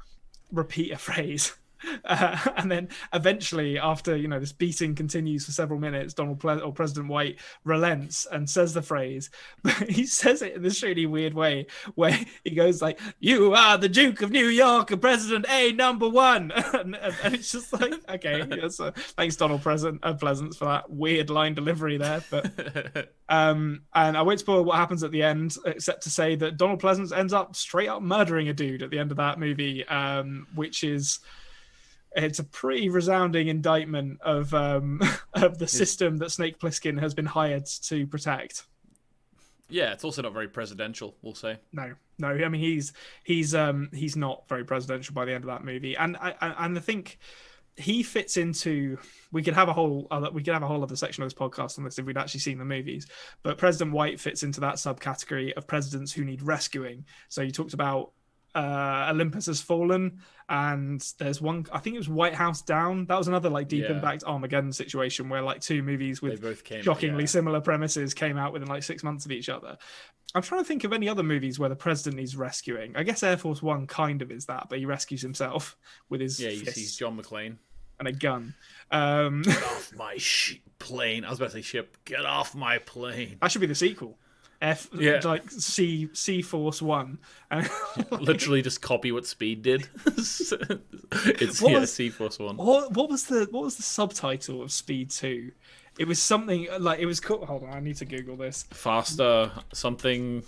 repeat 0.52 0.92
a 0.92 0.98
phrase. 0.98 1.52
Uh, 2.04 2.36
and 2.56 2.70
then 2.70 2.88
eventually, 3.12 3.78
after 3.78 4.16
you 4.16 4.28
know 4.28 4.40
this 4.40 4.52
beating 4.52 4.94
continues 4.94 5.44
for 5.44 5.52
several 5.52 5.78
minutes, 5.78 6.14
Donald 6.14 6.40
Ple- 6.40 6.62
or 6.62 6.72
President 6.72 7.08
White 7.08 7.38
relents 7.64 8.26
and 8.30 8.48
says 8.48 8.74
the 8.74 8.82
phrase, 8.82 9.30
but 9.62 9.90
he 9.90 10.06
says 10.06 10.42
it 10.42 10.54
in 10.54 10.62
this 10.62 10.82
really 10.82 11.06
weird 11.06 11.34
way 11.34 11.66
where 11.94 12.18
he 12.44 12.50
goes 12.50 12.82
like, 12.82 13.00
"You 13.20 13.54
are 13.54 13.78
the 13.78 13.88
Duke 13.88 14.22
of 14.22 14.30
New 14.30 14.46
York, 14.46 14.90
and 14.90 15.00
President 15.00 15.46
A 15.48 15.72
number 15.72 16.08
one," 16.08 16.50
and, 16.74 16.96
and, 16.96 17.14
and 17.22 17.34
it's 17.34 17.52
just 17.52 17.72
like, 17.72 17.94
okay, 18.08 18.44
yes, 18.50 18.80
uh, 18.80 18.92
thanks 18.94 19.36
Donald 19.36 19.62
President 19.62 20.00
uh, 20.02 20.14
Pleasence 20.14 20.56
for 20.56 20.66
that 20.66 20.90
weird 20.90 21.30
line 21.30 21.54
delivery 21.54 21.96
there, 21.98 22.22
but. 22.30 23.12
Um, 23.32 23.84
and 23.94 24.14
I 24.14 24.20
won't 24.20 24.40
spoil 24.40 24.62
what 24.62 24.76
happens 24.76 25.02
at 25.02 25.10
the 25.10 25.22
end, 25.22 25.56
except 25.64 26.02
to 26.02 26.10
say 26.10 26.36
that 26.36 26.58
Donald 26.58 26.82
Pleasence 26.82 27.16
ends 27.16 27.32
up 27.32 27.56
straight 27.56 27.88
up 27.88 28.02
murdering 28.02 28.50
a 28.50 28.52
dude 28.52 28.82
at 28.82 28.90
the 28.90 28.98
end 28.98 29.10
of 29.10 29.16
that 29.16 29.38
movie, 29.38 29.86
um, 29.88 30.46
which 30.54 30.84
is 30.84 31.20
it's 32.14 32.38
a 32.38 32.44
pretty 32.44 32.88
resounding 32.88 33.48
indictment 33.48 34.20
of 34.22 34.52
um, 34.54 35.00
of 35.34 35.58
the 35.58 35.66
system 35.66 36.18
that 36.18 36.30
Snake 36.30 36.58
Plissken 36.58 37.00
has 37.00 37.14
been 37.14 37.26
hired 37.26 37.66
to 37.66 38.06
protect. 38.06 38.64
Yeah, 39.68 39.92
it's 39.92 40.04
also 40.04 40.20
not 40.20 40.34
very 40.34 40.48
presidential. 40.48 41.16
We'll 41.22 41.34
say 41.34 41.58
no, 41.72 41.94
no. 42.18 42.28
I 42.28 42.48
mean, 42.48 42.60
he's 42.60 42.92
he's 43.24 43.54
um 43.54 43.88
he's 43.92 44.16
not 44.16 44.46
very 44.48 44.64
presidential 44.64 45.14
by 45.14 45.24
the 45.24 45.32
end 45.32 45.44
of 45.44 45.48
that 45.48 45.64
movie, 45.64 45.96
and 45.96 46.16
I 46.18 46.34
and 46.40 46.76
I 46.76 46.80
think 46.80 47.18
he 47.76 48.02
fits 48.02 48.36
into. 48.36 48.98
We 49.30 49.42
could 49.42 49.54
have 49.54 49.68
a 49.68 49.72
whole 49.72 50.08
other 50.10 50.30
we 50.30 50.42
could 50.42 50.52
have 50.52 50.62
a 50.62 50.66
whole 50.66 50.82
other 50.82 50.96
section 50.96 51.22
of 51.22 51.30
this 51.30 51.38
podcast 51.38 51.78
on 51.78 51.84
this 51.84 51.98
if 51.98 52.04
we'd 52.04 52.18
actually 52.18 52.40
seen 52.40 52.58
the 52.58 52.66
movies. 52.66 53.06
But 53.42 53.56
President 53.56 53.92
White 53.92 54.20
fits 54.20 54.42
into 54.42 54.60
that 54.60 54.74
subcategory 54.74 55.54
of 55.54 55.66
presidents 55.66 56.12
who 56.12 56.22
need 56.22 56.42
rescuing. 56.42 57.06
So 57.30 57.40
you 57.40 57.50
talked 57.50 57.72
about 57.72 58.12
uh, 58.54 59.08
Olympus 59.10 59.46
has 59.46 59.60
fallen, 59.60 60.20
and 60.48 61.00
there's 61.18 61.40
one. 61.40 61.66
I 61.72 61.78
think 61.78 61.94
it 61.94 61.98
was 61.98 62.08
White 62.08 62.34
House 62.34 62.62
Down. 62.62 63.06
That 63.06 63.16
was 63.18 63.28
another 63.28 63.48
like 63.50 63.68
deep 63.68 63.84
Yeah. 63.84 63.92
impact 63.92 64.24
Armageddon 64.24 64.72
situation 64.72 65.28
where 65.28 65.42
like 65.42 65.60
two 65.60 65.82
movies 65.82 66.20
with 66.22 66.40
both 66.42 66.62
came. 66.64 66.82
shockingly 66.82 67.22
yeah. 67.22 67.26
similar 67.28 67.60
premises 67.60 68.12
came 68.14 68.36
out 68.36 68.52
within 68.52 68.68
like 68.68 68.82
six 68.82 69.02
months 69.02 69.24
of 69.24 69.32
each 69.32 69.48
other. 69.48 69.78
I'm 70.34 70.42
trying 70.42 70.62
to 70.62 70.68
think 70.68 70.84
of 70.84 70.92
any 70.94 71.08
other 71.08 71.22
movies 71.22 71.58
where 71.58 71.68
the 71.68 71.76
president 71.76 72.16
needs 72.16 72.36
rescuing. 72.36 72.96
I 72.96 73.02
guess 73.02 73.22
Air 73.22 73.36
Force 73.36 73.62
One 73.62 73.86
kind 73.86 74.22
of 74.22 74.30
is 74.30 74.46
that, 74.46 74.68
but 74.70 74.78
he 74.78 74.86
rescues 74.86 75.20
himself 75.22 75.76
with 76.08 76.20
his 76.20 76.40
Yeah, 76.40 76.50
fists 76.50 76.74
he's 76.76 76.96
John 76.96 77.18
McClane. 77.20 77.56
and 77.98 78.08
a 78.08 78.12
gun. 78.12 78.54
Um, 78.90 79.42
Get 79.46 79.62
off 79.62 79.92
my 79.96 80.16
sh- 80.18 80.56
plane. 80.78 81.24
I 81.24 81.30
was 81.30 81.38
about 81.38 81.50
to 81.50 81.56
say 81.58 81.62
ship. 81.62 81.96
Get 82.04 82.24
off 82.24 82.54
my 82.54 82.78
plane. 82.78 83.36
that 83.42 83.50
should 83.52 83.60
be 83.60 83.66
the 83.66 83.74
sequel. 83.74 84.18
F 84.62 84.88
Yeah. 84.94 85.20
like 85.24 85.50
C 85.50 86.08
C 86.14 86.40
Force 86.40 86.80
One. 86.80 87.18
And 87.50 87.68
Literally 88.10 88.62
just 88.62 88.80
copy 88.80 89.12
what 89.12 89.26
Speed 89.26 89.60
did. 89.62 89.88
it's 90.06 91.60
What 91.60 91.72
yeah, 91.72 91.78
was- 91.80 91.92
C 91.92 92.08
Force 92.08 92.38
One. 92.38 92.56
What, 92.56 92.92
what 92.92 93.10
was 93.10 93.24
the 93.24 93.46
what 93.50 93.64
was 93.64 93.76
the 93.76 93.82
subtitle 93.82 94.62
of 94.62 94.72
Speed 94.72 95.10
Two? 95.10 95.52
It 95.98 96.08
was 96.08 96.20
something 96.22 96.66
like 96.80 97.00
it 97.00 97.06
was 97.06 97.20
called. 97.20 97.44
Hold 97.44 97.64
on, 97.64 97.74
I 97.74 97.80
need 97.80 97.96
to 97.96 98.06
Google 98.06 98.36
this. 98.36 98.64
Faster, 98.70 99.52
something, 99.74 100.42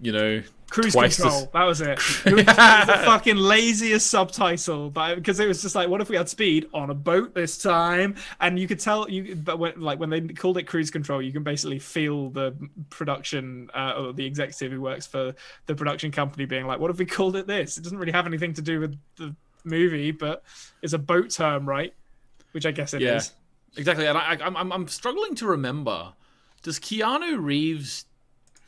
you 0.00 0.12
know. 0.12 0.42
Cruise 0.68 0.94
Control. 0.94 1.42
s- 1.42 1.48
That 1.52 1.64
was 1.64 1.80
it. 1.80 1.88
It 2.26 2.32
was, 2.32 2.42
it 2.42 2.46
was 2.46 2.46
the 2.46 3.02
fucking 3.06 3.36
laziest 3.36 4.06
subtitle, 4.08 4.90
but 4.90 5.16
because 5.16 5.40
it 5.40 5.48
was 5.48 5.62
just 5.62 5.74
like, 5.74 5.88
what 5.88 6.00
if 6.00 6.08
we 6.10 6.16
had 6.16 6.28
speed 6.28 6.68
on 6.74 6.90
a 6.90 6.94
boat 6.94 7.34
this 7.34 7.58
time? 7.58 8.14
And 8.40 8.56
you 8.58 8.68
could 8.68 8.78
tell 8.78 9.08
you, 9.10 9.34
but 9.36 9.58
when 9.58 9.80
like 9.80 9.98
when 9.98 10.10
they 10.10 10.20
called 10.20 10.58
it 10.58 10.64
Cruise 10.64 10.90
Control, 10.90 11.20
you 11.22 11.32
can 11.32 11.42
basically 11.42 11.78
feel 11.80 12.28
the 12.30 12.54
production 12.90 13.70
uh, 13.74 13.94
or 13.96 14.12
the 14.12 14.24
executive 14.26 14.70
who 14.70 14.80
works 14.82 15.06
for 15.06 15.34
the 15.66 15.74
production 15.74 16.12
company 16.12 16.44
being 16.44 16.66
like, 16.66 16.78
what 16.78 16.90
if 16.90 16.98
we 16.98 17.06
called 17.06 17.36
it 17.36 17.46
this? 17.46 17.78
It 17.78 17.82
doesn't 17.82 17.98
really 17.98 18.12
have 18.12 18.26
anything 18.26 18.52
to 18.54 18.62
do 18.62 18.80
with 18.80 18.98
the 19.16 19.34
movie, 19.64 20.10
but 20.10 20.44
it's 20.82 20.92
a 20.92 20.98
boat 20.98 21.30
term, 21.30 21.66
right? 21.68 21.94
Which 22.52 22.66
I 22.66 22.70
guess 22.70 22.94
it 22.94 23.00
is. 23.16 23.32
Exactly, 23.76 24.06
and 24.06 24.18
I, 24.18 24.34
I, 24.34 24.36
I'm- 24.36 24.72
I'm 24.72 24.88
struggling 24.88 25.34
to 25.36 25.46
remember. 25.46 26.12
Does 26.62 26.78
Keanu 26.78 27.42
Reeves 27.42 28.04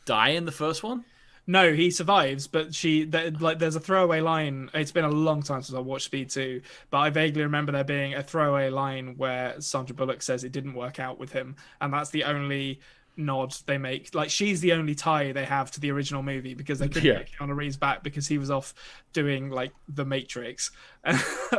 die 0.05 0.30
in 0.30 0.44
the 0.44 0.53
first 0.53 0.82
one? 0.82 1.05
No, 1.46 1.72
he 1.72 1.90
survives, 1.90 2.46
but 2.46 2.72
she 2.72 3.03
there, 3.05 3.32
like 3.32 3.59
there's 3.59 3.74
a 3.74 3.80
throwaway 3.80 4.20
line. 4.20 4.70
It's 4.74 4.92
been 4.92 5.05
a 5.05 5.11
long 5.11 5.42
time 5.42 5.61
since 5.62 5.76
I 5.76 5.80
watched 5.80 6.05
Speed 6.05 6.30
2, 6.30 6.62
but 6.90 6.98
I 6.98 7.11
vaguely 7.11 7.42
remember 7.42 7.72
there 7.72 7.82
being 7.82 8.14
a 8.14 8.22
throwaway 8.22 8.70
line 8.70 9.16
where 9.16 9.61
Sandra 9.61 9.94
Bullock 9.96 10.22
says 10.22 10.44
it 10.44 10.53
didn't 10.53 10.74
work 10.74 11.00
out 11.00 11.18
with 11.18 11.32
him, 11.32 11.57
and 11.80 11.92
that's 11.92 12.11
the 12.11 12.22
only 12.24 12.80
nod 13.16 13.55
they 13.66 13.76
make. 13.76 14.14
Like 14.14 14.30
she's 14.30 14.61
the 14.61 14.72
only 14.72 14.94
tie 14.94 15.32
they 15.32 15.44
have 15.44 15.72
to 15.72 15.80
the 15.80 15.90
original 15.90 16.22
movie 16.22 16.55
because 16.55 16.78
they 16.78 16.86
couldn't 16.86 17.05
Yeah. 17.05 17.18
get 17.18 17.32
Keanu 17.32 17.57
Reeves 17.57 17.76
back 17.76 18.05
because 18.05 18.28
he 18.28 18.38
was 18.38 18.50
off 18.50 18.72
doing 19.12 19.50
like 19.50 19.72
The 19.88 20.05
Matrix, 20.05 20.70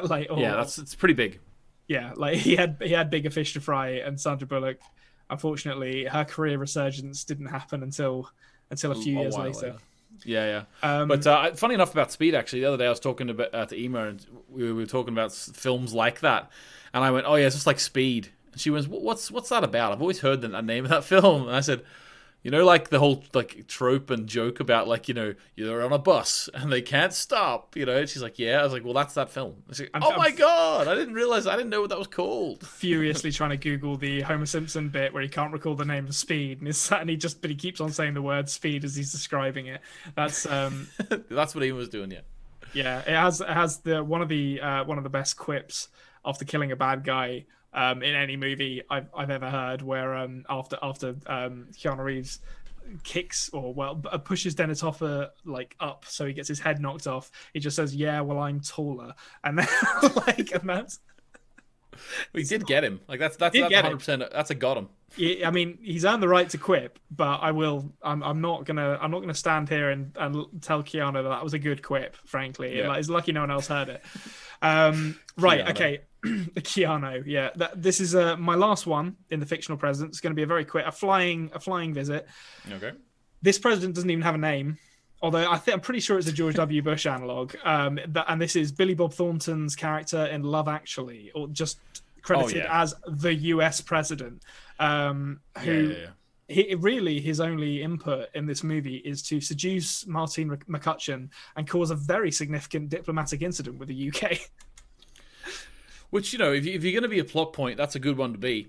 like 0.04 0.28
or, 0.32 0.40
Yeah, 0.40 0.56
that's 0.56 0.78
it's 0.80 0.96
pretty 0.96 1.14
big. 1.14 1.42
Yeah, 1.94 2.14
like 2.16 2.38
he 2.48 2.56
had 2.56 2.78
he 2.82 2.92
had 2.92 3.10
bigger 3.10 3.30
fish 3.30 3.54
to 3.54 3.62
fry, 3.62 3.90
and 4.06 4.20
Sandra 4.20 4.48
Bullock, 4.48 4.80
unfortunately, 5.30 6.06
her 6.06 6.26
career 6.26 6.58
resurgence 6.58 7.24
didn't 7.24 7.48
happen 7.48 7.84
until 7.84 8.30
until 8.72 8.92
a 8.92 8.96
few 8.96 9.18
A 9.20 9.22
years 9.22 9.36
while 9.36 9.46
later. 9.46 9.76
Yeah, 10.26 10.64
yeah. 10.84 11.00
Um, 11.02 11.08
But 11.08 11.26
uh, 11.28 11.54
funny 11.54 11.74
enough 11.74 11.92
about 11.92 12.12
Speed, 12.12 12.36
actually, 12.36 12.62
the 12.62 12.68
other 12.68 12.78
day 12.78 12.86
I 12.86 12.90
was 12.90 13.00
talking 13.00 13.30
about 13.30 13.54
uh, 13.54 13.66
to 13.66 13.76
Ema, 13.76 14.08
and 14.08 14.26
we 14.50 14.72
were 14.72 14.86
talking 14.86 15.14
about 15.14 15.34
films 15.34 15.94
like 15.94 16.20
that, 16.22 16.50
and 16.94 17.04
I 17.04 17.12
went, 17.12 17.26
"Oh 17.28 17.36
yeah, 17.36 17.46
it's 17.48 17.56
just 17.56 17.68
like 17.68 17.80
Speed." 17.80 18.30
And 18.52 18.62
she 18.62 18.70
"Wh- 18.70 19.04
"What's 19.04 19.32
what's 19.32 19.50
that 19.50 19.64
about?" 19.64 19.92
I've 19.92 20.02
always 20.02 20.20
heard 20.20 20.42
the, 20.42 20.48
the 20.48 20.62
name 20.62 20.86
of 20.86 20.90
that 20.92 21.04
film, 21.14 21.48
and 21.48 21.56
I 21.56 21.62
said, 21.62 21.84
"You 22.44 22.52
know, 22.52 22.64
like 22.66 22.90
the 22.90 23.00
whole 23.00 23.24
like 23.34 23.68
trope 23.68 24.10
and 24.10 24.28
joke 24.28 24.60
about 24.60 24.88
like 24.88 25.08
you 25.08 25.14
know 25.14 25.34
you're 25.56 25.84
on 25.84 25.92
a 25.92 25.98
bus 25.98 26.50
and 26.54 26.72
they 26.72 26.82
can't 26.82 27.14
stop." 27.14 27.76
You 27.76 27.86
know, 27.86 27.98
and 27.98 28.10
she's 28.10 28.22
like, 28.22 28.38
"Yeah." 28.38 28.60
I 28.60 28.64
was 28.64 28.74
like, 28.74 28.84
"Well, 28.84 28.94
that's 28.94 29.14
that 29.16 29.30
film." 29.32 29.64
Like, 29.68 29.90
I'm- 29.94 30.04
oh 30.04 30.10
I'm- 30.12 30.20
my 30.20 30.32
god, 30.32 30.88
I 30.88 30.96
didn't 30.96 31.14
realize, 31.14 31.48
I 31.48 31.56
didn't 31.56 31.70
know 31.72 31.82
what 31.82 31.90
that 31.90 31.98
was 31.98 32.08
called. 32.08 32.66
furiously 32.68 33.32
trying 33.32 33.52
to 33.52 33.58
Google 33.58 33.98
the 33.98 34.22
Homer 34.22 34.46
Simpson 34.46 34.90
bit 34.90 35.14
where 35.14 35.24
he 35.24 35.30
can't 35.30 35.54
recall 35.54 35.76
the 35.76 35.86
name 35.86 36.06
of 36.06 36.16
Speed, 36.16 36.60
and, 36.60 36.68
it's, 36.68 36.92
and 36.92 37.10
he 37.10 37.16
just 37.16 37.42
but 37.42 37.50
he 37.50 37.56
keeps 37.56 37.80
on 37.82 37.92
saying 37.92 38.14
the 38.14 38.22
word 38.22 38.50
Speed 38.50 38.84
as 38.84 38.96
he's 38.96 39.12
describing 39.12 39.68
it. 39.68 39.82
That's 40.16 40.46
um 40.46 40.88
that's 41.30 41.56
what 41.56 41.64
he 41.64 41.72
was 41.72 41.90
doing. 41.90 42.12
Yeah. 42.12 42.20
yeah, 42.74 43.00
it 43.00 43.16
has 43.16 43.40
it 43.42 43.48
has 43.50 43.78
the 43.80 44.04
one 44.04 44.22
of 44.22 44.30
the 44.30 44.60
uh, 44.62 44.84
one 44.84 44.98
of 44.98 45.04
the 45.04 45.10
best 45.10 45.38
quips 45.38 45.88
after 46.26 46.46
killing 46.46 46.72
a 46.72 46.76
bad 46.76 47.04
guy 47.04 47.46
um, 47.74 48.04
in 48.04 48.16
any 48.16 48.36
movie 48.38 48.84
I've 48.90 49.08
I've 49.16 49.30
ever 49.30 49.50
heard, 49.50 49.82
where 49.82 50.16
um 50.16 50.46
after 50.50 50.78
after 50.82 51.16
um 51.28 51.68
Keanu 51.74 52.04
Reeves 52.04 52.40
kicks 53.04 53.50
or 53.54 53.74
well 53.74 53.96
pushes 53.96 54.56
Dennis 54.56 54.82
Hopper 54.82 55.30
like 55.46 55.74
up 55.80 56.04
so 56.06 56.26
he 56.26 56.34
gets 56.34 56.48
his 56.50 56.60
head 56.60 56.82
knocked 56.82 57.08
off. 57.08 57.32
He 57.54 57.60
just 57.60 57.76
says, 57.76 57.96
"Yeah, 57.96 58.22
well, 58.22 58.40
I'm 58.40 58.60
taller," 58.60 59.14
and 59.44 59.58
then 59.60 59.68
like 60.28 60.52
and 60.54 60.70
that's 60.70 61.00
We 62.34 62.44
did 62.44 62.66
get 62.66 62.84
him. 62.84 63.00
Like 63.08 63.20
that's 63.20 63.38
that's 63.38 63.58
that's 63.58 63.74
100. 63.74 63.98
percent 63.98 64.24
That's 64.32 64.50
a 64.50 64.56
got 64.56 64.78
him. 64.78 64.90
Yeah, 65.16 65.48
I 65.48 65.52
mean, 65.52 65.78
he's 65.82 66.06
earned 66.06 66.24
the 66.24 66.28
right 66.28 66.50
to 66.50 66.58
quip, 66.58 66.98
but 67.12 67.38
I 67.38 67.52
will. 67.52 67.94
I'm. 68.02 68.24
I'm 68.24 68.42
not 68.42 68.66
gonna. 68.66 68.98
I'm 69.00 69.12
not 69.12 69.20
gonna 69.22 69.34
stand 69.36 69.70
here 69.70 69.92
and, 69.92 70.12
and 70.20 70.46
tell 70.62 70.82
Keanu 70.82 71.14
that 71.14 71.22
that 71.24 71.44
was 71.44 71.54
a 71.54 71.60
good 71.60 71.84
quip. 71.84 72.16
Frankly, 72.26 72.80
Yeah. 72.80 72.88
like, 72.88 73.00
it's 73.00 73.10
lucky 73.10 73.32
no 73.32 73.42
one 73.42 73.52
else 73.52 73.68
heard 73.68 73.90
it. 73.90 74.04
Um, 74.62 75.20
right. 75.38 75.64
Keanu. 75.66 75.70
Okay. 75.72 76.00
Keanu. 76.26 77.24
Yeah. 77.26 77.50
That, 77.56 77.82
this 77.82 78.00
is 78.00 78.16
uh, 78.16 78.38
my 78.38 78.56
last 78.56 78.88
one 78.88 79.16
in 79.30 79.40
the 79.40 79.46
fictional 79.46 79.78
president. 79.78 80.12
It's 80.12 80.20
going 80.22 80.32
to 80.32 80.36
be 80.36 80.44
a 80.44 80.48
very 80.48 80.66
quick, 80.66 80.86
a 80.86 80.92
flying, 80.92 81.52
a 81.54 81.60
flying 81.60 81.94
visit. 81.94 82.28
Okay. 82.72 82.92
This 83.42 83.60
president 83.60 83.96
doesn't 83.96 84.10
even 84.10 84.24
have 84.24 84.36
a 84.36 84.40
name. 84.40 84.78
Although 85.22 85.50
I 85.50 85.58
think 85.58 85.76
I'm 85.76 85.82
pretty 85.82 86.02
sure 86.02 86.18
it's 86.18 86.28
a 86.28 86.34
George 86.34 86.56
W. 86.56 86.82
Bush 86.82 87.06
analog. 87.06 87.56
Um, 87.64 87.98
but, 88.10 88.26
and 88.28 88.42
this 88.42 88.56
is 88.58 88.72
Billy 88.74 88.94
Bob 88.94 89.14
Thornton's 89.14 89.76
character 89.76 90.26
in 90.26 90.44
Love 90.44 90.68
Actually, 90.68 91.32
or 91.34 91.48
just 91.48 91.80
credited 92.22 92.58
Oh, 92.58 92.66
yeah. 92.66 92.82
as 92.82 92.94
the 93.08 93.34
U.S. 93.34 93.80
president. 93.82 94.44
um, 94.80 95.40
who 95.60 95.72
Yeah, 95.90 95.98
yeah, 95.98 96.08
he 96.66 96.76
really 96.76 97.22
his 97.22 97.40
only 97.40 97.82
input 97.82 98.28
in 98.34 98.46
this 98.46 98.64
movie 98.64 98.98
is 98.98 99.22
to 99.24 99.40
seduce 99.40 100.06
Martine 100.08 100.50
Mc- 100.50 100.68
McCutcheon 100.68 101.30
and 101.56 101.68
cause 101.70 101.90
a 101.92 101.96
very 101.96 102.32
significant 102.32 102.90
diplomatic 102.90 103.42
incident 103.42 103.78
with 103.78 103.88
the 103.88 104.10
UK. 104.14 104.40
Which 106.14 106.32
you 106.32 106.38
know, 106.38 106.54
if, 106.54 106.64
you, 106.64 106.74
if 106.74 106.84
you're 106.84 106.92
going 106.92 107.02
to 107.02 107.10
be 107.10 107.18
a 107.18 107.24
plot 107.24 107.54
point, 107.54 107.76
that's 107.76 107.96
a 107.96 108.00
good 108.00 108.18
one 108.18 108.34
to 108.34 108.38
be. 108.38 108.68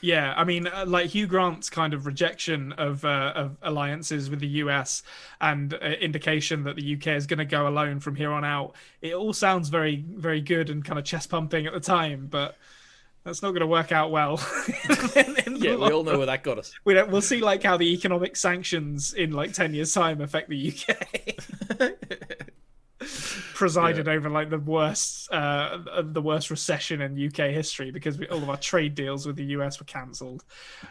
Yeah, 0.00 0.32
I 0.36 0.44
mean, 0.44 0.68
uh, 0.68 0.84
like 0.86 1.10
Hugh 1.10 1.26
Grant's 1.26 1.68
kind 1.68 1.92
of 1.92 2.06
rejection 2.06 2.70
of 2.74 3.04
uh, 3.04 3.32
of 3.34 3.56
alliances 3.62 4.30
with 4.30 4.38
the 4.38 4.46
US 4.62 5.02
and 5.40 5.74
uh, 5.74 5.78
indication 5.78 6.62
that 6.62 6.76
the 6.76 6.94
UK 6.94 7.08
is 7.08 7.26
going 7.26 7.40
to 7.40 7.44
go 7.44 7.66
alone 7.66 7.98
from 7.98 8.14
here 8.14 8.30
on 8.30 8.44
out. 8.44 8.76
It 9.02 9.12
all 9.12 9.32
sounds 9.32 9.70
very, 9.70 10.04
very 10.08 10.40
good 10.40 10.70
and 10.70 10.84
kind 10.84 11.00
of 11.00 11.04
chest 11.04 11.30
pumping 11.30 11.66
at 11.66 11.72
the 11.72 11.80
time, 11.80 12.28
but 12.30 12.56
that's 13.24 13.42
not 13.42 13.50
going 13.50 13.62
to 13.62 13.66
work 13.66 13.90
out 13.90 14.12
well. 14.12 14.34
in- 15.16 15.36
in 15.46 15.54
the 15.54 15.60
Yeah, 15.62 15.74
we 15.76 15.90
all 15.90 16.04
know 16.04 16.18
where 16.18 16.26
that 16.26 16.44
got 16.44 16.58
us. 16.58 16.72
we 16.84 16.94
don't, 16.94 17.10
we'll 17.10 17.22
see 17.22 17.40
like 17.40 17.62
how 17.64 17.76
the 17.76 17.92
economic 17.92 18.36
sanctions 18.36 19.14
in 19.14 19.32
like 19.32 19.52
10 19.52 19.74
years 19.74 19.92
time 19.94 20.20
affect 20.20 20.48
the 20.48 20.70
uk 20.70 20.96
presided 23.54 24.08
over 24.08 24.28
like 24.28 24.50
the 24.50 24.58
worst 24.58 25.32
uh 25.32 25.78
the 26.02 26.20
worst 26.20 26.50
recession 26.50 27.00
in 27.00 27.26
uk 27.26 27.36
history 27.36 27.90
because 27.90 28.18
we, 28.18 28.26
all 28.28 28.42
of 28.42 28.50
our 28.50 28.56
trade 28.56 28.94
deals 28.94 29.26
with 29.26 29.36
the 29.36 29.44
us 29.44 29.78
were 29.78 29.86
cancelled 29.86 30.44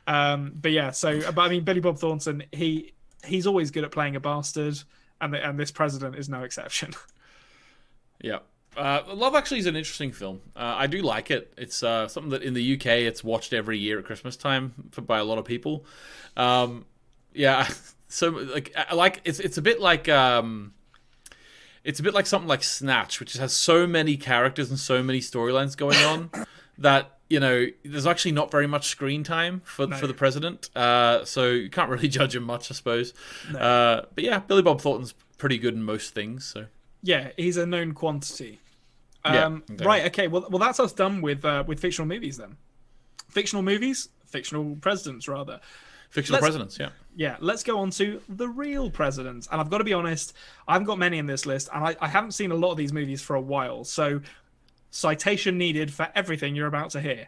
um 0.08 0.52
but 0.56 0.72
yeah 0.72 0.90
so 0.90 1.32
but 1.34 1.42
i 1.42 1.50
mean 1.50 1.64
billy 1.64 1.80
bob 1.80 2.00
thornton 2.00 2.44
he 2.52 2.94
he's 3.26 3.46
always 3.46 3.70
good 3.72 3.84
at 3.84 3.92
playing 3.92 4.16
a 4.16 4.20
bastard 4.20 4.78
and 5.22 5.34
the, 5.34 5.48
and 5.48 5.60
this 5.60 5.72
president 5.72 6.16
is 6.16 6.30
no 6.30 6.44
exception 6.44 6.94
Yeah. 8.24 8.40
Uh, 8.76 9.02
Love 9.14 9.36
Actually 9.36 9.60
is 9.60 9.68
an 9.68 9.76
interesting 9.76 10.12
film. 10.12 10.42
Uh, 10.56 10.74
I 10.78 10.88
do 10.88 11.04
like 11.04 11.30
it. 11.30 11.54
It's 11.58 11.84
uh, 11.84 12.08
something 12.08 12.32
that 12.32 12.42
in 12.42 12.56
the 12.56 12.74
UK 12.74 12.88
it's 12.88 13.24
watched 13.24 13.54
every 13.54 13.78
year 13.78 14.00
at 14.00 14.06
Christmas 14.06 14.36
time 14.36 14.90
for, 14.90 15.02
by 15.02 15.20
a 15.20 15.24
lot 15.24 15.38
of 15.38 15.46
people. 15.46 15.86
Um, 16.36 16.86
yeah, 17.34 17.68
so 18.08 18.30
like 18.30 18.74
like 18.92 19.22
it's 19.26 19.40
it's 19.40 19.60
a 19.60 19.62
bit 19.62 19.80
like 19.80 20.10
um, 20.10 20.74
it's 21.84 22.00
a 22.00 22.04
bit 22.04 22.14
like 22.14 22.26
something 22.26 22.48
like 22.48 22.64
Snatch, 22.64 23.20
which 23.20 23.34
has 23.34 23.54
so 23.54 23.86
many 23.88 24.18
characters 24.18 24.70
and 24.70 24.80
so 24.80 25.04
many 25.04 25.20
storylines 25.20 25.76
going 25.76 25.98
on 25.98 26.30
that 26.78 27.18
you 27.30 27.40
know 27.40 27.66
there's 27.84 28.06
actually 28.08 28.32
not 28.32 28.52
very 28.52 28.68
much 28.68 28.88
screen 28.88 29.24
time 29.24 29.62
for 29.66 29.88
for 29.88 30.08
the 30.08 30.14
president. 30.14 30.70
Uh, 30.76 31.26
so 31.26 31.50
you 31.50 31.70
can't 31.70 31.90
really 31.90 32.08
judge 32.20 32.36
him 32.36 32.44
much, 32.44 32.72
I 32.72 32.74
suppose. 32.76 33.14
Uh, 33.50 34.02
but 34.16 34.24
yeah, 34.24 34.40
Billy 34.40 34.62
Bob 34.62 34.82
Thornton's 34.82 35.14
pretty 35.38 35.58
good 35.58 35.74
in 35.74 35.84
most 35.84 36.14
things. 36.14 36.46
So 36.46 36.66
yeah 37.06 37.32
he's 37.36 37.58
a 37.58 37.66
known 37.66 37.92
quantity 37.92 38.60
Yeah, 39.26 39.44
um 39.46 39.58
exactly. 39.64 39.86
right 39.88 40.06
okay 40.06 40.28
well 40.30 40.48
well 40.50 40.58
that's 40.60 40.80
us 40.80 40.94
done 40.94 41.22
with 41.22 41.44
uh 41.44 41.66
with 41.68 41.82
fictional 41.82 42.08
movies 42.08 42.38
then 42.38 42.56
fictional 43.28 43.62
movies 43.62 44.08
fictional 44.26 44.78
presidents 44.78 45.28
rather 45.28 45.60
fictional 46.14 46.36
Let's- 46.38 46.44
presidents, 46.46 46.78
yeah. 46.80 46.90
yeah, 47.16 47.38
let's 47.40 47.64
go 47.64 47.80
on 47.80 47.90
to 47.92 48.22
the 48.30 48.48
real 48.48 48.90
presidents. 48.92 49.48
And 49.52 49.60
I've 49.60 49.70
got 49.70 49.80
to 49.80 49.84
be 49.84 49.94
honest, 49.94 50.34
I 50.68 50.74
haven't 50.74 50.86
got 50.86 51.00
many 51.00 51.18
in 51.18 51.26
this 51.26 51.46
list, 51.46 51.70
and 51.74 51.84
I, 51.84 51.96
I 52.00 52.08
haven't 52.08 52.32
seen 52.34 52.52
a 52.52 52.56
lot 52.56 52.72
of 52.72 52.78
these 52.78 52.94
movies 52.94 53.22
for 53.22 53.36
a 53.36 53.42
while. 53.42 53.84
So, 53.84 54.22
citation 54.92 55.58
needed 55.58 55.92
for 55.92 56.08
everything 56.16 56.56
you're 56.56 56.68
about 56.68 56.92
to 56.92 57.02
hear. 57.02 57.28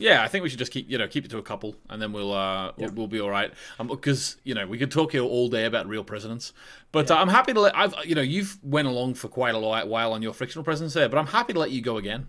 Yeah, 0.00 0.22
I 0.22 0.28
think 0.28 0.44
we 0.44 0.48
should 0.48 0.60
just 0.60 0.70
keep 0.70 0.88
you 0.88 0.96
know 0.96 1.08
keep 1.08 1.24
it 1.24 1.30
to 1.32 1.38
a 1.38 1.42
couple, 1.42 1.74
and 1.90 2.00
then 2.00 2.12
we'll 2.12 2.32
uh 2.32 2.70
we'll, 2.76 2.90
we'll 2.92 3.06
be 3.08 3.20
all 3.20 3.30
right. 3.30 3.52
Um, 3.80 3.88
because 3.88 4.36
you 4.44 4.54
know 4.54 4.64
we 4.64 4.78
could 4.78 4.92
talk 4.92 5.10
here 5.10 5.22
all 5.22 5.48
day 5.48 5.64
about 5.64 5.88
real 5.88 6.04
presidents, 6.04 6.52
but 6.92 7.10
uh, 7.10 7.16
I'm 7.16 7.28
happy 7.28 7.52
to 7.52 7.60
let 7.60 7.76
I've 7.76 7.94
you 8.04 8.14
know 8.14 8.20
you've 8.20 8.58
went 8.62 8.86
along 8.86 9.14
for 9.14 9.26
quite 9.26 9.56
a 9.56 9.58
while 9.58 10.12
on 10.12 10.22
your 10.22 10.32
fictional 10.34 10.62
presidents 10.62 10.94
there, 10.94 11.08
but 11.08 11.18
I'm 11.18 11.26
happy 11.26 11.52
to 11.52 11.58
let 11.58 11.72
you 11.72 11.80
go 11.80 11.96
again. 11.96 12.28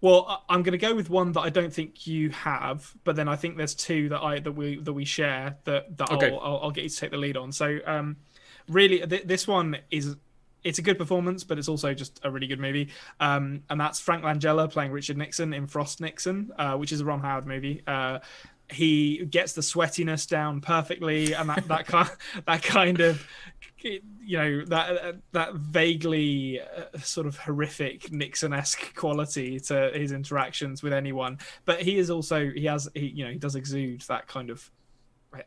Well, 0.00 0.44
I'm 0.48 0.62
going 0.62 0.72
to 0.72 0.78
go 0.78 0.94
with 0.94 1.08
one 1.08 1.32
that 1.32 1.40
I 1.40 1.50
don't 1.50 1.72
think 1.72 2.06
you 2.06 2.30
have, 2.30 2.92
but 3.04 3.16
then 3.16 3.28
I 3.28 3.36
think 3.36 3.56
there's 3.56 3.74
two 3.74 4.10
that 4.10 4.22
I 4.22 4.38
that 4.40 4.52
we 4.52 4.76
that 4.80 4.92
we 4.92 5.04
share 5.04 5.56
that 5.64 5.96
that 5.96 6.10
Okay. 6.10 6.30
I'll, 6.30 6.40
I'll 6.40 6.60
I'll 6.64 6.70
get 6.70 6.84
you 6.84 6.90
to 6.90 6.96
take 6.96 7.10
the 7.10 7.16
lead 7.16 7.36
on. 7.36 7.50
So, 7.50 7.78
um, 7.86 8.16
really, 8.68 9.06
th- 9.06 9.24
this 9.24 9.48
one 9.48 9.78
is 9.90 10.16
it's 10.64 10.78
a 10.78 10.82
good 10.82 10.98
performance, 10.98 11.44
but 11.44 11.58
it's 11.58 11.68
also 11.68 11.94
just 11.94 12.20
a 12.24 12.30
really 12.30 12.48
good 12.48 12.58
movie. 12.58 12.88
Um, 13.20 13.62
and 13.70 13.80
that's 13.80 14.00
Frank 14.00 14.24
Langella 14.24 14.70
playing 14.70 14.90
Richard 14.90 15.16
Nixon 15.16 15.54
in 15.54 15.68
Frost 15.68 16.00
Nixon, 16.00 16.50
uh, 16.58 16.76
which 16.76 16.90
is 16.90 17.00
a 17.00 17.04
Ron 17.04 17.20
Howard 17.20 17.46
movie. 17.46 17.82
Uh, 17.86 18.18
he 18.68 19.24
gets 19.26 19.52
the 19.52 19.60
sweatiness 19.60 20.28
down 20.28 20.60
perfectly, 20.60 21.34
and 21.34 21.48
that 21.48 21.68
that 21.68 21.86
kind 21.86 22.10
that 22.46 22.62
kind 22.62 23.00
of 23.00 23.26
you 23.82 24.38
know 24.38 24.64
that 24.66 25.16
that 25.32 25.54
vaguely 25.54 26.60
uh, 26.60 26.98
sort 26.98 27.26
of 27.26 27.36
horrific 27.36 28.10
Nixon-esque 28.10 28.94
quality 28.94 29.60
to 29.60 29.90
his 29.94 30.12
interactions 30.12 30.82
with 30.82 30.92
anyone. 30.92 31.38
But 31.64 31.82
he 31.82 31.98
is 31.98 32.10
also 32.10 32.50
he 32.50 32.64
has 32.66 32.88
he 32.94 33.06
you 33.08 33.24
know 33.24 33.30
he 33.30 33.38
does 33.38 33.54
exude 33.54 34.02
that 34.02 34.26
kind 34.26 34.50
of 34.50 34.70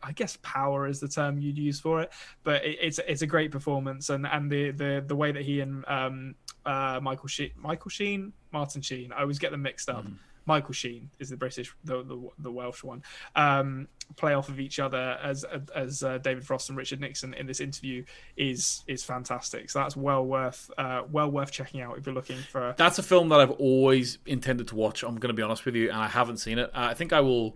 I 0.03 0.11
guess 0.11 0.37
power 0.41 0.87
is 0.87 0.99
the 0.99 1.07
term 1.07 1.39
you'd 1.39 1.57
use 1.57 1.79
for 1.79 2.01
it, 2.01 2.11
but 2.43 2.63
it, 2.63 2.77
it's 2.81 2.99
it's 3.07 3.21
a 3.21 3.27
great 3.27 3.51
performance, 3.51 4.09
and 4.09 4.27
and 4.27 4.51
the 4.51 4.71
the 4.71 5.03
the 5.05 5.15
way 5.15 5.31
that 5.31 5.41
he 5.41 5.61
and 5.61 5.83
um 5.87 6.35
uh 6.65 6.99
Michael 7.01 7.27
Sheen 7.27 7.51
Michael 7.55 7.89
Sheen? 7.89 8.33
Martin 8.51 8.81
Sheen. 8.81 9.11
I 9.11 9.21
always 9.21 9.39
get 9.39 9.51
them 9.51 9.61
mixed 9.61 9.89
up. 9.89 10.05
Michael 10.49 10.73
Sheen 10.73 11.11
is 11.19 11.29
the 11.29 11.37
British 11.37 11.71
the 11.83 12.03
the, 12.03 12.29
the 12.39 12.51
Welsh 12.51 12.83
one. 12.83 13.03
Um, 13.35 13.87
play 14.17 14.33
off 14.33 14.49
of 14.49 14.59
each 14.59 14.79
other 14.79 15.19
as 15.23 15.45
as 15.75 16.01
uh, 16.01 16.17
David 16.17 16.43
Frost 16.43 16.69
and 16.69 16.77
Richard 16.77 16.99
Nixon 16.99 17.35
in 17.35 17.45
this 17.45 17.59
interview 17.59 18.03
is 18.35 18.83
is 18.87 19.03
fantastic. 19.03 19.69
So 19.69 19.77
that's 19.79 19.95
well 19.95 20.25
worth 20.25 20.71
uh, 20.77 21.03
well 21.11 21.29
worth 21.29 21.51
checking 21.51 21.81
out 21.81 21.99
if 21.99 22.05
you're 22.07 22.15
looking 22.15 22.39
for. 22.51 22.73
That's 22.77 22.97
a 22.97 23.03
film 23.03 23.29
that 23.29 23.39
I've 23.39 23.51
always 23.51 24.17
intended 24.25 24.67
to 24.69 24.75
watch. 24.75 25.03
I'm 25.03 25.17
going 25.19 25.29
to 25.29 25.35
be 25.35 25.43
honest 25.43 25.65
with 25.65 25.75
you, 25.75 25.89
and 25.89 25.99
I 25.99 26.07
haven't 26.07 26.37
seen 26.37 26.57
it. 26.57 26.71
I 26.73 26.95
think 26.95 27.13
I 27.13 27.21
will 27.21 27.55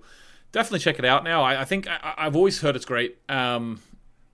definitely 0.51 0.79
check 0.79 0.99
it 0.99 1.05
out 1.05 1.23
now. 1.23 1.41
I, 1.41 1.61
I 1.61 1.65
think 1.65 1.87
I, 1.87 2.13
I've 2.15 2.35
always 2.35 2.61
heard 2.61 2.75
it's 2.75 2.85
great. 2.85 3.17
Um, 3.27 3.81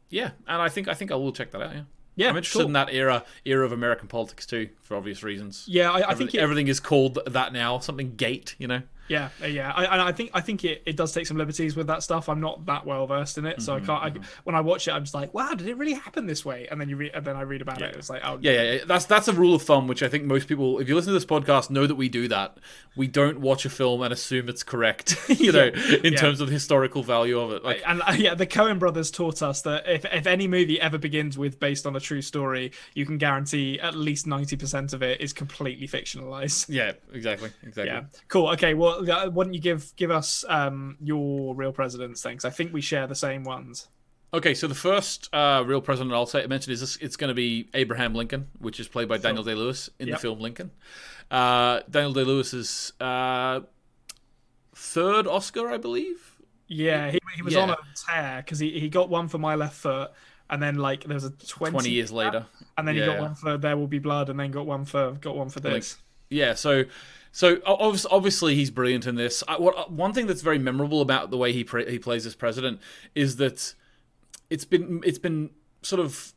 yeah, 0.10 0.32
and 0.48 0.62
I 0.62 0.68
think 0.68 0.90
I 0.90 0.94
think 0.94 1.14
I 1.14 1.16
will 1.16 1.32
check 1.32 1.52
that 1.52 1.62
out. 1.62 1.74
Yeah. 1.74 1.84
Yeah, 2.20 2.30
I'm 2.30 2.38
interested 2.38 2.60
cool. 2.60 2.68
in 2.68 2.74
that 2.74 2.94
era 2.94 3.24
era 3.46 3.66
of 3.66 3.72
American 3.72 4.08
politics 4.08 4.46
too, 4.46 4.70
for 4.82 4.98
obvious 4.98 5.24
reasons. 5.24 5.64
Yeah, 5.68 5.90
I, 5.90 6.00
I 6.00 6.02
Everything, 6.02 6.18
think 6.18 6.36
it, 6.36 6.40
everything 6.40 6.68
is 6.68 6.80
called 6.80 7.20
that 7.26 7.54
now. 7.54 7.80
Something 7.80 8.16
gate, 8.16 8.56
you 8.60 8.68
know. 8.68 8.82
Yeah, 9.10 9.30
uh, 9.42 9.48
yeah. 9.48 9.74
I, 9.76 9.86
and 9.86 10.02
I 10.02 10.12
think 10.12 10.32
I 10.34 10.42
think 10.42 10.64
it, 10.64 10.84
it 10.86 10.96
does 10.96 11.12
take 11.12 11.28
some 11.28 11.38
liberties 11.38 11.76
with 11.76 11.88
that 11.88 12.04
stuff. 12.04 12.30
I'm 12.30 12.40
not 12.40 12.66
that 12.68 12.86
well 12.86 13.08
versed 13.08 13.38
in 13.38 13.46
it, 13.46 13.62
so 13.62 13.76
I 13.76 13.80
can't. 13.80 14.18
I, 14.18 14.20
when 14.44 14.56
I 14.56 14.62
watch 14.62 14.88
it, 14.88 14.92
I'm 14.92 15.04
just 15.04 15.16
like, 15.16 15.34
wow, 15.34 15.54
did 15.54 15.68
it 15.68 15.78
really 15.78 15.94
happen 15.94 16.28
this 16.28 16.46
way? 16.46 16.68
And 16.70 16.80
then 16.80 16.90
you 16.90 16.96
read, 16.96 17.12
and 17.14 17.26
then 17.26 17.36
I 17.36 17.42
read 17.42 17.62
about 17.62 17.82
it. 17.82 17.96
It's 17.96 18.10
like, 18.10 18.22
oh, 18.24 18.38
Yeah, 18.42 18.52
yeah, 18.52 18.72
yeah. 18.72 18.84
That's 18.86 19.06
that's 19.06 19.28
a 19.28 19.34
rule 19.34 19.56
of 19.56 19.64
thumb, 19.64 19.88
which 19.88 20.04
I 20.04 20.10
think 20.10 20.26
most 20.26 20.48
people, 20.48 20.80
if 20.80 20.88
you 20.88 20.96
listen 20.96 21.12
to 21.12 21.20
this 21.20 21.26
podcast, 21.26 21.70
know 21.70 21.88
that 21.88 21.96
we 21.96 22.08
do 22.08 22.28
that. 22.28 22.58
We 22.96 23.08
don't 23.08 23.40
watch 23.40 23.66
a 23.66 23.70
film 23.70 24.02
and 24.02 24.14
assume 24.14 24.50
it's 24.50 24.64
correct, 24.64 25.18
you 25.30 25.52
know, 25.52 25.68
in 26.04 26.14
yeah. 26.14 26.20
terms 26.20 26.42
of 26.42 26.48
the 26.48 26.54
historical 26.54 27.02
value 27.02 27.40
of 27.40 27.52
it. 27.52 27.64
Like, 27.64 27.82
And 27.88 28.02
uh, 28.02 28.14
yeah, 28.18 28.36
the 28.36 28.48
Coen 28.48 28.78
brothers 28.78 29.10
taught 29.10 29.42
us 29.42 29.62
that 29.64 29.88
if, 29.88 30.06
if 30.06 30.28
any 30.28 30.48
movie 30.48 30.80
ever 30.80 30.98
begins 30.98 31.38
with 31.38 31.60
based 31.60 31.88
on 31.88 31.96
a 31.96 32.00
true 32.00 32.22
story, 32.22 32.72
you 32.94 33.06
can 33.06 33.18
guarantee 33.18 33.80
at 33.80 33.96
least 33.96 34.26
90% 34.26 34.94
of 34.94 35.02
it 35.02 35.22
is 35.22 35.34
completely 35.34 35.88
fictionalized. 35.88 36.66
yeah, 36.70 36.92
exactly, 37.14 37.52
exactly. 37.64 37.94
Yeah, 37.94 38.04
cool. 38.28 38.50
Okay, 38.50 38.74
well, 38.74 38.99
why 39.06 39.44
don't 39.44 39.54
you 39.54 39.60
give 39.62 39.94
give 39.96 40.12
us 40.12 40.46
um, 40.48 40.98
your 41.02 41.56
real 41.56 41.72
presidents 41.72 42.22
things? 42.22 42.46
I 42.46 42.50
think 42.50 42.74
we 42.74 42.82
share 42.82 43.08
the 43.08 43.16
same 43.16 43.44
ones. 43.44 43.88
Okay, 44.32 44.54
so 44.54 44.68
the 44.68 44.76
first 44.76 45.28
uh, 45.34 45.64
real 45.66 45.82
president 45.82 46.14
I'll 46.14 46.28
say 46.28 46.46
mention 46.46 46.72
is 46.72 46.82
this, 46.82 46.98
it's 46.98 47.16
going 47.16 47.30
to 47.30 47.34
be 47.34 47.68
Abraham 47.74 48.14
Lincoln, 48.14 48.48
which 48.60 48.80
is 48.80 48.88
played 48.88 49.08
by 49.10 49.18
Daniel 49.18 49.44
Day 49.44 49.56
Lewis 49.56 49.90
in 49.98 50.08
Yep. 50.08 50.18
the 50.18 50.22
film 50.22 50.40
Lincoln. 50.40 50.70
Uh, 51.32 51.80
Daniel 51.90 52.14
Day 52.14 52.24
Lewis's 52.24 52.94
uh, 53.02 53.62
third 54.76 55.28
Oscar, 55.28 55.70
I 55.70 55.78
believe. 55.78 56.36
Yeah, 56.68 57.10
he, 57.10 57.20
he 57.36 57.42
was 57.42 57.54
Yeah. 57.54 57.62
on 57.62 57.70
a 57.72 57.78
tear 58.08 58.44
because 58.46 58.60
he, 58.60 58.80
he 58.80 58.90
got 58.90 59.10
one 59.10 59.28
for 59.28 59.40
my 59.40 59.56
left 59.56 59.76
foot, 59.76 60.12
and 60.50 60.62
then 60.62 60.76
like 60.76 61.04
there 61.06 61.16
was 61.16 61.24
a 61.26 61.32
20, 61.32 61.72
20 61.72 61.90
years 61.90 62.12
later. 62.12 62.46
and 62.78 62.88
then 62.88 62.96
he 62.96 63.02
got 63.06 63.20
one 63.20 63.34
for 63.36 63.58
There 63.58 63.76
Will 63.76 63.88
Be 63.88 64.00
Blood, 64.00 64.30
and 64.30 64.40
then 64.40 64.52
got 64.52 64.66
one 64.68 64.86
for 64.86 65.14
got 65.14 65.36
one 65.36 65.50
for 65.50 65.60
this. 65.60 65.98
Yeah, 66.30 66.54
so 66.54 66.84
so 67.32 67.60
obviously 67.66 68.56
he's 68.56 68.72
brilliant 68.72 69.06
in 69.06 69.16
this. 69.16 69.44
One 69.58 70.14
thing 70.14 70.28
that's 70.28 70.42
very 70.42 70.60
memorable 70.60 71.02
about 71.02 71.32
the 71.32 71.38
way 71.38 71.54
he 71.54 71.64
pre- 71.64 71.90
he 71.90 72.00
plays 72.00 72.26
as 72.26 72.36
president 72.36 72.80
is 73.16 73.38
that 73.38 73.74
it's 74.50 74.66
been 74.66 75.02
it's 75.06 75.20
been 75.20 75.52
sort 75.82 76.00
of 76.00 76.34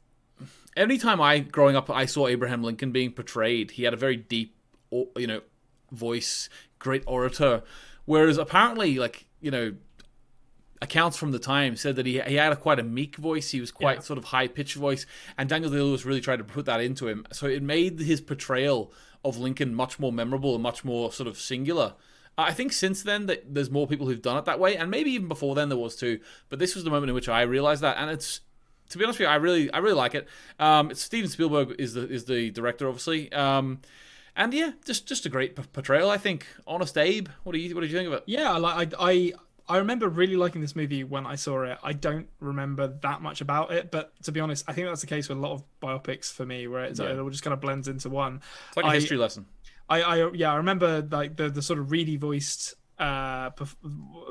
any 0.76 0.99
time 0.99 1.20
I 1.20 1.40
growing 1.40 1.76
up 1.76 1.90
I 1.90 2.07
saw 2.07 2.28
Abraham 2.28 2.62
Lincoln 2.62 2.93
being 2.93 3.12
portrayed, 3.12 3.72
he 3.72 3.84
had 3.84 3.95
a 3.95 3.97
very 3.97 4.16
deep, 4.16 4.55
you 4.90 5.26
know, 5.26 5.40
voice, 5.90 6.49
great 6.78 7.03
orator. 7.07 7.62
Whereas 8.05 8.38
apparently, 8.38 8.99
like 8.99 9.26
you 9.40 9.51
know, 9.51 9.74
accounts 10.83 11.16
from 11.16 11.30
the 11.30 11.39
time 11.39 11.76
said 11.76 11.97
that 11.97 12.05
he 12.05 12.20
he 12.20 12.35
had 12.35 12.53
a 12.53 12.57
quite 12.57 12.78
a 12.78 12.83
meek 12.83 13.16
voice. 13.16 13.51
He 13.53 13.61
was 13.61 13.70
quite 13.70 13.99
Yeah. 13.99 14.03
sort 14.03 14.18
of 14.18 14.24
high 14.26 14.49
pitched 14.49 14.74
voice, 14.76 15.07
and 15.39 15.49
Daniel 15.49 15.70
Day 15.70 15.78
Lewis 15.80 16.05
really 16.05 16.20
tried 16.20 16.37
to 16.39 16.45
put 16.45 16.66
that 16.66 16.80
into 16.80 17.09
him. 17.09 17.24
So 17.33 17.47
it 17.47 17.62
made 17.62 18.01
his 18.01 18.20
portrayal 18.20 18.93
of 19.24 19.39
Lincoln 19.39 19.74
much 19.74 19.99
more 19.99 20.12
memorable 20.12 20.55
and 20.55 20.62
much 20.62 20.85
more 20.85 21.11
sort 21.12 21.28
of 21.28 21.39
singular. 21.39 21.95
I 22.37 22.53
think 22.53 22.72
since 22.72 23.03
then 23.03 23.26
that 23.26 23.55
there's 23.55 23.70
more 23.70 23.87
people 23.87 24.07
who've 24.09 24.20
done 24.22 24.37
it 24.39 24.45
that 24.47 24.59
way, 24.59 24.76
and 24.76 24.91
maybe 24.91 25.11
even 25.12 25.28
before 25.28 25.55
then 25.55 25.68
there 25.68 25.78
was 25.78 25.95
too. 25.97 26.18
But 26.49 26.59
this 26.59 26.74
was 26.74 26.83
the 26.85 26.91
moment 26.91 27.11
in 27.11 27.14
which 27.14 27.28
I 27.28 27.43
realized 27.43 27.83
that, 27.83 27.97
and 27.99 28.11
it's 28.11 28.41
to 28.89 28.99
be 28.99 29.05
honest 29.05 29.18
with 29.20 29.26
you, 29.26 29.33
I 29.33 29.37
really 29.37 29.72
I 29.72 29.78
really 29.78 29.95
like 29.95 30.14
it. 30.14 30.26
Um, 30.59 30.91
it's 30.91 31.01
Steven 31.03 31.30
Spielberg 31.30 31.76
is 31.78 31.95
the 31.95 32.09
is 32.09 32.24
the 32.24 32.51
director, 32.51 32.89
obviously. 32.89 33.30
Um, 33.33 33.80
and 34.35 34.53
yeah, 34.55 34.72
just 34.85 35.07
just 35.07 35.26
a 35.26 35.28
great 35.28 35.55
p- 35.57 35.62
portrayal. 35.72 36.11
I 36.11 36.16
think. 36.18 36.47
Honest 36.66 36.97
Abe, 36.99 37.28
what 37.45 37.53
do 37.53 37.59
you 37.59 37.74
what 37.74 37.83
did 37.83 37.91
you 37.91 37.97
think 37.99 38.09
of 38.09 38.14
it? 38.14 38.24
Yeah, 38.26 38.53
I 38.53 38.59
like 38.59 38.95
I, 38.99 39.33
I 39.72 39.78
remember 39.78 40.08
really 40.08 40.36
liking 40.36 40.60
this 40.60 40.76
movie 40.76 41.02
when 41.04 41.26
I 41.26 41.36
saw 41.36 41.62
it. 41.62 41.78
I 41.82 41.92
don't 41.94 42.28
remember 42.40 42.88
that 43.02 43.22
much 43.22 43.40
about 43.40 43.72
it, 43.72 43.90
but 43.90 44.12
to 44.24 44.32
be 44.32 44.38
honest, 44.40 44.64
I 44.68 44.72
think 44.72 44.86
that's 44.86 45.00
the 45.00 45.06
case 45.06 45.28
with 45.28 45.38
a 45.38 45.40
lot 45.40 45.52
of 45.52 45.62
biopics 45.80 46.30
for 46.32 46.44
me, 46.44 46.66
where 46.66 46.84
it's, 46.84 47.00
Yeah. 47.00 47.06
it 47.12 47.18
all 47.18 47.30
just 47.30 47.42
kind 47.42 47.54
of 47.54 47.60
blends 47.60 47.88
into 47.88 48.08
one. 48.10 48.40
It's 48.68 48.76
like 48.76 48.86
a 48.86 48.88
I- 48.88 48.94
history 48.94 49.16
lesson. 49.16 49.46
I, 49.88 50.02
I 50.02 50.30
yeah, 50.32 50.52
I 50.52 50.56
remember 50.56 51.06
like 51.10 51.36
the 51.36 51.48
the 51.50 51.60
sort 51.62 51.78
of 51.78 51.90
reedy 51.90 52.16
voiced 52.16 52.74
uh, 52.98 53.50
perf- 53.50 53.76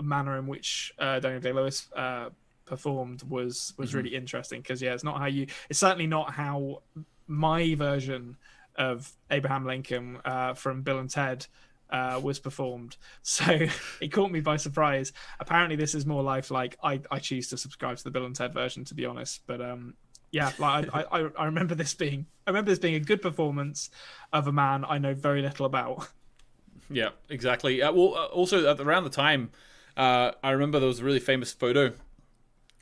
manner 0.02 0.38
in 0.38 0.48
which 0.48 0.94
uh, 0.98 1.20
Daniel 1.20 1.42
Day 1.42 1.52
Lewis 1.52 1.88
uh, 1.96 2.30
performed 2.66 3.22
was 3.30 3.74
was 3.78 3.94
really 3.94 4.16
interesting 4.16 4.62
because 4.62 4.82
yeah, 4.82 4.94
it's 4.94 5.04
not 5.04 5.18
how 5.20 5.26
you. 5.26 5.48
It's 5.70 5.80
certainly 5.80 6.08
not 6.08 6.32
how 6.34 6.84
my 7.28 7.76
version 7.76 8.38
of 8.76 9.12
Abraham 9.30 9.66
Lincoln 9.66 10.20
uh, 10.26 10.54
from 10.54 10.82
Bill 10.84 11.00
and 11.00 11.10
Ted. 11.10 11.46
Uh, 11.92 12.18
was 12.24 12.40
performed, 12.40 12.96
so 13.22 13.68
it 14.00 14.14
caught 14.14 14.32
me 14.32 14.40
by 14.40 14.56
surprise. 14.56 15.12
Apparently, 15.42 15.76
this 15.76 15.94
is 15.94 16.06
more 16.06 16.24
lifelike. 16.24 16.78
I, 16.82 17.02
I 17.12 17.20
choose 17.20 17.50
to 17.50 17.58
subscribe 17.58 17.98
to 17.98 18.04
the 18.06 18.12
Bill 18.12 18.26
and 18.26 18.34
Ted 18.34 18.54
version, 18.54 18.86
to 18.86 18.94
be 18.94 19.06
honest. 19.06 19.42
But 19.46 19.62
um, 19.62 19.96
yeah, 20.32 20.52
like 20.58 20.88
I, 20.94 21.04
I, 21.12 21.30
I 21.38 21.46
remember 21.46 21.76
this 21.76 21.94
being 21.94 22.28
I 22.48 22.52
remember 22.52 22.72
this 22.72 22.80
being 22.80 22.96
a 22.96 23.00
good 23.00 23.22
performance 23.22 23.90
of 24.32 24.48
a 24.48 24.52
man 24.52 24.86
I 24.88 24.98
know 24.98 25.14
very 25.14 25.42
little 25.42 25.66
about. 25.66 26.08
Yeah, 26.94 27.10
exactly. 27.30 27.82
Uh, 27.82 27.94
well, 27.94 28.16
uh, 28.16 28.26
also 28.26 28.76
around 28.76 29.06
the 29.06 29.10
time, 29.10 29.52
uh, 29.96 30.32
I 30.44 30.52
remember 30.52 30.78
there 30.80 30.90
was 30.90 31.00
a 31.00 31.06
really 31.06 31.20
famous 31.20 31.54
photo 31.54 31.94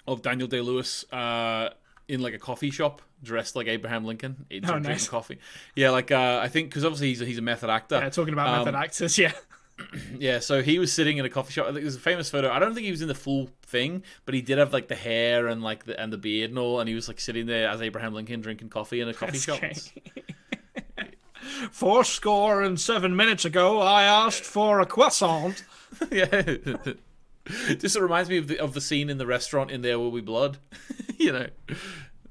of 0.08 0.24
Daniel 0.24 0.48
Day 0.48 0.62
Lewis 0.62 1.06
uh, 1.12 1.70
in 2.08 2.20
like 2.20 2.34
a 2.34 2.40
coffee 2.40 2.72
shop, 2.72 3.04
dressed 3.24 3.56
like 3.56 3.68
Abraham 3.68 4.06
Lincoln, 4.06 4.46
drinking 4.50 4.84
nice. 4.84 5.08
coffee. 5.08 5.40
Yeah, 5.76 5.90
like 5.92 6.12
uh, 6.12 6.40
I 6.42 6.48
think 6.48 6.70
because 6.70 6.86
obviously 6.86 7.08
he's 7.10 7.22
a, 7.22 7.26
he's 7.26 7.38
a 7.38 7.42
method 7.42 7.70
actor. 7.70 7.96
Yeah, 8.00 8.10
talking 8.10 8.34
about 8.34 8.48
Um, 8.48 8.66
method 8.66 8.76
actors, 8.78 9.18
yeah. 9.18 9.32
Yeah, 10.18 10.40
so 10.40 10.62
he 10.62 10.78
was 10.78 10.92
sitting 10.92 11.18
in 11.20 11.26
a 11.26 11.30
coffee 11.30 11.54
shop. 11.54 11.68
I 11.68 11.72
think 11.72 11.84
There's 11.84 11.96
a 11.96 12.00
famous 12.00 12.30
photo. 12.30 12.52
I 12.52 12.60
don't 12.60 12.74
think 12.74 12.84
he 12.84 12.92
was 12.92 13.02
in 13.02 13.08
the 13.08 13.16
full 13.16 13.50
thing, 13.64 14.04
but 14.26 14.36
he 14.36 14.42
did 14.42 14.58
have 14.58 14.74
like 14.74 14.90
the 14.90 14.96
hair 14.96 15.48
and 15.48 15.64
like 15.64 15.86
the 15.86 15.98
and 16.00 16.12
the 16.12 16.18
beard 16.18 16.50
and 16.50 16.60
all, 16.60 16.80
and 16.82 16.90
he 16.90 16.96
was 16.96 17.08
like 17.08 17.20
sitting 17.20 17.46
there 17.46 17.70
as 17.70 17.82
Abraham 17.82 18.14
Lincoln 18.14 18.42
drinking 18.42 18.70
coffee 18.70 19.00
in 19.00 19.08
a 19.08 19.14
coffee 19.14 19.38
That's 19.38 19.90
shop. 19.90 20.04
Four 21.72 22.04
score 22.04 22.62
and 22.62 22.80
seven 22.80 23.16
minutes 23.16 23.46
ago, 23.46 23.82
I 23.82 24.04
asked 24.04 24.44
for 24.44 24.80
a 24.82 24.86
croissant. 24.86 25.64
yeah. 26.12 26.28
Just 27.78 27.96
it 27.96 28.02
reminds 28.02 28.30
me 28.30 28.38
of 28.38 28.48
the 28.48 28.60
of 28.60 28.74
the 28.74 28.82
scene 28.82 29.10
in 29.10 29.18
the 29.18 29.26
restaurant 29.26 29.72
in 29.72 29.82
There 29.82 29.98
Will 29.98 30.12
Be 30.12 30.22
Blood. 30.22 30.58
you 31.18 31.32
know, 31.32 31.48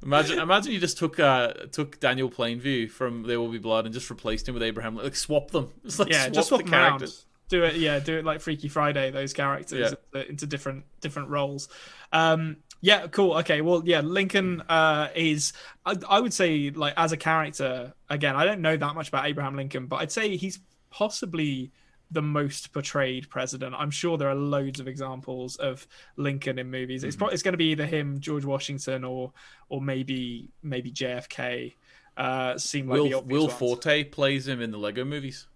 imagine 0.03 0.39
imagine 0.39 0.73
you 0.73 0.81
just 0.81 0.99
took 0.99 1.19
uh 1.19 1.53
took 1.73 1.99
Daniel 2.01 2.31
Plainview 2.31 2.91
from 2.91 3.23
There 3.25 3.41
Will 3.41 3.51
Be 3.51 3.59
Blood 3.59 3.85
and 3.85 3.95
just 3.95 4.11
replaced 4.11 4.49
him 4.49 4.55
with 4.55 4.63
Abraham. 4.63 4.97
Like 4.97 5.17
swap 5.17 5.51
them. 5.51 5.73
It's 5.85 5.99
like 5.99 6.11
Yeah, 6.11 6.25
swap 6.25 6.33
just 6.35 6.49
swap 6.49 6.61
the 6.61 6.65
them 6.65 6.75
around. 6.75 6.89
characters. 6.99 7.25
Do 7.49 7.65
it, 7.65 7.77
yeah, 7.77 7.99
do 7.99 8.19
it 8.19 8.27
like 8.27 8.43
Freaky 8.43 8.69
Friday. 8.69 9.11
Those 9.11 9.33
characters 9.33 9.95
into, 10.13 10.29
into 10.29 10.47
different 10.47 10.85
different 11.01 11.31
roles. 11.31 11.69
Um, 12.13 12.59
yeah, 12.83 13.07
cool. 13.07 13.33
Okay, 13.39 13.63
well, 13.63 13.83
yeah, 13.87 14.01
Lincoln 14.01 14.61
uh, 14.69 15.09
is. 15.15 15.55
I, 15.87 15.97
I 16.09 16.21
would 16.21 16.35
say, 16.35 16.71
like 16.71 16.93
as 16.97 17.13
a 17.13 17.17
character, 17.17 17.95
again, 18.11 18.37
I 18.37 18.45
don't 18.45 18.61
know 18.61 18.77
that 18.77 18.95
much 18.95 19.09
about 19.09 19.25
Abraham 19.27 19.57
Lincoln, 19.57 19.87
but 19.87 19.97
I'd 19.97 20.13
say 20.13 20.37
he's 20.37 20.59
possibly 20.91 21.73
the 22.11 22.23
most 22.23 22.73
portrayed 22.73 23.29
president. 23.29 23.75
I'm 23.77 23.91
sure 23.91 24.17
there 24.17 24.29
are 24.31 24.35
loads 24.35 24.81
of 24.81 24.89
examples 24.89 25.57
of 25.57 25.87
Lincoln 26.17 26.59
in 26.59 26.71
movies. 26.71 27.05
It's 27.05 27.17
probably 27.17 27.35
it's 27.35 27.43
going 27.43 27.53
to 27.53 27.59
be 27.59 27.71
either 27.73 27.87
him, 27.87 28.19
George 28.21 28.45
Washington, 28.45 29.05
or 29.05 29.33
or 29.69 29.81
maybe 29.83 30.49
maybe 30.63 30.91
JFK. 30.91 31.75
Uh, 32.17 32.59
seem 32.59 32.89
like 32.89 32.97
the 32.97 33.03
Will 33.11 33.19
obvious 33.19 33.33
Will 33.33 33.47
ones. 33.47 33.59
Forte 33.59 34.05
plays 34.05 34.49
him 34.49 34.61
in 34.61 34.71
the 34.71 34.79
Lego 34.79 35.05
movies. 35.05 35.47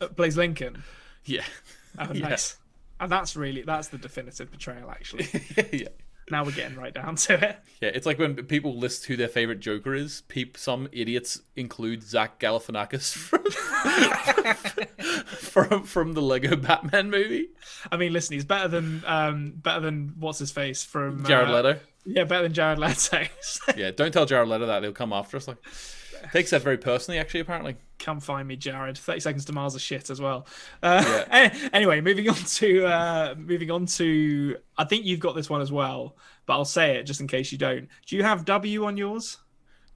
Uh, 0.00 0.08
plays 0.08 0.36
Lincoln. 0.36 0.82
Yeah, 1.24 1.44
Oh, 1.98 2.08
Yeah. 2.14 2.28
nice. 2.30 2.56
And 2.98 3.10
that's 3.12 3.36
really 3.36 3.62
that's 3.62 3.88
the 3.88 3.98
definitive 3.98 4.50
portrayal. 4.50 4.90
Actually, 4.90 5.28
yeah. 5.72 5.88
Now 6.30 6.44
we're 6.44 6.52
getting 6.52 6.76
right 6.76 6.94
down 6.94 7.16
to 7.26 7.34
it. 7.34 7.58
Yeah, 7.80 7.90
it's 7.94 8.06
like 8.06 8.18
when 8.18 8.34
people 8.36 8.76
list 8.78 9.06
who 9.06 9.16
their 9.16 9.28
favorite 9.28 9.60
Joker 9.60 9.94
is. 9.94 10.22
Peep, 10.28 10.56
some 10.56 10.88
idiots 10.92 11.40
include 11.56 12.02
Zach 12.02 12.38
Galifianakis 12.38 13.12
from, 13.14 13.44
from 15.24 15.84
from 15.84 16.12
the 16.12 16.22
Lego 16.22 16.56
Batman 16.56 17.10
movie. 17.10 17.48
I 17.90 17.96
mean, 17.96 18.12
listen, 18.12 18.34
he's 18.34 18.44
better 18.44 18.68
than 18.68 19.02
um 19.06 19.52
better 19.56 19.80
than 19.80 20.14
what's 20.18 20.38
his 20.38 20.50
face 20.50 20.84
from 20.84 21.24
Jared 21.24 21.48
uh, 21.48 21.56
Leto. 21.56 21.80
Yeah, 22.04 22.24
better 22.24 22.44
than 22.44 22.54
Jared 22.54 22.78
Leto. 22.78 23.24
Yeah, 23.76 23.90
don't 23.90 24.12
tell 24.12 24.26
Jared 24.26 24.48
Leto 24.48 24.66
that; 24.66 24.82
he'll 24.82 24.92
come 24.92 25.12
after 25.12 25.36
us. 25.36 25.46
Like, 25.48 25.58
takes 26.32 26.50
that 26.50 26.62
very 26.62 26.78
personally. 26.78 27.18
Actually, 27.18 27.40
apparently. 27.40 27.76
Come 27.98 28.20
find 28.20 28.48
me, 28.48 28.56
Jared. 28.56 28.96
Thirty 28.96 29.20
Seconds 29.20 29.44
to 29.46 29.52
Mars 29.52 29.74
is 29.74 29.82
shit 29.82 30.08
as 30.08 30.20
well. 30.20 30.46
Uh, 30.82 31.02
Yeah. 31.30 31.54
anyway, 31.72 32.00
moving 32.00 32.28
on 32.30 32.36
to 32.36 32.86
uh 32.86 33.34
moving 33.36 33.70
on 33.70 33.86
to. 33.86 34.56
I 34.78 34.84
think 34.84 35.04
you've 35.04 35.20
got 35.20 35.34
this 35.34 35.50
one 35.50 35.60
as 35.60 35.70
well, 35.70 36.16
but 36.46 36.54
I'll 36.54 36.64
say 36.64 36.96
it 36.96 37.04
just 37.04 37.20
in 37.20 37.26
case 37.26 37.52
you 37.52 37.58
don't. 37.58 37.88
Do 38.06 38.16
you 38.16 38.22
have 38.22 38.44
W 38.46 38.84
on 38.86 38.96
yours? 38.96 39.38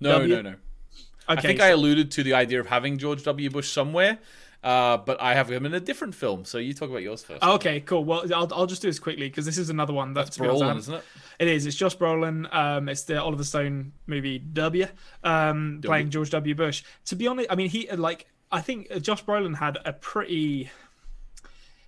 No, 0.00 0.12
W? 0.12 0.34
no, 0.34 0.42
no. 0.42 0.50
Okay, 0.50 1.38
I 1.38 1.40
think 1.40 1.60
I 1.60 1.68
alluded 1.68 2.10
to 2.12 2.22
the 2.22 2.34
idea 2.34 2.60
of 2.60 2.66
having 2.66 2.98
George 2.98 3.22
W. 3.22 3.48
Bush 3.48 3.70
somewhere, 3.70 4.18
uh, 4.64 4.96
but 4.96 5.20
I 5.20 5.34
have 5.34 5.50
him 5.50 5.66
in 5.66 5.74
a 5.74 5.80
different 5.80 6.14
film. 6.14 6.46
So 6.46 6.56
you 6.56 6.72
talk 6.72 6.88
about 6.88 7.02
yours 7.02 7.22
first. 7.22 7.42
Okay, 7.42 7.80
cool. 7.80 8.02
Well, 8.02 8.24
I'll, 8.34 8.48
I'll 8.52 8.66
just 8.66 8.80
do 8.80 8.88
this 8.88 8.98
quickly 8.98 9.28
because 9.28 9.44
this 9.44 9.58
is 9.58 9.68
another 9.68 9.92
one 9.92 10.14
that's 10.14 10.30
It's 10.30 10.38
Brolin, 10.38 10.78
isn't 10.78 10.94
it? 10.94 11.04
It 11.38 11.48
is. 11.48 11.66
It's 11.66 11.76
Josh 11.76 11.96
Brolin. 11.96 12.52
Um, 12.52 12.88
it's 12.88 13.02
the 13.02 13.20
Oliver 13.20 13.44
Stone 13.44 13.92
movie 14.06 14.38
W, 14.38 14.86
um, 15.22 15.80
playing 15.84 16.08
George 16.08 16.30
W. 16.30 16.54
Bush. 16.54 16.82
To 17.06 17.16
be 17.16 17.26
honest, 17.26 17.48
I 17.50 17.56
mean, 17.56 17.68
he 17.68 17.90
like 17.92 18.26
I 18.50 18.62
think 18.62 18.90
Josh 19.02 19.22
Brolin 19.22 19.56
had 19.56 19.78
a 19.84 19.92
pretty. 19.92 20.70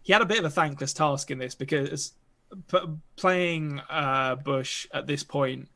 He 0.03 0.13
had 0.13 0.21
a 0.21 0.27
bit 0.27 0.39
of 0.39 0.45
a 0.45 0.51
thankless 0.51 0.93
task 0.93 1.31
in 1.31 1.39
this 1.39 1.55
because 1.55 2.13
p- 2.71 2.79
playing 3.17 3.81
uh, 3.89 4.37
Bush 4.37 4.87
at 4.93 5.07
this 5.07 5.23
point, 5.23 5.69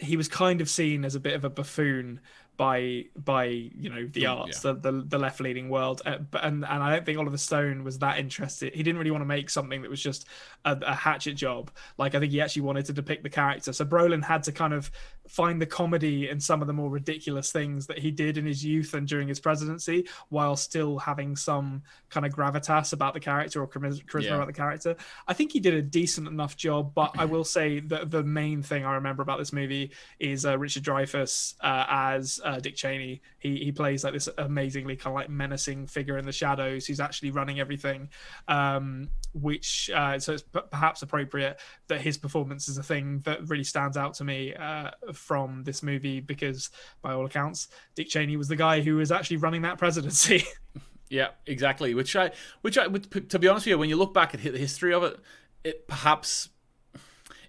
he 0.00 0.16
was 0.16 0.26
kind 0.26 0.60
of 0.60 0.68
seen 0.68 1.04
as 1.04 1.14
a 1.14 1.20
bit 1.20 1.34
of 1.34 1.44
a 1.44 1.50
buffoon 1.50 2.20
by 2.58 3.04
by 3.16 3.44
you 3.44 3.88
know 3.88 4.06
the 4.12 4.26
arts, 4.26 4.60
the, 4.60 4.74
the 4.74 5.04
the 5.06 5.16
left 5.18 5.40
leaning 5.40 5.70
world, 5.70 6.02
uh, 6.04 6.18
but 6.18 6.44
and 6.44 6.64
and 6.64 6.82
I 6.82 6.92
don't 6.92 7.06
think 7.06 7.16
Oliver 7.18 7.38
Stone 7.38 7.84
was 7.84 8.00
that 8.00 8.18
interested. 8.18 8.74
He 8.74 8.82
didn't 8.82 8.98
really 8.98 9.12
want 9.12 9.22
to 9.22 9.26
make 9.26 9.48
something 9.48 9.80
that 9.82 9.90
was 9.90 10.02
just 10.02 10.26
a, 10.66 10.76
a 10.82 10.94
hatchet 10.94 11.34
job. 11.34 11.70
Like 11.96 12.16
I 12.16 12.20
think 12.20 12.32
he 12.32 12.40
actually 12.40 12.62
wanted 12.62 12.84
to 12.86 12.92
depict 12.92 13.22
the 13.22 13.30
character. 13.30 13.72
So 13.72 13.84
Brolin 13.86 14.24
had 14.24 14.42
to 14.42 14.52
kind 14.52 14.74
of 14.74 14.90
find 15.28 15.62
the 15.62 15.66
comedy 15.66 16.28
in 16.30 16.40
some 16.40 16.60
of 16.60 16.66
the 16.66 16.72
more 16.72 16.90
ridiculous 16.90 17.52
things 17.52 17.86
that 17.86 17.98
he 17.98 18.10
did 18.10 18.38
in 18.38 18.44
his 18.46 18.64
youth 18.64 18.94
and 18.94 19.06
during 19.06 19.28
his 19.28 19.38
presidency, 19.38 20.08
while 20.30 20.56
still 20.56 20.98
having 20.98 21.36
some 21.36 21.82
kind 22.10 22.26
of 22.26 22.32
gravitas 22.32 22.92
about 22.92 23.14
the 23.14 23.20
character 23.20 23.62
or 23.62 23.68
charisma, 23.68 24.04
charisma 24.06 24.24
Yeah. 24.24 24.34
about 24.34 24.46
the 24.48 24.52
character. 24.52 24.96
I 25.28 25.32
think 25.34 25.52
he 25.52 25.60
did 25.60 25.74
a 25.74 25.82
decent 25.82 26.26
enough 26.26 26.56
job, 26.56 26.92
but 26.94 27.12
I 27.16 27.24
will 27.24 27.44
say 27.44 27.80
that 27.80 28.10
the 28.10 28.24
main 28.24 28.62
thing 28.62 28.84
I 28.84 28.94
remember 28.94 29.22
about 29.22 29.38
this 29.38 29.52
movie 29.52 29.92
is 30.18 30.44
uh, 30.44 30.58
Richard 30.58 30.82
Dreyfuss 30.82 31.54
uh, 31.60 31.84
as 31.88 32.40
uh, 32.48 32.58
Dick 32.58 32.76
Cheney. 32.76 33.20
He 33.38 33.56
he 33.58 33.72
plays 33.72 34.04
like 34.04 34.14
this 34.14 34.28
amazingly 34.38 34.96
kind 34.96 35.12
of 35.12 35.20
like 35.20 35.28
menacing 35.28 35.86
figure 35.86 36.16
in 36.16 36.24
the 36.24 36.32
shadows 36.32 36.86
who's 36.86 37.00
actually 37.00 37.30
running 37.30 37.60
everything. 37.60 38.08
Um, 38.48 39.10
which 39.34 39.90
uh, 39.94 40.18
so 40.18 40.32
it's 40.32 40.42
p- 40.42 40.60
perhaps 40.70 41.02
appropriate 41.02 41.60
that 41.88 42.00
his 42.00 42.16
performance 42.16 42.68
is 42.68 42.78
a 42.78 42.82
thing 42.82 43.20
that 43.20 43.46
really 43.48 43.64
stands 43.64 43.96
out 43.96 44.14
to 44.14 44.24
me 44.24 44.54
uh, 44.54 44.90
from 45.12 45.62
this 45.64 45.82
movie 45.82 46.20
because 46.20 46.70
by 47.02 47.12
all 47.12 47.26
accounts, 47.26 47.68
Dick 47.94 48.08
Cheney 48.08 48.36
was 48.36 48.48
the 48.48 48.56
guy 48.56 48.80
who 48.80 48.96
was 48.96 49.12
actually 49.12 49.36
running 49.36 49.62
that 49.62 49.78
presidency. 49.78 50.44
Yeah, 51.10 51.28
exactly. 51.46 51.94
Which 51.94 52.14
I, 52.16 52.32
which 52.60 52.76
I, 52.76 52.86
to 52.86 53.38
be 53.38 53.48
honest 53.48 53.64
with 53.64 53.70
you, 53.70 53.78
when 53.78 53.88
you 53.88 53.96
look 53.96 54.12
back 54.12 54.34
at 54.34 54.42
the 54.42 54.58
history 54.58 54.92
of 54.92 55.02
it, 55.04 55.18
it 55.64 55.88
perhaps, 55.88 56.50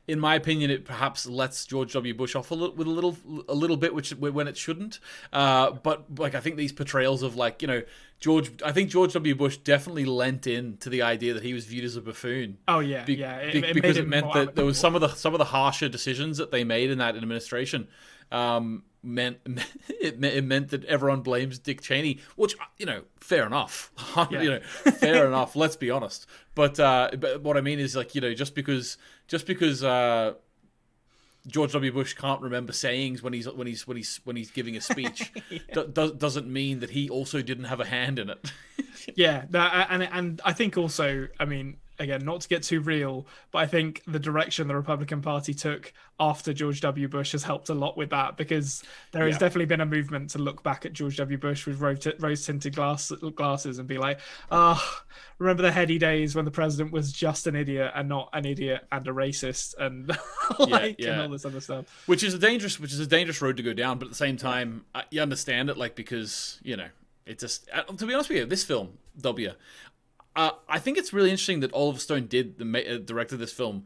in 0.10 0.20
my 0.20 0.36
opinion, 0.36 0.72
it 0.72 0.86
perhaps 0.86 1.28
lets 1.28 1.66
George 1.66 1.94
W. 1.94 2.14
Bush 2.14 2.36
off 2.36 2.50
a 2.52 2.56
little, 2.56 2.76
with 2.76 2.88
a 2.88 2.90
little, 2.90 3.16
a 3.48 3.54
little 3.54 3.78
bit, 3.78 3.94
which 3.94 4.10
when 4.12 4.48
it 4.48 4.58
shouldn't. 4.58 5.00
Uh, 5.32 5.72
but 5.72 6.20
like 6.20 6.34
I 6.36 6.40
think 6.40 6.58
these 6.58 6.72
portrayals 6.72 7.22
of 7.22 7.36
like 7.36 7.62
you 7.62 7.68
know 7.68 7.84
George, 8.20 8.52
I 8.64 8.72
think 8.72 8.90
George 8.90 9.14
W. 9.14 9.36
Bush 9.36 9.58
definitely 9.58 10.06
lent 10.06 10.48
in 10.48 10.78
to 10.78 10.90
the 10.90 11.04
idea 11.04 11.34
that 11.36 11.44
he 11.44 11.54
was 11.54 11.66
viewed 11.66 11.86
as 11.86 11.96
a 11.96 12.02
buffoon. 12.02 12.58
oh 12.68 12.80
yeah, 12.80 13.06
Be- 13.06 13.16
yeah, 13.16 13.52
be- 13.52 13.62
made 13.62 13.74
because 13.76 13.98
it 13.98 14.08
meant 14.08 14.34
that 14.34 14.56
there 14.56 14.66
was 14.66 14.78
some 14.78 14.96
of 14.96 15.02
the 15.02 15.10
some 15.10 15.34
of 15.34 15.38
the 15.38 15.46
harsher 15.46 15.88
decisions 15.88 16.38
that 16.38 16.52
they 16.52 16.64
made 16.64 16.90
in 16.90 16.98
that 16.98 17.16
administration 17.16 17.88
um, 18.32 18.84
meant 19.02 19.38
it, 19.90 20.24
it 20.24 20.44
meant 20.44 20.70
that 20.70 20.86
everyone 20.86 21.22
blames 21.22 21.60
Dick 21.60 21.82
Cheney, 21.82 22.20
which 22.36 22.56
you 22.78 22.86
know, 22.86 23.04
fair 23.20 23.46
enough, 23.46 23.92
you 24.32 24.50
know, 24.52 24.60
fair 24.60 25.28
enough. 25.28 25.56
Let's 25.56 25.76
be 25.76 25.90
honest. 25.90 26.26
But 26.56 26.80
uh, 26.80 27.12
but 27.18 27.42
what 27.42 27.58
I 27.58 27.62
mean 27.62 27.80
is 27.80 27.96
like 27.96 28.16
you 28.16 28.22
know, 28.22 28.34
just 28.34 28.56
because 28.56 28.98
just 29.30 29.46
because. 29.46 29.84
Uh, 29.84 30.34
George 31.48 31.72
W. 31.72 31.92
Bush 31.94 32.14
can't 32.16 32.42
remember 32.42 32.74
sayings 32.74 33.24
when 33.24 33.32
he's 33.32 33.48
when 33.48 33.66
he's 33.66 33.88
when 33.88 33.96
he's 33.96 34.20
when 34.26 34.36
he's 34.36 34.52
giving 34.52 34.76
a 34.76 34.82
speech. 34.82 35.32
do, 35.74 35.88
do, 35.88 36.14
doesn't 36.14 36.52
mean 36.52 36.82
that 36.82 36.90
he 36.90 37.10
also 37.10 37.42
didn't 37.42 37.64
have 37.64 37.80
a 37.80 37.86
hand 37.86 38.20
in 38.20 38.30
it. 38.30 38.52
yeah 39.16 39.46
that, 39.50 39.88
and 39.90 40.04
and 40.04 40.42
i 40.44 40.54
think 40.54 40.78
also 40.78 41.28
i 41.40 41.46
mean 41.46 41.78
again, 42.00 42.24
not 42.24 42.42
to 42.42 42.48
get 42.48 42.64
too 42.64 42.80
real, 42.80 43.28
but 43.52 43.60
I 43.60 43.68
think 43.68 44.02
the 44.08 44.20
direction 44.20 44.68
the 44.68 44.76
Republican 44.76 45.22
Party 45.22 45.54
took 45.54 45.94
after 46.20 46.54
George 46.54 46.82
W. 46.82 47.08
Bush 47.08 47.34
has 47.34 47.44
helped 47.44 47.70
a 47.70 47.74
lot 47.74 47.98
with 47.98 48.10
that 48.10 48.38
because 48.38 48.84
there 49.12 49.26
has 49.26 49.38
definitely 49.38 49.66
been 49.66 49.82
a 49.82 49.86
movement 49.86 50.32
to 50.32 50.38
look 50.38 50.64
back 50.64 50.86
at 50.86 50.94
George 50.94 51.18
W. 51.18 51.38
Bush 51.38 51.66
with 51.66 51.80
rose 51.82 52.46
tinted 52.46 52.76
glass 52.76 53.12
glasses 53.36 53.80
and 53.80 53.88
be 53.88 53.98
like, 53.98 54.20
ah, 54.52 55.04
remember 55.40 55.64
the 55.64 55.72
heady 55.72 55.98
days 55.98 56.36
when 56.36 56.46
the 56.46 56.52
president 56.52 56.92
was 56.92 57.12
just 57.12 57.48
an 57.48 57.56
idiot 57.56 57.92
and 57.96 58.10
not 58.10 58.30
an 58.34 58.46
idiot 58.46 58.86
and 58.92 59.08
a 59.08 59.12
racist 59.12 59.76
and 59.78 60.10
like 60.60 60.96
and 61.00 61.08
yeah. 61.08 61.22
all 61.22 61.30
this 61.30 61.46
other 61.46 61.62
stuff. 61.62 62.04
which 62.06 62.24
is 62.24 62.34
a 62.34 62.40
dangerous 62.40 62.80
which 62.80 62.94
is 62.94 63.00
a 63.00 63.08
dangerous 63.08 63.42
road 63.42 63.58
to 63.58 63.64
go 63.64 63.74
down 63.74 63.98
but 63.98 64.06
at 64.06 64.12
the 64.12 64.18
same 64.18 64.38
time 64.38 64.86
you 65.10 65.22
understand 65.22 65.70
it 65.70 65.78
like 65.78 65.96
because 65.96 66.60
you 66.62 66.76
know 66.76 66.88
it 67.26 67.40
just 67.40 67.70
uh, 67.74 67.84
to 67.84 68.06
be 68.06 68.14
honest 68.14 68.30
with 68.30 68.38
you 68.38 68.46
this 68.46 68.64
film 68.64 68.98
w 69.22 69.52
uh, 70.36 70.52
i 70.68 70.80
think 70.80 70.98
it's 70.98 71.12
really 71.14 71.30
interesting 71.30 71.60
that 71.60 71.74
oliver 71.74 72.00
stone 72.00 72.28
did 72.28 72.58
the 72.58 72.66
ma- 72.66 72.80
uh, 72.80 72.98
directed 72.98 73.38
this 73.38 73.52
film 73.54 73.84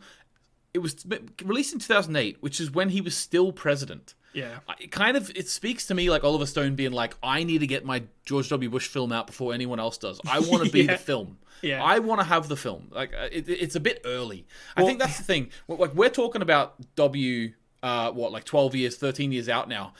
it 0.74 0.80
was 0.80 1.06
released 1.44 1.74
in 1.74 1.80
2008 1.80 2.38
which 2.42 2.60
is 2.60 2.72
when 2.72 2.90
he 2.90 3.02
was 3.02 3.16
still 3.16 3.52
president 3.52 4.16
Yeah. 4.34 4.60
It 4.80 4.92
kind 4.92 5.16
of 5.16 5.30
it 5.36 5.48
speaks 5.48 5.86
to 5.88 5.94
me 5.94 6.10
like 6.10 6.24
Oliver 6.24 6.48
Stone 6.48 6.74
being 6.76 6.92
like, 6.92 7.14
I 7.22 7.44
need 7.44 7.60
to 7.60 7.68
get 7.68 7.86
my 7.86 8.02
George 8.26 8.50
W. 8.50 8.68
Bush 8.68 8.88
film 8.88 9.12
out 9.12 9.28
before 9.28 9.54
anyone 9.54 9.80
else 9.80 10.00
does. 10.00 10.20
I 10.28 10.40
want 10.50 10.66
to 10.66 10.72
be 10.72 10.82
Yeah. 10.82 10.94
the 10.94 10.98
film. 10.98 11.38
Yeah. 11.62 11.84
I 11.84 12.00
want 12.00 12.20
to 12.20 12.26
have 12.26 12.48
the 12.48 12.58
film. 12.58 12.88
Like 12.90 13.14
uh, 13.14 13.30
it, 13.32 13.48
it's 13.48 13.76
a 13.76 13.80
bit 13.80 14.02
early. 14.06 14.48
I 14.76 14.84
think 14.86 14.98
that's 14.98 15.20
the 15.20 15.24
thing. 15.24 15.52
Like 15.68 15.94
we're 15.94 16.10
talking 16.10 16.42
about 16.42 16.74
W, 16.96 17.54
uh, 17.84 18.10
what 18.12 18.32
like 18.32 18.44
twelve 18.44 18.74
years, 18.74 18.98
thirteen 18.98 19.32
years 19.32 19.48
out 19.48 19.70
now. 19.70 19.94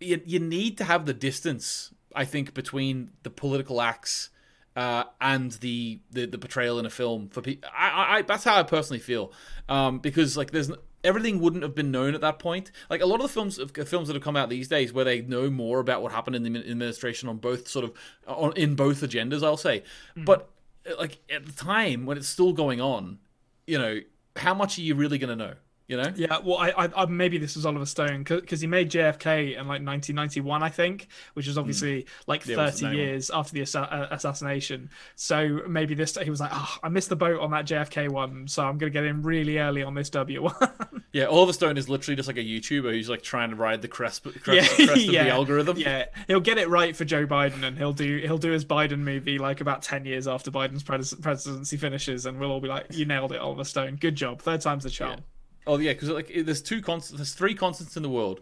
You, 0.00 0.20
you 0.26 0.38
need 0.38 0.76
to 0.78 0.84
have 0.84 1.06
the 1.06 1.14
distance. 1.14 1.90
I 2.14 2.26
think 2.26 2.52
between 2.52 3.12
the 3.22 3.30
political 3.30 3.80
acts. 3.80 4.28
Uh, 4.78 5.02
and 5.20 5.50
the, 5.54 5.98
the 6.12 6.24
the 6.26 6.38
portrayal 6.38 6.78
in 6.78 6.86
a 6.86 6.90
film 6.90 7.28
for 7.30 7.42
people, 7.42 7.68
I, 7.76 8.18
I, 8.18 8.22
that's 8.22 8.44
how 8.44 8.56
I 8.60 8.62
personally 8.62 9.00
feel, 9.00 9.32
um, 9.68 9.98
because 9.98 10.36
like 10.36 10.52
there's 10.52 10.70
everything 11.02 11.40
wouldn't 11.40 11.64
have 11.64 11.74
been 11.74 11.90
known 11.90 12.14
at 12.14 12.20
that 12.20 12.38
point. 12.38 12.70
Like 12.88 13.00
a 13.00 13.06
lot 13.06 13.16
of 13.16 13.22
the 13.22 13.28
films 13.28 13.58
films 13.88 14.06
that 14.06 14.14
have 14.14 14.22
come 14.22 14.36
out 14.36 14.50
these 14.50 14.68
days, 14.68 14.92
where 14.92 15.04
they 15.04 15.20
know 15.22 15.50
more 15.50 15.80
about 15.80 16.00
what 16.00 16.12
happened 16.12 16.36
in 16.36 16.44
the 16.44 16.60
administration 16.60 17.28
on 17.28 17.38
both 17.38 17.66
sort 17.66 17.86
of 17.86 17.92
on, 18.28 18.52
in 18.56 18.76
both 18.76 19.00
agendas, 19.00 19.42
I'll 19.42 19.56
say. 19.56 19.82
But 20.16 20.48
uh, 20.88 20.96
like 20.96 21.18
at 21.28 21.44
the 21.44 21.52
time 21.52 22.06
when 22.06 22.16
it's 22.16 22.28
still 22.28 22.52
going 22.52 22.80
on, 22.80 23.18
you 23.66 23.78
know, 23.78 23.98
how 24.36 24.54
much 24.54 24.78
are 24.78 24.82
you 24.82 24.94
really 24.94 25.18
going 25.18 25.36
to 25.36 25.44
know? 25.44 25.54
You 25.88 25.96
know? 25.96 26.12
Yeah, 26.16 26.38
well, 26.44 26.58
I, 26.58 26.68
I, 26.70 26.90
I 26.94 27.06
maybe 27.06 27.38
this 27.38 27.56
was 27.56 27.64
Oliver 27.64 27.86
Stone 27.86 28.24
because 28.24 28.60
he 28.60 28.66
made 28.66 28.90
JFK 28.90 29.52
in 29.52 29.60
like 29.60 29.82
1991, 29.82 30.62
I 30.62 30.68
think, 30.68 31.08
which 31.32 31.48
is 31.48 31.56
obviously 31.56 32.04
like 32.26 32.44
Hmm. 32.44 32.50
Yeah, 32.50 32.66
it 32.66 32.70
30 32.72 32.78
the 32.78 32.86
one. 32.86 32.96
years 32.96 33.30
after 33.30 33.52
the 33.54 33.62
assa- 33.62 33.90
uh, 33.90 34.08
assassination. 34.10 34.90
So 35.16 35.62
maybe 35.66 35.94
this 35.94 36.16
he 36.18 36.28
was 36.28 36.40
like, 36.40 36.50
oh, 36.52 36.76
I 36.82 36.90
missed 36.90 37.08
the 37.08 37.16
boat 37.16 37.40
on 37.40 37.50
that 37.52 37.66
JFK 37.66 38.10
one, 38.10 38.46
so 38.48 38.64
I'm 38.66 38.76
gonna 38.76 38.90
get 38.90 39.04
in 39.04 39.22
really 39.22 39.58
early 39.58 39.82
on 39.82 39.94
this 39.94 40.10
W 40.10 40.44
one. 40.44 40.54
Yeah, 41.10 41.24
Oliver 41.24 41.54
Stone 41.54 41.78
is 41.78 41.88
literally 41.88 42.16
just 42.16 42.28
like 42.28 42.36
a 42.36 42.44
YouTuber 42.44 42.92
who's 42.92 43.08
like 43.08 43.22
trying 43.22 43.48
to 43.48 43.56
ride 43.56 43.80
the 43.80 43.88
crest, 43.88 44.24
crest, 44.24 44.46
yeah, 44.46 44.86
crest 44.86 44.90
of 44.90 44.98
yeah, 44.98 45.24
the 45.24 45.30
algorithm. 45.30 45.78
Yeah, 45.78 46.04
he'll 46.26 46.38
get 46.38 46.58
it 46.58 46.68
right 46.68 46.94
for 46.94 47.06
Joe 47.06 47.26
Biden, 47.26 47.62
and 47.62 47.78
he'll 47.78 47.94
do 47.94 48.18
he'll 48.18 48.36
do 48.36 48.50
his 48.50 48.66
Biden 48.66 48.98
movie 48.98 49.38
like 49.38 49.62
about 49.62 49.80
10 49.80 50.04
years 50.04 50.28
after 50.28 50.50
Biden's 50.50 50.82
pres- 50.82 51.14
presidency 51.14 51.78
finishes, 51.78 52.26
and 52.26 52.38
we'll 52.38 52.50
all 52.52 52.60
be 52.60 52.68
like, 52.68 52.88
you 52.90 53.06
nailed 53.06 53.32
it, 53.32 53.38
Oliver 53.40 53.64
Stone, 53.64 53.96
good 53.96 54.16
job, 54.16 54.42
third 54.42 54.60
time's 54.60 54.84
the 54.84 54.90
charm. 54.90 55.20
Oh 55.68 55.78
yeah, 55.78 55.92
because 55.92 56.08
like 56.10 56.32
there's 56.34 56.62
two 56.62 56.80
constants, 56.82 57.18
there's 57.18 57.34
three 57.34 57.54
constants 57.54 57.96
in 57.96 58.02
the 58.02 58.08
world. 58.08 58.40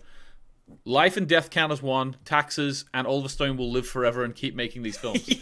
Life 0.84 1.16
and 1.16 1.28
death 1.28 1.50
count 1.50 1.70
as 1.72 1.82
one, 1.82 2.16
taxes, 2.24 2.86
and 2.94 3.06
Oliver 3.06 3.28
Stone 3.28 3.56
will 3.56 3.70
live 3.70 3.86
forever 3.86 4.24
and 4.24 4.34
keep 4.34 4.54
making 4.54 4.82
these 4.82 4.96
films. 4.96 5.28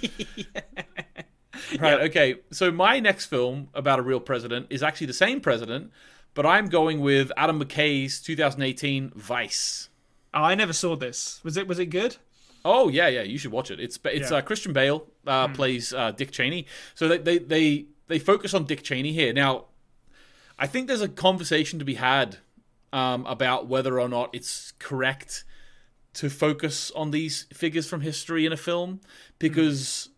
Right. 1.81 2.01
Okay. 2.11 2.37
So 2.51 2.71
my 2.73 2.99
next 2.99 3.27
film 3.27 3.69
about 3.75 3.99
a 4.01 4.03
real 4.03 4.19
president 4.21 4.67
is 4.71 4.83
actually 4.83 5.07
the 5.07 5.13
same 5.13 5.41
president, 5.41 5.93
but 6.35 6.45
I'm 6.45 6.67
going 6.67 7.01
with 7.01 7.31
Adam 7.37 7.61
McKay's 7.61 8.21
2018 8.21 9.13
Vice. 9.15 9.89
Oh, 10.35 10.43
I 10.43 10.57
never 10.57 10.73
saw 10.73 10.97
this. 10.97 11.41
Was 11.45 11.57
it 11.57 11.69
was 11.69 11.79
it 11.79 11.87
good? 11.87 12.17
Oh 12.65 12.89
yeah, 12.89 13.07
yeah. 13.07 13.23
You 13.23 13.39
should 13.39 13.53
watch 13.53 13.71
it. 13.71 13.79
It's 13.79 13.99
it's 14.05 14.31
Yeah. 14.33 14.39
uh, 14.39 14.41
Christian 14.43 14.73
Bale 14.73 15.07
uh, 15.27 15.49
plays 15.49 15.93
uh, 15.93 16.11
Dick 16.11 16.33
Cheney. 16.33 16.67
So 16.97 17.07
they, 17.09 17.19
they 17.19 17.39
they 17.39 17.87
they 18.09 18.19
focus 18.19 18.53
on 18.53 18.65
Dick 18.65 18.83
Cheney 18.83 19.13
here. 19.13 19.33
Now, 19.33 19.67
I 20.59 20.67
think 20.67 20.87
there's 20.87 21.01
a 21.01 21.09
conversation 21.09 21.79
to 21.79 21.85
be 21.85 21.95
had 21.95 22.39
um, 22.93 23.27
about 23.27 23.67
whether 23.67 24.01
or 24.01 24.09
not 24.09 24.31
it's 24.33 24.73
correct 24.79 25.45
to 26.15 26.31
focus 26.31 26.93
on 26.93 27.11
these 27.11 27.47
figures 27.53 27.89
from 27.89 28.01
history 28.01 28.47
in 28.47 28.53
a 28.53 28.57
film 28.57 29.01
because 29.41 30.11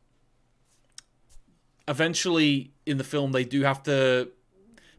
eventually 1.89 2.73
in 2.85 2.99
the 2.99 3.05
film 3.05 3.33
they 3.33 3.45
do 3.45 3.63
have 3.63 3.83
to 3.85 4.31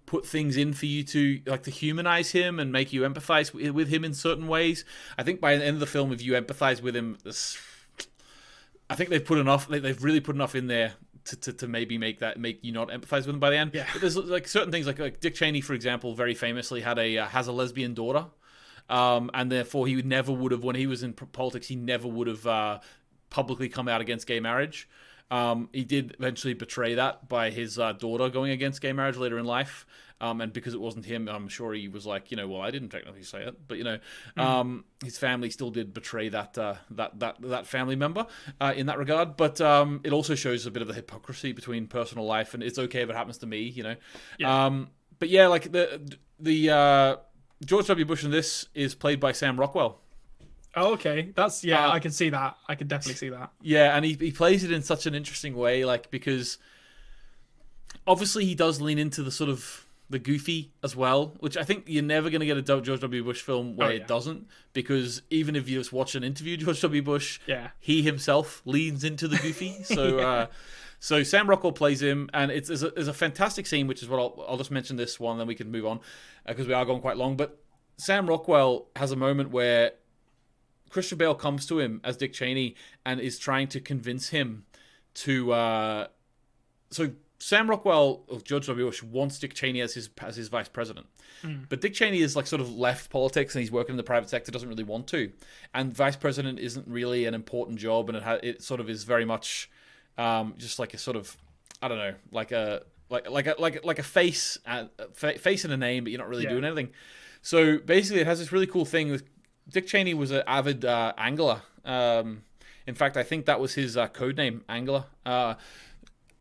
put 0.07 0.26
things 0.26 0.57
in 0.57 0.73
for 0.73 0.88
you 0.88 1.03
to 1.03 1.41
like 1.45 1.64
to 1.64 1.69
humanize 1.69 2.31
him 2.31 2.59
and 2.59 2.72
make 2.72 2.91
you 2.91 3.01
empathize 3.01 3.53
with 3.53 3.89
him 3.89 4.03
in 4.03 4.14
certain 4.14 4.47
ways. 4.47 4.84
I 5.18 5.23
think 5.23 5.39
by 5.39 5.55
the 5.55 5.64
end 5.64 5.76
of 5.76 5.80
the 5.81 5.85
film, 5.85 6.11
if 6.11 6.22
you 6.22 6.34
empathize 6.34 6.81
with 6.81 6.95
him, 6.95 7.18
I 8.89 8.95
think 8.95 9.09
they've 9.09 9.23
put 9.23 9.38
enough. 9.38 9.68
They've 9.68 10.03
really 10.03 10.22
put 10.22 10.35
enough 10.35 10.55
in 10.55 10.68
there 10.68 10.93
to, 11.27 11.35
to, 11.35 11.53
to 11.53 11.67
maybe 11.67 11.97
make 11.97 12.19
that 12.19 12.39
make 12.39 12.63
you 12.63 12.71
not 12.71 12.89
empathize 12.89 13.25
with 13.25 13.29
him 13.29 13.39
by 13.39 13.49
the 13.49 13.57
end. 13.57 13.71
Yeah. 13.73 13.85
But 13.91 14.01
there's 14.01 14.17
like 14.17 14.47
certain 14.47 14.71
things 14.71 14.87
like, 14.87 14.99
like 14.99 15.19
Dick 15.19 15.35
Cheney, 15.35 15.61
for 15.61 15.73
example, 15.73 16.13
very 16.13 16.33
famously 16.33 16.81
had 16.81 16.97
a 16.97 17.19
uh, 17.19 17.27
has 17.27 17.47
a 17.47 17.51
lesbian 17.51 17.93
daughter, 17.93 18.25
um, 18.89 19.29
and 19.33 19.51
therefore 19.51 19.87
he 19.87 19.95
would 19.95 20.05
never 20.05 20.31
would 20.31 20.51
have 20.51 20.63
when 20.63 20.75
he 20.75 20.87
was 20.87 21.03
in 21.03 21.13
politics 21.13 21.67
he 21.67 21.75
never 21.75 22.07
would 22.07 22.27
have 22.27 22.47
uh, 22.47 22.79
publicly 23.29 23.69
come 23.69 23.87
out 23.87 24.01
against 24.01 24.27
gay 24.27 24.39
marriage. 24.39 24.89
Um, 25.29 25.69
he 25.73 25.83
did 25.83 26.15
eventually 26.19 26.53
betray 26.53 26.95
that 26.95 27.27
by 27.27 27.49
his 27.49 27.77
uh, 27.77 27.91
daughter 27.91 28.29
going 28.29 28.51
against 28.51 28.81
gay 28.81 28.93
marriage 28.93 29.17
later 29.17 29.37
in 29.37 29.45
life. 29.45 29.85
Um, 30.19 30.41
and 30.41 30.52
because 30.52 30.73
it 30.73 30.81
wasn't 30.81 31.06
him, 31.06 31.27
I'm 31.27 31.48
sure 31.48 31.73
he 31.73 31.88
was 31.88 32.06
like, 32.06 32.31
you 32.31 32.38
know, 32.38 32.48
well, 32.48 32.61
I 32.61 32.72
didn't 32.72 32.89
technically 32.89 33.22
say 33.22 33.44
it, 33.44 33.68
but 33.68 33.77
you 33.77 33.84
know, 33.84 33.99
um, 34.35 34.84
his 35.03 35.18
family 35.18 35.52
still 35.52 35.69
did 35.69 35.94
betray 35.94 36.30
that 36.30 36.57
uh, 36.57 36.76
that 36.91 37.19
that 37.19 37.35
that 37.41 37.68
family 37.68 37.95
member 37.95 38.26
uh, 38.60 38.73
in 38.76 38.88
that 38.88 38.98
regard. 38.98 39.38
But 39.38 39.61
um, 39.61 40.02
it 40.03 40.14
also 40.14 40.34
shows 40.34 40.65
a 40.65 40.72
bit 40.72 40.81
of 40.81 40.88
the 40.88 40.95
hypocrisy 40.95 41.52
between 41.52 41.85
personal 41.85 42.26
life 42.26 42.56
and 42.56 42.64
it's 42.64 42.80
okay 42.80 43.02
if 43.02 43.10
it 43.10 43.15
happens 43.15 43.38
to 43.39 43.45
me, 43.45 43.60
you 43.60 43.84
know. 43.84 43.95
Yeah. 44.39 44.65
Um, 44.65 44.89
but 45.19 45.30
yeah, 45.30 45.48
like 45.48 45.72
the 45.72 46.18
the 46.39 46.69
uh, 46.72 47.15
George 47.64 47.88
W. 47.88 48.06
Bush 48.06 48.23
in 48.23 48.31
this 48.31 48.65
is 48.73 48.95
played 48.95 49.19
by 49.19 49.31
Sam 49.31 49.60
Rockwell. 49.60 49.99
Oh, 50.76 50.94
okay. 50.94 51.31
That's 51.35 51.64
yeah. 51.64 51.88
Uh, 51.88 51.91
I 51.91 51.99
can 51.99 52.11
see 52.11 52.30
that. 52.30 52.57
I 52.68 52.76
can 52.76 52.88
definitely 52.88 53.15
see 53.15 53.30
that. 53.30 53.52
Yeah, 53.61 53.95
and 53.95 54.06
he, 54.06 54.14
he 54.14 54.31
plays 54.31 54.64
it 54.64 54.72
in 54.72 54.84
such 54.84 55.06
an 55.06 55.15
interesting 55.15 55.56
way, 55.56 55.85
like 55.85 56.11
because 56.11 56.60
obviously 58.06 58.45
he 58.45 58.53
does 58.53 58.80
lean 58.80 58.99
into 58.99 59.23
the 59.23 59.31
sort 59.31 59.49
of 59.49 59.86
the 60.09 60.19
goofy 60.19 60.71
as 60.84 60.95
well, 60.95 61.35
which 61.39 61.57
I 61.57 61.63
think 61.63 61.84
you're 61.88 62.01
never 62.03 62.29
going 62.29 62.39
to 62.39 62.45
get 62.45 62.55
a 62.57 62.61
George 62.61 62.85
W. 63.01 63.23
Bush 63.23 63.41
film 63.41 63.75
where 63.75 63.88
Oh, 63.89 63.91
yeah. 63.91 63.97
it 63.97 64.07
doesn't, 64.07 64.47
because 64.73 65.21
even 65.29 65.55
if 65.55 65.67
you 65.67 65.77
just 65.79 65.91
watch 65.91 66.15
an 66.15 66.23
interview 66.23 66.55
with 66.55 66.65
George 66.65 66.81
W. 66.81 67.01
Bush, 67.01 67.39
Yeah. 67.45 67.69
he 67.79 68.01
himself 68.01 68.61
leans 68.65 69.03
into 69.03 69.27
the 69.27 69.38
goofy. 69.38 69.75
So, 69.84 70.19
uh, 70.19 70.47
so 70.99 71.23
Sam 71.23 71.49
Rockwell 71.49 71.73
plays 71.73 72.01
him, 72.01 72.29
and 72.34 72.51
it's 72.51 72.69
there's 72.69 72.84
a, 72.84 72.89
there's 72.91 73.07
a 73.09 73.13
fantastic 73.13 73.67
scene, 73.67 73.85
which 73.88 74.01
is 74.01 74.07
what 74.09 74.19
I'll, 74.19 74.45
I'll 74.47 74.57
just 74.57 74.71
mention 74.71 74.95
this 74.95 75.19
one, 75.19 75.38
then 75.38 75.45
we 75.47 75.55
can 75.55 75.69
move 75.71 75.85
on 75.85 75.99
because 76.45 76.67
we 76.67 76.73
are 76.73 76.85
going 76.85 77.01
quite 77.01 77.17
long. 77.17 77.35
But 77.35 77.59
Sam 77.97 78.27
Rockwell 78.27 78.88
has 78.95 79.11
a 79.11 79.15
moment 79.17 79.51
where 79.51 79.91
Christian 80.89 81.17
Bale 81.17 81.35
comes 81.35 81.65
to 81.67 81.79
him 81.79 81.99
as 82.05 82.15
Dick 82.15 82.31
Cheney 82.34 82.75
and 83.05 83.19
is 83.19 83.38
trying 83.38 83.67
to 83.69 83.81
convince 83.81 84.29
him 84.29 84.65
to. 85.15 85.51
Uh, 85.51 86.07
so 86.91 87.11
Sam 87.39 87.69
Rockwell 87.69 88.23
of 88.30 88.43
George 88.43 88.65
W. 88.68 88.85
Bush 88.85 89.03
wants 89.03 89.38
Dick 89.39 89.53
Cheney 89.53 89.81
as 89.81 89.93
his 89.93 90.09
as 90.22 90.35
his 90.35 90.47
vice 90.47 90.68
president, 90.69 91.05
but 91.69 91.81
Dick 91.81 91.93
Cheney 91.93 92.22
is 92.22 92.35
like 92.35 92.47
sort 92.47 92.61
of 92.61 92.72
left 92.76 93.09
politics 93.11 93.53
and 93.55 93.61
he's 93.61 93.72
working 93.72 93.93
in 93.93 93.97
the 93.97 94.03
private 94.03 94.30
sector, 94.30 94.51
doesn't 94.51 94.69
really 94.69 94.84
want 94.84 95.07
to, 95.07 95.31
and 95.73 95.95
vice 95.95 96.15
president 96.15 96.57
isn't 96.59 96.88
really 96.88 97.26
an 97.26 97.34
important 97.35 97.77
job, 97.80 98.09
and 98.09 98.18
it 98.18 98.23
ha- 98.23 98.39
it 98.41 98.64
sort 98.64 98.80
of 98.80 98.89
is 98.89 99.03
very 99.03 99.23
much 99.26 99.69
um, 100.18 100.55
just 100.57 100.80
like 100.80 100.93
a 100.93 100.97
sort 100.97 101.15
of 101.15 101.38
I 101.81 101.88
don't 101.88 101.99
know 101.99 102.15
like 102.31 102.51
a 102.51 102.81
like 103.09 103.30
like 103.30 103.45
a 103.47 103.55
like 103.59 103.85
like 103.85 103.99
a 103.99 104.03
face 104.03 104.57
uh, 104.65 104.85
fa- 105.14 105.38
face 105.38 105.64
and 105.64 105.72
a 105.72 105.77
name, 105.77 106.03
but 106.03 106.11
you're 106.11 106.19
not 106.19 106.30
really 106.30 106.43
Yeah. 106.43 106.49
doing 106.49 106.64
anything. 106.65 106.89
So 107.43 107.77
basically, 107.77 108.22
it 108.22 108.27
has 108.27 108.39
this 108.39 108.51
really 108.51 108.68
cool 108.68 108.84
thing 108.85 109.11
with 109.11 109.23
Dick 109.72 109.85
Cheney 109.85 110.14
was 110.15 110.31
an 110.31 110.41
avid 110.47 110.84
uh, 110.85 111.14
angler. 111.18 111.61
Um, 111.85 112.43
in 112.88 112.95
fact, 112.95 113.15
I 113.18 113.23
think 113.23 113.45
that 113.45 113.59
was 113.59 113.73
his 113.76 113.95
uh, 113.97 114.07
code 114.07 114.38
name, 114.38 114.64
Angler. 114.69 115.03
Uh, 115.26 115.55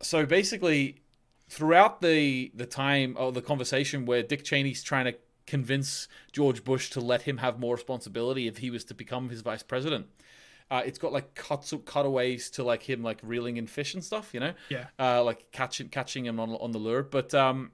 so 0.01 0.25
basically, 0.25 1.01
throughout 1.49 2.01
the 2.01 2.51
the 2.53 2.65
time 2.65 3.15
of 3.17 3.33
the 3.33 3.41
conversation 3.41 4.05
where 4.05 4.23
Dick 4.23 4.43
Cheney's 4.43 4.83
trying 4.83 5.05
to 5.05 5.15
convince 5.45 6.07
George 6.31 6.63
Bush 6.63 6.89
to 6.91 6.99
let 6.99 7.21
him 7.21 7.37
have 7.37 7.59
more 7.59 7.75
responsibility 7.75 8.47
if 8.47 8.57
he 8.57 8.69
was 8.69 8.83
to 8.85 8.93
become 8.93 9.29
his 9.29 9.41
vice 9.41 9.63
president, 9.63 10.07
uh, 10.69 10.81
it's 10.85 10.99
got 10.99 11.13
like 11.13 11.33
cuts 11.35 11.73
cutaways 11.85 12.49
to 12.51 12.63
like 12.63 12.83
him 12.83 13.01
like 13.01 13.19
reeling 13.23 13.55
in 13.57 13.65
fish 13.67 13.93
and 13.93 14.03
stuff, 14.03 14.33
you 14.33 14.39
know, 14.41 14.53
Yeah. 14.69 14.87
uh, 14.99 15.23
like 15.23 15.51
catching 15.51 15.87
catching 15.89 16.25
him 16.25 16.39
on 16.39 16.49
on 16.51 16.71
the 16.71 16.79
lure. 16.79 17.03
But 17.03 17.33
um, 17.33 17.71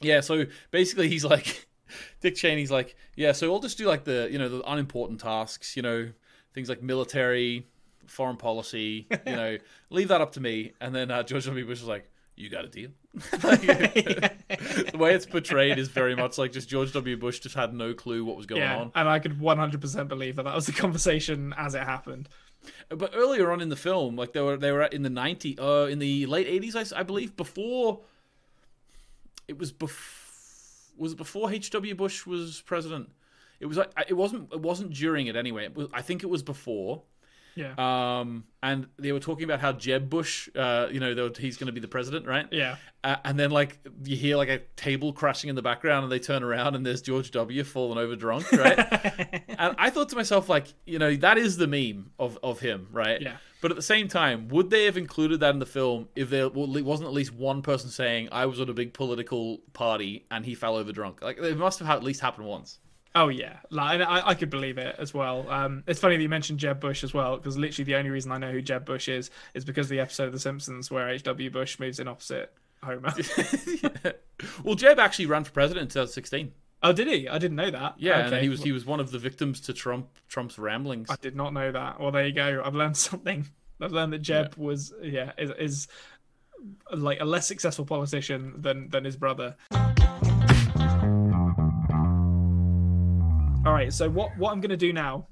yeah, 0.00 0.20
so 0.20 0.46
basically 0.72 1.08
he's 1.08 1.24
like 1.24 1.66
Dick 2.20 2.34
Cheney's 2.34 2.70
like, 2.72 2.96
yeah, 3.14 3.32
so 3.32 3.48
we'll 3.50 3.60
just 3.60 3.78
do 3.78 3.86
like 3.86 4.04
the 4.04 4.28
you 4.30 4.38
know 4.38 4.48
the 4.48 4.62
unimportant 4.70 5.20
tasks, 5.20 5.76
you 5.76 5.82
know, 5.82 6.10
things 6.52 6.68
like 6.68 6.82
military, 6.82 7.68
foreign 8.06 8.36
policy, 8.36 9.06
you 9.26 9.36
know, 9.36 9.58
leave 9.90 10.08
that 10.08 10.20
up 10.20 10.32
to 10.32 10.40
me. 10.40 10.72
And 10.80 10.94
then 10.94 11.10
uh, 11.10 11.22
George 11.22 11.44
W. 11.46 11.66
Bush 11.66 11.80
was 11.80 11.88
like, 11.88 12.10
you 12.36 12.48
got 12.48 12.64
a 12.64 12.68
deal. 12.68 12.90
the 13.14 14.96
way 14.98 15.14
it's 15.14 15.26
portrayed 15.26 15.78
is 15.78 15.88
very 15.88 16.16
much 16.16 16.36
like 16.36 16.52
just 16.52 16.68
George 16.68 16.92
W. 16.92 17.16
Bush 17.16 17.38
just 17.38 17.54
had 17.54 17.72
no 17.72 17.94
clue 17.94 18.24
what 18.24 18.36
was 18.36 18.46
going 18.46 18.62
yeah, 18.62 18.76
on. 18.76 18.92
and 18.96 19.08
I 19.08 19.20
could 19.20 19.38
100% 19.38 20.08
believe 20.08 20.36
that 20.36 20.42
that 20.42 20.54
was 20.54 20.66
the 20.66 20.72
conversation 20.72 21.54
as 21.56 21.74
it 21.74 21.82
happened. 21.82 22.28
But 22.88 23.12
earlier 23.14 23.52
on 23.52 23.60
in 23.60 23.68
the 23.68 23.76
film, 23.76 24.16
like 24.16 24.32
they 24.32 24.40
were 24.40 24.56
they 24.56 24.72
were 24.72 24.84
in 24.84 25.02
the 25.02 25.10
90 25.10 25.58
uh 25.58 25.84
in 25.84 25.98
the 25.98 26.26
late 26.26 26.48
80s 26.48 26.94
I, 26.94 27.00
I 27.00 27.02
believe 27.02 27.36
before 27.36 28.00
it 29.46 29.58
was 29.58 29.70
before 29.70 30.24
was 30.96 31.12
it 31.12 31.16
before 31.16 31.52
H.W. 31.52 31.94
Bush 31.94 32.26
was 32.26 32.62
president? 32.62 33.10
It 33.60 33.66
was 33.66 33.76
like 33.76 33.92
it 34.08 34.14
wasn't 34.14 34.52
it 34.52 34.60
wasn't 34.60 34.92
during 34.92 35.26
it 35.26 35.36
anyway. 35.36 35.64
It 35.64 35.76
was, 35.76 35.88
I 35.92 36.02
think 36.02 36.22
it 36.22 36.30
was 36.30 36.42
before. 36.42 37.02
Yeah. 37.54 37.74
Um, 37.78 38.44
and 38.62 38.86
they 38.98 39.12
were 39.12 39.20
talking 39.20 39.44
about 39.44 39.60
how 39.60 39.72
Jeb 39.72 40.08
Bush, 40.08 40.48
uh, 40.56 40.88
you 40.90 41.00
know, 41.00 41.14
were, 41.14 41.30
he's 41.38 41.56
going 41.56 41.66
to 41.66 41.72
be 41.72 41.80
the 41.80 41.88
president, 41.88 42.26
right? 42.26 42.46
Yeah. 42.50 42.76
Uh, 43.02 43.16
and 43.24 43.38
then 43.38 43.50
like 43.50 43.78
you 44.04 44.16
hear 44.16 44.36
like 44.36 44.48
a 44.48 44.60
table 44.76 45.12
crashing 45.12 45.50
in 45.50 45.56
the 45.56 45.62
background, 45.62 46.04
and 46.04 46.12
they 46.12 46.18
turn 46.18 46.42
around 46.42 46.74
and 46.74 46.84
there's 46.84 47.02
George 47.02 47.30
W. 47.32 47.62
falling 47.64 47.98
over 47.98 48.16
drunk, 48.16 48.50
right? 48.52 48.78
and 49.48 49.74
I 49.78 49.90
thought 49.90 50.08
to 50.10 50.16
myself, 50.16 50.48
like, 50.48 50.68
you 50.86 50.98
know, 50.98 51.14
that 51.16 51.36
is 51.38 51.56
the 51.56 51.66
meme 51.66 52.10
of 52.18 52.38
of 52.42 52.60
him, 52.60 52.88
right? 52.90 53.20
Yeah. 53.20 53.36
But 53.60 53.70
at 53.70 53.76
the 53.76 53.82
same 53.82 54.08
time, 54.08 54.48
would 54.48 54.68
they 54.68 54.84
have 54.84 54.98
included 54.98 55.40
that 55.40 55.54
in 55.54 55.58
the 55.58 55.64
film 55.64 56.08
if 56.14 56.28
there 56.28 56.50
wasn't 56.50 57.08
at 57.08 57.14
least 57.14 57.32
one 57.32 57.62
person 57.62 57.88
saying 57.88 58.28
I 58.30 58.44
was 58.44 58.60
at 58.60 58.68
a 58.68 58.74
big 58.74 58.92
political 58.92 59.62
party 59.72 60.26
and 60.30 60.44
he 60.44 60.54
fell 60.54 60.76
over 60.76 60.92
drunk? 60.92 61.22
Like, 61.22 61.38
it 61.38 61.56
must 61.56 61.78
have 61.78 61.88
at 61.88 62.02
least 62.02 62.20
happened 62.20 62.46
once. 62.46 62.78
Oh 63.16 63.28
yeah, 63.28 63.58
like 63.70 64.00
I, 64.00 64.28
I 64.30 64.34
could 64.34 64.50
believe 64.50 64.76
it 64.76 64.96
as 64.98 65.14
well. 65.14 65.48
Um, 65.48 65.84
it's 65.86 66.00
funny 66.00 66.16
that 66.16 66.22
you 66.22 66.28
mentioned 66.28 66.58
Jeb 66.58 66.80
Bush 66.80 67.04
as 67.04 67.14
well, 67.14 67.36
because 67.36 67.56
literally 67.56 67.84
the 67.84 67.94
only 67.94 68.10
reason 68.10 68.32
I 68.32 68.38
know 68.38 68.50
who 68.50 68.60
Jeb 68.60 68.84
Bush 68.84 69.08
is 69.08 69.30
is 69.54 69.64
because 69.64 69.86
of 69.86 69.90
the 69.90 70.00
episode 70.00 70.26
of 70.26 70.32
The 70.32 70.40
Simpsons 70.40 70.90
where 70.90 71.08
H. 71.08 71.22
W. 71.22 71.48
Bush 71.50 71.78
moves 71.78 72.00
in 72.00 72.08
opposite 72.08 72.52
Homer. 72.82 73.12
Well, 74.62 74.74
Jeb 74.74 74.98
actually 74.98 75.26
ran 75.26 75.44
for 75.44 75.52
president 75.52 75.84
in 75.84 75.88
2016. 75.88 76.52
oh, 76.82 76.92
did 76.92 77.06
he? 77.06 77.28
I 77.28 77.38
didn't 77.38 77.56
know 77.56 77.70
that. 77.70 77.94
Yeah, 77.98 78.26
okay. 78.26 78.34
and 78.34 78.42
he 78.42 78.48
was 78.48 78.62
he 78.62 78.72
was 78.72 78.84
one 78.84 79.00
of 79.00 79.10
the 79.10 79.18
victims 79.18 79.60
to 79.62 79.72
Trump 79.72 80.08
Trump's 80.28 80.58
ramblings. 80.58 81.08
I 81.08 81.16
did 81.16 81.36
not 81.36 81.52
know 81.52 81.70
that. 81.70 82.00
Well, 82.00 82.10
there 82.10 82.26
you 82.26 82.32
go. 82.32 82.62
I've 82.64 82.74
learned 82.74 82.96
something. 83.10 83.46
I've 83.80 83.92
learned 83.92 84.12
that 84.12 84.22
Jeb 84.22 84.56
was 84.56 84.92
yeah 85.02 85.32
is, 85.38 85.50
is 85.58 85.88
like 86.92 87.20
a 87.20 87.24
less 87.24 87.46
successful 87.46 87.84
politician 87.84 88.54
than 88.60 88.90
than 88.90 89.04
his 89.04 89.16
brother. 89.16 89.56
All 93.66 93.72
right, 93.72 93.92
so 93.92 94.10
what 94.10 94.36
what 94.36 94.52
I'm 94.52 94.60
going 94.60 94.70
to 94.70 94.76
do 94.76 94.92
now 94.92 95.26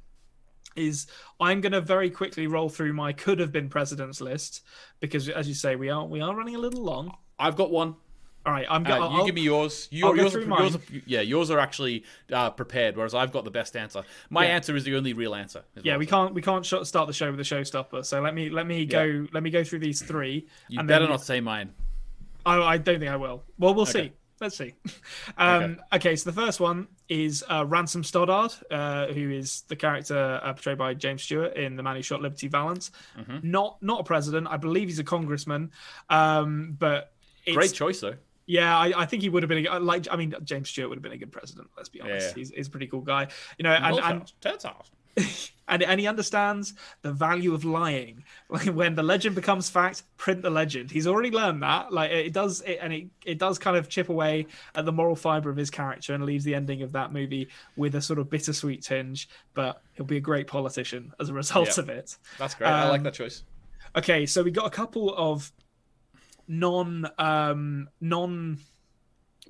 is 0.75 1.07
I'm 1.39 1.61
going 1.61 1.73
to 1.73 1.83
very 1.83 2.09
quickly 2.09 2.47
roll 2.47 2.71
through 2.71 2.95
my 2.95 3.13
could 3.13 3.39
have 3.41 3.53
been 3.53 3.69
presidents 3.69 4.23
list 4.23 4.63
because, 5.01 5.29
as 5.29 5.47
you 5.49 5.55
say, 5.55 5.77
we 5.77 5.91
are 5.91 6.07
we 6.07 6.21
are 6.23 6.35
running 6.35 6.55
a 6.57 6.59
little 6.59 6.83
long. 6.83 7.15
I've 7.39 7.57
got 7.57 7.71
one. 7.71 7.95
All 8.45 8.53
right, 8.53 8.67
I'm 8.69 8.85
Uh, 8.87 8.89
going. 8.99 9.13
you 9.19 9.27
give 9.27 9.35
me 9.35 9.43
yours. 9.43 9.87
You, 9.93 10.07
I'll 10.09 10.17
yours, 10.17 10.35
are, 10.35 10.41
yours 10.41 10.75
are- 10.77 10.81
yeah, 11.07 11.21
yours 11.21 11.51
are 11.51 11.59
actually 11.61 12.05
uh, 12.33 12.51
prepared, 12.51 12.97
whereas 12.97 13.15
I've 13.15 13.31
got 13.33 13.45
the 13.45 13.51
best 13.53 13.77
answer. 13.77 14.03
My 14.31 14.47
Yeah. 14.47 14.55
answer 14.55 14.75
is 14.75 14.83
the 14.85 14.97
only 14.97 15.13
real 15.13 15.35
answer. 15.35 15.63
Yeah, 15.83 15.97
we 15.99 16.07
can't 16.07 16.33
we 16.35 16.41
can't 16.43 16.65
sh- 16.65 16.73
start 16.85 17.07
the 17.09 17.13
show 17.13 17.31
with 17.31 17.39
a 17.39 17.45
showstopper. 17.45 18.05
So 18.05 18.21
let 18.23 18.35
me 18.35 18.49
let 18.49 18.67
me 18.67 18.87
go 18.87 19.27
let 19.33 19.43
me 19.43 19.51
go 19.51 19.63
through 19.63 19.81
these 19.81 20.01
three. 20.03 20.49
You 20.69 20.79
and 20.79 20.89
better 20.89 21.05
then- 21.05 21.11
not 21.11 21.23
say 21.23 21.41
mine. 21.41 21.75
Oh, 22.47 22.63
I 22.63 22.79
don't 22.79 22.99
think 22.99 23.11
I 23.13 23.17
will. 23.17 23.45
Well, 23.59 23.75
we'll 23.75 23.83
Okay. 23.83 24.09
see. 24.09 24.13
Let's 24.43 24.57
see. 24.57 24.75
Um, 25.39 25.81
okay. 25.93 26.17
so 26.17 26.31
the 26.31 26.41
first 26.41 26.61
one 26.61 26.89
is 27.09 27.45
uh, 27.49 27.65
Ransom 27.65 28.03
Stoddard, 28.03 28.53
uh, 28.71 29.07
who 29.07 29.31
is 29.31 29.63
the 29.69 29.77
character 29.77 30.41
uh, 30.43 30.53
portrayed 30.53 30.79
by 30.79 30.95
James 30.95 31.23
Stewart 31.23 31.57
in 31.57 31.77
The 31.77 31.83
Man 31.83 31.97
Who 31.97 32.03
Shot 32.03 32.21
Liberty 32.21 32.49
Valance. 32.49 32.91
Mm-hmm. 33.19 33.51
Not 33.51 33.81
not 33.83 34.01
a 34.01 34.05
president. 34.05 34.49
I 34.51 34.57
believe 34.57 34.89
he's 34.89 34.99
a 34.99 35.05
congressman. 35.05 35.71
Um, 36.11 36.77
but 36.79 37.13
it's, 37.47 37.57
Great 37.57 37.73
choice 37.73 38.01
though. 38.01 38.15
Yeah, 38.47 38.77
I, 38.77 39.03
I 39.03 39.07
think 39.07 39.23
he 39.23 39.29
would 39.29 39.43
have 39.45 39.49
been 39.49 39.67
a, 39.67 39.79
like. 39.79 40.09
I 40.11 40.17
mean, 40.17 40.35
James 40.43 40.69
Stewart 40.69 40.89
would 40.91 40.97
have 40.97 41.03
been 41.03 41.13
a 41.13 41.19
good 41.19 41.33
president. 41.33 41.71
Let's 41.77 41.89
be 41.89 42.01
honest. 42.01 42.31
Yeah. 42.31 42.35
He's, 42.35 42.51
he's 42.51 42.67
a 42.67 42.71
pretty 42.71 42.89
cool 42.89 43.01
guy. 43.01 43.29
You 43.59 43.63
know, 43.63 43.73
and, 43.73 43.99
and 43.99 44.33
Turns 44.41 44.65
out. 44.65 44.89
and 45.69 45.83
and 45.83 46.01
he 46.01 46.07
understands 46.07 46.75
the 47.03 47.13
value 47.13 47.55
of 47.55 47.65
lying. 47.65 48.25
Like 48.49 48.67
when 48.67 48.95
the 48.95 49.03
legend 49.03 49.35
becomes 49.35 49.71
fact, 49.71 50.03
print 50.19 50.43
the 50.43 50.51
legend. 50.51 50.91
He's 50.91 51.07
already 51.07 51.31
learned 51.31 51.63
that. 51.63 51.93
Like 51.93 52.11
it 52.11 52.33
does, 52.33 52.61
it, 52.63 52.79
and 52.83 52.93
it 52.93 53.07
it 53.25 53.39
does 53.39 53.59
kind 53.59 53.77
of 53.77 53.89
chip 53.89 54.09
away 54.09 54.47
at 54.75 54.85
the 54.85 54.93
moral 54.93 55.17
fiber 55.17 55.49
of 55.51 55.57
his 55.57 55.71
character 55.71 56.15
and 56.15 56.25
leaves 56.25 56.45
the 56.45 56.55
ending 56.55 56.83
of 56.83 56.93
that 56.93 57.13
movie 57.13 57.49
with 57.77 57.95
a 57.95 58.03
sort 58.03 58.19
of 58.19 58.29
bittersweet 58.29 58.83
tinge. 58.83 59.29
But 59.55 59.83
he'll 59.95 60.07
be 60.07 60.19
a 60.19 60.21
great 60.21 60.47
politician 60.47 61.13
as 61.21 61.29
a 61.31 61.33
result 61.35 61.77
Yeah. 61.77 61.83
of 61.83 61.89
it. 61.89 62.17
That's 62.39 62.55
great. 62.55 62.69
I 62.69 62.89
like 62.89 62.99
Um, 63.01 63.05
that 63.05 63.15
choice. 63.15 63.43
Okay, 63.97 64.27
so 64.27 64.43
we 64.43 64.51
got 64.51 64.67
a 64.67 64.71
couple 64.71 65.15
of 65.17 65.53
non 66.49 67.07
um 67.19 67.89
non 68.01 68.59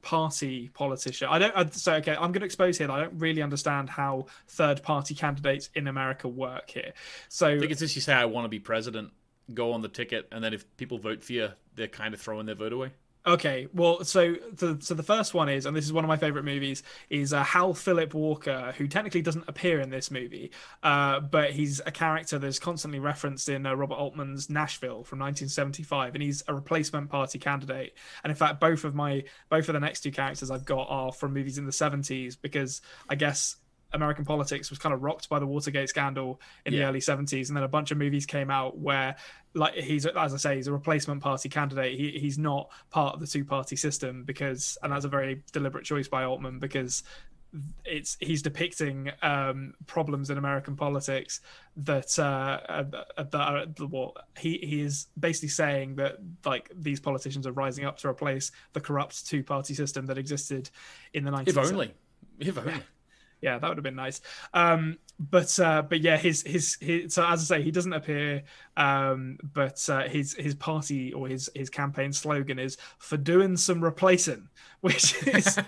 party 0.03 0.69
politician. 0.75 1.29
I 1.31 1.39
don't 1.39 1.57
I, 1.57 1.67
so 1.71 1.95
okay, 1.95 2.13
I'm 2.13 2.33
going 2.33 2.41
to 2.41 2.45
expose 2.45 2.79
here 2.79 2.91
I 2.91 3.01
don't 3.01 3.19
really 3.19 3.41
understand 3.41 3.89
how 3.89 4.27
third 4.49 4.83
party 4.83 5.15
candidates 5.15 5.71
in 5.75 5.89
America 5.89 6.29
work 6.29 6.71
here. 6.71 6.93
So 7.29 7.49
I 7.49 7.59
think 7.59 7.71
it's 7.71 7.81
just 7.81 7.95
you 7.95 8.03
say 8.03 8.13
I 8.13 8.25
want 8.25 8.45
to 8.45 8.49
be 8.49 8.59
president, 8.59 9.13
go 9.55 9.73
on 9.73 9.81
the 9.81 9.89
ticket, 9.89 10.29
and 10.33 10.43
then 10.43 10.53
if 10.53 10.77
people 10.77 10.99
vote 10.99 11.23
for 11.23 11.33
you, 11.33 11.49
they're 11.77 11.89
kind 11.89 12.15
of 12.15 12.21
throwing 12.21 12.47
their 12.47 12.55
vote 12.55 12.73
away. 12.73 12.91
Okay, 13.25 13.69
well, 13.73 14.03
so 14.03 14.35
the 14.57 14.79
so 14.81 14.95
the 14.95 15.03
first 15.05 15.33
one 15.33 15.49
is, 15.49 15.65
and 15.65 15.77
this 15.77 15.85
is 15.85 15.93
one 15.93 16.03
of 16.03 16.09
my 16.09 16.17
favorite 16.17 16.45
movies, 16.45 16.83
is 17.09 17.33
uh, 17.33 17.45
Hal 17.45 17.73
Philip 17.73 18.15
Walker, 18.15 18.75
who 18.77 18.89
technically 18.89 19.23
doesn't 19.23 19.45
appear 19.47 19.79
in 19.81 19.91
this 19.91 20.11
movie, 20.11 20.51
uh, 20.83 21.21
but 21.21 21.53
he's 21.53 21.81
a 21.87 21.93
character 21.93 22.41
that's 22.41 22.59
constantly 22.59 22.99
referenced 22.99 23.49
in 23.49 23.65
uh, 23.65 23.75
Robert 23.75 23.95
Altman's 23.95 24.51
Nashville 24.51 25.05
from 25.05 25.21
1975, 25.21 26.15
and 26.15 26.23
he's 26.23 26.43
a 26.49 26.55
replacement 26.55 27.11
party 27.11 27.39
candidate. 27.39 27.95
And 28.25 28.33
in 28.33 28.37
fact, 28.37 28.59
both 28.59 28.83
of 28.83 28.93
my 28.97 29.23
both 29.49 29.69
of 29.69 29.75
the 29.75 29.81
next 29.81 30.01
two 30.01 30.11
characters 30.11 30.51
I've 30.51 30.65
got 30.65 30.89
are 30.91 31.13
from 31.13 31.33
movies 31.33 31.59
in 31.59 31.65
the 31.65 31.71
70s 31.71 32.37
because 32.41 32.83
I 33.09 33.15
guess 33.15 33.55
American 33.93 34.25
politics 34.25 34.71
was 34.71 34.79
kind 34.79 34.95
of 34.95 35.03
rocked 35.03 35.29
by 35.29 35.39
the 35.39 35.47
Watergate 35.47 35.89
scandal 35.89 36.41
in 36.67 36.73
the 36.73 36.83
early 36.83 37.01
70s, 37.01 37.49
and 37.49 37.57
then 37.57 37.65
a 37.65 37.69
bunch 37.69 37.91
of 37.91 37.99
movies 37.99 38.27
came 38.27 38.51
out 38.51 38.79
where, 38.79 39.17
like, 39.55 39.75
he's 39.75 40.07
as 40.07 40.35
I 40.35 40.37
say, 40.37 40.57
he's 40.57 40.67
a 40.67 40.73
replacement 40.73 41.23
party 41.23 41.49
candidate. 41.49 41.99
He 41.99 42.19
he's 42.19 42.39
not 42.39 42.71
part 42.91 43.15
of 43.15 43.21
the 43.21 43.27
two 43.27 43.45
party 43.45 43.77
system 43.77 44.25
because, 44.25 44.79
and 44.83 44.93
that's 44.93 45.05
a 45.05 45.09
very 45.09 45.43
deliberate 45.53 45.85
choice 45.85 46.09
by 46.09 46.25
Altman 46.25 46.59
because 46.59 47.03
it's 47.85 48.17
he's 48.21 48.41
depicting 48.41 49.11
um, 49.21 49.75
problems 49.87 50.31
in 50.31 50.39
American 50.39 50.75
politics 50.75 51.41
that 51.77 52.19
uh, 52.19 52.61
uh, 52.69 52.85
that 53.17 53.35
are 53.35 53.67
well, 53.87 54.15
he 54.39 54.59
he 54.59 54.81
is 54.81 55.09
basically 55.19 55.51
saying 55.51 55.97
that 55.97 56.17
like 56.45 56.71
these 56.75 56.99
politicians 56.99 57.47
are 57.47 57.53
rising 57.53 57.85
up 57.85 57.99
to 57.99 58.09
replace 58.09 58.53
the 58.73 58.81
corrupt 58.81 59.27
two 59.27 59.43
party 59.43 59.75
system 59.75 60.07
that 60.07 60.17
existed 60.17 60.71
in 61.13 61.25
the 61.25 61.31
19th 61.31 61.49
If 61.49 61.59
only. 61.59 61.95
If 62.41 62.59
only. 62.59 62.75
Yeah 63.43 63.59
that 63.59 63.69
would 63.69 63.77
have 63.77 63.85
been 63.85 63.97
nice. 63.97 64.21
Um 64.55 64.99
but 65.31 65.59
uh 65.61 65.83
but 65.83 66.01
yeah 66.01 66.17
his 66.17 66.43
his, 66.43 66.77
his 66.81 67.15
so 67.15 67.25
as 67.27 67.41
i 67.43 67.57
say 67.57 67.63
he 67.63 67.71
doesn't 67.71 67.93
appear 67.93 68.43
um 68.77 69.39
but 69.53 69.85
uh, 69.89 70.03
his 70.09 70.35
his 70.35 70.55
party 70.55 71.13
or 71.13 71.29
his 71.29 71.49
his 71.55 71.71
campaign 71.71 72.13
slogan 72.13 72.59
is 72.59 72.77
for 72.99 73.17
doing 73.17 73.57
some 73.57 73.83
replacing 73.83 74.49
which 74.81 75.15
is 75.27 75.59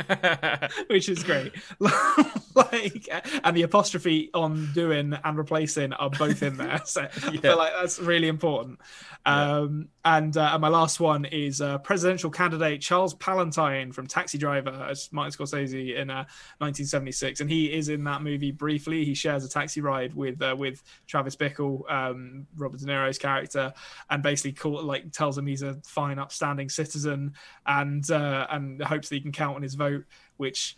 which 0.88 1.08
is 1.08 1.22
great 1.22 1.52
like 2.72 3.08
and 3.42 3.56
the 3.56 3.62
apostrophe 3.62 4.30
on 4.34 4.70
doing 4.72 5.14
and 5.24 5.36
replacing 5.38 5.92
are 5.94 6.10
both 6.10 6.42
in 6.42 6.56
there. 6.56 6.80
So 6.84 7.02
i 7.02 7.30
Yeah. 7.32 7.40
feel 7.40 7.56
like 7.58 7.72
that's 7.80 7.98
really 7.98 8.28
important. 8.28 8.80
Um 9.26 9.88
and 10.04 10.36
uh, 10.36 10.50
and 10.52 10.60
my 10.60 10.68
last 10.68 11.00
one 11.00 11.24
is 11.24 11.60
uh, 11.62 11.78
presidential 11.78 12.30
candidate 12.30 12.82
charles 12.82 13.14
palantine 13.14 13.90
from 13.90 14.06
taxi 14.06 14.36
driver 14.36 14.86
as 14.90 15.08
martin 15.12 15.32
scorsese 15.32 15.96
in 15.96 16.10
uh, 16.10 16.24
1976 16.58 17.40
and 17.40 17.48
he 17.48 17.72
is 17.72 17.88
in 17.88 18.04
that 18.04 18.20
movie 18.22 18.50
briefly. 18.52 19.04
He 19.04 19.14
shares 19.14 19.44
a 19.44 19.48
taxi 19.48 19.80
ride 19.80 20.14
with 20.14 20.42
uh, 20.42 20.54
with 20.58 20.82
travis 21.06 21.36
bickle 21.36 21.90
um 21.90 22.46
robert 22.56 22.80
de 22.80 22.86
niro's 22.86 23.18
character 23.18 23.72
and 24.10 24.22
basically 24.22 24.52
call, 24.52 24.82
like 24.82 25.10
tells 25.12 25.38
him 25.38 25.46
he's 25.46 25.62
a 25.62 25.74
fine 25.84 26.18
upstanding 26.18 26.68
citizen 26.68 27.32
and 27.66 28.10
uh, 28.10 28.46
and 28.50 28.82
hopes 28.82 29.08
that 29.08 29.14
he 29.16 29.20
can 29.22 29.32
count 29.32 29.56
on 29.56 29.62
his 29.62 29.74
vote 29.74 30.04
which 30.36 30.76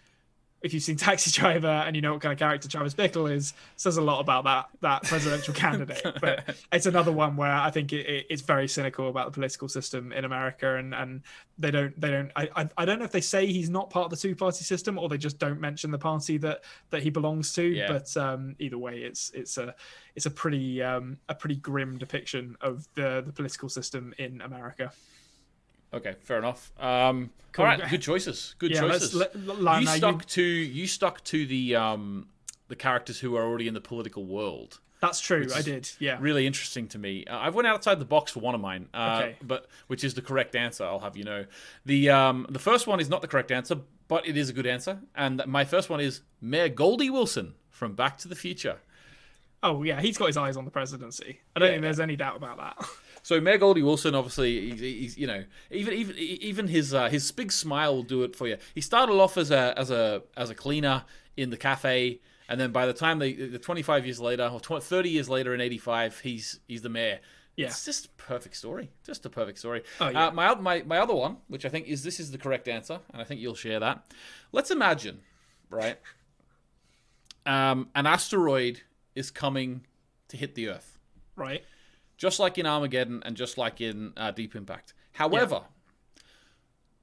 if 0.62 0.72
you've 0.74 0.82
seen 0.82 0.96
Taxi 0.96 1.30
Driver 1.30 1.66
and 1.66 1.94
you 1.94 2.02
know 2.02 2.12
what 2.12 2.22
kind 2.22 2.32
of 2.32 2.38
character 2.38 2.68
Travis 2.68 2.94
Bickle 2.94 3.30
is, 3.30 3.54
says 3.76 3.96
a 3.96 4.02
lot 4.02 4.20
about 4.20 4.44
that 4.44 4.68
that 4.80 5.02
presidential 5.04 5.54
candidate. 5.64 6.02
But 6.20 6.56
it's 6.72 6.86
another 6.86 7.12
one 7.12 7.36
where 7.36 7.52
I 7.52 7.70
think 7.70 7.92
it, 7.92 8.06
it, 8.06 8.26
it's 8.30 8.42
very 8.42 8.68
cynical 8.68 9.08
about 9.08 9.26
the 9.26 9.32
political 9.32 9.68
system 9.68 10.12
in 10.12 10.24
America, 10.24 10.76
and 10.76 10.94
and 10.94 11.22
they 11.58 11.70
don't 11.70 11.98
they 12.00 12.10
don't 12.10 12.30
I, 12.36 12.68
I 12.76 12.84
don't 12.84 12.98
know 12.98 13.04
if 13.04 13.12
they 13.12 13.20
say 13.20 13.46
he's 13.46 13.70
not 13.70 13.90
part 13.90 14.06
of 14.06 14.10
the 14.10 14.16
two 14.16 14.34
party 14.34 14.64
system 14.64 14.98
or 14.98 15.08
they 15.08 15.18
just 15.18 15.38
don't 15.38 15.60
mention 15.60 15.90
the 15.90 15.98
party 15.98 16.38
that 16.38 16.64
that 16.90 17.02
he 17.02 17.10
belongs 17.10 17.52
to. 17.54 17.62
Yeah. 17.62 17.88
But 17.88 18.16
um, 18.16 18.56
either 18.58 18.78
way, 18.78 18.98
it's 18.98 19.30
it's 19.34 19.58
a 19.58 19.74
it's 20.14 20.26
a 20.26 20.30
pretty 20.30 20.82
um, 20.82 21.18
a 21.28 21.34
pretty 21.34 21.56
grim 21.56 21.98
depiction 21.98 22.56
of 22.60 22.86
the 22.94 23.22
the 23.24 23.32
political 23.32 23.68
system 23.68 24.14
in 24.18 24.40
America. 24.40 24.92
Okay, 25.96 26.14
fair 26.20 26.38
enough. 26.38 26.70
Um, 26.78 27.30
Cool. 27.52 27.64
All 27.64 27.70
right, 27.70 27.88
good 27.90 28.02
choices. 28.02 28.54
Good 28.58 28.72
Yeah, 28.72 28.80
choices. 28.80 29.14
let- 29.14 29.34
let- 29.34 29.56
you 29.58 29.64
now 29.64 29.78
you- 29.78 29.86
stuck 29.86 30.26
to 30.26 30.42
you 30.42 30.86
stuck 30.86 31.24
to 31.24 31.46
the 31.46 31.74
um, 31.74 32.28
the 32.68 32.76
characters 32.76 33.20
who 33.20 33.34
are 33.34 33.42
already 33.44 33.66
in 33.66 33.72
the 33.72 33.80
political 33.80 34.26
world. 34.26 34.78
That's 35.00 35.20
true. 35.20 35.46
I 35.54 35.62
did. 35.62 35.90
Yeah. 35.98 36.18
really 36.20 36.46
interesting 36.46 36.86
to 36.88 36.98
me. 36.98 37.24
Uh, 37.24 37.38
I've 37.38 37.54
went 37.54 37.66
outside 37.66 37.98
the 37.98 38.04
box 38.04 38.32
for 38.32 38.40
one 38.40 38.54
of 38.54 38.60
mine, 38.60 38.88
uh, 38.92 39.20
Okay. 39.22 39.36
but 39.42 39.68
which 39.86 40.04
is 40.04 40.12
the 40.14 40.22
correct 40.22 40.54
answer. 40.54 40.84
I'll 40.84 40.98
have 41.00 41.16
you 41.16 41.24
know. 41.24 41.46
The 41.86 42.10
um, 42.10 42.46
the 42.50 42.58
first 42.58 42.86
one 42.86 43.00
is 43.00 43.08
not 43.08 43.22
the 43.22 43.28
correct 43.28 43.50
answer, 43.50 43.76
but 44.08 44.26
it 44.26 44.36
is 44.36 44.50
a 44.50 44.52
good 44.52 44.66
answer. 44.66 45.00
And 45.14 45.42
my 45.46 45.64
first 45.64 45.88
one 45.88 46.00
is 46.00 46.20
Mayor 46.42 46.68
Goldie 46.68 47.08
Wilson 47.10 47.54
from 47.70 47.94
Back 47.94 48.18
to 48.18 48.28
the 48.28 48.36
Future. 48.36 48.80
Oh 49.62 49.82
yeah, 49.82 50.00
he's 50.02 50.18
got 50.18 50.26
his 50.26 50.36
eyes 50.36 50.58
on 50.58 50.66
the 50.66 50.70
presidency. 50.70 51.40
I 51.54 51.60
don't 51.60 51.68
Yeah. 51.68 51.72
think 51.76 51.82
there's 51.84 52.00
any 52.00 52.16
doubt 52.16 52.36
about 52.36 52.58
that. 52.58 52.86
So 53.26 53.40
Mayor 53.40 53.58
Goldie 53.58 53.82
Wilson, 53.82 54.14
obviously, 54.14 54.70
he's, 54.70 54.78
he's 54.78 55.18
you 55.18 55.26
know 55.26 55.42
even 55.72 55.94
even 55.94 56.16
even 56.16 56.68
his 56.68 56.94
uh, 56.94 57.08
his 57.08 57.32
big 57.32 57.50
smile 57.50 57.96
will 57.96 58.04
do 58.04 58.22
it 58.22 58.36
for 58.36 58.46
you. 58.46 58.56
He 58.72 58.80
started 58.80 59.14
off 59.14 59.36
as 59.36 59.50
a 59.50 59.76
as 59.76 59.90
a 59.90 60.22
as 60.36 60.48
a 60.48 60.54
cleaner 60.54 61.02
in 61.36 61.50
the 61.50 61.56
cafe, 61.56 62.20
and 62.48 62.60
then 62.60 62.70
by 62.70 62.86
the 62.86 62.92
time 62.92 63.18
they 63.18 63.32
the 63.32 63.58
25 63.58 64.06
years 64.06 64.20
later 64.20 64.46
or 64.46 64.60
20, 64.60 64.80
30 64.80 65.10
years 65.10 65.28
later 65.28 65.52
in 65.52 65.60
85, 65.60 66.20
he's 66.20 66.60
he's 66.68 66.82
the 66.82 66.88
mayor. 66.88 67.18
Yeah. 67.56 67.66
It's 67.66 67.84
just 67.84 68.06
a 68.06 68.08
perfect 68.10 68.54
story. 68.54 68.92
Just 69.04 69.26
a 69.26 69.28
perfect 69.28 69.58
story. 69.58 69.82
Oh, 70.00 70.08
yeah. 70.08 70.28
uh, 70.28 70.30
my, 70.30 70.54
my 70.54 70.82
my 70.86 70.98
other 70.98 71.14
one, 71.16 71.38
which 71.48 71.66
I 71.66 71.68
think 71.68 71.88
is 71.88 72.04
this 72.04 72.20
is 72.20 72.30
the 72.30 72.38
correct 72.38 72.68
answer, 72.68 73.00
and 73.12 73.20
I 73.20 73.24
think 73.24 73.40
you'll 73.40 73.56
share 73.56 73.80
that. 73.80 74.04
Let's 74.52 74.70
imagine, 74.70 75.22
right? 75.68 75.98
Um, 77.44 77.88
an 77.96 78.06
asteroid 78.06 78.82
is 79.16 79.32
coming 79.32 79.84
to 80.28 80.36
hit 80.36 80.54
the 80.54 80.68
Earth 80.68 80.96
right. 81.36 81.62
Just 82.16 82.40
like 82.40 82.58
in 82.58 82.66
Armageddon 82.66 83.22
and 83.24 83.36
just 83.36 83.58
like 83.58 83.80
in 83.80 84.12
uh, 84.16 84.30
Deep 84.30 84.54
Impact. 84.54 84.94
However, 85.12 85.62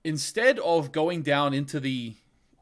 instead 0.04 0.60
of 0.60 0.92
going 0.92 1.22
down 1.22 1.54
into 1.54 1.80
the 1.80 2.16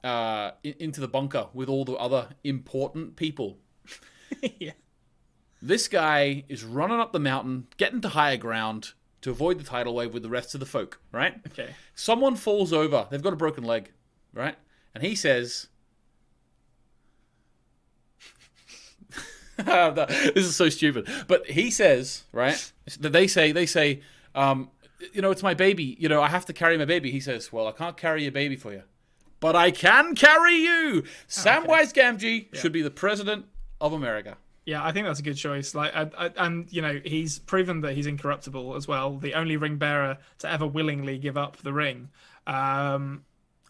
uh, 0.03 0.51
into 0.63 0.99
the 0.99 1.07
bunker 1.07 1.47
with 1.53 1.69
all 1.69 1.85
the 1.85 1.93
other 1.93 2.29
important 2.43 3.15
people, 3.15 3.57
yeah. 4.59 4.71
this 5.61 5.87
guy 5.87 6.43
is 6.49 6.63
running 6.63 6.99
up 6.99 7.11
the 7.11 7.19
mountain, 7.19 7.67
getting 7.77 8.01
to 8.01 8.09
higher 8.09 8.37
ground 8.37 8.93
to 9.21 9.29
avoid 9.29 9.59
the 9.59 9.63
tidal 9.63 9.93
wave 9.93 10.13
with 10.13 10.23
the 10.23 10.29
rest 10.29 10.53
of 10.53 10.59
the 10.59 10.65
folk. 10.65 10.99
Right? 11.11 11.35
Okay. 11.47 11.75
Someone 11.95 12.35
falls 12.35 12.73
over. 12.73 13.07
They've 13.09 13.21
got 13.21 13.33
a 13.33 13.37
broken 13.37 13.63
leg. 13.63 13.91
Right? 14.33 14.55
And 14.93 15.03
he 15.03 15.15
says. 15.15 15.67
this 20.33 20.45
is 20.45 20.55
so 20.55 20.69
stupid. 20.69 21.07
But 21.27 21.47
he 21.47 21.71
says, 21.71 22.23
right? 22.31 22.71
That 22.99 23.11
they 23.11 23.27
say, 23.27 23.51
they 23.51 23.65
say, 23.65 24.01
um, 24.35 24.69
you 25.13 25.21
know, 25.21 25.31
it's 25.31 25.43
my 25.43 25.53
baby. 25.53 25.95
You 25.99 26.09
know, 26.09 26.21
I 26.21 26.27
have 26.27 26.45
to 26.45 26.53
carry 26.53 26.77
my 26.77 26.85
baby. 26.85 27.11
He 27.11 27.19
says, 27.19 27.51
well, 27.51 27.67
I 27.67 27.71
can't 27.71 27.97
carry 27.97 28.23
your 28.23 28.31
baby 28.31 28.55
for 28.55 28.71
you, 28.71 28.83
but 29.39 29.55
I 29.55 29.71
can 29.71 30.15
carry 30.15 30.55
you. 30.55 31.03
Samwise 31.27 31.93
Gamgee 31.93 32.53
should 32.55 32.71
be 32.71 32.81
the 32.81 32.91
president 32.91 33.45
of 33.79 33.93
America. 33.93 34.37
Yeah, 34.65 34.85
I 34.85 34.91
think 34.91 35.07
that's 35.07 35.19
a 35.19 35.23
good 35.23 35.37
choice. 35.37 35.73
Like, 35.73 35.95
I, 35.95 36.09
I, 36.17 36.31
and 36.37 36.71
you 36.71 36.83
know, 36.83 37.01
he's 37.03 37.39
proven 37.39 37.81
that 37.81 37.93
he's 37.93 38.05
incorruptible 38.05 38.75
as 38.75 38.87
well. 38.87 39.17
The 39.17 39.33
only 39.33 39.57
ring 39.57 39.77
bearer 39.77 40.19
to 40.39 40.51
ever 40.51 40.67
willingly 40.67 41.17
give 41.17 41.35
up 41.35 41.57
the 41.57 41.73
ring. 41.73 42.09
Um, 42.45 43.23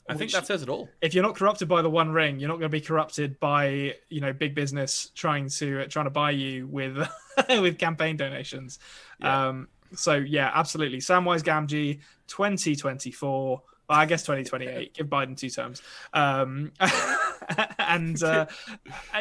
I 0.09 0.15
think 0.15 0.31
that 0.31 0.45
says 0.47 0.61
it 0.61 0.69
all. 0.69 0.89
if 1.01 1.13
you're 1.13 1.23
not 1.23 1.35
corrupted 1.35 1.67
by 1.67 1.81
the 1.81 1.89
One 1.89 2.11
Ring, 2.11 2.39
you're 2.39 2.49
not 2.49 2.55
going 2.59 2.69
to 2.69 2.77
be 2.77 2.81
corrupted 2.81 3.39
by 3.39 3.95
you 4.09 4.21
know 4.21 4.33
big 4.33 4.55
business 4.55 5.11
trying 5.15 5.49
to 5.49 5.87
trying 5.87 6.05
to 6.05 6.11
buy 6.11 6.31
you 6.31 6.67
with 6.67 6.97
with 7.49 7.77
campaign 7.77 8.17
donations. 8.17 8.79
Yeah. 9.19 9.47
Um, 9.47 9.67
so 9.93 10.15
yeah, 10.15 10.51
absolutely. 10.53 10.99
Samwise 10.99 11.43
Gamgee, 11.43 11.99
2024. 12.27 13.61
Well, 13.89 13.99
I 13.99 14.05
guess 14.05 14.21
2028. 14.23 14.93
Give 14.95 15.07
Biden 15.07 15.37
two 15.37 15.49
terms. 15.49 15.81
Um, 16.13 16.71
and 17.79 18.21
uh, 18.23 18.45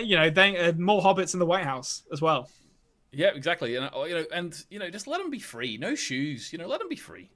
you 0.00 0.16
know, 0.16 0.30
then 0.30 0.56
uh, 0.56 0.72
more 0.78 1.02
hobbits 1.02 1.34
in 1.34 1.40
the 1.40 1.46
White 1.46 1.64
House 1.64 2.02
as 2.12 2.22
well. 2.22 2.48
Yeah, 3.12 3.30
exactly. 3.34 3.74
And 3.76 3.90
uh, 3.94 4.04
you 4.04 4.14
know, 4.14 4.24
and 4.32 4.54
you 4.70 4.78
know, 4.78 4.88
just 4.88 5.06
let 5.06 5.18
them 5.18 5.30
be 5.30 5.40
free. 5.40 5.76
No 5.76 5.94
shoes. 5.94 6.52
You 6.52 6.58
know, 6.58 6.68
let 6.68 6.78
them 6.78 6.88
be 6.88 6.96
free. 6.96 7.30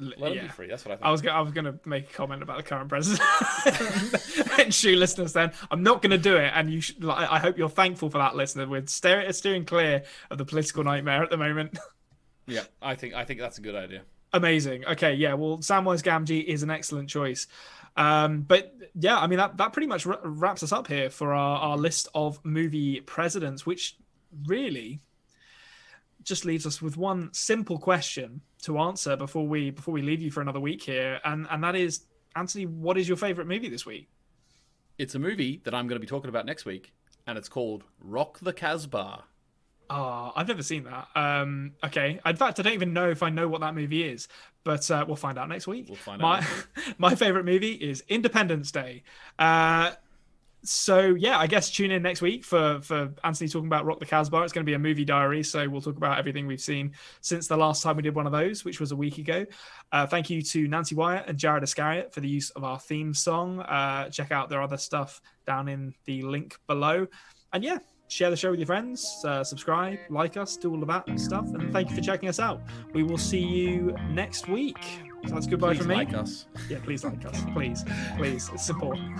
Let 0.00 0.34
yeah. 0.34 0.42
be 0.42 0.48
free. 0.48 0.68
That's 0.68 0.84
what 0.84 0.92
I 0.92 0.96
think. 0.96 1.06
I 1.06 1.10
was 1.10 1.20
go- 1.20 1.30
I 1.30 1.40
was 1.40 1.52
going 1.52 1.66
to 1.66 1.78
make 1.84 2.10
a 2.10 2.12
comment 2.12 2.42
about 2.42 2.56
the 2.56 2.62
current 2.62 2.88
president 2.88 3.20
and 4.58 4.72
shoe 4.72 4.96
listeners. 4.96 5.32
Then 5.32 5.52
I'm 5.70 5.82
not 5.82 6.00
going 6.00 6.10
to 6.10 6.18
do 6.18 6.36
it, 6.36 6.50
and 6.54 6.72
you 6.72 6.80
should, 6.80 7.04
like, 7.04 7.30
I 7.30 7.38
hope 7.38 7.58
you're 7.58 7.68
thankful 7.68 8.08
for 8.08 8.18
that, 8.18 8.34
listener. 8.34 8.66
We're 8.66 8.86
steer- 8.86 9.30
steering 9.32 9.64
clear 9.64 10.04
of 10.30 10.38
the 10.38 10.44
political 10.44 10.82
nightmare 10.82 11.22
at 11.22 11.30
the 11.30 11.36
moment. 11.36 11.78
yeah, 12.46 12.64
I 12.80 12.94
think 12.94 13.14
I 13.14 13.24
think 13.24 13.40
that's 13.40 13.58
a 13.58 13.60
good 13.60 13.74
idea. 13.74 14.02
Amazing. 14.32 14.86
Okay, 14.86 15.14
yeah. 15.14 15.34
Well, 15.34 15.58
Samwise 15.58 16.02
Gamgee 16.02 16.42
is 16.44 16.62
an 16.62 16.70
excellent 16.70 17.10
choice. 17.10 17.46
Um, 17.96 18.40
but 18.40 18.74
yeah, 18.94 19.18
I 19.18 19.26
mean 19.26 19.38
that 19.38 19.58
that 19.58 19.74
pretty 19.74 19.88
much 19.88 20.06
wra- 20.06 20.20
wraps 20.24 20.62
us 20.62 20.72
up 20.72 20.86
here 20.86 21.10
for 21.10 21.34
our, 21.34 21.58
our 21.58 21.76
list 21.76 22.08
of 22.14 22.42
movie 22.44 23.00
presidents, 23.02 23.66
which 23.66 23.96
really 24.46 25.00
just 26.24 26.44
leaves 26.44 26.66
us 26.66 26.80
with 26.80 26.96
one 26.96 27.32
simple 27.32 27.78
question 27.78 28.40
to 28.62 28.78
answer 28.78 29.16
before 29.16 29.46
we 29.46 29.70
before 29.70 29.92
we 29.92 30.02
leave 30.02 30.20
you 30.20 30.30
for 30.30 30.40
another 30.40 30.60
week 30.60 30.82
here, 30.82 31.20
and 31.24 31.46
and 31.50 31.62
that 31.64 31.74
is, 31.74 32.06
Anthony, 32.36 32.66
what 32.66 32.98
is 32.98 33.08
your 33.08 33.16
favorite 33.16 33.46
movie 33.46 33.68
this 33.68 33.86
week? 33.86 34.08
It's 34.98 35.14
a 35.14 35.18
movie 35.18 35.60
that 35.64 35.74
I'm 35.74 35.86
going 35.86 35.96
to 35.96 36.00
be 36.00 36.06
talking 36.06 36.28
about 36.28 36.46
next 36.46 36.64
week, 36.64 36.92
and 37.26 37.38
it's 37.38 37.48
called 37.48 37.84
Rock 38.00 38.38
the 38.40 38.52
Casbah. 38.52 39.24
Ah, 39.90 40.32
I've 40.34 40.48
never 40.48 40.62
seen 40.62 40.84
that. 40.84 41.08
Um, 41.14 41.72
okay. 41.84 42.18
In 42.24 42.36
fact, 42.36 42.58
I 42.58 42.62
don't 42.62 42.72
even 42.72 42.94
know 42.94 43.10
if 43.10 43.22
I 43.22 43.28
know 43.28 43.46
what 43.46 43.60
that 43.60 43.74
movie 43.74 44.04
is, 44.04 44.26
but 44.64 44.90
uh, 44.90 45.04
we'll 45.06 45.16
find 45.16 45.38
out 45.38 45.50
next 45.50 45.66
week. 45.66 45.86
We'll 45.88 45.96
find 45.96 46.20
my, 46.20 46.38
out 46.38 46.44
my 46.98 47.14
favorite 47.14 47.44
movie 47.44 47.72
is 47.72 48.02
Independence 48.08 48.72
Day. 48.72 49.02
Uh, 49.38 49.92
so 50.64 51.14
yeah, 51.14 51.38
I 51.38 51.46
guess 51.46 51.70
tune 51.70 51.90
in 51.90 52.02
next 52.02 52.22
week 52.22 52.44
for 52.44 52.80
for 52.82 53.12
Anthony 53.24 53.48
talking 53.48 53.66
about 53.66 53.84
Rock 53.84 53.98
the 53.98 54.06
Casbah. 54.06 54.42
It's 54.42 54.52
going 54.52 54.64
to 54.64 54.70
be 54.70 54.74
a 54.74 54.78
movie 54.78 55.04
diary, 55.04 55.42
so 55.42 55.68
we'll 55.68 55.80
talk 55.80 55.96
about 55.96 56.18
everything 56.18 56.46
we've 56.46 56.60
seen 56.60 56.92
since 57.20 57.48
the 57.48 57.56
last 57.56 57.82
time 57.82 57.96
we 57.96 58.02
did 58.02 58.14
one 58.14 58.26
of 58.26 58.32
those, 58.32 58.64
which 58.64 58.80
was 58.80 58.92
a 58.92 58.96
week 58.96 59.18
ago. 59.18 59.44
Uh, 59.90 60.06
thank 60.06 60.30
you 60.30 60.42
to 60.42 60.68
Nancy 60.68 60.94
Wyatt 60.94 61.26
and 61.26 61.36
Jared 61.38 61.62
Iscariot 61.62 62.14
for 62.14 62.20
the 62.20 62.28
use 62.28 62.50
of 62.50 62.64
our 62.64 62.78
theme 62.78 63.12
song. 63.12 63.60
Uh, 63.60 64.08
check 64.08 64.30
out 64.30 64.48
their 64.48 64.62
other 64.62 64.76
stuff 64.76 65.20
down 65.46 65.68
in 65.68 65.94
the 66.04 66.22
link 66.22 66.58
below, 66.66 67.06
and 67.52 67.64
yeah. 67.64 67.78
Share 68.08 68.28
the 68.28 68.36
show 68.36 68.50
with 68.50 68.60
your 68.60 68.66
friends, 68.66 69.24
uh, 69.24 69.42
subscribe, 69.42 69.98
like 70.10 70.36
us, 70.36 70.58
do 70.58 70.70
all 70.70 70.82
of 70.82 70.88
that 70.88 71.18
stuff, 71.18 71.46
and 71.54 71.72
thank 71.72 71.88
you 71.88 71.96
for 71.96 72.02
checking 72.02 72.28
us 72.28 72.38
out. 72.38 72.60
We 72.92 73.04
will 73.04 73.16
see 73.16 73.40
you 73.40 73.96
next 74.10 74.48
week. 74.48 75.11
So 75.28 75.34
that's 75.34 75.46
goodbye 75.46 75.68
Please 75.74 75.78
from 75.78 75.88
me. 75.88 75.94
like 75.94 76.14
us. 76.14 76.46
Yeah, 76.68 76.78
please 76.82 77.04
like 77.04 77.24
us. 77.24 77.40
Please, 77.52 77.84
please. 78.16 78.50
Important. 78.68 79.18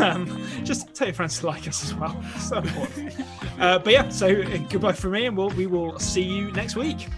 Um, 0.00 0.46
just 0.64 0.92
tell 0.94 1.06
your 1.06 1.14
friends 1.14 1.38
to 1.40 1.46
like 1.46 1.68
us 1.68 1.84
as 1.84 1.94
well. 1.94 2.20
So 2.40 2.58
important. 2.58 3.14
Uh, 3.58 3.78
but 3.78 3.92
yeah, 3.92 4.08
so 4.08 4.26
uh, 4.28 4.56
goodbye 4.68 4.92
from 4.92 5.12
me, 5.12 5.26
and 5.26 5.36
we'll, 5.36 5.50
we 5.50 5.66
will 5.66 5.98
see 5.98 6.22
you 6.22 6.50
next 6.52 6.74
week. 6.76 7.08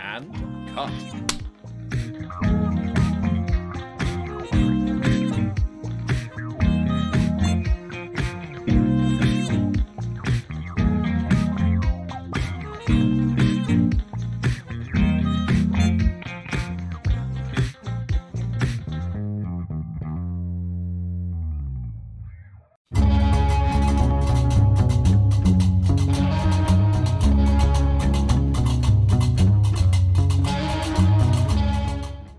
And 0.00 0.34
cut. 0.74 0.90